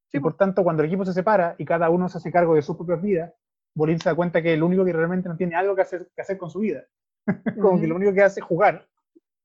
Sí, 0.08 0.18
y 0.18 0.20
por 0.20 0.36
tanto, 0.36 0.62
cuando 0.64 0.82
el 0.82 0.88
equipo 0.88 1.04
se 1.04 1.12
separa 1.12 1.54
y 1.58 1.64
cada 1.64 1.88
uno 1.90 2.08
se 2.08 2.18
hace 2.18 2.30
cargo 2.32 2.54
de 2.54 2.62
sus 2.62 2.76
propias 2.76 3.00
vidas, 3.02 3.32
Bolín 3.74 3.98
se 4.00 4.08
da 4.08 4.14
cuenta 4.14 4.42
que 4.42 4.52
el 4.54 4.62
único 4.62 4.84
que 4.84 4.92
realmente 4.92 5.28
no 5.28 5.36
tiene 5.36 5.54
algo 5.54 5.74
que 5.74 5.82
hacer, 5.82 6.10
que 6.14 6.20
hacer 6.22 6.36
con 6.38 6.50
su 6.50 6.58
vida. 6.60 6.84
Como 7.70 7.80
que 7.80 7.86
lo 7.86 7.96
único 7.96 8.12
que 8.12 8.22
hace 8.22 8.40
es 8.40 8.46
jugar. 8.46 8.86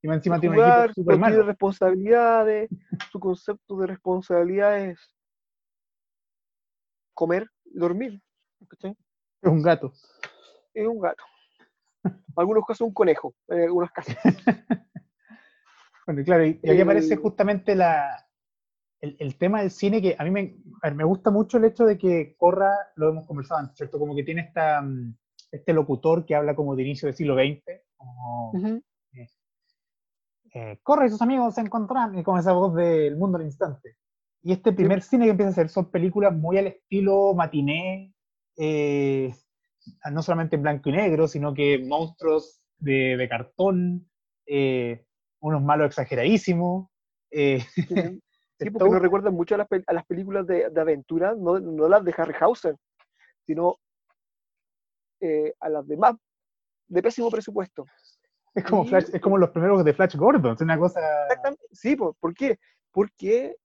Y 0.02 0.08
encima 0.10 0.38
tiene 0.38 0.56
un 0.58 0.64
equipo 0.84 1.04
tiene 1.04 1.18
malo. 1.18 1.42
responsabilidades, 1.42 2.70
su 3.10 3.18
concepto 3.18 3.76
de 3.78 3.86
responsabilidad 3.88 4.78
es 4.78 5.14
comer, 7.14 7.50
dormir. 7.74 8.20
¿cachai? 8.68 8.96
Es 9.42 9.50
un 9.50 9.62
gato. 9.62 9.92
Es 10.74 10.86
un 10.86 11.00
gato. 11.00 11.22
En 12.04 12.12
algunos 12.36 12.64
casos 12.66 12.86
un 12.86 12.94
conejo, 12.94 13.34
en 13.48 13.62
algunos 13.62 13.90
casos. 13.90 14.14
Bueno, 16.06 16.24
claro, 16.24 16.46
y, 16.46 16.58
y 16.62 16.70
aquí 16.70 16.80
aparece 16.80 17.14
El- 17.14 17.20
justamente 17.20 17.74
la, 17.74 18.26
el, 19.02 19.14
el 19.20 19.36
tema 19.36 19.60
del 19.60 19.70
cine 19.70 20.00
que 20.00 20.16
a 20.18 20.24
mí 20.24 20.30
me, 20.30 20.56
a 20.80 20.86
ver, 20.88 20.94
me 20.94 21.04
gusta 21.04 21.30
mucho 21.30 21.58
el 21.58 21.66
hecho 21.66 21.84
de 21.84 21.98
que 21.98 22.34
Corra, 22.38 22.72
lo 22.96 23.10
hemos 23.10 23.26
conversado 23.26 23.60
antes, 23.60 23.76
¿cierto? 23.76 23.98
Como 23.98 24.16
que 24.16 24.22
tiene 24.22 24.40
esta, 24.40 24.80
mm, 24.80 25.14
este 25.52 25.74
locutor 25.74 26.24
que 26.24 26.34
habla 26.34 26.56
como 26.56 26.74
de 26.74 26.82
inicio 26.84 27.08
del 27.08 27.14
siglo 27.14 27.34
XX, 27.34 27.62
como 27.98 28.52
Ujú. 28.52 28.82
eh, 30.54 30.80
Corra 30.82 31.06
y 31.06 31.10
sus 31.10 31.20
amigos 31.20 31.54
se 31.54 31.60
encontrarán, 31.60 32.18
y 32.18 32.22
con 32.22 32.38
esa 32.38 32.52
voz 32.52 32.74
del 32.74 33.16
mundo 33.18 33.36
al 33.36 33.44
instante. 33.44 33.96
Y 34.42 34.52
este 34.52 34.72
primer 34.72 35.02
cine 35.02 35.24
que 35.24 35.30
empieza 35.32 35.48
a 35.48 35.52
hacer 35.52 35.68
son 35.68 35.90
películas 35.90 36.32
muy 36.34 36.58
al 36.58 36.68
estilo 36.68 37.34
matiné, 37.34 38.14
eh, 38.56 39.34
no 40.12 40.22
solamente 40.22 40.56
en 40.56 40.62
blanco 40.62 40.88
y 40.90 40.92
negro, 40.92 41.26
sino 41.28 41.52
que 41.54 41.78
monstruos 41.84 42.60
de, 42.78 43.16
de 43.16 43.28
cartón, 43.28 44.08
eh, 44.46 45.04
unos 45.40 45.62
malos 45.62 45.86
exageradísimos. 45.88 46.88
eh, 47.30 47.60
Sí, 47.74 47.84
el 48.60 48.72
porque 48.72 48.90
nos 48.90 49.02
recuerdan 49.02 49.34
mucho 49.34 49.54
a 49.54 49.58
las, 49.58 49.68
a 49.86 49.92
las 49.92 50.06
películas 50.06 50.46
de, 50.46 50.70
de 50.70 50.80
aventura, 50.80 51.34
no, 51.36 51.58
no 51.60 51.88
las 51.88 52.04
de 52.04 52.14
Harryhausen, 52.16 52.76
sino 53.46 53.76
eh, 55.20 55.52
a 55.60 55.68
las 55.68 55.86
demás 55.86 56.16
de 56.88 57.02
pésimo 57.02 57.30
presupuesto. 57.30 57.84
es, 58.54 58.64
como 58.64 58.84
Flash- 58.84 59.10
es 59.12 59.20
como 59.20 59.36
los 59.38 59.50
primeros 59.50 59.84
de 59.84 59.92
Flash 59.94 60.16
Gordon, 60.16 60.54
es 60.54 60.60
una 60.60 60.78
cosa... 60.78 61.00
Exactamente. 61.24 61.64
Sí, 61.72 61.96
po, 61.96 62.14
¿por 62.20 62.34
qué? 62.34 62.58
Porque 62.92 63.56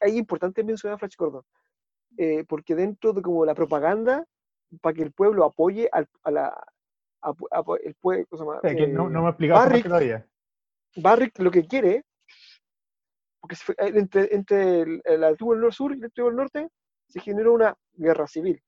es 0.00 0.12
importante 0.14 0.62
mencionar 0.64 0.96
a 0.96 0.98
Flash 0.98 1.16
Gordon. 1.16 1.42
eh, 2.16 2.44
porque 2.48 2.74
dentro 2.74 3.12
de 3.12 3.22
como 3.22 3.44
la 3.44 3.54
propaganda, 3.54 4.24
para 4.80 4.94
que 4.94 5.02
el 5.02 5.12
pueblo 5.12 5.44
apoye 5.44 5.88
al, 5.92 6.08
a 6.24 6.30
la, 6.30 6.66
apo- 7.22 7.48
apo- 7.50 7.76
el 7.76 7.94
pueblo, 7.96 8.26
o 8.30 8.36
sea, 8.62 8.74
que 8.74 8.86
no, 8.88 9.06
Eh, 9.06 9.10
no 9.10 9.20
me 9.20 9.26
he 9.26 9.30
explicado 9.30 9.60
Barrick- 9.60 9.82
todavía. 9.84 10.26
Barrick 10.96 11.38
lo 11.38 11.50
que 11.50 11.66
quiere, 11.66 12.04
porque 13.40 13.56
fue- 13.56 13.74
eh, 13.78 13.92
entre, 13.94 14.34
entre 14.34 14.82
el, 15.04 15.24
antiguo 15.24 15.54
del 15.54 15.72
sur 15.72 15.92
y 15.92 15.98
el 15.98 16.04
antiguo 16.04 16.30
del 16.30 16.36
norte, 16.36 16.68
se 17.08 17.20
generó 17.20 17.52
una 17.52 17.76
guerra 17.92 18.26
civil. 18.26 18.60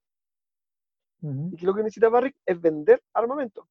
Ujú. 1.22 1.50
Y 1.52 1.56
que 1.56 1.66
lo 1.66 1.74
que 1.74 1.82
necesita 1.82 2.08
Barrick 2.08 2.36
es 2.46 2.60
vender 2.60 3.02
armamento. 3.14 3.68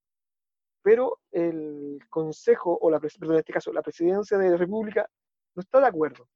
Pero 0.82 1.20
el 1.32 2.00
Consejo, 2.10 2.78
o 2.82 2.90
la, 2.90 3.00
perdón, 3.00 3.34
en 3.34 3.40
este 3.40 3.54
caso, 3.54 3.72
la 3.72 3.82
Presidencia 3.82 4.38
de 4.38 4.50
la 4.50 4.58
República, 4.58 5.10
no 5.56 5.62
está 5.62 5.80
de 5.80 5.88
acuerdo. 5.88 6.28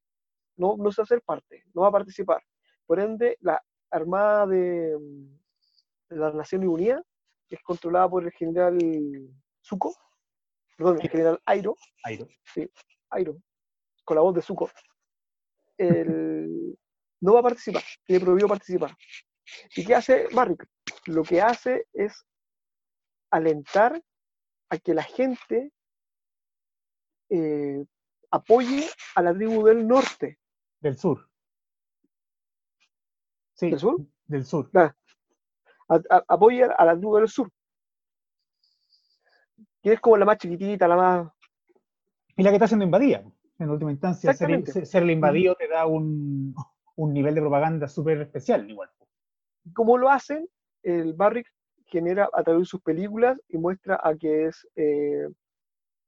No, 0.57 0.75
no 0.77 0.91
se 0.91 1.01
va 1.01 1.03
a 1.03 1.05
hacer 1.05 1.21
parte, 1.21 1.63
no 1.73 1.81
va 1.81 1.87
a 1.89 1.91
participar. 1.91 2.41
Por 2.85 2.99
ende, 2.99 3.37
la 3.41 3.61
Armada 3.91 4.45
de, 4.47 4.97
mm, 4.99 5.39
de 6.09 6.15
las 6.17 6.33
Naciones 6.33 6.67
Unidas, 6.69 7.01
es 7.49 7.61
controlada 7.61 8.09
por 8.09 8.23
el 8.23 8.31
general 8.31 8.77
Zuko, 9.63 9.95
perdón, 10.75 10.99
el 11.01 11.09
general 11.09 11.39
Airo, 11.45 11.75
Airo. 12.03 12.27
Airo, 13.11 13.37
con 14.03 14.15
la 14.15 14.21
voz 14.21 14.33
de 14.35 14.41
Zuko, 14.41 14.69
el- 15.77 16.77
no 17.21 17.33
va 17.33 17.39
a 17.39 17.43
participar, 17.43 17.83
tiene 18.05 18.23
prohibido 18.23 18.47
participar. 18.47 18.95
¿Y 19.75 19.85
qué 19.85 19.95
hace 19.95 20.27
Barrick? 20.33 20.65
Lo 21.05 21.23
que 21.23 21.41
hace 21.41 21.87
es 21.93 22.25
alentar 23.31 24.01
a 24.69 24.77
que 24.77 24.93
la 24.93 25.03
gente 25.03 25.71
eh, 27.29 27.85
apoye 28.31 28.87
a 29.15 29.21
la 29.21 29.33
tribu 29.33 29.63
del 29.65 29.87
norte. 29.87 30.39
Del 30.83 30.97
sur. 30.97 31.29
Sí, 33.53 33.69
¿Del 33.69 33.79
sur? 33.79 34.01
Del 34.27 34.45
sur. 34.45 34.69
a- 34.73 34.91
a- 36.09 36.23
apoye 36.27 36.63
a 36.65 36.85
la 36.85 36.93
tribu 36.97 37.15
del 37.15 37.29
sur. 37.29 37.49
Que 39.81 39.93
es 39.93 40.01
como 40.01 40.17
la 40.17 40.25
más 40.25 40.37
chiquitita, 40.39 40.87
la 40.87 40.95
más. 40.97 41.31
Y 42.35 42.43
la 42.43 42.49
que 42.49 42.55
está 42.57 42.67
siendo 42.67 42.83
invadida. 42.83 43.23
En 43.59 43.69
última 43.69 43.91
instancia, 43.91 44.33
ser, 44.33 44.33
Exactamente. 44.33 44.71
ser- 44.73 44.85
ser 44.85 45.03
el 45.03 45.11
invadido 45.11 45.55
te 45.55 45.69
da 45.69 45.85
un, 45.85 46.53
un 46.95 47.13
nivel 47.13 47.33
de 47.35 47.41
propaganda 47.41 47.87
súper 47.87 48.19
especial, 48.21 48.69
igual. 48.69 48.89
¿Cómo 49.73 49.97
lo 49.97 50.09
hacen? 50.09 50.49
El 50.81 51.13
Barrick 51.13 51.47
genera 51.85 52.29
a 52.33 52.43
través 52.43 52.63
de 52.63 52.65
sus 52.65 52.81
películas 52.81 53.39
y 53.47 53.57
muestra 53.57 54.01
a 54.03 54.15
que 54.15 54.47
es 54.47 54.67
eh, 54.75 55.29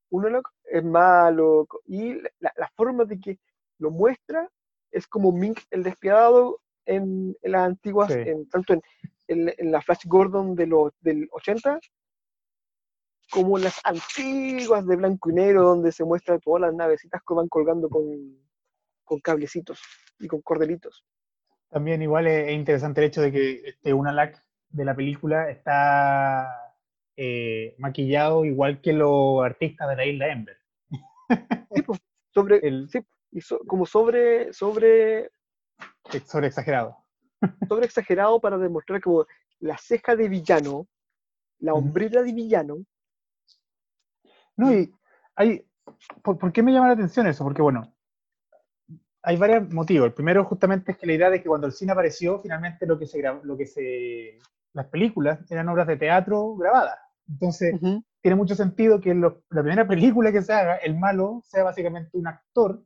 uno 0.10 0.42
es 0.66 0.84
malo 0.84 1.66
y 1.86 2.16
la, 2.40 2.52
la 2.58 2.68
forma 2.76 3.06
de 3.06 3.20
que 3.22 3.40
lo 3.78 3.92
muestra 3.92 4.50
es 4.92 5.08
como 5.08 5.32
Mink 5.32 5.60
el 5.72 5.84
despiadado 5.84 6.62
en, 6.86 7.36
en 7.42 7.52
las 7.52 7.64
antiguas, 7.68 8.12
Sí. 8.14 8.20
en, 8.20 8.48
tanto 8.50 8.74
en, 8.74 8.82
la 9.72 9.82
Flash 9.82 10.06
Gordon 10.06 10.56
de 10.56 10.68
los, 10.68 10.94
del 11.02 11.28
80 11.32 11.80
como 13.32 13.58
en 13.58 13.64
las 13.64 13.80
antiguas 13.84 14.86
de 14.86 14.96
blanco 14.96 15.30
y 15.32 15.34
negro 15.34 15.64
donde 15.64 15.92
se 15.92 16.04
muestran 16.06 16.40
todas 16.40 16.62
las 16.62 16.74
navecitas 16.76 17.22
que 17.28 17.34
van 17.34 17.48
colgando 17.48 17.90
con, 17.90 18.06
con 19.04 19.20
cablecitos 19.20 19.82
y 20.20 20.28
con 20.28 20.42
cordelitos. 20.42 21.04
También 21.70 22.02
igual 22.04 22.28
es, 22.28 22.48
es 22.50 22.54
interesante 22.54 23.02
el 23.02 23.08
hecho 23.08 23.22
de 23.22 23.32
que 23.32 23.62
este 23.70 23.94
Unalak 23.94 24.42
de 24.70 24.86
la 24.86 24.96
película 24.96 25.50
está 25.50 26.76
eh, 27.18 27.74
maquillado 27.80 28.46
igual 28.46 28.80
que 28.82 28.94
los 28.94 29.44
artistas 29.44 29.90
de 29.90 29.96
la 29.96 30.06
isla 30.06 30.28
Ember. 30.32 30.58
Sobre, 32.34 32.58
El- 32.68 32.90
sí, 32.90 33.00
y 33.36 33.42
so- 33.42 33.60
como 33.68 33.86
sobre, 33.86 34.54
sobre 34.54 35.30
sobre 36.24 36.48
exagerado. 36.48 36.98
sobre 37.70 37.86
exagerado 37.86 38.40
para 38.40 38.58
demostrar 38.58 39.02
como 39.02 39.26
la 39.60 39.78
ceja 39.78 40.16
de 40.16 40.30
villano, 40.30 40.88
la 41.60 41.74
hombrera 41.74 42.24
de 42.24 42.32
villano. 42.32 42.78
No, 44.56 44.74
y 44.74 44.90
hay. 45.36 45.66
¿por, 46.24 46.38
por 46.38 46.52
qué 46.54 46.64
me 46.64 46.72
llama 46.72 46.88
la 46.88 46.94
atención 46.94 47.28
eso? 47.28 47.44
Porque, 47.44 47.62
bueno, 47.62 47.94
hay 49.22 49.36
varios 49.38 49.70
motivos. 49.74 50.08
El 50.08 50.14
primero, 50.14 50.46
justamente, 50.46 50.94
es 50.94 50.98
que 50.98 51.06
la 51.08 51.14
idea 51.14 51.30
de 51.30 51.42
que 51.42 51.50
cuando 51.50 51.68
el 51.68 51.74
cine 51.74 51.92
apareció, 51.92 52.40
finalmente 52.40 52.86
lo 52.86 52.98
que 52.98 53.06
se 53.06 53.22
lo 53.22 53.58
que 53.58 53.66
se. 53.66 54.40
Las 54.74 54.88
películas 54.88 55.40
eran 55.52 55.68
obras 55.70 55.88
de 55.88 55.98
teatro 55.98 56.56
grabadas. 56.56 57.00
Entonces, 57.28 57.76
tiene 58.22 58.36
mucho 58.36 58.56
sentido 58.56 59.02
que 59.02 59.14
lo- 59.14 59.44
la 59.50 59.62
primera 59.62 59.88
película 59.88 60.32
que 60.32 60.42
se 60.42 60.54
haga, 60.54 60.76
el 60.78 60.98
malo, 60.98 61.42
sea 61.44 61.64
básicamente 61.64 62.18
un 62.18 62.28
actor 62.28 62.84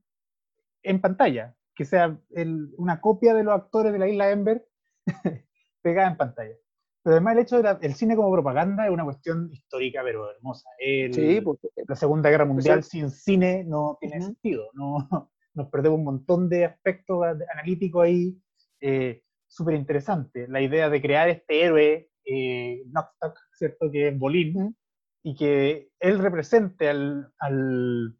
en 0.83 1.01
pantalla, 1.01 1.55
que 1.75 1.85
sea 1.85 2.17
el- 2.31 2.73
una 2.77 2.99
copia 3.01 3.33
de 3.33 3.43
los 3.43 3.53
actores 3.53 3.91
de 3.93 3.99
la 3.99 4.07
isla 4.07 4.31
Ember 4.31 4.65
pegada 5.81 6.09
en 6.09 6.17
pantalla. 6.17 6.55
Pero 7.01 7.15
además 7.15 7.35
el 7.35 7.41
hecho 7.43 7.61
del 7.63 7.93
cine 7.95 8.15
como 8.15 8.31
propaganda 8.31 8.85
es 8.85 8.91
una 8.91 9.05
cuestión 9.05 9.49
histórica, 9.51 10.01
pero 10.03 10.29
hermosa. 10.31 10.69
El- 10.77 11.13
Sí, 11.13 11.41
pues, 11.41 11.59
la 11.87 11.95
Segunda 11.95 12.29
Guerra 12.29 12.45
Mundial 12.45 12.79
Eso- 12.79 12.89
sin 12.89 13.09
cine 13.09 13.63
no 13.65 13.97
tiene 13.99 14.17
Ujú. 14.17 14.25
sentido. 14.25 14.65
No, 14.73 14.97
nos 15.53 15.69
perdemos 15.69 15.97
un 15.99 16.05
montón 16.05 16.49
de 16.49 16.65
aspectos 16.65 17.25
analíticos 17.53 18.03
ahí 18.03 18.37
eh, 18.81 19.23
súper 19.47 19.75
interesantes. 19.75 20.47
La 20.49 20.61
idea 20.61 20.89
de 20.89 21.01
crear 21.01 21.29
este 21.29 21.63
héroe, 21.63 22.09
eh, 22.25 22.83
Knockstock, 22.91 23.37
¿cierto? 23.53 23.89
Que 23.91 24.09
es 24.09 24.19
Bolín, 24.19 24.55
Ujú. 24.57 24.75
y 25.23 25.35
que 25.35 25.89
él 25.99 26.19
represente 26.19 26.89
al, 26.89 27.33
al, 27.39 28.15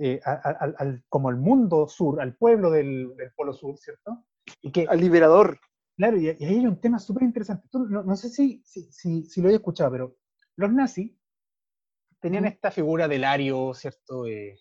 eh, 0.00 0.20
a- 0.24 0.32
a- 0.32 0.56
al- 0.64 0.74
al- 0.78 1.04
como 1.08 1.30
el 1.30 1.36
mundo 1.36 1.86
sur, 1.88 2.20
al 2.20 2.34
pueblo 2.36 2.70
del, 2.70 3.14
del 3.16 3.32
Polo 3.36 3.52
Sur, 3.52 3.76
¿cierto? 3.78 4.24
Y 4.62 4.72
que, 4.72 4.86
al 4.88 4.98
liberador. 5.00 5.58
claro, 5.96 6.16
y, 6.16 6.26
y 6.26 6.44
ahí 6.44 6.56
hay 6.58 6.66
un 6.66 6.80
tema 6.80 6.98
súper 6.98 7.22
interesante. 7.24 7.68
No, 7.72 8.02
no 8.02 8.16
sé 8.16 8.28
si, 8.30 8.62
si, 8.64 8.90
si, 8.92 9.24
si 9.24 9.40
lo 9.42 9.48
he 9.50 9.54
escuchado, 9.54 9.90
pero 9.92 10.16
los 10.56 10.72
nazis 10.72 11.12
tenían 12.20 12.44
esta 12.46 12.70
figura 12.70 13.08
del 13.08 13.24
ario, 13.24 13.72
¿cierto? 13.74 14.26
Eh, 14.26 14.58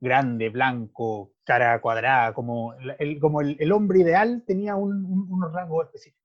grande, 0.00 0.50
blanco, 0.50 1.32
cara 1.44 1.80
cuadrada, 1.80 2.34
como 2.34 2.74
el, 2.74 2.96
el- 2.98 3.20
como 3.20 3.40
el, 3.40 3.56
el 3.60 3.72
hombre 3.72 4.00
ideal 4.00 4.44
tenía 4.46 4.76
un- 4.76 5.04
un- 5.04 5.26
unos 5.32 5.52
rasgos 5.52 5.86
específicos. 5.86 6.22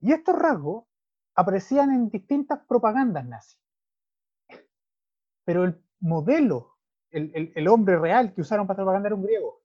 Y 0.00 0.12
estos 0.12 0.36
rasgos 0.36 0.84
aparecían 1.34 1.90
en 1.92 2.08
distintas 2.10 2.60
propagandas 2.68 3.26
nazis. 3.26 3.58
Pero 5.44 5.64
el 5.64 5.82
modelo, 6.00 6.77
el, 7.10 7.30
el- 7.34 7.52
el 7.54 7.68
hombre 7.68 7.98
real 7.98 8.34
que 8.34 8.40
usaron 8.42 8.66
para 8.66 8.74
hacer 8.76 8.84
propaganda 8.84 9.08
era 9.08 9.16
un 9.16 9.22
griego. 9.24 9.62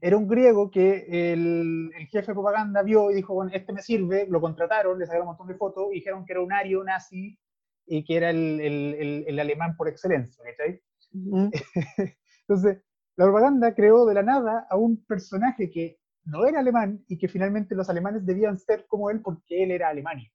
Era 0.00 0.16
un 0.16 0.26
griego 0.26 0.70
que 0.70 1.06
el, 1.32 1.90
el 1.94 2.06
jefe 2.08 2.28
de 2.28 2.34
propaganda 2.34 2.82
vio 2.82 3.10
y 3.10 3.14
dijo, 3.14 3.34
bueno, 3.34 3.50
este 3.54 3.72
me 3.72 3.82
sirve, 3.82 4.26
lo 4.28 4.40
contrataron, 4.40 4.98
le 4.98 5.06
sacaron 5.06 5.28
un 5.28 5.32
montón 5.34 5.48
de 5.48 5.54
fotos 5.54 5.88
y 5.92 5.96
dijeron 5.96 6.24
que 6.24 6.32
era 6.32 6.42
un 6.42 6.52
ario 6.52 6.82
nazi 6.82 7.38
y 7.86 8.04
que 8.04 8.16
era 8.16 8.30
el, 8.30 8.60
el- 8.60 8.94
el- 8.94 9.24
el 9.28 9.38
alemán 9.40 9.76
por 9.76 9.88
excelencia. 9.88 10.42
Entonces, 12.48 12.82
la 13.16 13.24
propaganda 13.26 13.74
creó 13.74 14.06
de 14.06 14.14
la 14.14 14.22
nada 14.22 14.66
a 14.70 14.76
un 14.76 15.04
personaje 15.04 15.70
que 15.70 15.98
no 16.24 16.46
era 16.46 16.60
alemán 16.60 17.04
y 17.08 17.18
que 17.18 17.28
finalmente 17.28 17.74
los 17.74 17.88
alemanes 17.90 18.24
debían 18.24 18.56
ser 18.56 18.86
como 18.86 19.10
él 19.10 19.20
porque 19.20 19.62
él 19.62 19.72
era 19.72 19.88
Alemania. 19.88 20.30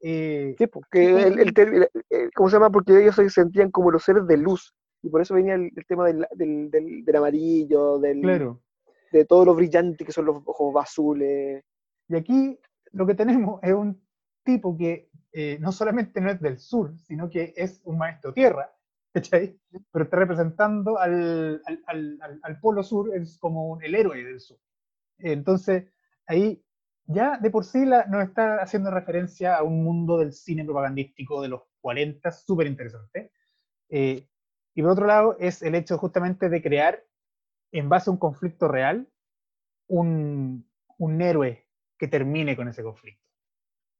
Eh, 0.00 0.54
Sí, 0.58 0.66
porque 0.66 1.10
el, 1.26 1.38
el 1.38 1.52
el- 1.58 1.88
el- 2.10 2.30
¿cómo 2.34 2.48
se 2.50 2.56
llama? 2.56 2.70
Porque 2.70 3.00
ellos 3.00 3.14
se 3.14 3.28
sentían 3.30 3.70
como 3.70 3.90
los 3.90 4.02
seres 4.02 4.26
de 4.26 4.36
luz. 4.36 4.74
Y 5.02 5.08
por 5.10 5.20
eso 5.20 5.34
venía 5.34 5.54
el, 5.54 5.70
el 5.76 5.86
tema 5.86 6.06
del, 6.06 6.26
del, 6.34 6.70
del- 6.70 7.04
del 7.04 7.16
amarillo, 7.16 7.98
del, 7.98 8.20
claro. 8.20 8.62
de 9.12 9.24
todo 9.24 9.44
lo 9.44 9.54
brillante 9.54 10.04
que 10.04 10.12
son 10.12 10.24
los 10.26 10.42
ojos 10.46 10.74
azules. 10.82 11.62
Y 12.08 12.16
aquí 12.16 12.58
lo 12.92 13.06
que 13.06 13.14
tenemos 13.14 13.60
es 13.62 13.72
un 13.72 14.00
tipo 14.44 14.76
que 14.76 15.10
eh, 15.32 15.58
no 15.60 15.70
solamente 15.72 16.20
no 16.20 16.30
es 16.30 16.40
del 16.40 16.58
sur, 16.58 16.96
sino 16.98 17.28
que 17.28 17.52
es 17.56 17.80
un 17.84 17.98
maestro 17.98 18.32
tierra, 18.32 18.72
¿cachai? 19.12 19.58
Pero 19.92 20.04
está 20.04 20.16
representando 20.16 20.98
al, 20.98 21.60
al, 21.66 21.82
al- 22.20 22.40
al- 22.42 22.60
polo 22.60 22.82
sur, 22.82 23.14
es 23.14 23.38
como 23.38 23.78
el 23.80 23.94
héroe 23.94 24.24
del 24.24 24.40
sur. 24.40 24.58
Entonces, 25.18 25.84
ahí 26.26 26.62
ya 27.06 27.38
de 27.38 27.50
por 27.50 27.64
sí 27.64 27.84
la, 27.86 28.06
nos 28.06 28.24
está 28.24 28.56
haciendo 28.62 28.90
referencia 28.90 29.56
a 29.56 29.62
un 29.62 29.84
mundo 29.84 30.18
del 30.18 30.32
cine 30.32 30.64
propagandístico 30.64 31.40
de 31.42 31.48
los 31.48 31.62
40, 31.80 32.30
súper 32.32 32.66
interesante. 32.66 33.30
Eh, 33.88 34.28
y 34.76 34.82
por 34.82 34.90
otro 34.92 35.06
lado, 35.06 35.36
es 35.40 35.62
el 35.62 35.74
hecho 35.74 35.96
justamente 35.96 36.50
de 36.50 36.62
crear, 36.62 37.02
en 37.72 37.88
base 37.88 38.10
a 38.10 38.12
un 38.12 38.18
conflicto 38.18 38.68
real, 38.68 39.08
un, 39.88 40.68
un 40.98 41.22
héroe 41.22 41.66
que 41.98 42.08
termine 42.08 42.54
con 42.54 42.68
ese 42.68 42.82
conflicto. 42.82 43.26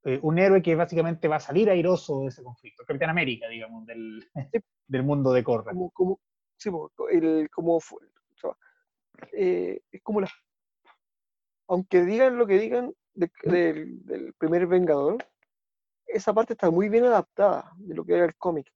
Eh, 0.04 0.20
un 0.22 0.38
héroe 0.38 0.60
que 0.60 0.74
básicamente 0.74 1.28
va 1.28 1.36
a 1.36 1.40
salir 1.40 1.70
airoso 1.70 2.20
de 2.20 2.28
ese 2.28 2.42
conflicto. 2.42 2.84
Capitán 2.84 3.08
América, 3.08 3.48
digamos, 3.48 3.86
del, 3.86 4.22
del 4.86 5.02
mundo 5.02 5.32
de 5.32 5.42
Corra. 5.42 5.72
Como, 5.72 5.90
como, 5.92 6.20
sí, 6.58 6.70
el, 7.10 7.48
como, 7.50 7.80
eh, 9.32 9.80
es 9.90 10.02
como 10.02 10.20
la... 10.20 10.28
Aunque 11.68 12.02
digan 12.04 12.36
lo 12.36 12.46
que 12.46 12.58
digan 12.58 12.92
de- 13.14 13.30
del, 13.44 14.04
del 14.04 14.34
primer 14.34 14.66
Vengador, 14.66 15.24
esa 16.06 16.34
parte 16.34 16.52
está 16.52 16.70
muy 16.70 16.90
bien 16.90 17.04
adaptada 17.06 17.72
de 17.78 17.94
lo 17.94 18.04
que 18.04 18.14
era 18.14 18.26
el 18.26 18.36
cómic. 18.36 18.70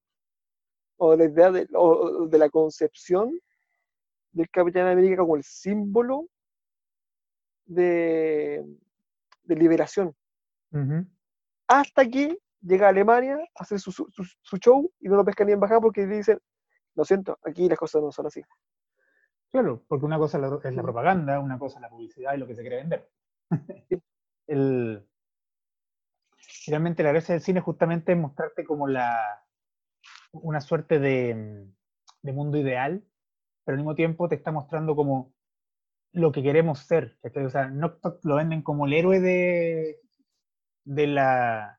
O 1.03 1.17
la 1.17 1.25
idea 1.25 1.51
de, 1.51 1.67
o- 1.73 2.25
o 2.25 2.27
de 2.27 2.39
la 2.39 2.51
concepción 2.51 3.33
del 4.33 4.51
Capitán 4.51 4.87
América 4.87 5.23
como 5.23 5.37
el 5.37 5.43
símbolo 5.43 6.27
de, 7.65 8.65
de 9.45 9.57
liberación. 9.57 10.15
Hasta 11.67 12.07
que 12.07 12.39
llega 12.61 12.87
a 12.87 12.91
Alemania 12.91 13.37
a 13.37 13.63
hacer 13.63 13.81
su, 13.81 13.91
su, 13.93 14.57
show 14.59 14.93
y 15.01 15.09
no 15.09 15.17
lo 15.17 15.25
pescan 15.25 15.47
ni 15.47 15.55
en 15.55 15.61
bajada 15.61 15.81
porque 15.81 16.07
dicen, 16.07 16.39
lo 16.95 17.05
siento, 17.05 17.39
aquí 17.45 17.69
las 17.69 17.79
cosas 17.79 18.03
no 18.03 18.13
son 18.13 18.27
así. 18.27 18.43
Claro, 19.51 19.83
porque 19.89 20.05
una 20.05 20.19
cosa 20.19 20.37
es 20.37 20.75
la, 20.75 20.83
propaganda, 20.83 21.41
una 21.41 21.59
cosa 21.59 21.79
es 21.79 21.83
la 21.83 21.89
publicidad 21.89 22.35
y 22.35 22.39
lo 22.39 22.47
que 22.47 22.55
se 22.55 22.61
quiere 22.61 22.77
vender. 22.77 23.11
El, 24.47 25.09
finalmente 26.37 27.05
la 27.05 27.13
gracia 27.13 27.35
del 27.35 27.43
cine 27.43 27.61
justamente 27.61 28.13
es 28.13 28.19
mostrarte 28.19 28.65
como 28.65 28.89
la 28.89 29.45
una 30.33 30.61
suerte 30.61 30.99
de, 30.99 31.67
de 32.23 32.33
mundo 32.33 32.59
ideal, 32.59 33.05
pero 33.65 33.75
al 33.75 33.79
mismo 33.81 33.95
tiempo 33.95 34.29
te 34.29 34.35
está 34.37 34.53
mostrando 34.53 34.97
como 34.97 35.33
lo 36.13 36.33
que 36.33 36.43
queremos 36.43 36.81
ser. 36.81 37.19
O 37.23 37.51
sea, 37.51 37.69
Knockstock 37.69 38.25
lo 38.25 38.37
venden 38.37 38.63
como 38.63 38.87
el 38.87 38.93
héroe 38.93 39.21
de, 39.21 39.97
la, 41.07 41.79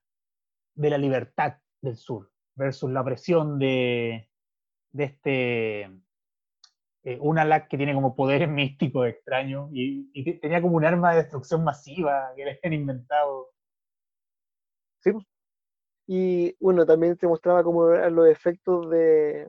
libertad 0.76 1.58
del 1.82 1.98
sur, 1.98 2.32
versus 2.56 2.92
la 2.92 3.02
opresión 3.02 3.60
de, 3.60 4.30
este 4.94 5.82
eh, 7.04 7.18
una 7.20 7.68
que 7.68 7.78
tiene 7.78 7.94
como 7.94 8.16
poderes 8.16 8.50
místicos 8.50 9.08
extraños 9.08 9.70
y, 9.74 10.10
y 10.14 10.24
te- 10.24 10.34
tenía 10.34 10.62
como 10.62 10.78
un 10.78 10.86
arma 10.86 11.12
de 11.12 11.24
destrucción 11.24 11.64
masiva 11.64 12.32
que 12.36 12.46
le 12.46 12.52
habían 12.64 12.82
inventado. 12.82 13.50
¿sí? 15.00 15.12
Y 16.14 16.58
bueno, 16.60 16.86
también 16.86 17.16
te 17.16 17.26
mostraba 17.26 17.64
cómo 17.64 17.90
eran 17.90 18.14
los 18.14 18.28
efectos 18.28 18.90
de 18.90 19.48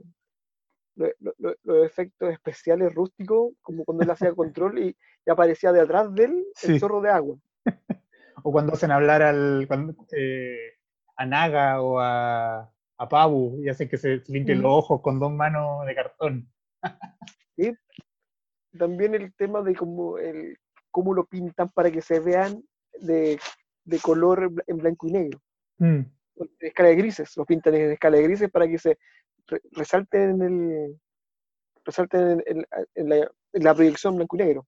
lo- 0.94 1.08
lo- 1.18 1.34
lo- 1.38 1.56
los 1.64 1.84
efectos 1.84 2.32
especiales 2.32 2.94
rústicos, 2.94 3.52
como 3.62 3.84
cuando 3.84 4.04
él 4.04 4.10
hacía 4.12 4.32
control 4.36 4.78
y, 4.78 4.96
y 5.26 5.30
aparecía 5.30 5.72
de 5.72 5.80
atrás 5.80 6.14
de 6.14 6.24
él 6.26 6.30
el 6.62 6.74
Sí. 6.74 6.78
chorro 6.78 7.00
de 7.00 7.10
agua. 7.10 7.36
O 8.44 8.52
cuando 8.52 8.74
hacen 8.74 8.92
hablar 8.92 9.22
al, 9.22 9.64
cuando, 9.66 9.94
eh, 10.16 10.74
a 11.16 11.26
Naga 11.26 11.82
o 11.82 11.98
a, 11.98 12.70
a 12.96 13.08
Pabu 13.08 13.60
y 13.60 13.68
hacen 13.68 13.88
que 13.88 13.96
se 13.96 14.22
limpien 14.28 14.58
Mm. 14.58 14.62
los 14.62 14.72
ojos 14.72 15.00
con 15.00 15.18
dos 15.18 15.32
manos 15.32 15.84
de 15.84 15.94
cartón. 15.96 16.48
También 18.78 19.14
el 19.14 19.34
tema 19.34 19.62
de 19.62 19.74
cómo, 19.74 20.16
el, 20.18 20.56
cómo 20.92 21.12
lo 21.12 21.24
pintan 21.24 21.68
para 21.70 21.90
que 21.90 22.00
se 22.02 22.20
vean 22.20 22.62
de, 23.00 23.38
de 23.84 23.98
color 23.98 24.50
en 24.66 24.76
blanco 24.76 25.08
y 25.08 25.12
negro. 25.12 25.40
Mm, 25.78 26.00
En 26.36 26.48
escala 26.60 26.88
de 26.90 26.96
grises, 26.96 27.36
los 27.36 27.46
pintan 27.46 27.74
en 27.74 27.92
escala 27.92 28.16
de 28.16 28.22
grises 28.24 28.50
para 28.50 28.66
que 28.66 28.78
se 28.78 28.98
re- 29.46 29.62
resalten 29.72 30.30
en 30.30 30.42
el 30.42 31.00
resalten 31.84 32.42
en, 32.46 32.58
en- 32.58 32.66
en 32.94 33.08
la, 33.08 33.16
en 33.52 33.64
la 33.64 33.74
proyección 33.74 34.16
blanco 34.16 34.36
y 34.36 34.38
negro. 34.40 34.66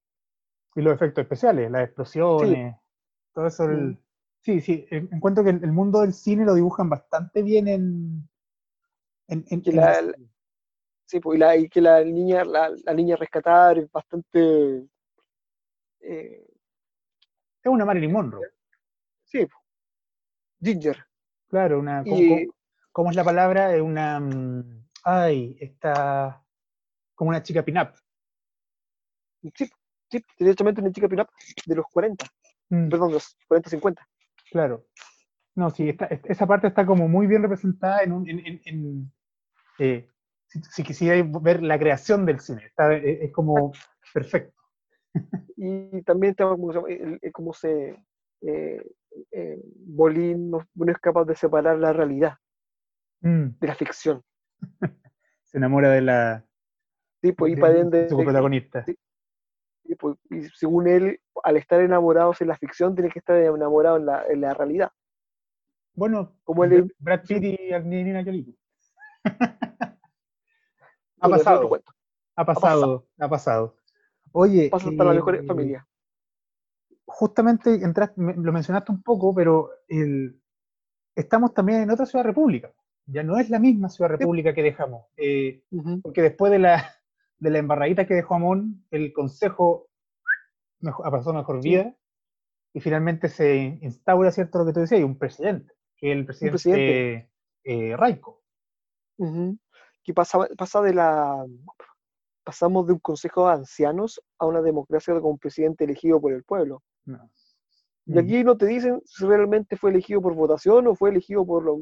Y 0.75 0.81
los 0.81 0.93
efectos 0.93 1.21
especiales, 1.23 1.71
las 1.71 1.85
explosiones, 1.85 2.75
todo 3.33 3.47
eso. 3.47 3.65
el- 3.65 3.97
sí, 4.41 4.61
sí, 4.61 4.85
en- 4.91 5.09
encuentro 5.11 5.43
que 5.43 5.51
el, 5.51 5.63
el 5.63 5.71
mundo 5.71 6.01
del 6.01 6.13
cine 6.13 6.45
lo 6.45 6.53
dibujan 6.53 6.89
bastante 6.89 7.41
bien 7.41 7.67
en. 7.67 8.29
Que 9.63 9.71
la- 9.71 10.01
la- 10.01 10.17
Sí, 11.07 11.19
pues, 11.19 11.37
y, 11.37 11.39
la, 11.39 11.55
y 11.55 11.69
que 11.69 11.81
la 11.81 12.03
niña, 12.03 12.43
la, 12.43 12.71
la 12.83 12.93
niña 12.93 13.15
rescatar 13.15 13.77
es 13.77 13.91
bastante 13.91 14.87
eh, 15.99 16.47
es 17.63 17.71
una 17.71 17.85
Marilyn 17.85 18.11
Monroe, 18.11 18.47
sí, 19.23 19.47
ginger. 20.61 20.97
Claro, 21.55 21.79
una. 21.79 22.03
¿cómo, 22.03 22.17
Y- 22.17 22.27
cómo- 22.27 22.53
cómo 22.91 23.09
es 23.11 23.15
la 23.15 23.23
palabra? 23.23 23.73
Es 23.75 23.81
una. 23.81 24.19
mm, 24.19 24.85
Ay, 25.05 25.55
está. 25.61 26.43
Como 27.15 27.29
una 27.29 27.41
chica 27.43 27.63
pin-up. 27.63 27.91
Sí, 29.53 29.69
sí, 30.09 30.25
directamente 30.39 30.81
una 30.81 30.91
chica 30.91 31.07
pin-up 31.07 31.27
de 31.65 31.75
los 31.75 31.85
40, 31.93 32.25
Mm. 32.69 32.89
perdón, 32.89 33.13
los 33.13 33.37
40, 33.47 33.69
50. 33.69 34.05
Claro. 34.51 34.85
No, 35.55 35.69
sí, 35.69 35.95
esa 36.25 36.45
parte 36.47 36.67
está 36.67 36.85
como 36.85 37.07
muy 37.07 37.27
bien 37.27 37.41
representada 37.43 38.01
en 38.03 38.11
un. 38.11 38.27
En, 38.29 38.39
en- 38.45 38.61
en, 38.65 39.11
eh, 39.79 40.09
si, 40.47 40.61
si 40.63 40.83
quisierais 40.83 41.25
ver 41.41 41.63
la 41.63 41.79
creación 41.79 42.25
del 42.25 42.39
cine, 42.41 42.65
está, 42.65 42.93
es, 42.95 43.21
es 43.21 43.31
como 43.31 43.71
perfecto. 44.13 44.53
Y 45.55 46.01
también 46.01 46.31
estaba 46.31 46.57
como, 46.57 46.73
cómo 47.31 47.53
se. 47.53 47.95
Eh, 48.41 48.81
eh, 49.31 49.59
Bolín 49.85 50.49
no, 50.51 50.67
no 50.75 50.91
es 50.91 50.97
capaz 50.99 51.25
de 51.25 51.35
separar 51.35 51.77
la 51.77 51.93
realidad 51.93 52.37
Mm, 53.21 53.57
de 53.59 53.67
la 53.67 53.75
ficción. 53.75 54.23
Se 55.43 55.57
enamora 55.57 55.89
de 55.89 56.01
la 56.01 56.45
Sí, 57.21 57.31
pues, 57.31 57.53
y 57.53 57.55
de- 57.55 57.61
para 57.61 57.73
de 57.73 58.09
su 58.09 58.17
protagonista. 58.17 58.85
sí, 58.85 58.95
pues, 59.97 60.17
y 60.29 60.43
según 60.49 60.87
él, 60.87 61.19
al 61.43 61.57
estar 61.57 61.79
enamorados 61.81 62.41
en 62.41 62.49
la 62.49 62.57
ficción, 62.57 62.93
tiene 62.93 63.09
que 63.09 63.19
estar 63.19 63.37
enamorado 63.37 63.97
en 63.97 64.05
la, 64.05 64.25
en 64.27 64.41
la 64.41 64.53
realidad. 64.53 64.91
Bueno, 65.93 66.35
Como 66.43 66.61
Brad- 66.63 66.73
el- 66.73 66.95
Brad 66.99 67.21
Pitt 67.27 67.43
y 67.43 67.73
Angelina 67.73 68.23
Jolie. 68.23 68.55
ha 71.21 71.27
es 71.27 71.31
otro 71.31 71.37
pasado, 71.37 71.69
cuento. 71.69 71.91
ha 72.35 72.45
pasado, 72.45 73.07
ha 73.19 73.29
pasado. 73.29 73.77
Oye, 74.33 74.69
Pasa 74.69 74.89
hasta 74.89 75.03
eh, 75.03 75.15
mejores 75.15 75.47
familias. 75.47 75.85
Justamente 77.17 77.73
entraste, 77.75 78.19
me- 78.19 78.35
lo 78.35 78.51
mencionaste 78.51 78.91
un 78.91 79.01
poco, 79.01 79.33
pero 79.33 79.69
el- 79.87 80.41
estamos 81.15 81.53
también 81.53 81.81
en 81.83 81.89
otra 81.91 82.05
ciudad 82.05 82.25
república. 82.25 82.73
Ya 83.05 83.23
no 83.23 83.37
es 83.37 83.49
la 83.49 83.59
misma 83.59 83.87
ciudad 83.89 84.09
república 84.09 84.53
que 84.53 84.63
dejamos. 84.63 85.05
eh, 85.15 85.63
porque 86.03 86.21
después 86.21 86.51
de 86.51 86.59
la, 86.59 86.83
de 87.39 87.49
la 87.51 87.59
embarradita 87.59 88.05
que 88.05 88.15
dejó 88.15 88.35
Amón, 88.35 88.85
el 88.91 89.13
consejo 89.13 89.87
mejor, 90.81 91.09
pasó 91.11 91.33
mejor 91.33 91.61
Sí. 91.61 91.69
vida 91.69 91.95
y 92.73 92.81
finalmente 92.81 93.29
se 93.29 93.79
instaura, 93.81 94.31
¿cierto? 94.31 94.59
Lo 94.59 94.65
que 94.65 94.73
tú 94.73 94.81
decías, 94.81 95.01
un 95.03 95.17
presidente, 95.17 95.71
que 95.95 96.11
es 96.11 96.17
el 96.17 96.25
presidente, 96.25 96.51
presidente. 96.53 97.31
eh, 97.63 97.95
Raico. 97.95 98.41
Que 100.03 100.13
pasa, 100.13 100.47
pasa 100.57 100.81
de 100.81 100.93
la. 100.93 101.45
Pasamos 102.43 102.85
de 102.85 102.93
un 102.93 102.99
consejo 102.99 103.47
de 103.47 103.53
ancianos 103.55 104.21
a 104.37 104.45
una 104.45 104.61
democracia 104.61 105.13
con 105.19 105.31
un 105.31 105.39
presidente 105.39 105.83
elegido 105.85 106.19
por 106.21 106.31
el 106.33 106.43
pueblo. 106.43 106.83
No. 107.05 107.29
Y 108.07 108.19
aquí 108.19 108.43
no 108.43 108.55
te 108.57 108.67
dicen 108.67 109.01
si 109.05 109.25
realmente 109.25 109.77
fue 109.77 109.89
elegido 109.91 110.21
por 110.21 110.35
votación 110.35 110.87
o 110.87 110.95
fue 110.95 111.09
elegido 111.09 111.45
por, 111.45 111.63
lo- 111.63 111.81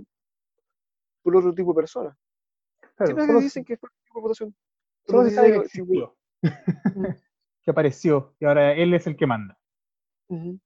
por 1.21 1.35
otro 1.35 1.53
tipo 1.53 1.71
de 1.71 1.75
personas. 1.75 2.17
Claro, 2.95 3.05
Siempre 3.05 3.25
solo, 3.25 3.39
dicen 3.39 3.65
que 3.65 3.77
fue 3.77 3.89
elegido 3.89 4.13
por 4.13 4.21
votación. 4.23 4.55
solo 5.05 5.19
Solo 5.19 5.29
se 5.29 5.35
sabe 5.35 5.61
que 5.61 5.69
si 5.69 5.81
que 7.63 7.71
apareció 7.71 8.35
y 8.39 8.45
ahora 8.45 8.73
él 8.73 8.93
es 8.93 9.07
el 9.07 9.15
que 9.15 9.27
manda. 9.27 9.57
Ujú. 10.27 10.59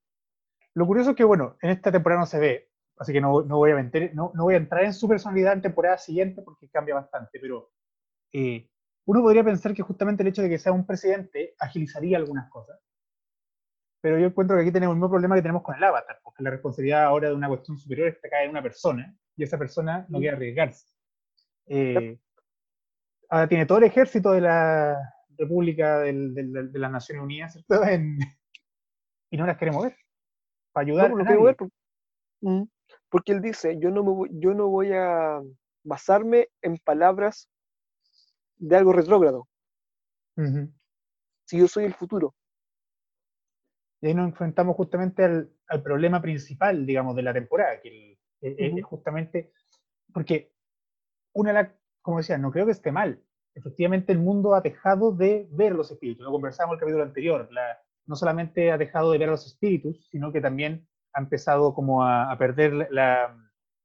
Lo 0.73 0.85
curioso 0.85 1.11
es 1.11 1.15
que, 1.15 1.23
bueno, 1.23 1.57
en 1.61 1.71
esta 1.71 1.91
temporada 1.91 2.21
no 2.21 2.25
se 2.27 2.39
ve, 2.39 2.69
así 2.97 3.13
que 3.13 3.21
no, 3.21 3.41
no 3.41 3.57
voy, 3.57 3.71
a 3.71 3.75
meter, 3.75 4.13
no, 4.13 4.31
no 4.35 4.43
voy 4.43 4.55
a 4.55 4.57
entrar 4.57 4.83
en 4.83 4.93
su 4.93 5.07
personalidad 5.07 5.53
en 5.53 5.61
temporada 5.61 5.97
siguiente 5.97 6.41
porque 6.43 6.69
cambia 6.69 6.95
bastante, 6.95 7.39
pero 7.39 7.71
eh, 8.33 8.69
uno 9.05 9.21
podría 9.21 9.43
pensar 9.43 9.73
que 9.73 9.81
justamente 9.81 10.21
el 10.23 10.29
hecho 10.29 10.41
de 10.43 10.49
que 10.49 10.59
sea 10.59 10.71
un 10.71 10.85
presidente 10.85 11.55
agilizaría 11.59 12.17
algunas 12.17 12.49
cosas. 12.49 12.79
Pero 14.07 14.19
yo 14.19 14.27
encuentro 14.27 14.55
que 14.55 14.61
aquí 14.61 14.71
tenemos 14.71 14.93
el 14.93 14.99
mismo 14.99 15.09
problema 15.09 15.35
que 15.35 15.41
tenemos 15.41 15.61
con 15.63 15.75
el 15.75 15.83
avatar, 15.83 16.17
porque 16.23 16.41
la 16.41 16.49
responsabilidad 16.49 17.03
ahora 17.03 17.27
de 17.27 17.35
una 17.35 17.49
cuestión 17.49 17.77
superior 17.77 18.07
está 18.07 18.29
acá 18.29 18.41
en 18.41 18.51
una 18.51 18.63
persona, 18.63 19.13
y 19.35 19.43
esa 19.43 19.57
persona 19.57 20.05
no 20.07 20.19
quiere 20.19 20.37
arriesgarse. 20.37 20.87
Eh, 21.65 22.17
ahora 23.27 23.49
tiene 23.49 23.65
todo 23.65 23.79
el 23.79 23.83
ejército 23.83 24.31
de 24.31 24.39
la 24.39 24.97
República 25.37 25.99
del- 25.99 26.33
del- 26.33 26.71
de 26.71 26.79
las 26.79 26.89
Naciones 26.89 27.21
Unidas, 27.21 27.51
¿cierto? 27.51 27.67
En- 27.91 28.17
y 29.29 29.35
no 29.35 29.45
las 29.45 29.57
quiere 29.57 29.73
mover 29.73 29.93
para 30.71 30.85
ayudar 30.85 31.09
No, 31.09 31.15
a 31.15 31.17
lo 31.17 31.23
nadie. 31.25 31.35
quiero 31.35 31.43
ver, 31.43 31.55
por- 31.57 31.69
Ujú. 32.39 32.69
Porque 33.09 33.33
él 33.33 33.41
dice, 33.41 33.77
yo 33.77 33.91
no, 33.91 34.05
me 34.05 34.11
voy, 34.11 34.29
yo 34.31 34.53
no 34.53 34.69
voy 34.69 34.93
a 34.93 35.41
basarme 35.83 36.47
en 36.61 36.77
palabras 36.77 37.49
de 38.55 38.73
algo 38.77 38.93
retrógrado, 38.93 39.49
Ujú. 40.37 40.71
si 41.43 41.59
yo 41.59 41.67
soy 41.67 41.83
el 41.83 41.93
futuro. 41.93 42.33
Y 44.01 44.07
ahí 44.07 44.13
nos 44.13 44.27
enfrentamos 44.29 44.75
justamente 44.75 45.23
al, 45.23 45.51
al 45.67 45.81
problema 45.83 46.21
principal, 46.21 46.85
digamos, 46.85 47.15
de 47.15 47.21
la 47.23 47.33
temporada, 47.33 47.79
que 47.81 47.89
el- 47.89 48.17
eh, 48.41 48.55
eh, 48.59 48.69
Ujú. 48.69 48.77
es 48.79 48.85
justamente 48.85 49.51
porque 50.13 50.51
una, 51.33 51.53
las- 51.53 51.69
como 52.01 52.17
decía, 52.19 52.37
no 52.37 52.51
creo 52.51 52.65
que 52.65 52.71
esté 52.73 52.91
mal. 52.91 53.21
Efectivamente, 53.55 54.11
el 54.11 54.19
mundo 54.19 54.53
ha 54.53 54.61
dejado 54.61 55.11
de 55.11 55.47
ver 55.51 55.73
los 55.73 55.89
espíritus. 55.91 56.23
Lo 56.23 56.31
conversábamos 56.31 56.73
en 56.73 56.77
el 56.77 56.79
capítulo 56.81 57.03
anterior. 57.03 57.47
La- 57.51 57.79
no 58.05 58.15
solamente 58.15 58.71
ha 58.71 58.77
dejado 58.77 59.11
de 59.11 59.17
ver 59.17 59.27
a 59.29 59.31
los 59.31 59.45
espíritus, 59.47 60.07
sino 60.09 60.31
que 60.31 60.39
también 60.41 60.87
ha 61.13 61.21
empezado 61.21 61.73
como 61.73 62.03
a, 62.03 62.31
a 62.31 62.37
perder 62.37 62.73
la- 62.73 62.87
la- 62.91 63.37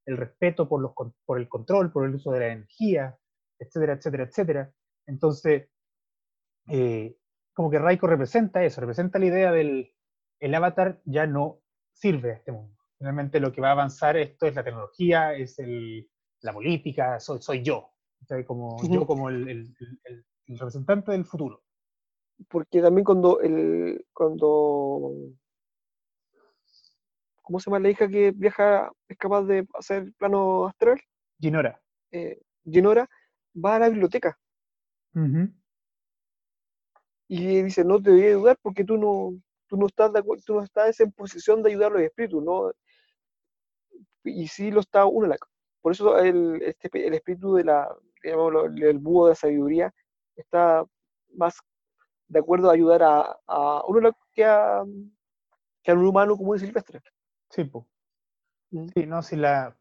el 0.05 0.17
respeto 0.17 0.69
por, 0.69 0.81
los, 0.83 0.93
por 1.25 1.39
el 1.39 1.49
control, 1.49 1.91
por 1.93 2.05
el 2.05 2.15
uso 2.15 2.31
de 2.33 2.41
la 2.41 2.49
energía, 2.49 3.17
etcétera, 3.59 3.95
etcétera, 3.95 4.25
etcétera. 4.25 4.73
Entonces, 5.07 5.69
eh, 6.69 7.17
como 7.55 7.71
que 7.71 7.79
Raiko 7.79 8.07
representa 8.07 8.65
eso, 8.65 8.81
representa 8.81 9.19
la 9.19 9.27
idea 9.27 9.53
del 9.53 9.93
el 10.43 10.55
avatar 10.55 11.01
ya 11.05 11.27
no 11.27 11.61
sirve 11.93 12.33
a 12.33 12.35
este 12.35 12.51
mundo. 12.53 12.77
Finalmente 12.99 13.41
lo 13.41 13.53
que 13.53 13.61
va 13.61 13.69
a 13.69 13.73
avanzar 13.73 14.17
esto 14.17 14.47
es 14.47 14.55
la 14.55 14.65
tecnología, 14.65 15.35
es 15.35 15.59
el, 15.59 16.11
la 16.41 16.53
política, 16.53 17.19
soy, 17.21 17.41
soy 17.41 17.63
yo. 17.63 17.91
Como. 18.47 18.83
Yo 18.89 19.07
como 19.07 19.29
el, 19.29 19.49
el- 19.49 19.77
el- 20.05 20.27
el 20.47 20.59
representante 20.59 21.13
del 21.13 21.25
futuro. 21.25 21.63
Porque 22.49 22.83
también 22.83 23.05
cuando 23.05 23.41
el, 23.41 24.05
cuando 24.13 25.13
¿cómo 27.43 27.61
se 27.61 27.71
llama 27.71 27.79
la 27.81 27.91
hija 27.91 28.09
que 28.09 28.33
viaja, 28.33 28.91
es 29.09 29.17
capaz 29.19 29.45
de 29.45 29.67
hacer 29.75 30.13
plano 30.19 30.67
astral? 30.67 31.01
Ginora. 31.41 31.81
Eh, 32.11 32.41
Genora 32.65 33.09
va 33.55 33.77
a 33.77 33.79
la 33.81 33.89
biblioteca 33.89 34.39
y 37.29 37.63
dice, 37.63 37.85
no 37.85 38.01
te 38.01 38.11
voy 38.11 38.23
a 38.23 38.27
ayudar 38.29 38.59
porque 38.63 38.85
tú 38.85 38.97
no, 38.97 39.35
tú 39.73 39.79
no 39.79 39.87
estás 39.87 40.13
de 40.13 40.23
tú 40.45 40.55
no 40.57 40.63
estás 40.63 41.01
en 41.01 41.11
posición 41.13 41.63
de 41.63 41.71
ayudar 41.71 41.93
a 41.93 41.95
los 41.95 42.03
espíritus, 42.03 42.45
¿no? 42.45 42.73
Y 44.23 44.47
sí 44.47 44.71
lo 44.71 44.81
está 44.81 45.07
Unalak. 45.07 45.47
Por 45.81 45.93
eso 45.93 46.19
el, 46.19 46.61
este, 46.63 46.91
el 47.07 47.15
espíritu 47.15 47.55
de 47.55 47.65
la, 47.65 47.89
el 48.23 48.99
búho 48.99 49.27
de 49.27 49.31
la 49.31 49.35
sabiduría 49.35 49.95
está 50.37 50.85
más 51.33 51.57
de 52.29 52.39
acuerdo 52.39 52.69
a 52.69 52.75
ayudar 52.75 53.03
a, 53.03 53.39
a 53.47 53.83
Unalak 53.87 54.15
que 54.35 54.45
a, 54.45 54.85
que 55.83 55.91
a 55.91 55.95
un 55.95 56.07
humano 56.07 56.37
común 56.37 56.57
y 56.57 56.61
silvestre. 56.61 57.01
Sí, 57.49 57.65
po. 57.65 57.89
Mm. 58.73 58.89
Sí, 58.95 59.07
no, 59.07 59.23
si 59.23 59.37
la, 59.37 59.75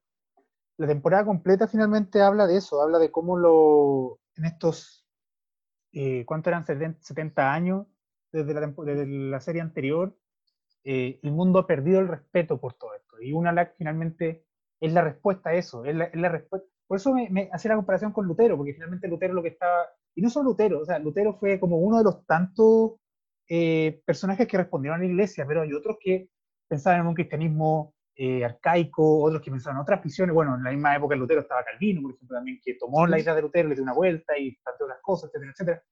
la 0.77 0.87
temporada 0.87 1.25
completa 1.25 1.67
finalmente 1.67 2.21
habla 2.21 2.47
de 2.47 2.55
eso, 2.55 2.81
habla 2.81 2.97
de 2.97 3.11
cómo 3.11 3.35
lo, 3.35 4.21
en 4.37 4.45
estos, 4.45 5.05
eh, 5.91 6.23
¿cuánto 6.25 6.49
eran? 6.49 6.65
70 6.65 7.03
70 7.03 7.51
años 7.51 7.87
desde 8.31 8.53
la, 8.53 8.67
desde 8.67 9.05
la 9.07 9.39
serie 9.39 9.61
anterior, 9.61 10.15
eh, 10.83 11.19
el 11.21 11.31
mundo 11.31 11.59
ha 11.59 11.67
perdido 11.67 11.99
el 11.99 12.07
respeto 12.07 12.59
por 12.59 12.73
todo 12.73 12.93
esto. 12.95 13.21
Y 13.21 13.33
Unalak 13.33 13.75
finalmente 13.77 14.45
es 14.79 14.93
la 14.93 15.01
respuesta 15.01 15.51
a 15.51 15.53
eso, 15.53 15.85
es 15.85 15.95
la, 15.95 16.05
es 16.05 16.19
la 16.19 16.29
respuesta. 16.29 16.67
Por 16.87 16.97
eso 16.97 17.13
me, 17.13 17.29
me 17.29 17.49
hacía 17.51 17.69
la 17.69 17.75
comparación 17.75 18.11
con 18.11 18.25
Lutero, 18.25 18.57
porque 18.57 18.73
finalmente 18.73 19.07
Lutero 19.07 19.33
lo 19.33 19.43
que 19.43 19.49
estaba, 19.49 19.87
y 20.15 20.21
no 20.21 20.29
solo 20.29 20.49
Lutero, 20.49 20.79
o 20.79 20.85
sea, 20.85 20.99
Lutero 20.99 21.33
fue 21.33 21.59
como 21.59 21.77
uno 21.77 21.99
de 21.99 22.03
los 22.03 22.25
tantos 22.25 22.93
eh, 23.47 24.01
personajes 24.05 24.47
que 24.47 24.57
respondieron 24.57 24.99
a 24.99 25.03
la 25.03 25.09
iglesia, 25.09 25.45
pero 25.45 25.61
hay 25.61 25.73
otros 25.73 25.97
que 25.99 26.29
pensaban 26.67 27.01
en 27.01 27.07
un 27.07 27.13
cristianismo 27.13 27.93
eh, 28.15 28.43
arcaico, 28.43 29.23
otros 29.23 29.41
que 29.41 29.51
pensaban 29.51 29.77
en 29.77 29.83
otras 29.83 30.03
visiones. 30.03 30.33
Bueno, 30.33 30.55
en 30.55 30.63
la 30.63 30.71
misma 30.71 30.95
época 30.95 31.15
Lutero 31.15 31.41
estaba 31.41 31.63
Calvino, 31.63 32.01
por 32.01 32.13
ejemplo, 32.13 32.37
también, 32.37 32.59
que 32.63 32.75
tomó 32.75 33.05
la 33.07 33.19
idea 33.19 33.35
de 33.35 33.41
Lutero, 33.41 33.69
le 33.69 33.75
dio 33.75 33.83
una 33.83 33.93
vuelta 33.93 34.37
y 34.37 34.55
tantas 34.57 34.81
otras 34.81 34.99
cosas, 35.01 35.29
etcétera, 35.29 35.51
etcétera. 35.51 35.83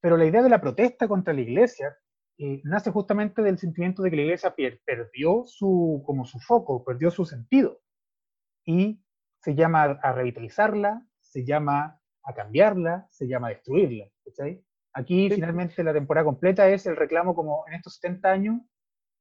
Pero 0.00 0.16
la 0.16 0.26
idea 0.26 0.42
de 0.42 0.48
la 0.48 0.60
protesta 0.60 1.08
contra 1.08 1.34
la 1.34 1.40
iglesia 1.40 1.96
eh, 2.38 2.60
nace 2.64 2.90
justamente 2.90 3.42
del 3.42 3.58
sentimiento 3.58 4.02
de 4.02 4.10
que 4.10 4.16
la 4.16 4.22
iglesia 4.22 4.54
perdió 4.84 5.44
su, 5.46 6.02
como 6.04 6.24
su 6.24 6.38
foco, 6.38 6.84
perdió 6.84 7.10
su 7.10 7.24
sentido. 7.24 7.80
Y 8.64 9.02
se 9.40 9.54
llama 9.54 9.84
a 9.84 10.12
revitalizarla, 10.12 11.06
se 11.20 11.44
llama 11.44 12.00
a 12.22 12.34
cambiarla, 12.34 13.06
se 13.10 13.26
llama 13.26 13.48
a 13.48 13.50
destruirla. 13.50 14.06
¿cachai? 14.24 14.64
Aquí 14.92 15.30
finalmente 15.30 15.82
la 15.84 15.92
temporada 15.92 16.24
completa 16.24 16.68
es 16.68 16.86
el 16.86 16.96
reclamo 16.96 17.34
como 17.34 17.64
en 17.68 17.74
estos 17.74 17.96
70 17.96 18.30
años, 18.30 18.60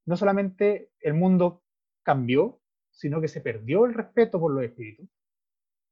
no 0.05 0.15
solamente 0.15 0.91
el 0.99 1.13
mundo 1.13 1.63
cambió, 2.03 2.61
sino 2.91 3.19
que 3.21 3.27
se 3.27 3.41
perdió 3.41 3.85
el 3.85 3.93
respeto 3.93 4.39
por 4.39 4.53
los 4.53 4.63
espíritus 4.63 5.09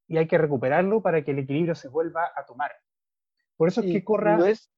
y 0.07 0.17
hay 0.17 0.27
que 0.27 0.37
recuperarlo 0.37 1.01
para 1.01 1.23
que 1.23 1.31
el 1.31 1.39
equilibrio 1.39 1.75
se 1.75 1.89
vuelva 1.89 2.31
a 2.35 2.45
tomar. 2.45 2.71
Por 3.63 3.69
eso 3.69 3.79
es 3.79 3.93
que 3.93 4.03
corra... 4.03 4.35
No 4.35 4.45
es, 4.45 4.69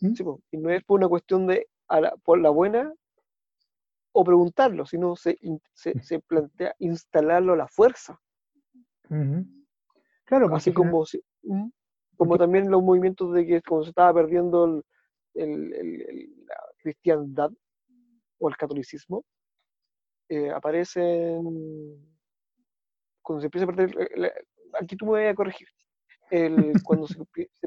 ¿Mm? 0.00 0.14
y 0.52 0.56
no 0.56 0.70
es 0.70 0.82
por 0.84 0.98
una 0.98 1.10
cuestión 1.10 1.46
de 1.46 1.68
por 2.24 2.40
la 2.40 2.48
buena 2.48 2.90
o 4.12 4.24
preguntarlo, 4.24 4.86
sino 4.86 5.14
se, 5.14 5.38
se, 5.74 6.00
se, 6.00 6.20
plantea 6.20 6.74
instalarlo 6.78 7.52
a 7.52 7.56
la 7.56 7.68
fuerza. 7.68 8.18
Claro, 10.24 10.56
así 10.56 10.72
como, 10.72 11.04
como 12.16 12.38
también 12.38 12.70
los 12.70 12.82
movimientos 12.82 13.34
de 13.34 13.46
que 13.46 13.60
como 13.60 13.82
se 13.82 13.90
estaba 13.90 14.14
perdiendo 14.14 14.82
la 15.34 16.56
cristiandad 16.78 17.50
o 18.38 18.48
el 18.48 18.56
catolicismo, 18.56 19.22
eh, 20.30 20.50
aparecen 20.50 21.42
cuando 23.20 23.42
se 23.42 23.48
empieza 23.48 23.64
a 23.64 23.74
perder, 23.74 24.32
aquí 24.80 24.96
tú 24.96 25.04
me 25.04 25.10
voy 25.10 25.24
a 25.24 25.34
corregir, 25.34 25.68
el, 26.30 26.72
cuando 26.82 27.06
se, 27.06 27.18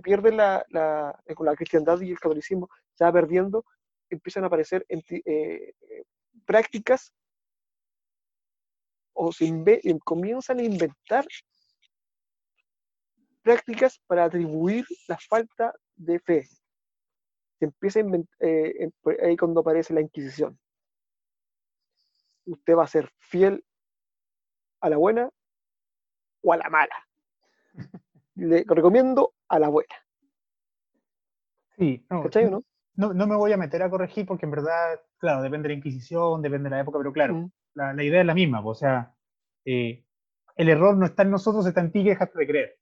pierde 0.01 0.31
la, 0.31 0.65
la, 0.69 1.19
eh, 1.25 1.35
la, 1.39 1.55
cristiandad 1.55 1.99
y 2.01 2.11
el 2.11 2.19
catolicismo, 2.19 2.69
se 2.93 3.03
va 3.03 3.11
perdiendo, 3.11 3.65
empiezan 4.09 4.43
a 4.43 4.47
aparecer 4.47 4.85
eh, 4.89 5.73
prácticas 6.45 7.13
o 9.13 9.31
se 9.31 9.45
comienzan 10.03 10.59
a 10.59 10.63
inventar 10.63 11.25
prácticas 13.41 13.99
para 14.07 14.25
atribuir 14.25 14.85
la 15.07 15.17
falta 15.17 15.73
de 15.95 16.19
fe. 16.19 16.47
Se 17.59 17.65
empieza 17.65 17.99
a 17.99 18.01
inventar, 18.01 18.35
eh, 18.39 18.89
ahí 19.21 19.37
cuando 19.37 19.59
aparece 19.59 19.93
la 19.93 20.01
Inquisición. 20.01 20.57
Usted 22.45 22.75
va 22.75 22.83
a 22.83 22.87
ser 22.87 23.09
fiel 23.19 23.63
a 24.81 24.89
la 24.89 24.97
buena 24.97 25.29
o 26.41 26.53
a 26.53 26.57
la 26.57 26.69
mala. 26.69 26.95
Le 28.35 28.63
recomiendo 28.67 29.33
a 29.47 29.59
la 29.59 29.69
buena. 29.69 29.95
Sí, 31.77 32.05
no, 32.09 32.23
no? 32.23 32.63
no? 32.95 33.13
No, 33.13 33.27
me 33.27 33.35
voy 33.35 33.51
a 33.51 33.57
meter 33.57 33.81
a 33.81 33.89
corregir 33.89 34.25
porque 34.25 34.45
en 34.45 34.51
verdad, 34.51 34.99
claro, 35.17 35.41
depende 35.41 35.67
de 35.67 35.75
la 35.75 35.77
Inquisición, 35.79 36.41
depende 36.41 36.69
de 36.69 36.75
la 36.75 36.81
época, 36.81 36.99
pero 36.99 37.11
claro, 37.11 37.35
mm. 37.35 37.51
la, 37.75 37.93
la, 37.93 38.03
idea 38.03 38.21
es 38.21 38.27
la 38.27 38.35
misma. 38.35 38.61
O 38.63 38.75
sea, 38.75 39.15
eh, 39.65 40.03
el 40.55 40.69
error 40.69 40.95
no 40.95 41.05
está 41.05 41.23
en 41.23 41.31
nosotros, 41.31 41.65
está 41.65 41.81
en 41.81 41.91
ti 41.91 42.03
que 42.03 42.09
dejaste 42.09 42.39
de 42.39 42.47
creer. 42.47 42.77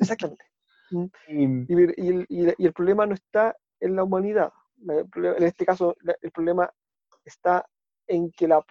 Exactamente. 0.00 0.44
Y, 0.90 1.44
y, 1.68 2.64
el, 2.64 2.72
problema 2.72 3.04
no 3.04 3.12
está 3.12 3.54
en 3.78 3.94
la 3.94 4.04
humanidad. 4.04 4.50
En 4.86 5.42
este 5.42 5.66
caso, 5.66 5.94
el 6.22 6.30
problema 6.30 6.72
está 7.26 7.66
en 8.06 8.32
que 8.32 8.48
la, 8.48 8.64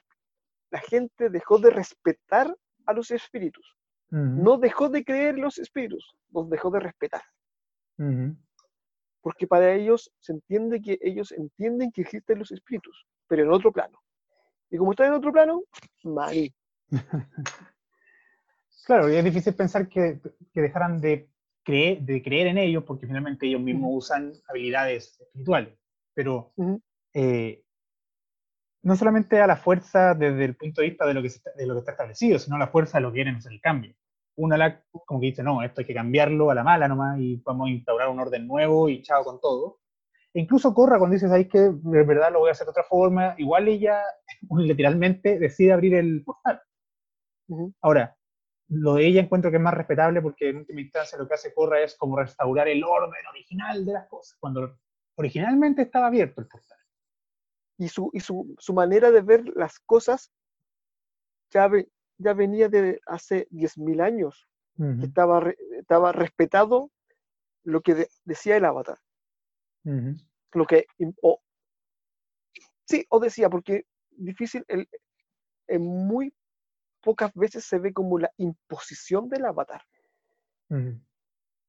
la 0.71 0.79
gente 0.79 1.29
dejó 1.29 1.59
de 1.59 1.69
respetar 1.69 2.57
a 2.87 2.93
los 2.93 3.11
espíritus. 3.11 3.76
No 4.09 4.57
dejó 4.57 4.89
de 4.89 5.03
creer 5.03 5.35
en 5.35 5.41
los 5.41 5.57
espíritus, 5.57 6.15
los 6.31 6.49
dejó 6.49 6.71
de 6.71 6.79
respetar. 6.79 7.21
Porque 9.21 9.47
para 9.47 9.73
ellos 9.73 10.11
se 10.19 10.33
entiende 10.33 10.81
que 10.81 10.97
ellos 11.01 11.31
entienden 11.31 11.91
que 11.91 12.01
existen 12.01 12.39
los 12.39 12.51
espíritus, 12.51 13.05
pero 13.27 13.43
en 13.43 13.51
otro 13.51 13.71
plano. 13.71 13.99
Y 14.69 14.77
como 14.77 14.91
están 14.91 15.07
en 15.07 15.13
otro 15.13 15.31
plano, 15.31 15.63
maní. 16.03 16.53
Claro, 18.85 19.11
y 19.11 19.17
es 19.17 19.23
difícil 19.25 19.53
pensar 19.53 19.89
que, 19.89 20.21
que 20.53 20.61
dejaran 20.61 21.01
de 21.01 21.29
creer, 21.61 21.99
de 22.03 22.23
creer 22.23 22.47
en 22.47 22.57
ellos 22.57 22.85
porque 22.85 23.05
finalmente 23.05 23.45
ellos 23.45 23.59
mismos 23.59 24.05
usan 24.05 24.31
habilidades 24.47 25.19
espirituales. 25.19 25.77
Pero 26.13 26.53
eh, 27.13 27.65
no 28.87 28.95
solamente 28.95 29.41
a 29.41 29.47
la 29.47 29.57
fuerza 29.57 30.13
desde 30.13 30.45
el 30.45 30.55
punto 30.55 30.79
de 30.79 30.87
vista 30.87 31.05
de 31.05 31.13
lo 31.13 31.21
que, 31.21 31.29
de 31.57 31.65
lo 31.67 31.73
que 31.73 31.79
está 31.79 31.91
establecido, 31.91 32.39
sino 32.39 32.55
a 32.55 32.59
la 32.59 32.67
fuerza 32.67 32.97
de 32.97 33.01
lo 33.01 33.09
que 33.09 33.15
quieren 33.15 33.35
hacer 33.35 33.51
el 33.51 33.59
cambio. 33.59 33.93
Una 34.37 34.55
la, 34.55 34.81
como 35.05 35.19
que 35.19 35.25
dice, 35.25 35.43
no, 35.43 35.61
esto 35.61 35.81
hay 35.81 35.87
que 35.87 35.93
cambiarlo 35.93 36.49
a 36.49 36.55
la 36.55 36.63
mala 36.63 36.87
nomás 36.87 37.19
y 37.19 37.35
vamos 37.43 37.67
a 37.67 37.71
instaurar 37.71 38.07
un 38.07 38.21
orden 38.21 38.47
nuevo 38.47 38.87
y 38.87 39.01
chao 39.01 39.25
con 39.25 39.41
todo. 39.41 39.79
E 40.33 40.39
incluso 40.39 40.73
Corra, 40.73 40.99
cuando 40.99 41.15
dices, 41.15 41.29
ahí 41.31 41.49
que 41.49 41.59
de 41.59 42.03
verdad 42.03 42.31
lo 42.31 42.39
voy 42.39 42.47
a 42.47 42.53
hacer 42.53 42.63
de 42.63 42.71
otra 42.71 42.85
forma, 42.85 43.35
igual 43.37 43.67
ella 43.67 43.99
literalmente 44.57 45.37
decide 45.37 45.73
abrir 45.73 45.93
el 45.95 46.23
portal. 46.23 46.61
Ahora, 47.81 48.15
lo 48.69 48.93
de 48.93 49.05
ella 49.05 49.19
encuentro 49.19 49.51
que 49.51 49.57
es 49.57 49.63
más 49.63 49.73
respetable 49.73 50.21
porque 50.21 50.47
en 50.47 50.57
última 50.59 50.79
instancia 50.79 51.17
lo 51.17 51.27
que 51.27 51.33
hace 51.33 51.53
Corra 51.53 51.81
es 51.81 51.97
como 51.97 52.15
restaurar 52.15 52.69
el 52.69 52.85
orden 52.85 53.27
original 53.31 53.85
de 53.85 53.91
las 53.91 54.07
cosas, 54.07 54.37
cuando 54.39 54.77
originalmente 55.17 55.81
estaba 55.81 56.07
abierto 56.07 56.39
el 56.39 56.47
portal. 56.47 56.77
Y 57.77 57.89
su, 57.89 58.09
y 58.13 58.19
su, 58.19 58.55
su 58.57 58.73
manera 58.73 59.11
de 59.11 59.21
ver 59.21 59.43
las 59.55 59.79
cosas 59.79 60.31
ya, 61.51 61.69
ya 62.17 62.33
venía 62.33 62.69
de 62.69 62.99
hace 63.05 63.47
10.000 63.49 64.01
años. 64.01 64.47
estaba, 65.01 65.51
estaba 65.79 66.11
respetado 66.11 66.91
lo 67.63 67.81
que 67.81 68.07
decía 68.25 68.57
el 68.57 68.65
avatar. 68.65 68.97
Lo 70.53 70.65
que, 70.65 70.87
o, 71.21 71.39
sí, 72.85 73.05
o 73.09 73.19
decía, 73.19 73.49
porque 73.49 73.85
difícil, 74.11 74.65
el, 74.67 74.87
en 75.67 75.81
muy 75.81 76.33
pocas 77.01 77.33
veces 77.33 77.65
se 77.65 77.79
ve 77.79 77.93
como 77.93 78.19
la 78.19 78.31
imposición 78.37 79.29
del 79.29 79.45
avatar. 79.45 79.81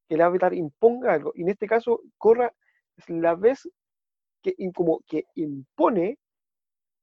Que 0.08 0.14
el 0.14 0.20
avatar 0.20 0.54
imponga 0.54 1.12
algo. 1.12 1.32
Y 1.34 1.42
en 1.42 1.50
este 1.50 1.66
caso, 1.66 2.00
Corra 2.16 2.52
es 2.96 3.08
la 3.08 3.34
vez 3.34 3.68
que 4.42 4.54
como 4.74 5.00
que 5.06 5.26
impone 5.34 6.18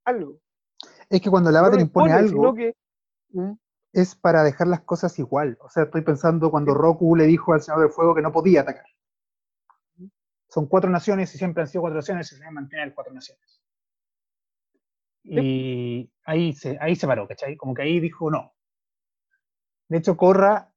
algo. 0.04 0.40
Es 1.08 1.20
que 1.20 1.30
cuando 1.30 1.50
el 1.50 1.56
avatar 1.56 1.80
impone, 1.80 2.12
algo, 2.12 2.54
¿Mm? 3.30 3.52
es 3.92 4.14
para 4.14 4.42
dejar 4.42 4.68
las 4.68 4.80
cosas 4.82 5.18
igual. 5.18 5.56
O 5.60 5.70
sea, 5.70 5.84
estoy 5.84 6.02
pensando 6.02 6.50
cuando 6.50 6.74
Roku 6.74 7.16
le 7.16 7.24
dijo 7.24 7.52
al 7.52 7.62
Señor 7.62 7.80
del 7.80 7.90
Fuego 7.90 8.14
que 8.14 8.22
no 8.22 8.32
podía 8.32 8.62
atacar. 8.62 8.86
Son 10.48 10.66
cuatro 10.66 10.90
naciones 10.90 11.34
y 11.34 11.38
siempre 11.38 11.62
han 11.62 11.68
sido 11.68 11.82
cuatro 11.82 11.96
naciones 11.96 12.32
y 12.32 12.36
se 12.36 12.50
mantener 12.50 12.94
cuatro 12.94 13.12
naciones. 13.12 13.62
Y 15.24 16.10
ahí 16.24 16.52
se, 16.52 16.78
ahí 16.80 16.94
se 16.94 17.06
paró, 17.06 17.26
¿cachai? 17.26 17.56
Como 17.56 17.74
que 17.74 17.82
ahí 17.82 17.98
dijo 17.98 18.30
no. 18.30 18.54
De 19.88 19.98
hecho, 19.98 20.16
Corra 20.16 20.72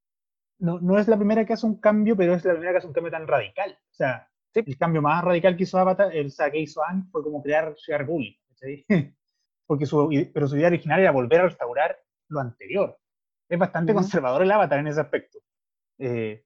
no, 0.58 0.80
no 0.80 0.98
es 0.98 1.08
la 1.08 1.16
primera 1.16 1.44
que 1.44 1.52
hace 1.52 1.66
un 1.66 1.80
cambio, 1.80 2.16
pero 2.16 2.34
es 2.34 2.44
la 2.44 2.52
primera 2.52 2.72
que 2.72 2.78
hace 2.78 2.86
un 2.86 2.92
cambio 2.92 3.10
tan 3.10 3.26
radical. 3.26 3.78
O 3.90 3.94
sea, 3.94 4.29
el 4.54 4.78
cambio 4.78 5.02
más 5.02 5.22
radical 5.24 5.56
que 5.56 5.62
hizo 5.62 5.78
Avatar, 5.78 6.14
el, 6.14 6.26
o 6.26 6.30
sea, 6.30 6.50
que 6.50 6.58
hizo 6.58 6.82
Ang 6.84 7.08
fue 7.10 7.22
como 7.22 7.42
crear 7.42 7.74
Ciudad 7.76 8.00
República, 8.00 8.40
¿cachai? 8.48 8.84
Porque 9.66 9.86
su, 9.86 10.08
pero 10.34 10.48
su 10.48 10.56
idea 10.56 10.66
original 10.66 11.00
era 11.00 11.12
volver 11.12 11.40
a 11.40 11.44
restaurar 11.44 11.96
lo 12.28 12.40
anterior. 12.40 12.98
Es 13.48 13.58
bastante 13.58 13.94
conservador 13.94 14.42
el 14.42 14.50
Avatar 14.50 14.80
en 14.80 14.88
ese 14.88 15.00
aspecto. 15.00 15.38
Eh, 15.98 16.44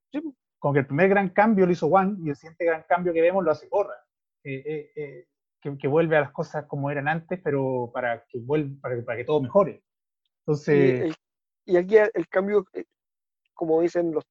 como 0.59 0.73
que 0.75 0.81
el 0.81 0.87
primer 0.87 1.09
gran 1.09 1.29
cambio 1.31 1.67
lo 1.67 1.73
hizo 1.73 1.87
Wang 1.87 2.19
y 2.25 2.31
el 2.31 2.37
siguiente 2.37 2.65
gran 2.65 2.85
cambio 2.89 3.13
que 3.13 3.21
vemos 3.21 3.45
lo 3.45 3.51
hace 3.51 3.69
Corra. 3.69 3.95
Eh, 4.43 4.63
eh, 4.67 4.93
eh 4.97 5.27
que, 5.61 5.89
vuelve 5.89 6.17
a 6.17 6.21
las 6.21 6.33
cosas 6.33 6.67
como 6.67 6.91
eran 6.91 7.09
antes, 7.09 7.41
pero 7.43 7.91
para 7.93 8.25
que, 8.27 8.39
vuelva, 8.39 8.75
para, 8.83 9.03
para 9.03 9.19
que 9.19 9.25
todo 9.25 9.41
mejore. 9.41 9.83
Entonces... 10.41 11.15
Y, 11.67 11.77
aquí 11.79 11.97
el 11.97 12.29
cambio, 12.29 12.67
eh, 12.75 12.85
como 13.55 13.81
dicen 13.81 14.13
los, 14.13 14.25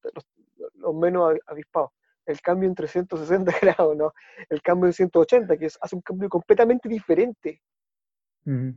los, 0.75 0.95
menos 0.95 1.33
avispados, 1.47 1.89
el 2.25 2.41
cambio 2.41 2.69
en 2.69 2.75
360 2.75 3.51
grados, 3.61 3.95
¿no? 3.97 4.13
El 4.49 4.61
cambio 4.61 4.87
en 4.87 4.93
180, 4.93 5.57
que 5.57 5.65
es, 5.65 5.77
hace 5.81 5.95
un 5.95 6.01
cambio 6.01 6.29
completamente 6.29 6.89
diferente. 6.89 7.61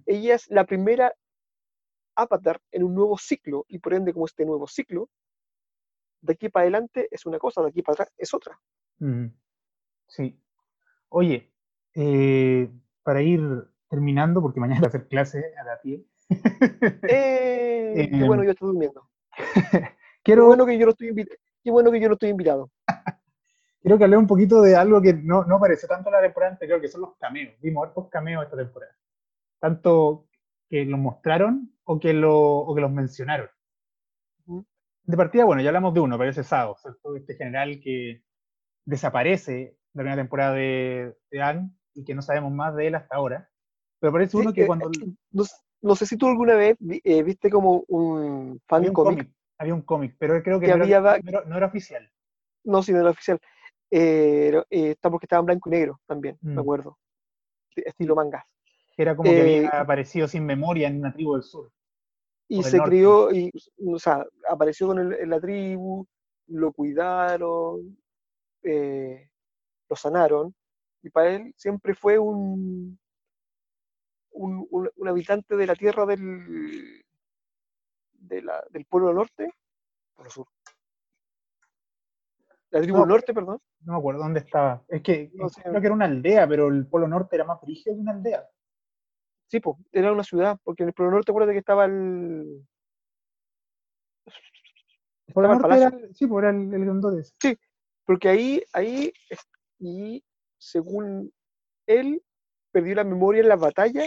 Ella 0.07 0.37
es 0.37 0.49
la 0.49 0.65
primera 0.65 1.13
avatar 2.15 2.61
en 2.71 2.85
un 2.85 2.95
nuevo 2.95 3.19
ciclo, 3.19 3.65
y 3.69 3.79
por 3.79 3.95
ende, 3.95 4.13
como 4.13 4.27
este 4.27 4.45
nuevo 4.45 4.69
ciclo, 4.69 5.11
de 6.21 6.33
aquí 6.33 6.49
para 6.49 6.63
adelante 6.63 7.09
es 7.11 7.27
una 7.27 7.39
cosa, 7.39 7.63
de 7.63 7.69
aquí 7.69 7.83
para 7.83 7.95
atrás 7.95 8.13
es 8.17 8.33
otra. 8.33 8.59
Sí. 10.07 10.41
Oye, 11.09 11.53
eh, 11.95 12.71
para 13.03 13.23
ir 13.23 13.41
terminando, 13.89 14.41
porque 14.41 14.61
mañana 14.61 14.81
voy 14.83 14.87
a 14.87 14.89
hacer 14.89 15.09
clase 15.09 15.53
a 15.61 15.65
la 15.65 15.81
pie, 15.81 16.05
Eh, 17.09 18.11
qué 18.11 18.25
bueno, 18.25 18.45
yo 18.45 18.51
estoy 18.51 18.69
durmiendo. 18.69 19.09
Qué 19.33 19.37
Quiero, 20.23 20.47
bueno 20.47 20.67
que 20.67 20.79
yo 20.79 20.87
no 20.87 20.91
estoy 20.91 21.09
invitado. 21.09 21.39
Qué 21.63 21.71
bueno 21.71 21.91
que 21.91 22.01
yo 22.01 22.09
no 22.09 22.15
estoy 22.15 22.31
invitado. 22.31 22.71
Quiero 23.87 23.99
que 23.99 24.05
hable 24.05 24.17
un 24.17 24.27
poquito 24.27 24.63
de 24.63 24.75
algo 24.75 25.01
que 25.01 25.15
no, 25.15 25.45
no 25.45 25.57
apareció 25.59 25.87
tanto 25.89 26.09
en 26.09 26.15
la 26.17 26.21
temporada 26.21 26.55
anterior, 26.55 26.81
que 26.81 26.89
son 26.89 27.03
los 27.03 27.17
cameos. 27.19 27.55
Vimos 27.61 27.87
hartos 27.87 28.09
cameos 28.09 28.43
esta 28.45 28.57
temporada. 28.57 28.93
Tanto 29.61 30.29
que 30.69 30.85
los 30.87 31.01
mostraron 31.01 31.73
o 31.85 32.01
que, 32.01 32.13
lo, 32.15 32.35
o 32.37 32.75
que 32.75 32.83
los 32.83 32.93
mencionaron. 32.93 33.49
De 35.05 35.17
partida, 35.17 35.45
bueno, 35.45 35.63
ya 35.63 35.69
hablamos 35.69 35.95
de 35.95 36.01
uno, 36.01 36.19
parece 36.19 36.43
Sao, 36.43 36.77
¿cierto? 36.77 37.15
Este 37.17 37.37
general 37.37 37.81
que 37.83 38.23
desaparece 38.87 39.53
de 39.53 39.79
la 39.95 40.03
primera 40.03 40.17
temporada 40.17 40.55
de, 40.55 41.17
de 41.31 41.43
Anne 41.43 41.71
y 41.95 42.05
que 42.05 42.15
no 42.15 42.23
sabemos 42.23 42.53
más 42.53 42.75
de 42.77 42.89
él 42.89 42.95
hasta 42.97 43.17
ahora. 43.17 43.51
Pero 44.01 44.13
parece 44.13 44.37
Sí, 44.37 44.39
uno 44.39 44.53
que 44.55 44.63
eh, 44.63 44.67
cuando 44.67 44.91
no, 45.33 45.45
no 45.83 45.97
sé 45.97 46.07
si 46.07 46.17
tú 46.17 46.27
alguna 46.29 46.55
vez 46.55 46.77
eh, 47.05 47.23
viste 47.23 47.51
como 47.51 47.85
un 47.89 48.61
fan 48.67 48.83
había 48.83 48.91
un 48.91 48.99
cómic, 48.99 49.19
cómic, 49.19 49.31
había 49.59 49.75
un 49.75 49.83
cómic, 49.83 50.17
pero 50.19 50.41
creo 50.43 50.61
que 50.61 50.69
que 50.69 50.75
no, 50.75 50.75
había 50.75 50.85
era, 50.85 51.01
va- 51.01 51.19
no 51.21 51.29
era- 51.31 51.45
no 51.45 51.57
era 51.57 51.67
oficial. 51.67 52.11
no, 52.65 52.83
si 52.83 52.93
no 52.93 53.01
era 53.01 53.11
oficial, 53.11 53.41
eh, 53.91 54.63
eh, 54.71 54.97
porque 55.01 55.27
estaba 55.27 55.41
en 55.41 55.47
blanco 55.47 55.69
y 55.69 55.73
negro 55.73 56.01
también, 56.07 56.39
Mm. 56.41 56.55
me 56.55 56.61
acuerdo, 56.61 56.99
estilo 57.75 58.15
mangas. 58.15 58.45
Era 58.97 59.15
como 59.15 59.31
que 59.31 59.39
Eh, 59.39 59.43
había 59.67 59.81
aparecido 59.81 60.27
sin 60.29 60.45
memoria 60.47 60.89
en 60.89 60.99
una 61.01 61.13
tribu 61.13 61.35
del 61.35 61.43
sur. 61.43 61.71
Y 62.49 62.63
se 62.63 62.77
norte. 62.79 62.91
crió, 62.91 63.31
y, 63.33 63.51
o 63.87 63.99
sea, 63.99 64.25
apareció 64.49 64.87
con 64.87 64.99
el- 64.99 65.13
en 65.15 65.31
la 65.31 65.41
tribu, 65.41 66.07
lo 66.49 66.73
cuidaron, 66.73 67.99
eh, 68.63 69.29
lo 69.89 69.97
sanaron, 69.97 70.55
y 71.03 71.11
para 71.11 71.35
él 71.35 71.53
siempre 71.57 71.95
fue 71.95 72.19
un, 72.19 72.99
un, 74.31 74.67
un- 74.71 74.91
un 74.95 75.09
habitante 75.09 75.57
de 75.57 75.67
la 75.67 75.75
tierra 75.75 76.07
del, 76.07 77.03
de 78.13 78.43
la- 78.43 78.65
del 78.71 78.85
Polo 78.87 79.13
Norte, 79.13 79.51
Polo 80.15 80.31
Sur. 80.31 80.47
La 82.77 82.83
tribu 82.83 82.99
No, 82.99 83.07
Norte, 83.07 83.33
perdón. 83.33 83.59
No 83.85 83.93
me 83.95 83.99
acuerdo 83.99 84.21
dónde 84.23 84.41
estaba. 84.41 84.85
Es 84.89 85.03
que 85.03 85.31
No 85.35 85.49
creo 85.49 85.81
que 85.81 85.87
era 85.87 85.95
una 85.95 86.05
aldea, 86.05 86.47
pero 86.47 86.69
el 86.69 86.87
Polo 86.87 87.09
Norte 87.09 87.37
era 87.37 87.45
más 87.45 87.61
brígido 87.61 87.95
que 87.97 88.01
una 88.03 88.13
aldea. 88.13 88.47
Sí, 89.49 89.61
pues, 89.61 89.77
era 89.93 90.13
una 90.13 90.25
ciudad, 90.25 90.59
porque 90.63 90.83
en 90.83 90.89
el 90.91 90.93
Polo 90.95 91.11
Norte 91.11 91.31
acuérdate 91.31 91.53
que 91.55 91.61
estaba 91.61 91.85
el, 91.87 92.67
El 95.27 95.53
estaba 95.53 95.77
era, 95.77 95.91
sí, 96.13 96.27
pues 96.27 96.43
era 96.43 96.51
el, 96.51 96.73
el 96.75 96.85
grandote 96.85 97.21
ese. 97.21 97.59
Porque 98.05 98.29
ahí, 98.29 98.63
ahí, 98.73 99.13
y 99.79 100.23
según 100.59 101.33
él, 101.87 102.23
perdió 102.73 102.95
la 102.95 103.05
memoria 103.05 103.41
en 103.43 103.49
la 103.49 103.57
batalla 103.57 104.05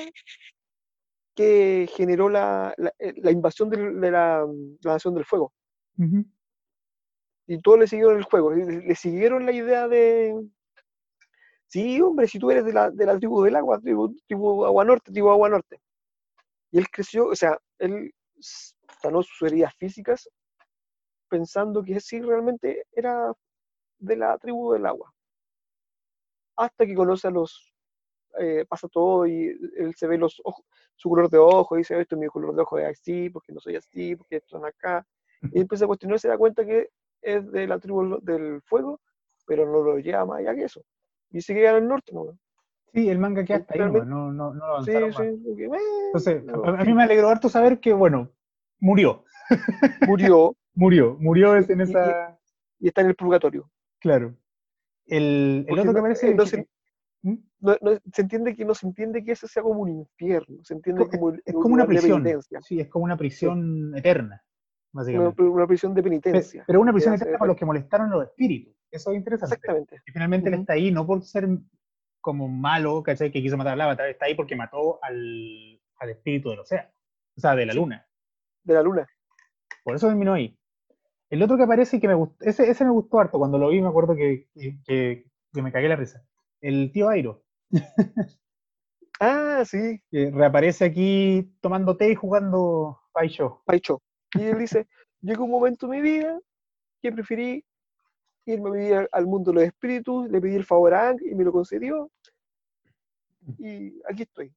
que 1.36 1.90
generó 1.96 2.30
la, 2.30 2.74
la- 2.78 2.94
eh, 3.00 3.14
la 3.18 3.32
invasión 3.32 3.70
de 3.70 3.78
la, 4.12 4.46
la 4.82 4.92
Nación 4.94 5.16
del 5.16 5.26
Fuego. 5.26 5.54
Ujú. 5.98 6.26
Y 7.52 7.60
todos 7.62 7.80
le 7.80 7.88
siguieron 7.88 8.16
el 8.16 8.26
juego, 8.26 8.52
le, 8.52 8.64
le 8.64 8.96
siguieron 8.96 9.44
la 9.44 9.52
idea 9.52 9.88
de, 9.88 10.36
sí, 11.66 12.00
hombre, 12.00 12.28
si 12.28 12.38
tú 12.38 12.52
eres 12.52 12.64
de 12.64 12.74
la, 12.74 12.92
de 12.92 13.06
la 13.08 13.18
tribu 13.18 13.42
del 13.42 13.56
agua, 13.56 13.80
tribu, 13.80 14.16
tribu 14.28 14.66
Agua 14.66 14.86
Norte, 14.86 15.12
tribu 15.12 15.32
Agua 15.32 15.50
Norte. 15.50 15.82
Y 16.70 16.78
él 16.78 16.88
creció, 16.92 17.26
o 17.26 17.36
sea, 17.36 17.58
él 17.80 18.14
sanó 19.02 19.24
sus 19.24 19.42
heridas 19.48 19.74
físicas 19.78 20.30
pensando 21.28 21.84
que 21.84 22.00
sí 22.00 22.22
realmente 22.22 22.86
era 22.92 23.34
de 23.98 24.16
la 24.16 24.38
tribu 24.38 24.74
del 24.74 24.86
agua. 24.86 25.12
Hasta 26.56 26.86
que 26.86 26.94
conoce 26.94 27.30
a 27.30 27.32
los, 27.32 27.74
eh, 28.40 28.64
pasa 28.70 28.88
todo 28.88 29.26
y 29.26 29.48
él 29.76 29.96
se 29.96 30.06
ve 30.06 30.20
los 30.20 30.40
ojos, 30.44 30.64
su 30.96 31.10
color 31.10 31.32
de 31.32 31.40
ojo, 31.40 31.76
y 31.76 31.80
dice, 31.80 32.00
esto 32.00 32.14
es 32.14 32.22
mi 32.22 32.28
color 32.28 32.56
de 32.56 32.62
ojo 32.62 32.78
es 32.78 33.00
así, 33.00 33.32
porque 33.32 33.54
no 33.54 33.60
soy 33.60 33.76
así, 33.76 34.16
porque 34.16 34.36
estos 34.36 34.52
son 34.52 34.66
acá. 34.68 35.04
Y 35.52 35.62
empieza 35.62 35.86
a 35.86 35.88
cuestionarse, 35.88 36.24
se 36.24 36.28
da 36.28 36.38
cuenta 36.38 36.64
que 36.64 36.90
es 37.22 37.52
de 37.52 37.68
la 37.68 37.80
tribu 37.80 38.20
del 38.22 38.62
fuego, 38.64 39.00
pero 39.46 39.66
no 39.66 39.82
lo 39.84 39.98
lleva 40.00 40.26
más 40.26 40.40
allá 40.40 40.56
que 40.56 40.64
eso. 40.64 40.82
Y 41.32 41.42
se 41.42 41.54
queda 41.54 41.72
en 41.72 41.84
el 41.84 41.88
norte, 41.88 42.14
¿no? 42.14 42.38
Sí, 42.94 43.08
el 43.10 43.20
manga 43.20 43.46
queda 43.46 43.58
hasta 43.58 43.74
ahí, 43.76 43.80
no, 43.80 44.32
no, 44.32 44.54
no 44.54 44.84
Sí, 44.84 44.92
avanzaron 44.96 45.14
sí, 45.14 45.18
más. 45.20 45.80
Entonces, 46.08 46.44
no, 46.44 46.66
a, 46.66 46.70
a 46.82 46.84
mí 46.84 46.94
me 46.94 47.04
alegró 47.04 47.30
harto 47.30 47.48
saber 47.50 47.80
que, 47.80 47.94
bueno, 47.94 48.32
murió, 48.80 49.26
murió 50.08 50.56
murió, 50.74 51.18
murió 51.20 51.56
en 51.56 51.64
Y- 51.64 51.74
y- 51.74 51.82
esa, 51.84 52.40
y 52.80 52.88
está 52.88 53.02
en 53.02 53.08
el 53.08 53.16
purgatorio. 53.16 53.70
claro. 54.00 54.36
El, 55.06 55.66
el 55.68 55.80
otro 55.80 55.92
que 55.92 55.98
no- 55.98 56.02
parece 56.04 56.30
eh, 56.30 56.36
no 56.36 56.44
que- 56.44 56.50
se- 56.50 56.68
¿Mm? 57.22 57.36
Se 58.14 58.22
entiende 58.22 58.56
que 58.56 58.64
no 58.64 58.74
se 58.74 58.88
entiende 58.88 59.24
que 59.24 59.34
ese 59.34 59.48
sea 59.48 59.62
como 59.62 59.82
un 59.82 59.90
infierno, 59.90 60.64
se 60.64 60.74
entiende 60.76 61.04
Es- 61.04 61.10
como, 61.10 61.30
el- 61.32 61.42
es 61.46 61.54
como 61.54 61.74
una 61.76 61.86
prisión, 61.86 62.24
sí, 62.62 62.80
es 62.80 62.88
como 62.88 63.06
una 63.06 63.18
prisión 63.18 63.94
eterna, 63.98 64.42
básicamente. 64.92 65.42
una 65.44 65.68
prisión 65.68 65.94
de 65.94 66.02
Pe- 66.04 66.10
penitencia. 66.10 66.64
Pero 66.68 66.82
una 66.82 66.92
prisión 66.92 67.14
eterna 67.14 67.38
para 67.38 67.48
los 67.50 67.58
que 67.58 67.66
molestaron 67.66 68.10
los 68.10 68.24
espíritus, 68.26 68.76
eso 68.92 69.12
es 69.12 69.18
interesante. 69.18 69.56
Exactamente. 69.56 70.02
Y 70.08 70.12
finalmente 70.12 70.50
él 70.50 70.56
está 70.56 70.74
ahí 70.74 70.92
no 70.92 71.06
por 71.06 71.22
ser 71.24 71.48
como 72.22 72.48
malo, 72.48 73.02
¿cachai? 73.04 73.32
Que 73.32 73.42
quiso 73.42 73.58
matar 73.58 73.74
al 73.74 73.82
avatar, 73.82 74.10
está 74.10 74.26
ahí 74.26 74.36
porque 74.36 74.56
mató 74.56 75.00
al, 75.04 75.80
al 76.00 76.10
espíritu 76.10 76.50
del 76.50 76.60
océano, 76.60 76.90
o 77.38 77.40
sea, 77.42 77.56
de 77.56 77.66
la 77.66 77.74
luna. 77.74 78.08
De 78.64 78.74
la 78.74 78.82
luna. 78.84 79.08
Por 79.84 79.96
eso 79.96 80.08
terminó 80.08 80.34
ahí. 80.34 80.56
El 81.30 81.42
otro 81.44 81.56
que 81.58 81.64
aparece 81.64 81.98
y 81.98 82.00
que 82.00 82.08
me 82.08 82.16
gustó, 82.16 82.44
ese, 82.44 82.70
ese 82.70 82.84
me 82.84 82.92
gustó 82.92 83.20
harto, 83.20 83.38
cuando 83.38 83.58
lo 83.58 83.70
vi 83.70 83.82
me 83.82 83.88
acuerdo 83.88 84.16
que, 84.16 84.50
que, 84.54 84.80
que- 84.86 85.26
que 85.54 85.62
me 85.62 85.72
cagué 85.72 85.88
la 85.88 85.96
risa. 85.96 86.24
El 86.62 86.92
tío 86.92 87.10
Airo, 87.10 87.44
Ah, 89.22 89.64
sí, 89.66 90.02
que 90.10 90.32
reaparece 90.32 90.86
aquí 90.86 91.54
tomando 91.62 91.98
té 91.98 92.12
y 92.12 92.16
jugando 92.16 93.00
Pai 93.12 93.28
Show. 93.28 93.62
Paicho. 93.66 94.02
Y 94.36 94.44
él 94.44 94.58
dice, 94.60 94.88
llegó 95.22 95.46
un 95.46 95.52
momento 95.52 95.86
en 95.86 95.92
mi 95.92 96.02
vida 96.02 96.40
que 97.02 97.12
preferí 97.12 97.66
irme 98.46 98.70
a 98.70 98.74
vivir 98.74 99.10
al 99.12 99.28
mundo 99.28 99.52
de 99.52 99.56
los 99.56 99.64
espíritus, 99.66 100.30
le 100.30 100.42
pedí 100.42 100.56
el 100.56 100.66
favor 100.66 100.94
a 100.94 101.10
Ang 101.10 101.20
y 101.24 101.36
me 101.36 101.44
lo 101.44 101.52
concedió. 101.52 102.12
Y 103.58 104.00
aquí 104.10 104.24
estoy. 104.24 104.54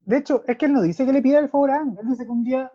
De 0.00 0.18
hecho, 0.18 0.42
es 0.46 0.56
que 0.56 0.66
él 0.66 0.72
no 0.72 0.82
dice 0.82 1.04
que 1.04 1.12
le 1.12 1.20
pida 1.20 1.38
el 1.38 1.48
favor 1.48 1.70
a 1.70 1.76
Aang, 1.76 1.96
él 2.00 2.08
dice 2.08 2.24
que 2.24 2.30
un 2.30 2.44
día 2.44 2.70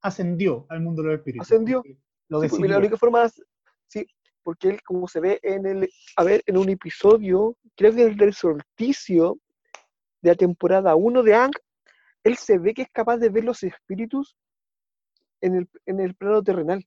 ascendió 0.00 0.66
al 0.68 0.80
mundo 0.80 1.02
de 1.02 1.08
los 1.08 1.18
espíritus. 1.18 1.46
Ascendió. 1.46 1.82
Lo 2.28 2.40
Sí, 2.42 2.62
la 2.68 2.78
única 2.78 2.96
forma, 2.96 3.24
es- 3.24 3.42
sí, 3.86 4.06
porque 4.42 4.68
él, 4.68 4.82
como 4.82 5.08
se 5.08 5.18
ve 5.20 5.40
en 5.42 5.66
el, 5.66 5.88
a 6.16 6.24
ver, 6.24 6.42
en 6.46 6.56
un 6.56 6.68
episodio, 6.68 7.56
creo 7.74 7.92
que 7.94 8.06
es 8.06 8.16
del 8.16 8.34
solsticio 8.34 9.38
de 10.22 10.30
la 10.30 10.36
temporada 10.36 10.94
1 10.94 11.22
de 11.22 11.34
Ang, 11.34 11.52
él 12.22 12.36
se 12.36 12.58
ve 12.58 12.74
que 12.74 12.82
es 12.82 12.90
capaz 12.92 13.16
de 13.16 13.30
ver 13.30 13.44
los 13.44 13.62
espíritus 13.62 14.36
en 15.40 15.54
el, 15.56 15.68
en 15.86 16.00
el 16.00 16.14
plano 16.14 16.42
terrenal. 16.42 16.84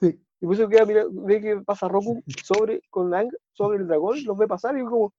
Sí. 0.00 0.20
Y 0.40 0.46
por 0.46 0.54
eso 0.54 0.68
queda, 0.68 0.86
mira, 0.86 1.04
ve 1.10 1.40
que 1.40 1.56
pasa 1.58 1.88
Roku 1.88 2.22
sobre, 2.44 2.80
con 2.90 3.14
Ang 3.14 3.30
sobre 3.52 3.78
el 3.78 3.86
dragón, 3.86 4.24
los 4.24 4.36
ve 4.38 4.46
pasar 4.48 4.76
y 4.78 4.82
como, 4.84 5.12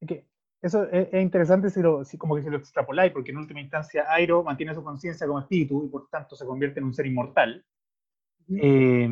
Es 0.00 0.08
que 0.08 0.26
eso 0.62 0.84
es, 0.84 1.08
es 1.12 1.22
interesante 1.22 1.70
si, 1.70 1.80
lo, 1.80 2.04
si 2.04 2.16
como 2.18 2.36
que 2.36 2.42
si 2.42 2.50
lo 2.50 2.56
extrapoláis, 2.58 3.12
porque 3.12 3.30
en 3.32 3.38
última 3.38 3.60
instancia 3.60 4.04
Airo 4.08 4.42
mantiene 4.42 4.74
su 4.74 4.82
conciencia 4.84 5.26
como 5.26 5.40
espíritu 5.40 5.84
y 5.84 5.88
por 5.88 6.08
tanto 6.08 6.36
se 6.36 6.46
convierte 6.46 6.80
en 6.80 6.86
un 6.86 6.94
ser 6.94 7.06
inmortal. 7.06 7.64
Eh, 8.48 9.08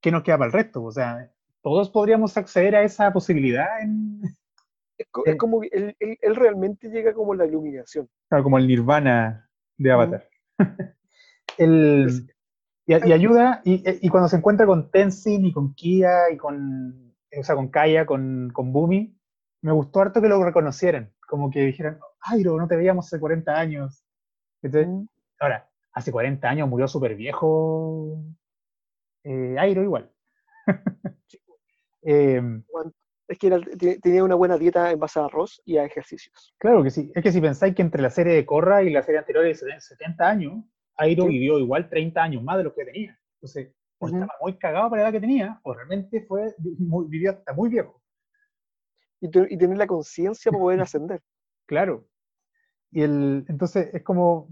¿Qué 0.00 0.10
nos 0.10 0.22
queda 0.22 0.38
para 0.38 0.46
el 0.46 0.52
resto? 0.52 0.82
O 0.82 0.90
sea, 0.90 1.30
todos 1.62 1.90
podríamos 1.90 2.36
acceder 2.36 2.74
a 2.76 2.82
esa 2.82 3.12
posibilidad 3.12 3.82
en, 3.82 4.22
es 5.26 5.36
como 5.36 5.60
que 5.60 5.68
él, 5.72 5.96
él- 5.98 6.18
él 6.20 6.36
realmente 6.36 6.88
llega 6.88 7.12
como 7.12 7.34
la 7.34 7.44
iluminación. 7.46 8.08
claro, 8.28 8.44
como 8.44 8.56
el 8.58 8.66
nirvana 8.66 9.49
de. 9.82 9.92
Avatar. 9.92 10.28
El- 11.58 12.06
Es- 12.08 12.26
y, 12.86 13.08
y 13.08 13.12
ayuda, 13.12 13.62
y, 13.64 13.82
y 14.06 14.08
cuando 14.08 14.28
se 14.28 14.36
encuentra 14.36 14.66
con 14.66 14.90
Tenzin 14.90 15.44
y 15.46 15.52
con 15.52 15.74
Kia 15.74 16.30
y 16.32 16.36
con, 16.36 17.14
o 17.38 17.44
sea, 17.44 17.54
con 17.54 17.68
Kaya, 17.68 18.06
con, 18.06 18.50
con 18.52 18.72
Bumi, 18.72 19.16
me 19.62 19.72
gustó 19.72 20.00
harto 20.00 20.20
que 20.20 20.28
lo 20.28 20.42
reconocieran, 20.44 21.12
como 21.28 21.50
que 21.50 21.60
dijeran, 21.60 21.98
Airo, 22.22 22.56
no 22.58 22.68
te 22.68 22.76
veíamos 22.76 23.06
hace 23.06 23.20
40 23.20 23.54
años. 23.58 24.04
Mm. 24.62 25.06
Ahora, 25.40 25.68
hace 25.92 26.12
40 26.12 26.48
años 26.50 26.68
murió 26.68 26.88
súper 26.88 27.14
viejo 27.16 28.18
eh, 29.24 29.56
Airo 29.58 29.82
igual. 29.82 30.10
Eh, 32.02 32.40
Es 33.30 33.38
que 33.38 33.46
era- 33.46 33.60
tenía 34.02 34.24
una 34.24 34.34
buena 34.34 34.58
dieta 34.58 34.90
en 34.90 34.98
base 34.98 35.20
a 35.20 35.24
arroz 35.26 35.62
y 35.64 35.76
a 35.78 35.84
ejercicios. 35.84 36.52
claro 36.58 36.82
que 36.82 36.90
sí. 36.90 37.12
Es 37.14 37.22
que 37.22 37.30
si 37.30 37.40
pensáis 37.40 37.74
que 37.76 37.82
entre 37.82 38.02
la 38.02 38.10
serie 38.10 38.34
de 38.34 38.44
Korra 38.44 38.82
y 38.82 38.90
la 38.90 39.02
serie 39.04 39.20
anterior 39.20 39.44
de 39.44 39.54
70 39.54 40.28
años, 40.28 40.64
Airo 40.96 41.24
Sí. 41.24 41.30
vivió 41.30 41.58
igual 41.60 41.88
30 41.88 42.22
años 42.24 42.42
más 42.42 42.58
de 42.58 42.64
lo 42.64 42.74
que 42.74 42.84
tenía. 42.84 43.16
Entonces, 43.36 43.72
o 43.98 44.06
estaba 44.08 44.32
muy 44.40 44.58
cagado 44.58 44.90
para 44.90 45.02
la 45.02 45.08
edad 45.08 45.12
que 45.14 45.20
tenía, 45.20 45.60
o 45.62 45.72
realmente 45.74 46.22
fue, 46.26 46.54
muy- 46.78 47.06
vivió 47.08 47.30
hasta 47.30 47.52
muy 47.52 47.68
viejo. 47.70 48.02
Y, 49.20 49.30
te- 49.30 49.46
y 49.48 49.56
tener 49.56 49.78
la 49.78 49.86
conciencia 49.86 50.50
para 50.50 50.60
poder 50.62 50.80
ascender. 50.80 51.22
Claro. 51.66 52.08
Y 52.90 53.02
el, 53.02 53.44
entonces 53.48 53.94
es 53.94 54.02
como, 54.02 54.48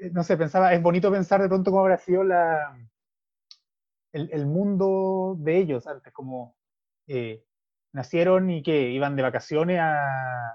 eh, 0.00 0.10
no 0.10 0.24
sé, 0.24 0.36
pensaba, 0.36 0.74
es 0.74 0.82
bonito 0.82 1.08
pensar 1.12 1.40
de 1.40 1.46
pronto 1.46 1.70
cómo 1.70 1.82
habrá 1.82 1.96
sido 1.98 2.24
la, 2.24 2.76
el, 4.12 4.28
el 4.32 4.46
mundo 4.46 5.36
de 5.38 5.56
ellos 5.58 5.86
antes, 5.86 6.12
como 6.12 6.56
eh, 7.06 7.44
nacieron 7.98 8.48
y 8.50 8.62
que 8.62 8.90
iban 8.90 9.16
de 9.16 9.22
vacaciones 9.22 9.80
a, 9.80 10.50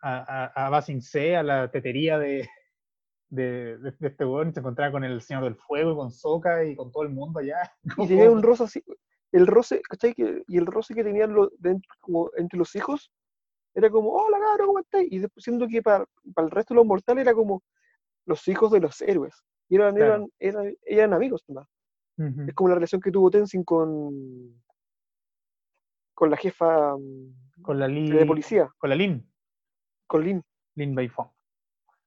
a, 0.00 0.44
a, 0.54 0.66
a 0.66 0.70
Basing 0.70 1.02
C, 1.02 1.36
a 1.36 1.42
la 1.42 1.70
tetería 1.70 2.18
de, 2.18 2.48
de, 3.28 3.76
de, 3.78 3.90
de 3.92 4.08
este 4.08 4.24
weón, 4.24 4.48
y 4.48 4.52
se 4.52 4.60
encontraba 4.60 4.90
con 4.92 5.04
el 5.04 5.20
Señor 5.20 5.44
del 5.44 5.56
Fuego, 5.56 5.92
y 5.92 5.96
con 5.96 6.10
Soca 6.10 6.64
y 6.64 6.74
con 6.74 6.90
todo 6.90 7.02
el 7.02 7.10
mundo 7.10 7.40
allá. 7.40 7.60
Y 7.84 7.84
tenía 8.08 8.30
un 8.30 8.42
roce 8.42 8.64
así, 8.64 8.82
el 9.32 9.46
roce, 9.46 9.82
¿cachai? 9.82 10.14
Que- 10.14 10.42
y 10.48 10.56
el 10.58 10.66
roce 10.66 10.94
que 10.94 11.04
tenían 11.04 11.34
dentro- 11.58 11.94
como 12.00 12.30
entre 12.36 12.58
los 12.58 12.74
hijos 12.74 13.12
era 13.74 13.88
como, 13.90 14.10
hola 14.12 14.38
cabrón, 14.38 14.66
¿cómo 14.68 14.78
estás? 14.80 15.02
Y 15.10 15.18
después 15.18 15.44
siendo 15.44 15.66
que 15.68 15.82
para, 15.82 16.04
para 16.34 16.46
el 16.46 16.50
resto 16.50 16.74
de 16.74 16.76
los 16.76 16.86
mortales 16.86 17.22
era 17.22 17.34
como 17.34 17.62
los 18.26 18.46
hijos 18.48 18.70
de 18.72 18.80
los 18.80 19.00
héroes. 19.02 19.34
Y 19.68 19.76
eran, 19.76 19.94
Claro. 19.94 20.12
eran, 20.14 20.28
eran, 20.38 20.74
eran 20.84 21.12
amigos, 21.14 21.42
¿no? 21.48 21.66
Es 22.46 22.54
como 22.54 22.68
la 22.68 22.74
relación 22.76 23.00
que 23.00 23.10
tuvo 23.10 23.30
Tenzin 23.30 23.64
con, 23.64 24.62
con 26.22 26.30
la 26.30 26.36
jefa 26.36 26.94
mm, 26.96 27.62
Con 27.62 27.80
la 27.80 27.88
de 27.88 28.24
policía, 28.24 28.70
Con 28.78 28.90
la 28.90 28.94
Lin. 28.94 29.28
con 30.06 30.22
Lin. 30.22 30.40
Lin 30.76 30.94
Beifong. 30.94 31.28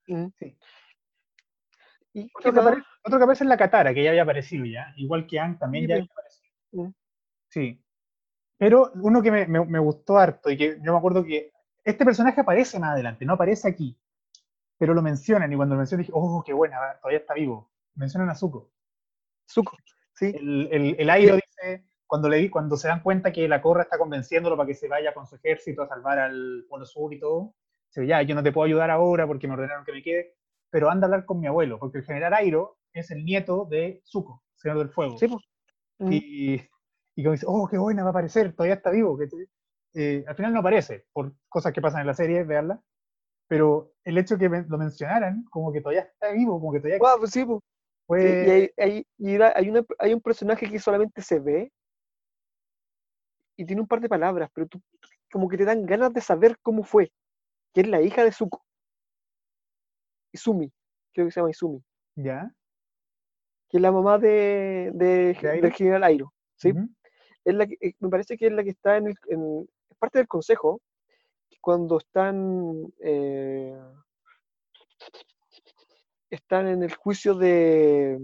Sí. 0.07 0.57
¿Y 2.13 2.31
Otro 2.33 2.53
que, 2.53 2.61
más? 2.61 2.65
apare- 2.67 2.83
otro 3.03 3.17
que 3.17 3.23
aparece 3.25 3.43
es 3.43 3.49
la 3.49 3.57
Katara, 3.57 3.93
que 3.93 4.01
ya 4.05 4.11
había 4.11 4.23
aparecido 4.23 4.63
ya. 4.65 4.93
Igual 4.95 5.27
que 5.27 5.37
Ang 5.37 5.59
también 5.59 5.83
Sí, 5.83 5.89
ya 5.89 5.95
había 5.95 6.05
aparecido. 6.09 6.53
Mm. 6.71 6.93
Sí. 7.49 7.83
Pero 8.57 8.89
uno 9.01 9.21
que 9.21 9.31
me, 9.31 9.47
me- 9.47 9.65
me 9.65 9.79
gustó 9.79 10.17
harto 10.17 10.49
y 10.49 10.55
que 10.55 10.79
yo 10.81 10.93
me 10.93 10.97
acuerdo 10.97 11.25
que 11.25 11.51
este 11.83 12.05
personaje 12.05 12.39
aparece 12.39 12.79
más 12.79 12.91
adelante, 12.91 13.25
no 13.25 13.33
aparece 13.33 13.67
aquí. 13.67 13.99
Pero 14.77 14.93
lo 14.93 15.01
mencionan 15.01 15.51
y 15.51 15.57
cuando 15.57 15.75
lo 15.75 15.79
mencionan 15.79 16.03
dije, 16.03 16.13
oh, 16.15 16.41
qué 16.45 16.53
buena, 16.53 16.77
todavía 17.01 17.19
está 17.19 17.33
vivo. 17.33 17.69
Mencionan 17.95 18.29
a 18.29 18.35
Zuko. 18.35 18.71
Zuko, 19.45 19.75
sí. 20.13 20.31
El, 20.33 20.69
el, 20.71 20.95
el 20.99 21.09
Airo 21.09 21.35
dice, 21.35 21.83
cuando, 22.15 22.29
le, 22.29 22.49
cuando 22.49 22.77
se 22.77 22.87
dan 22.87 23.01
cuenta 23.01 23.31
que 23.33 23.47
la 23.47 23.61
Corra 23.61 23.83
está 23.83 23.97
convenciéndolo 23.97 24.55
para 24.57 24.67
que 24.67 24.73
se 24.73 24.87
vaya 24.87 25.13
con 25.13 25.25
su 25.27 25.35
ejército 25.35 25.81
a 25.83 25.87
salvar 25.87 26.19
al 26.19 26.65
Polo 26.69 26.85
Sur 26.85 27.13
y 27.13 27.19
todo, 27.19 27.53
dice, 27.89 28.07
ya, 28.07 28.21
yo 28.21 28.35
no 28.35 28.41
te 28.43 28.51
puedo 28.53 28.65
ayudar 28.65 28.89
ahora 28.89 29.27
porque 29.27 29.47
me 29.47 29.53
ordenaron 29.55 29.83
que 29.85 29.91
me 29.91 30.01
quede, 30.01 30.35
pero 30.69 30.89
anda 30.89 31.05
a 31.05 31.07
hablar 31.07 31.25
con 31.25 31.39
mi 31.39 31.47
abuelo, 31.47 31.77
porque 31.77 31.97
el 31.97 32.05
general 32.05 32.33
Airo 32.33 32.77
es 32.93 33.11
el 33.11 33.25
nieto 33.25 33.65
de 33.69 34.01
Zuko, 34.05 34.43
Señor 34.55 34.77
del 34.77 34.89
Fuego. 34.89 35.17
Sí, 35.17 35.27
pues. 35.27 35.43
Mm. 35.99 36.09
Y, 36.11 36.53
y 37.15 37.23
como 37.23 37.33
dice, 37.33 37.45
oh, 37.47 37.67
qué 37.69 37.77
buena, 37.77 38.03
va 38.03 38.09
a 38.09 38.11
aparecer, 38.11 38.53
todavía 38.53 38.75
está 38.75 38.91
vivo. 38.91 39.17
que 39.17 39.27
eh, 39.93 40.23
al 40.27 40.35
final 40.35 40.53
no 40.53 40.59
aparece, 40.59 41.05
por 41.13 41.33
cosas 41.49 41.73
que 41.73 41.81
pasan 41.81 42.01
en 42.01 42.07
la 42.07 42.13
serie, 42.13 42.43
veanla. 42.43 42.81
Pero 43.47 43.91
el 44.03 44.17
hecho 44.17 44.37
que 44.37 44.49
lo 44.49 44.77
mencionaran, 44.77 45.43
como 45.49 45.71
que 45.71 45.81
todavía 45.81 46.01
está 46.01 46.31
vivo, 46.31 46.59
como 46.59 46.71
que 46.73 46.79
todavía 46.79 46.97
Guau, 46.97 47.19
pues 47.19 47.31
sí, 47.31 47.45
pues. 47.45 47.59
fue... 48.07 48.21
Sí, 48.21 48.27
y 48.27 48.49
hay, 48.51 48.69
hay- 48.77 49.05
y 49.17 49.41
hay, 49.41 49.69
una- 49.69 49.85
hay 49.99 50.13
un 50.13 50.21
personaje 50.21 50.69
que 50.69 50.79
solamente 50.79 51.21
se 51.21 51.39
ve 51.39 51.71
y 53.57 53.65
tiene 53.65 53.81
un 53.81 53.87
par 53.87 54.01
de 54.01 54.09
palabras, 54.09 54.49
pero 54.53 54.67
tú 54.67 54.81
como 55.31 55.47
que 55.49 55.57
te 55.57 55.65
dan 55.65 55.85
ganas 55.85 56.13
de 56.13 56.21
saber 56.21 56.57
cómo 56.61 56.83
fue, 56.83 57.11
que 57.73 57.81
es 57.81 57.87
la 57.87 58.01
hija 58.01 58.23
de 58.23 58.31
Zuko. 58.31 58.63
Izumi, 60.31 60.71
creo 61.13 61.27
que 61.27 61.31
se 61.31 61.39
llama 61.39 61.51
Izumi, 61.51 61.83
¿Ya? 62.15 62.53
que 63.69 63.77
es 63.77 63.81
la 63.81 63.91
mamá 63.91 64.17
de, 64.17 64.91
de- 64.93 65.37
¿De 65.41 65.49
Airo? 65.49 65.61
del 65.63 65.73
general 65.73 66.03
Airo. 66.03 66.33
¿sí? 66.55 66.73
Es 67.43 67.53
la 67.55 67.65
que- 67.67 67.77
eh, 67.81 67.93
me 67.99 68.09
parece 68.09 68.37
que 68.37 68.47
es 68.47 68.51
la 68.53 68.63
que 68.63 68.69
está 68.71 68.97
en, 68.97 69.07
el, 69.07 69.15
en- 69.29 69.69
es 69.89 69.97
parte 69.97 70.19
del 70.19 70.27
consejo, 70.27 70.81
cuando 71.61 71.97
están 71.97 72.93
eh, 72.99 73.75
están 76.29 76.67
en 76.67 76.83
el 76.83 76.93
juicio 76.95 77.33
de 77.35 78.19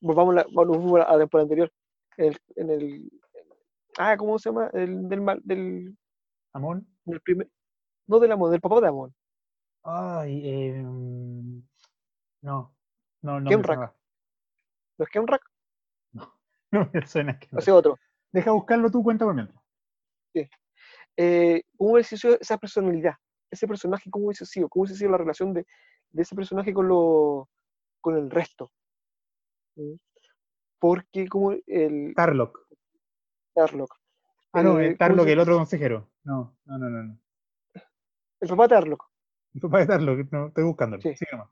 volvamos 0.00 0.34
a 0.34 0.36
la, 0.38 0.46
volvamos 0.52 1.00
a 1.00 1.12
la 1.12 1.18
temporada 1.18 1.44
anterior 1.44 1.72
en 2.18 2.26
el, 2.26 2.38
en 2.56 2.70
el- 2.70 3.10
ah 3.98 4.16
cómo 4.16 4.38
se 4.38 4.48
llama 4.50 4.70
el, 4.72 5.08
del 5.08 5.20
mal- 5.20 5.40
del, 5.44 5.96
Amón. 6.52 6.86
del 7.04 7.20
primer 7.20 7.48
no 8.06 8.18
del 8.18 8.32
Amon 8.32 8.50
del 8.50 8.60
papá 8.60 8.80
de 8.80 8.88
Amon 8.88 9.14
Ay, 9.86 10.40
eh, 10.48 10.82
no, 10.82 11.92
no, 12.42 12.74
no 13.22 13.40
me 13.40 13.48
Kenrak. 13.50 13.94
no 14.98 15.04
es 15.04 15.10
Kenrak 15.10 15.42
No 16.72 16.90
me 16.92 17.06
suena. 17.06 17.38
o 17.52 17.60
sea 17.60 17.74
otro 17.74 17.98
Deja 18.32 18.50
buscarlo 18.50 18.90
tú, 18.90 19.02
cuenta 19.04 19.24
por 19.24 19.34
mientras. 19.34 19.62
eh, 21.16 21.62
cómo 21.76 21.92
hubiese 21.92 22.16
sido 22.16 22.36
esa 22.40 22.58
personalidad 22.58 23.14
ese 23.50 23.68
personaje 23.68 24.10
cómo 24.10 24.26
hubiese 24.26 24.44
sido 24.46 24.68
cómo 24.68 24.82
hubiese 24.82 24.98
sido 24.98 25.10
la 25.12 25.18
relación 25.18 25.52
de, 25.54 25.64
de 26.10 26.22
ese 26.22 26.34
personaje 26.34 26.72
con 26.74 26.88
lo 26.88 27.48
con 28.00 28.16
el 28.16 28.30
resto 28.30 28.72
¿Mm? 29.76 29.94
porque 30.80 31.28
como 31.28 31.52
el 31.66 32.12
Tarlock. 32.16 32.58
Tarlock 33.54 33.94
Ah, 34.52 34.62
no, 34.62 34.78
eh, 34.78 34.84
eh, 34.84 34.86
¿cómo 34.88 34.98
Tarlock, 34.98 35.26
el 35.28 35.38
otro 35.40 35.56
consejero. 35.56 36.10
No, 36.22 36.56
no, 36.64 36.78
no, 36.78 36.88
no. 36.88 37.02
no. 37.02 37.18
el 38.40 38.48
papá 38.48 38.62
de 38.64 38.68
Tarlock 38.68 39.04
Mi 39.52 39.60
papá 39.60 39.80
es 39.82 39.88
Tarlock, 39.88 40.30
no, 40.32 40.46
estoy 40.48 40.64
buscándolo. 40.64 41.02
Sí. 41.02 41.14
Sí, 41.16 41.24
nomás. 41.32 41.48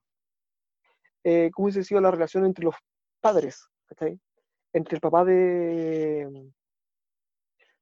eh, 1.25 1.51
cómo 1.53 1.67
hubiese 1.67 1.83
sido 1.85 2.01
la 2.01 2.11
relación 2.13 2.45
entre 2.45 2.65
los 2.65 2.75
padres, 3.21 3.69
¿cachai? 3.87 4.21
Entre 4.73 4.95
el 4.97 5.01
papá 5.01 5.25
de. 5.25 6.51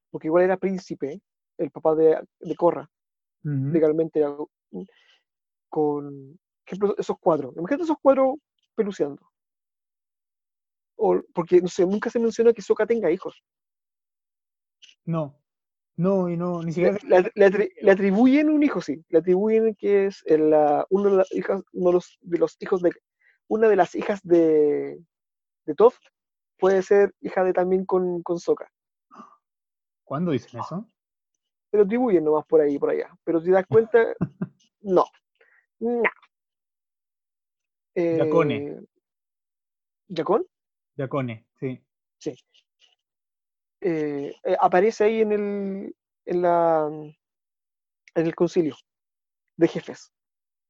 Porque 0.09 0.27
igual 0.27 0.43
era 0.43 0.57
príncipe, 0.57 1.21
el 1.57 1.71
papá 1.71 1.95
de, 1.95 2.21
de 2.39 2.55
Corra, 2.55 2.89
legalmente 3.43 4.21
con. 5.69 6.37
por 6.37 6.65
ejemplo, 6.65 6.95
esos 6.97 7.15
cuatro. 7.19 7.53
Imagínate 7.55 7.83
esos 7.83 7.97
cuatro 8.01 8.37
peluceando. 8.75 9.21
O, 10.97 11.21
porque, 11.33 11.61
no 11.61 11.67
sé, 11.67 11.85
nunca 11.85 12.09
se 12.09 12.19
menciona 12.19 12.53
que 12.53 12.61
Sokka 12.61 12.85
tenga 12.85 13.09
hijos. 13.09 13.41
No, 15.05 15.39
no, 15.95 16.29
y 16.29 16.37
no, 16.37 16.61
ni 16.63 16.71
siquiera. 16.71 16.97
le- 17.03 17.31
le 17.33 17.47
atri- 17.47 17.71
le 17.81 17.91
atribuyen 17.91 18.49
un 18.49 18.63
hijo, 18.63 18.81
sí. 18.81 19.03
Le 19.09 19.19
atribuyen 19.19 19.75
que 19.75 20.05
es 20.07 20.23
el, 20.25 20.53
uno, 20.89 21.09
de 21.09 21.17
las 21.17 21.31
hijas, 21.33 21.61
uno 21.73 21.89
de 21.89 21.93
los, 21.93 22.17
de 22.21 22.37
los 22.37 22.57
hijos 22.59 22.81
de. 22.81 22.91
Una 23.47 23.67
de 23.67 23.75
las 23.75 23.95
hijas 23.95 24.21
de. 24.23 24.99
de 25.65 25.75
Toph 25.75 25.97
puede 26.57 26.81
ser 26.83 27.13
hija 27.21 27.43
de 27.43 27.53
también 27.53 27.85
con, 27.85 28.21
con 28.23 28.39
Sokka. 28.39 28.71
¿Cuándo 30.03 30.31
dicen 30.31 30.59
eso? 30.59 30.87
te 31.71 31.77
lo 31.77 31.83
atribuyen 31.83 32.23
nomás 32.25 32.45
por 32.45 32.59
ahí, 32.59 32.77
por 32.77 32.89
allá. 32.89 33.09
Pero 33.23 33.39
si 33.39 33.45
te 33.47 33.51
das 33.53 33.65
cuenta, 33.65 34.13
no. 34.81 35.05
No. 35.79 36.03
Yacone. 37.95 38.55
Eh, 38.57 38.81
¿Yacón? 40.09 40.45
Yacone, 40.97 41.47
sí. 41.59 41.81
Eh, 42.25 42.35
eh, 43.81 44.33
aparece 44.59 45.03
ahí 45.05 45.21
en 45.21 45.31
el, 45.31 45.95
en 46.25 46.41
la, 46.41 46.87
en 48.15 48.25
el 48.25 48.35
concilio 48.35 48.75
de 49.57 49.67
jefes. 49.67 50.11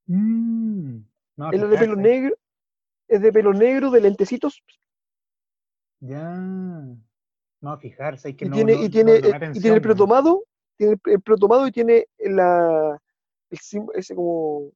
Mm, 0.08 1.00
no, 1.38 1.52
Él 1.52 1.64
es 1.64 1.70
de 1.70 1.78
pelo 1.78 1.96
negro, 1.96 2.36
es 3.08 3.22
de 3.22 3.32
pelo 3.32 3.54
negro, 3.54 3.92
de 3.92 4.02
lentecitos, 4.02 4.64
Ya. 6.02 6.40
No, 7.62 7.78
fijarse, 7.78 8.30
hay 8.30 8.34
que 8.36 8.46
y 8.46 8.50
no, 8.50 8.56
tiene, 8.56 8.74
no- 8.74 8.84
y 8.84 8.90
tiene, 8.90 9.12
eh, 9.14 9.52
y 9.54 9.60
tiene 9.60 9.76
el 9.76 9.82
pelo 9.82 9.96
tomado, 9.96 10.44
tiene 10.78 10.94
el, 10.94 11.12
el 11.14 11.22
pelo 11.22 11.38
tomado 11.38 11.68
y 11.68 11.72
tiene 11.72 12.08
la, 12.18 13.00
el 13.52 13.60
ese 13.94 14.16
como 14.16 14.72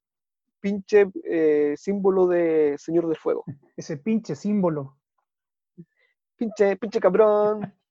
pinche 0.60 1.08
eh, 1.24 1.74
símbolo 1.78 2.28
de 2.28 2.76
Señor 2.78 3.08
del 3.08 3.18
Fuego. 3.18 3.44
Ese 3.76 3.98
pinche 3.98 4.36
símbolo. 4.36 4.98
Pinche, 6.38 6.76
pinche 6.78 7.00
cabrón. 7.00 7.74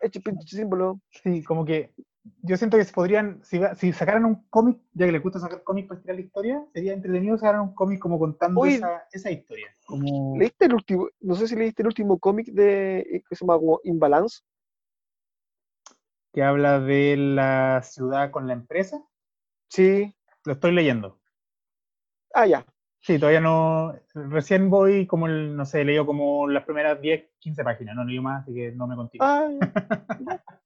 Ese 0.00 0.20
pinche 0.20 0.56
símbolo. 0.56 1.00
Sí, 1.10 1.42
como 1.42 1.64
que 1.64 1.92
yo 2.42 2.56
siento 2.56 2.76
que 2.76 2.84
se 2.84 2.92
podrían, 2.92 3.40
si, 3.42 3.60
si 3.76 3.92
sacaran 3.92 4.24
un 4.24 4.46
cómic, 4.50 4.78
ya 4.92 5.06
que 5.06 5.12
les 5.12 5.22
gusta 5.22 5.38
sacar 5.38 5.62
cómics 5.62 5.88
para 5.88 5.98
estirar 5.98 6.16
la 6.16 6.22
historia, 6.22 6.64
sería 6.72 6.92
entretenido 6.92 7.38
sacar 7.38 7.60
un 7.60 7.74
cómic 7.74 7.98
como 8.00 8.18
contando 8.18 8.60
Oye, 8.60 8.76
esa, 8.76 9.04
esa 9.12 9.30
historia. 9.30 9.68
Como, 9.86 10.36
¿Leíste 10.36 10.66
el 10.66 10.74
último? 10.74 11.08
No 11.20 11.34
sé 11.34 11.48
si 11.48 11.56
leíste 11.56 11.82
el 11.82 11.88
último 11.88 12.18
cómic 12.18 12.48
de 12.48 13.00
eh, 13.00 13.22
que 13.28 13.34
se 13.34 13.44
llama 13.44 13.58
Imbalance. 13.84 14.40
que 16.32 16.42
habla 16.42 16.80
de 16.80 17.16
la 17.16 17.82
ciudad 17.82 18.30
con 18.30 18.46
la 18.46 18.52
empresa. 18.52 19.02
Sí. 19.68 20.14
Lo 20.44 20.52
estoy 20.52 20.72
leyendo. 20.72 21.18
Ah, 22.34 22.46
ya. 22.46 22.66
Sí, 23.08 23.18
todavía 23.18 23.40
no. 23.40 23.94
Recién 24.14 24.68
voy 24.68 25.06
como 25.06 25.26
el, 25.26 25.56
no 25.56 25.64
sé, 25.64 25.82
leído 25.82 26.04
como 26.04 26.46
las 26.46 26.64
primeras 26.64 27.00
10, 27.00 27.24
15 27.38 27.64
páginas, 27.64 27.96
no 27.96 28.04
leí 28.04 28.20
más, 28.20 28.42
así 28.42 28.52
que 28.54 28.70
no 28.72 28.86
me 28.86 28.96
contigo. 28.96 29.24
Ah, 29.24 29.48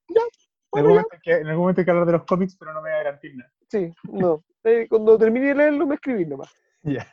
ya. 0.08 0.22
en, 0.72 0.78
algún 0.80 0.88
momento 0.90 1.08
hay 1.12 1.20
que, 1.22 1.32
en 1.34 1.46
algún 1.46 1.62
momento 1.62 1.80
hay 1.80 1.84
que 1.84 1.90
hablar 1.92 2.06
de 2.06 2.12
los 2.12 2.24
cómics, 2.24 2.56
pero 2.58 2.72
no 2.72 2.82
me 2.82 2.90
voy 2.90 2.98
a 2.98 3.02
garantir 3.04 3.36
nada. 3.36 3.52
Sí, 3.68 3.92
no. 4.10 4.42
Eh, 4.64 4.88
cuando 4.90 5.16
termine 5.16 5.46
de 5.46 5.54
leerlo 5.54 5.86
me 5.86 5.94
escribí 5.94 6.26
nomás. 6.26 6.50
Ya. 6.82 7.06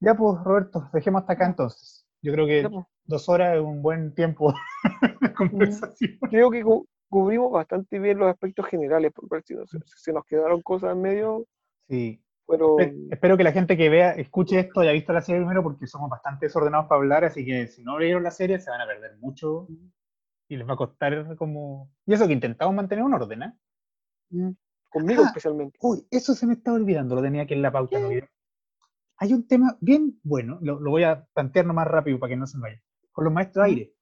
Ya, 0.00 0.14
pues, 0.14 0.44
Roberto, 0.44 0.90
dejemos 0.92 1.22
hasta 1.22 1.32
acá 1.32 1.46
entonces. 1.46 2.06
Yo 2.20 2.30
creo 2.34 2.46
que 2.46 2.62
Ya, 2.64 2.68
pues. 2.68 2.84
dos 3.04 3.26
horas 3.30 3.54
es 3.54 3.62
un 3.62 3.80
buen 3.80 4.14
tiempo 4.14 4.52
de 5.22 5.32
conversación. 5.32 6.18
Creo 6.28 6.50
que 6.50 6.62
cu- 6.62 6.86
cubrimos 7.08 7.50
bastante 7.50 7.98
bien 7.98 8.18
los 8.18 8.28
aspectos 8.28 8.66
generales, 8.66 9.10
porque 9.14 9.40
si, 9.46 9.54
nos- 9.54 9.70
si 9.70 9.78
se 9.96 10.12
nos 10.12 10.26
quedaron 10.26 10.60
cosas 10.60 10.92
en 10.92 11.00
medio, 11.00 11.46
Sí. 11.88 12.20
Pero 12.46 12.76
Espe- 12.78 13.08
Espero 13.12 13.36
que 13.36 13.44
la 13.44 13.52
gente 13.52 13.76
que 13.76 13.88
vea, 13.88 14.10
escuche 14.12 14.58
esto, 14.60 14.80
haya 14.80 14.92
visto 14.92 15.12
la 15.12 15.22
serie 15.22 15.40
primero, 15.40 15.62
porque 15.62 15.86
somos 15.86 16.10
bastante 16.10 16.46
desordenados 16.46 16.86
para 16.86 16.98
hablar, 17.00 17.24
así 17.24 17.44
que 17.44 17.66
si 17.68 17.82
no 17.82 17.96
vieron 17.96 18.22
la 18.22 18.30
serie 18.30 18.58
se 18.60 18.70
van 18.70 18.80
a 18.80 18.86
perder 18.86 19.16
mucho 19.18 19.66
y 20.48 20.56
les 20.56 20.68
va 20.68 20.74
a 20.74 20.76
costar 20.76 21.36
como... 21.36 21.90
Y 22.06 22.12
eso 22.14 22.26
que 22.26 22.32
intentamos 22.34 22.74
mantener 22.74 23.04
un 23.04 23.14
orden, 23.14 23.42
¿eh? 23.44 23.52
mm, 24.30 24.50
conmigo 24.90 25.22
Ah, 25.24 25.28
especialmente. 25.28 25.78
Uy, 25.80 26.06
eso 26.10 26.34
se 26.34 26.46
me 26.46 26.54
estaba 26.54 26.76
olvidando, 26.76 27.14
lo 27.14 27.22
tenía 27.22 27.42
aquí 27.42 27.54
en 27.54 27.62
la 27.62 27.72
pauta. 27.72 27.98
No. 27.98 28.10
Hay 29.18 29.32
un 29.32 29.46
tema 29.46 29.76
bien 29.80 30.18
bueno, 30.22 30.58
lo, 30.60 30.80
lo 30.80 30.90
voy 30.90 31.04
a 31.04 31.24
plantear 31.34 31.66
más 31.66 31.86
rápido 31.86 32.18
para 32.18 32.30
que 32.30 32.36
no 32.36 32.46
se 32.46 32.58
me 32.58 32.62
vaya. 32.62 32.82
Con 33.12 33.24
los 33.24 33.32
maestros 33.32 33.62
¿Mm? 33.66 33.70
aire. 33.70 33.94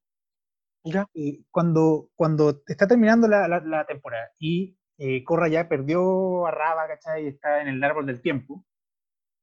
Ya, 0.85 1.07
eh, 1.15 1.45
cuando, 1.51 2.11
cuando 2.17 2.63
está 2.67 2.89
terminando 2.89 3.29
la, 3.29 3.47
la- 3.47 3.61
la 3.61 3.85
temporada 3.87 4.31
y 4.41 4.77
eh, 5.05 5.25
Korra 5.25 5.49
ya 5.49 5.69
perdió 5.69 6.47
a 6.47 6.51
Raba, 6.53 6.87
¿cachai? 6.87 7.27
Está 7.27 7.61
en 7.61 7.67
el 7.69 7.83
árbol 7.83 8.07
del 8.07 8.21
tiempo, 8.21 8.65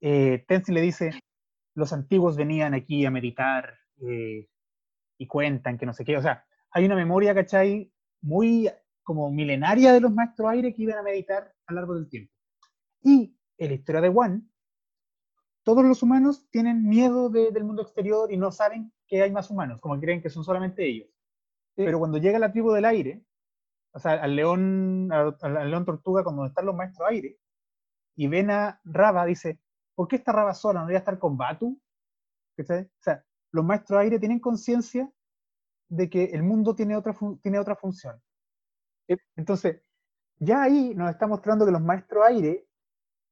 eh, 0.01 0.45
Tenzin 0.47 0.73
le 0.73 0.81
dice, 0.81 1.11
los 1.75 1.91
antiguos 1.91 2.37
venían 2.37 2.73
aquí 2.73 3.05
a 3.05 3.11
meditar 3.11 3.77
eh, 4.01 4.47
y 5.17 5.27
cuentan 5.27 5.77
que 5.77 5.85
no 5.85 5.91
sé 5.93 6.05
qué, 6.05 6.15
o 6.15 6.21
sea, 6.21 6.45
hay 6.71 6.85
una 6.85 6.95
memoria, 6.95 7.35
¿cachai? 7.35 7.91
Muy 8.21 8.69
como 9.03 9.29
milenaria 9.31 9.91
de 9.91 9.99
los 9.99 10.13
maestros 10.13 10.49
aire 10.49 10.73
que 10.73 10.83
iban 10.83 10.99
a 10.99 11.03
meditar 11.03 11.53
al 11.67 11.77
árbol 11.77 11.97
del 12.01 12.09
tiempo. 12.09 12.31
Y 13.01 13.35
en 13.57 13.67
la 13.69 13.73
historia 13.73 14.01
de 14.01 14.09
One, 14.09 14.41
todos 15.63 15.83
los 15.83 16.01
humanos 16.03 16.47
tienen 16.51 16.87
miedo 16.87 17.29
de- 17.29 17.51
del 17.51 17.63
mundo 17.65 17.81
exterior 17.81 18.31
y 18.31 18.37
no 18.37 18.51
saben 18.51 18.93
que 19.07 19.21
hay 19.23 19.31
más 19.31 19.49
humanos, 19.49 19.81
como 19.81 19.99
creen 19.99 20.21
que 20.21 20.29
son 20.29 20.43
solamente 20.43 20.85
ellos. 20.85 21.09
Pero 21.75 21.99
cuando 21.99 22.17
llega 22.17 22.39
la 22.39 22.51
tribu 22.51 22.71
del 22.71 22.85
aire, 22.85 23.23
o 23.91 23.99
sea, 23.99 24.13
al 24.13 24.35
león, 24.35 25.09
al, 25.11 25.35
al 25.41 25.69
león 25.71 25.85
tortuga, 25.85 26.23
cuando 26.23 26.45
están 26.45 26.65
los 26.65 26.75
maestros 26.75 27.07
aire, 27.09 27.37
y 28.15 28.27
ven 28.27 28.51
a 28.51 28.79
Raba, 28.83 29.25
dice, 29.25 29.59
¿por 29.95 30.07
qué 30.07 30.17
está 30.17 30.31
Raba 30.31 30.53
sola? 30.53 30.79
¿No 30.81 30.85
debería 30.85 30.99
estar 30.99 31.17
con 31.19 31.37
Batu? 31.37 31.79
¿Cachai? 32.57 32.83
O 32.83 33.01
sea, 33.01 33.23
los 33.51 33.63
maestros 33.65 33.99
aire 33.99 34.19
tienen 34.19 34.39
conciencia 34.39 35.11
de 35.89 36.09
que 36.09 36.25
el 36.25 36.43
mundo 36.43 36.75
tiene 36.75 36.95
otra, 36.95 37.15
tiene 37.41 37.59
otra 37.59 37.75
función. 37.75 38.21
Entonces, 39.35 39.81
ya 40.37 40.61
ahí 40.63 40.93
nos 40.95 41.09
está 41.09 41.25
mostrando 41.27 41.65
que 41.65 41.71
los 41.71 41.81
maestros 41.81 42.23
aire 42.27 42.67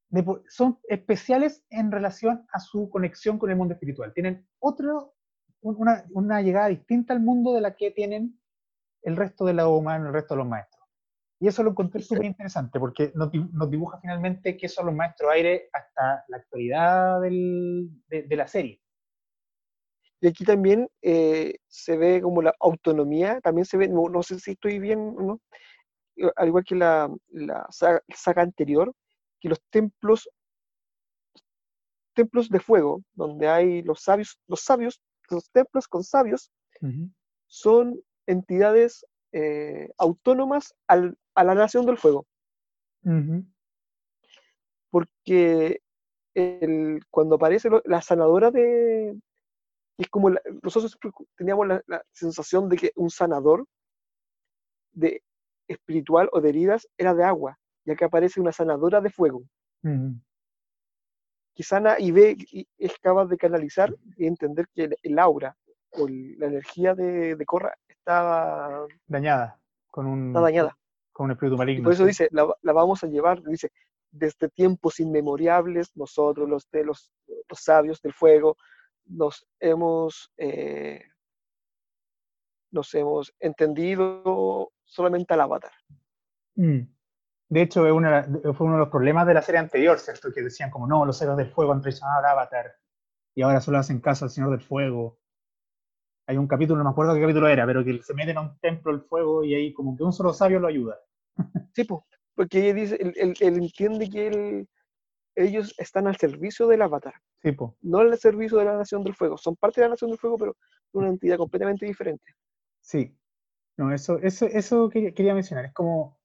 de 0.09 0.41
son 0.47 0.79
especiales 0.87 1.63
en 1.69 1.91
relación 1.91 2.47
a 2.51 2.59
su 2.59 2.89
conexión 2.89 3.37
con 3.37 3.49
el 3.51 3.57
mundo 3.57 3.73
espiritual. 3.73 4.13
Tienen 4.13 4.47
otro, 4.59 5.13
un- 5.61 5.75
una, 5.77 6.05
una 6.11 6.41
llegada 6.41 6.67
distinta 6.69 7.13
al 7.13 7.19
mundo 7.19 7.53
de 7.53 7.61
la 7.61 7.75
que 7.75 7.91
tienen 7.91 8.39
el 9.03 9.15
resto 9.15 9.45
de 9.45 9.53
la 9.53 9.67
humana, 9.67 10.07
el 10.07 10.13
resto 10.13 10.33
de 10.33 10.39
los 10.39 10.47
maestros. 10.47 10.83
Y 11.39 11.47
eso 11.47 11.61
lo 11.63 11.69
encontré 11.71 12.01
súper 12.01 12.25
interesante 12.25 12.79
porque 12.79 13.11
nos, 13.13 13.29
nos 13.33 13.69
dibuja 13.69 13.99
finalmente 14.01 14.57
qué 14.57 14.67
son 14.67 14.87
los 14.87 14.95
maestros 14.95 15.31
aire 15.31 15.69
hasta 15.71 16.23
la 16.27 16.37
actualidad 16.37 17.21
del- 17.21 17.89
de, 18.07 18.23
de 18.23 18.35
la 18.35 18.47
serie. 18.47 18.81
Y 20.19 20.27
aquí 20.27 20.43
también 20.45 20.89
eh, 21.03 21.57
se 21.67 21.95
ve 21.95 22.21
como 22.23 22.41
la 22.41 22.55
autonomía, 22.59 23.39
también 23.41 23.65
se 23.65 23.77
ve, 23.77 23.87
no, 23.87 24.09
no 24.09 24.23
sé 24.23 24.39
si 24.39 24.51
estoy 24.51 24.79
bien 24.79 25.13
no, 25.15 25.39
eh, 26.15 26.31
al 26.35 26.47
igual 26.47 26.63
que 26.63 26.73
la, 26.75 27.07
la 27.29 27.67
saga, 27.69 28.01
saga 28.15 28.41
anterior, 28.41 28.91
que 29.39 29.49
los 29.49 29.61
templos, 29.69 30.27
templos 32.15 32.49
de 32.49 32.59
fuego, 32.59 33.03
donde 33.13 33.47
hay 33.47 33.83
los 33.83 34.01
sabios, 34.01 34.39
los 34.47 34.61
sabios, 34.61 34.99
los 35.29 35.51
templos 35.51 35.87
con 35.87 36.03
sabios, 36.03 36.51
son 37.45 37.99
entidades 38.27 39.05
eh, 39.33 39.91
autónomas 39.97 40.73
al- 40.87 41.17
a 41.35 41.43
la 41.43 41.55
nación 41.55 41.85
del 41.85 41.97
fuego, 41.97 42.25
porque 44.89 45.81
el- 46.33 47.01
cuando 47.09 47.35
aparece 47.35 47.69
lo- 47.69 47.81
la 47.85 48.01
sanadora 48.01 48.51
de... 48.51 49.17
Es 49.97 50.07
como 50.09 50.29
la- 50.29 50.41
nosotros 50.61 50.97
teníamos 51.35 51.67
la, 51.67 51.81
la 51.87 52.03
sensación 52.11 52.69
de 52.69 52.77
que 52.77 52.91
un 52.95 53.09
sanador 53.09 53.65
de 54.93 55.21
espiritual 55.67 56.29
o 56.31 56.39
de 56.41 56.49
heridas 56.49 56.87
era 56.97 57.13
de 57.13 57.23
agua, 57.23 57.57
ya 57.85 57.95
que 57.95 58.05
aparece 58.05 58.39
una 58.39 58.51
sanadora 58.51 59.01
de 59.01 59.09
fuego, 59.09 59.43
Ujú. 59.83 60.13
que 61.55 61.63
sana 61.63 61.95
y 61.99 62.11
ve 62.11 62.35
y 62.51 62.67
es 62.77 62.97
capaz 62.99 63.25
de 63.25 63.37
canalizar 63.37 63.93
y 64.15 64.27
entender 64.27 64.67
que 64.73 64.83
el, 64.85 64.95
el 65.01 65.19
aura 65.19 65.57
o 65.91 66.07
el- 66.07 66.37
la 66.39 66.47
energía 66.47 66.93
de, 66.93 67.35
de 67.35 67.45
Korra 67.45 67.75
está, 68.07 68.85
Dañada, 69.07 69.59
con 69.91 70.05
un, 70.05 70.27
está 70.29 70.41
dañada. 70.41 70.77
con 71.11 71.25
un 71.25 71.31
espíritu 71.31 71.55
Y 71.55 71.57
maligno. 71.57 71.83
por 71.83 71.93
eso 71.93 72.05
dice, 72.05 72.29
la, 72.31 72.47
la 72.61 72.73
vamos 72.73 73.03
a 73.03 73.07
llevar, 73.07 73.41
dice, 73.43 73.71
desde 74.11 74.49
tiempos 74.49 74.99
inmemorables, 74.99 75.91
nosotros, 75.95 76.47
los, 76.47 76.69
de 76.71 76.85
los, 76.85 77.11
los 77.27 77.59
sabios 77.59 78.01
del 78.01 78.13
fuego, 78.13 78.55
nos 79.05 79.45
hemos, 79.59 80.31
eh, 80.37 81.01
nos 82.71 82.93
hemos 82.95 83.33
entendido 83.39 84.71
solamente 84.83 85.33
al 85.33 85.41
avatar. 85.41 85.71
Mm. 86.55 86.79
De 87.49 87.61
hecho, 87.61 87.81
fue 87.81 87.91
uno 87.93 88.11
de 88.11 88.77
los 88.77 88.89
problemas 88.89 89.25
de 89.25 89.33
la 89.33 89.41
serie 89.41 89.59
anterior, 89.59 89.97
¿cierto? 89.99 90.33
Que 90.33 90.41
decían 90.41 90.69
como, 90.69 90.85
no, 90.85 91.05
los 91.05 91.21
héroes 91.21 91.37
del 91.37 91.49
fuego 91.49 91.71
han 91.71 91.81
traicionado 91.81 92.19
al 92.19 92.25
Avatar 92.25 92.75
y 93.35 93.41
ahora 93.41 93.61
solo 93.61 93.77
hacen 93.77 94.01
caso 94.01 94.25
al 94.25 94.31
Señor 94.31 94.49
del 94.51 94.59
Fuego. 94.59 95.17
Hay 96.27 96.37
un 96.37 96.47
capítulo, 96.47 96.77
no 96.77 96.83
me 96.83 96.89
acuerdo 96.91 97.13
qué 97.15 97.21
capítulo 97.21 97.47
era, 97.47 97.65
pero 97.65 97.83
que 97.83 98.01
se 98.03 98.13
meten 98.13 98.37
a 98.37 98.41
un 98.41 98.59
templo 98.59 98.91
del 98.91 99.01
fuego 99.01 99.43
y 99.43 99.55
ahí 99.55 99.73
como 99.73 99.95
que 99.95 100.03
un 100.03 100.13
solo 100.13 100.33
sabio 100.33 100.59
lo 100.59 100.67
ayuda. 100.67 100.97
Sí, 101.73 101.83
po, 101.83 102.05
porque 102.35 102.59
ella 102.63 102.73
dice, 102.73 102.95
él, 102.99 103.13
él- 103.15 103.35
él 103.39 103.57
entiende 103.57 104.09
que 104.09 104.27
él- 104.27 104.69
ellos 105.35 105.73
están 105.77 106.07
al 106.07 106.17
servicio 106.17 106.67
del 106.67 106.81
avatar, 106.81 107.13
Sí, 107.43 107.51
po. 107.51 107.75
no 107.81 107.99
al 107.99 108.17
servicio 108.17 108.57
de 108.57 108.65
la 108.65 108.75
Nación 108.75 109.03
del 109.03 109.13
Fuego. 109.15 109.37
Son 109.37 109.55
parte 109.55 109.79
de 109.81 109.85
la 109.87 109.91
Nación 109.91 110.09
del 110.09 110.19
Fuego, 110.19 110.37
pero 110.37 110.57
una 110.93 111.09
entidad 111.09 111.37
completamente 111.37 111.85
diferente. 111.85 112.33
Sí. 112.81 113.15
No, 113.77 113.93
eso, 113.93 114.17
eso, 114.17 114.47
eso 114.47 114.89
quería, 114.89 115.11
quería 115.13 115.35
mencionar. 115.35 115.65
Es 115.65 115.73
como. 115.73 116.17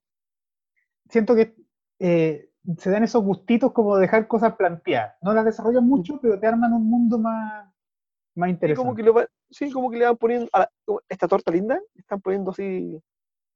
Siento 1.11 1.35
que 1.35 1.55
eh, 1.99 2.49
se 2.79 2.91
dan 2.91 3.05
esos 3.05 3.23
gustitos 3.23 3.73
como 3.73 3.97
de 3.97 4.03
dejar 4.03 4.27
cosas 4.27 4.57
planteadas. 4.57 5.17
No 5.21 5.35
las 5.35 5.45
desarrollan 5.45 5.87
mucho, 5.87 6.19
pero 6.21 6.41
te 6.41 6.47
arman 6.47 6.73
un 6.73 6.89
mundo 6.89 7.19
más, 7.19 7.72
más 8.35 8.51
interesante. 8.51 8.85
como 8.87 8.95
que 8.97 9.03
le, 9.03 9.11
va- 9.11 9.29
sí, 9.51 9.71
como 9.71 9.91
que 9.91 9.99
le 9.99 10.05
van 10.07 10.17
poniendo 10.17 10.49
a 10.53 10.61
la- 10.61 10.71
como 10.85 11.01
esta 11.09 11.29
torta 11.29 11.51
linda, 11.53 11.81
están 11.95 12.21
poniendo 12.21 12.51
así 12.51 13.01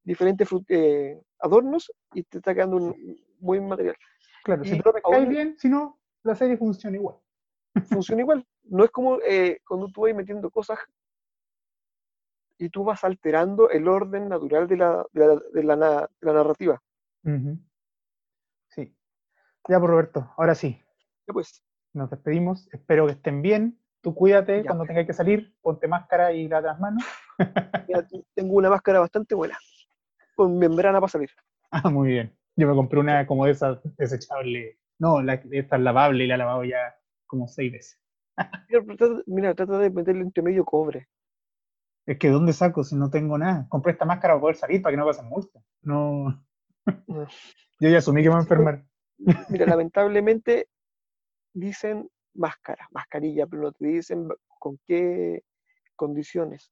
diferentes 0.05 0.49
frut- 0.49 0.67
eh, 0.69 1.21
adornos 1.41 1.91
y 2.15 2.23
te 2.23 2.39
está 2.39 2.55
quedando 2.55 2.77
un 2.77 3.19
muy 3.41 3.61
material. 3.61 3.97
Claro, 4.45 4.65
si 4.65 4.79
tú 4.81 4.91
lo 4.93 5.01
aún- 5.05 5.29
bien, 5.29 5.57
si 5.59 5.69
no, 5.69 5.99
la 6.23 6.35
serie 6.35 6.57
funciona 6.57 6.97
igual. 6.97 7.17
Funciona 8.15 8.23
igual. 8.23 8.47
No 8.65 8.85
es 8.85 8.91
como 8.91 9.19
eh, 9.27 9.61
cuando 9.67 9.89
tú 9.89 10.03
vas 10.03 10.15
metiendo 10.15 10.51
cosas 10.51 10.79
y 12.59 12.69
tú 12.71 12.85
vas 12.85 13.05
alterando 13.05 13.69
el 13.71 13.87
orden 13.87 14.29
natural 14.29 14.67
de 14.67 14.77
la, 14.77 15.05
de 15.13 15.27
la, 15.27 15.43
de 15.53 15.63
la 15.63 15.77
na- 15.77 16.01
de 16.21 16.27
la 16.27 16.33
narrativa. 16.33 16.83
Sí. 18.71 18.95
Ya, 19.69 19.79
pues 19.79 19.91
Roberto, 19.91 20.33
ahora 20.37 20.55
sí, 20.55 20.81
Ya 21.27 21.33
pues, 21.33 21.63
nos 21.93 22.09
despedimos. 22.11 22.69
Espero 22.73 23.07
que 23.07 23.13
estén 23.13 23.43
bien. 23.43 23.79
Tú 24.03 24.15
cuídate 24.15 24.63
Ya. 24.63 24.67
cuando 24.67 24.85
tengáis 24.85 25.07
que 25.07 25.13
salir, 25.13 25.55
ponte 25.61 25.89
máscara 25.89 26.33
y 26.33 26.49
lava 26.49 26.69
las 26.69 26.81
manos. 26.81 27.05
tengo 28.35 28.55
una 28.55 28.71
máscara 28.71 29.01
bastante 29.01 29.35
buena, 29.35 29.59
con 30.35 30.59
membrana 30.59 31.01
para 31.01 31.11
salir. 31.11 31.31
Ah, 31.71 31.91
muy 31.91 32.09
bien. 32.09 32.37
Yo 32.57 32.67
me 32.69 32.75
compré 32.75 33.01
una 33.01 33.27
como 33.27 33.45
de 33.45 33.53
esas 33.53 33.79
desechable. 33.97 34.79
No, 34.99 35.21
la, 35.21 35.35
esta 35.35 35.77
es 35.77 35.83
lavable 35.83 36.25
y 36.25 36.27
la 36.27 36.37
he 36.37 36.39
lavado 36.39 36.65
ya 36.65 36.97
como 37.27 37.49
seis 37.49 37.73
veces. 37.73 38.01
Mira, 38.69 38.85
trata, 38.97 39.23
mira, 39.27 39.55
trata 39.55 39.79
de 39.79 39.91
meterle 39.91 40.23
entre 40.23 40.43
medio 40.43 40.65
cobre. 40.65 41.09
Es 42.07 42.19
que 42.19 42.29
¿dónde 42.31 42.53
saco 42.53 42.85
si 42.85 42.95
no 42.95 43.11
tengo 43.11 43.37
nada? 43.37 43.67
Compré 43.69 43.93
esta 43.93 44.05
máscara 44.05 44.35
para 44.35 44.41
poder 44.41 44.57
salir, 44.57 44.81
para 44.81 44.93
que 44.93 44.97
no 44.97 45.07
pasen 45.07 45.29
multa. 45.29 45.61
No. 45.83 46.45
No. 47.07 47.27
Yo 47.81 47.89
ya 47.91 47.99
asumí 47.99 48.23
que 48.23 48.29
me 48.29 48.35
voy 48.35 48.41
a 48.41 48.43
enfermar. 48.43 48.85
Mira, 49.49 49.67
lamentablemente 49.67 50.69
dicen 51.53 52.09
máscara, 52.37 52.89
mascarilla, 52.93 53.47
pero 53.47 53.63
no 53.63 53.73
te 53.73 53.87
dicen 53.87 54.29
con 54.59 54.79
qué 54.87 55.43
condiciones. 55.97 56.71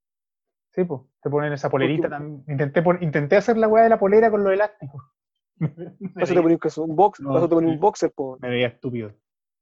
Sí, 0.73 0.85
pues, 0.85 1.03
te 1.23 1.31
ponen 1.31 1.53
esa 1.53 1.71
polerita 1.71 2.09
también. 2.09 2.45
Intenté, 2.49 2.83
pon- 2.83 2.99
intenté 3.01 3.37
hacer 3.37 3.57
la 3.57 3.69
weá 3.69 3.85
de 3.85 3.91
la 3.91 3.99
polera 3.99 4.31
con 4.31 4.43
los 4.43 4.53
elásticos. 4.53 5.03
me, 5.59 5.69
Vas 5.69 6.31
a 6.31 6.35
veía, 6.35 6.43
poner 6.43 6.59
un, 6.65 6.91
un 6.91 6.97
box, 6.97 7.21
No, 7.21 7.33
vas 7.35 7.45
a 7.45 7.49
poner 7.49 7.71
un 7.71 7.81
boxer, 7.81 8.11
po, 8.13 8.39
me 8.41 8.51
veía 8.51 8.67
estúpido. 8.69 9.13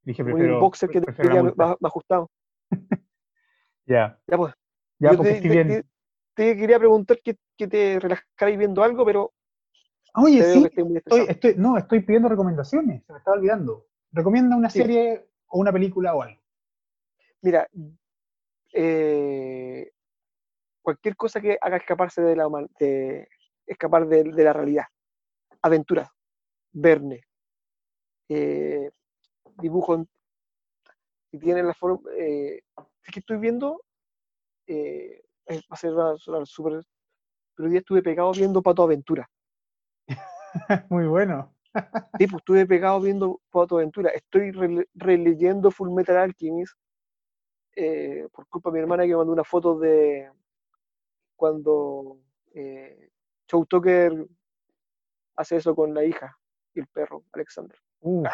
Dije, 0.05 0.23
un 0.25 0.31
prefiero. 0.33 0.61
boxer 0.61 0.91
que 0.91 1.01
te 1.01 1.25
más, 1.57 1.77
ajustado. 1.83 2.31
Ya, 3.87 4.19
Ya 4.27 4.37
pues, 4.39 4.55
ya, 5.01 5.11
yo 5.11 5.17
porque 5.19 5.33
te, 5.33 5.37
estoy 5.37 5.51
te- 5.51 5.65
bien. 5.65 5.83
te- 5.83 5.85
te 6.35 6.57
quería 6.57 6.79
preguntar 6.79 7.19
que, 7.23 7.37
que 7.59 7.69
te 7.69 8.01
relajaras 8.01 8.59
viendo 8.59 8.83
algo, 8.83 9.05
pero 9.05 9.33
Oye, 10.15 10.43
sí, 10.43 10.69
estoy, 11.29 11.55
no, 11.57 11.77
estoy 11.79 12.01
pidiendo 12.01 12.29
recomendaciones, 12.29 13.03
se 13.07 13.13
me 13.13 13.19
estaba 13.19 13.37
olvidando. 13.37 13.87
Recomienda 14.13 14.57
una 14.57 14.69
Sí. 14.71 14.79
serie 14.81 15.27
o 15.53 15.59
una 15.59 15.73
película 15.73 16.15
o 16.15 16.23
algo. 16.23 16.41
Mira, 17.43 17.69
eh, 18.73 19.93
cualquier 20.81 21.15
cosa 21.17 21.41
que 21.41 21.59
haga 21.61 21.77
escaparse 21.77 22.23
de 22.23 22.37
la 22.37 22.49
de, 22.79 23.29
escapar 23.67 24.07
de, 24.07 24.25
de 24.25 24.45
la 24.45 24.53
realidad. 24.53 24.87
Aventura, 25.61 26.11
Verne, 26.73 27.23
eh, 28.29 28.91
dibujo, 29.59 30.05
si 31.31 31.39
tiene 31.39 31.63
la 31.63 31.75
forma, 31.75 32.11
eh, 32.17 32.63
es 32.77 33.13
que 33.13 33.21
estoy 33.21 33.37
viendo, 33.37 33.85
eh, 34.67 35.23
va 35.49 35.57
a 35.71 35.77
ser 35.77 35.93
súper, 36.47 36.83
pero 37.55 37.67
hoy 37.67 37.73
día 37.73 37.81
estuve 37.81 38.03
pegado 38.03 38.33
viendo 38.33 38.63
Pato 38.63 38.83
Aventura. 38.83 39.29
Muy 40.89 41.07
bueno. 41.07 41.55
Sí, 42.19 42.27
pues 42.27 42.41
estuve 42.41 42.67
pegado 42.67 43.01
viendo 43.01 43.41
Aventura. 43.53 44.11
Estoy 44.11 44.51
rele- 44.53 44.89
releyendo 44.95 45.71
Full 45.71 45.91
Metal 45.91 46.17
Alchemist 46.17 46.75
eh, 47.75 48.29
por 48.33 48.47
culpa 48.49 48.71
de 48.71 48.75
mi 48.75 48.81
hermana 48.81 49.05
que 49.05 49.11
me 49.11 49.17
mandó 49.17 49.33
una 49.33 49.45
foto 49.45 49.79
de 49.79 50.31
cuando 51.37 52.19
eh, 52.55 53.11
Chow 53.49 53.65
Tucker 53.67 54.27
hace 55.37 55.57
eso 55.57 55.75
con 55.75 55.95
la 55.95 56.05
hija 56.05 56.37
y 56.75 56.81
el 56.81 56.87
perro, 56.89 57.25
Alexander. 57.33 57.79
Uf. 58.01 58.29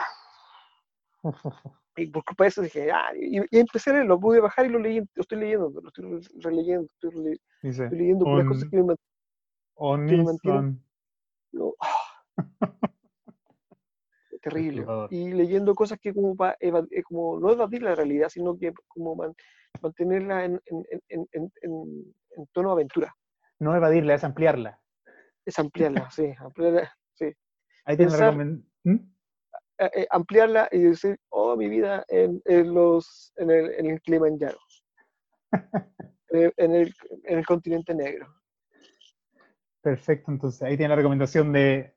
Y 1.97 2.07
por 2.07 2.25
culpa 2.25 2.45
de 2.45 2.49
eso 2.49 2.63
dije, 2.63 2.91
ah, 2.93 3.11
y, 3.17 3.39
y 3.39 3.59
empecé 3.59 3.91
a 3.91 3.95
leerlo, 3.95 4.15
lo 4.15 4.21
pude 4.21 4.41
bajar 4.41 4.67
y 4.67 4.69
lo 4.69 4.79
leí, 4.79 4.99
lo 5.01 5.21
estoy 5.23 5.39
leyendo, 5.39 5.69
lo 5.81 5.89
estoy 5.89 6.05
re- 6.05 6.29
releyendo, 6.41 6.87
estoy, 6.87 7.11
rele- 7.11 7.41
Dice, 7.63 7.85
estoy 7.85 7.99
leyendo 7.99 8.25
puras 8.25 8.45
Un- 8.45 8.49
cosas 8.53 8.69
que 8.71 8.83
me 8.83 8.95
Onison. 9.75 10.83
No. 11.53 11.75
Terrible. 14.49 14.87
Y 15.11 15.33
leyendo 15.33 15.75
cosas 15.75 15.99
que 16.01 16.13
como 16.15 16.35
para 16.37 16.57
como 17.05 17.39
no 17.41 17.53
evadir 17.53 17.83
la 17.83 17.95
realidad, 17.95 18.29
sino 18.29 18.59
que 18.59 18.73
como 18.89 19.15
man- 19.17 19.35
mantenerla 19.83 20.45
en, 20.45 20.61
en, 20.67 20.85
en, 21.33 21.53
en, 21.63 22.47
tono 22.53 22.73
aventura. 22.73 23.15
No 23.59 23.75
evadirla, 23.75 24.15
es 24.15 24.25
ampliarla. 24.25 24.81
Es 25.45 25.59
ampliarla, 25.59 26.11
sí, 26.11 26.33
ampliarla, 26.39 26.93
sí. 27.15 27.33
Ahí 27.85 27.97
recomen- 27.97 28.65
¿Mm? 28.85 28.97
Eh, 29.81 29.91
eh, 29.95 30.07
ampliarla 30.11 30.69
y 30.73 30.81
decir, 30.81 31.19
oh, 31.29 31.57
mi 31.57 31.69
vida 31.69 32.05
en, 32.09 32.43
en 32.47 32.75
los, 32.75 33.33
en, 33.37 33.51
el, 33.51 33.71
en 33.75 33.87
el 33.87 34.01
Kilimanjaro. 34.01 34.59
en, 35.53 35.53
el, 36.43 36.53
en, 36.57 36.75
el, 36.75 36.95
en 37.25 37.39
el 37.39 37.47
continente 37.47 37.95
negro. 37.95 38.27
Perfecto, 39.81 40.31
entonces 40.33 40.61
ahí 40.63 40.77
tiene 40.77 40.91
la 40.91 40.97
recomendación 40.97 41.53
de, 41.53 41.95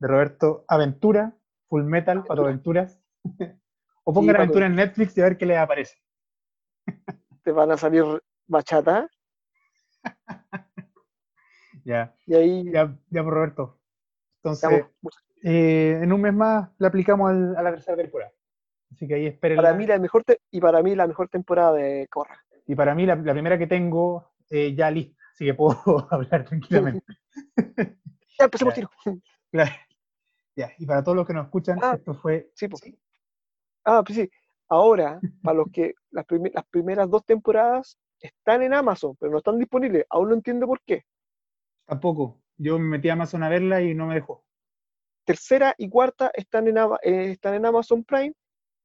de 0.00 0.08
Roberto 0.08 0.64
Aventura, 0.68 1.36
Full 1.70 1.84
Metal, 1.84 2.22
Pato 2.24 2.42
Aventuras. 2.42 3.00
o 4.04 4.12
pongan 4.12 4.32
Pato 4.34 4.42
Aventura 4.42 4.66
en 4.66 4.74
Netflix 4.74 5.16
y 5.16 5.20
a 5.20 5.24
ver 5.24 5.38
qué 5.38 5.46
les 5.46 5.56
aparece. 5.56 5.96
Te 7.44 7.52
van 7.52 7.70
a 7.70 7.76
salir 7.78 8.04
bachata 8.46 9.08
Ya, 11.84 12.14
y 12.26 12.34
ahí 12.34 12.70
ya, 12.72 12.94
ya 13.08 13.22
por 13.24 13.32
Roberto. 13.32 13.78
Entonces, 14.42 14.84
eh, 15.42 15.98
en 16.02 16.12
un 16.12 16.20
mes 16.20 16.34
más 16.34 16.68
le 16.78 16.86
aplicamos 16.86 17.30
al- 17.30 17.56
a 17.56 17.62
la 17.62 17.70
tercera 17.70 17.96
temporada. 17.96 18.32
Así 18.92 19.06
que 19.06 19.14
ahí 19.14 19.26
esperen. 19.26 19.56
para 19.56 19.72
mí 19.72 19.86
la 19.86 19.98
mejor 19.98 20.24
y 20.50 20.60
para 20.60 20.82
mí 20.82 20.94
la 20.94 21.06
mejor 21.06 21.28
temporada 21.28 21.72
de 21.74 22.06
Corra. 22.10 22.38
Y 22.66 22.74
para 22.74 22.94
mí 22.94 23.06
la, 23.06 23.14
la 23.16 23.32
primera 23.32 23.56
que 23.56 23.66
tengo 23.66 24.32
eh, 24.50 24.74
ya 24.74 24.90
lista, 24.90 25.22
así 25.32 25.44
que 25.46 25.54
puedo 25.54 26.06
hablar 26.10 26.44
tranquilamente. 26.44 27.04
Ya 28.38 28.44
empecemos 28.44 28.74
tiro. 28.74 28.90
Claro. 29.50 29.70
Ya, 30.56 30.70
y 30.78 30.86
para 30.86 31.02
todos 31.02 31.16
los 31.16 31.26
que 31.26 31.32
nos 31.32 31.46
escuchan, 31.46 31.78
Ah, 31.82 31.94
esto 31.96 32.14
fue. 32.14 32.50
Sí, 32.54 32.68
pues. 32.68 32.82
Ah, 33.84 34.02
pues 34.04 34.18
sí. 34.18 34.30
Ahora, 34.68 35.20
para 35.42 35.56
los 35.58 35.66
que 35.72 35.94
las, 36.10 36.24
prime- 36.26 36.50
las 36.54 36.64
primeras 36.66 37.08
dos 37.10 37.24
temporadas 37.24 37.98
están 38.20 38.62
en 38.62 38.74
Amazon, 38.74 39.16
pero 39.18 39.32
no 39.32 39.38
están 39.38 39.58
disponibles. 39.58 40.04
Aún 40.10 40.28
no 40.28 40.34
entiendo 40.34 40.66
por 40.66 40.80
qué. 40.82 41.04
Tampoco. 41.86 42.40
Yo 42.56 42.78
me 42.78 42.86
metí 42.88 43.08
a 43.08 43.14
Amazon 43.14 43.42
a 43.42 43.48
verla 43.48 43.80
y 43.82 43.94
no 43.94 44.06
me 44.06 44.14
dejó. 44.14 44.44
Tercera 45.24 45.74
y 45.78 45.88
cuarta 45.88 46.30
están 46.34 46.68
en, 46.68 46.78
Ama- 46.78 46.98
eh, 47.02 47.30
están 47.32 47.54
en 47.54 47.64
Amazon 47.66 48.04
Prime, 48.04 48.34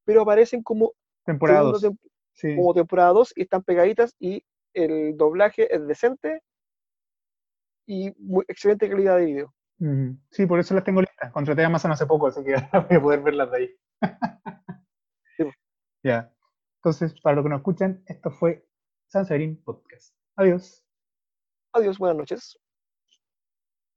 pero 0.05 0.21
aparecen 0.21 0.63
como, 0.63 0.93
Temporada 1.25 1.59
segundo 1.59 1.79
2. 1.79 1.83
tem- 1.91 1.99
Sí. 2.33 2.55
como 2.55 2.73
temporada 2.73 3.09
2 3.13 3.31
y 3.35 3.43
están 3.43 3.63
pegaditas 3.63 4.13
y 4.19 4.43
el 4.73 5.15
doblaje 5.15 5.73
es 5.73 5.87
decente 5.87 6.41
y 7.87 8.11
muy, 8.17 8.43
excelente 8.47 8.89
calidad 8.89 9.17
de 9.17 9.25
video. 9.25 9.54
Sí, 10.31 10.45
por 10.45 10.59
eso 10.59 10.73
las 10.73 10.83
tengo 10.83 11.01
listas. 11.01 11.31
Contraté 11.31 11.63
a 11.63 11.67
Amazon 11.67 11.91
hace 11.91 12.05
poco, 12.05 12.27
así 12.27 12.43
que 12.43 12.55
voy 12.89 12.97
a 12.97 13.01
poder 13.01 13.21
verlas 13.21 13.51
de 13.51 13.57
ahí. 13.57 13.69
Sí. 15.37 15.43
Ya. 16.03 16.31
Entonces, 16.77 17.19
para 17.21 17.35
los 17.35 17.43
que 17.43 17.49
nos 17.49 17.59
escuchan, 17.59 18.03
esto 18.05 18.31
fue 18.31 18.67
San 19.07 19.25
Severin 19.25 19.61
Podcast. 19.63 20.15
Adiós. 20.35 20.83
Adiós, 21.73 21.97
buenas 21.97 22.17
noches. 22.17 22.57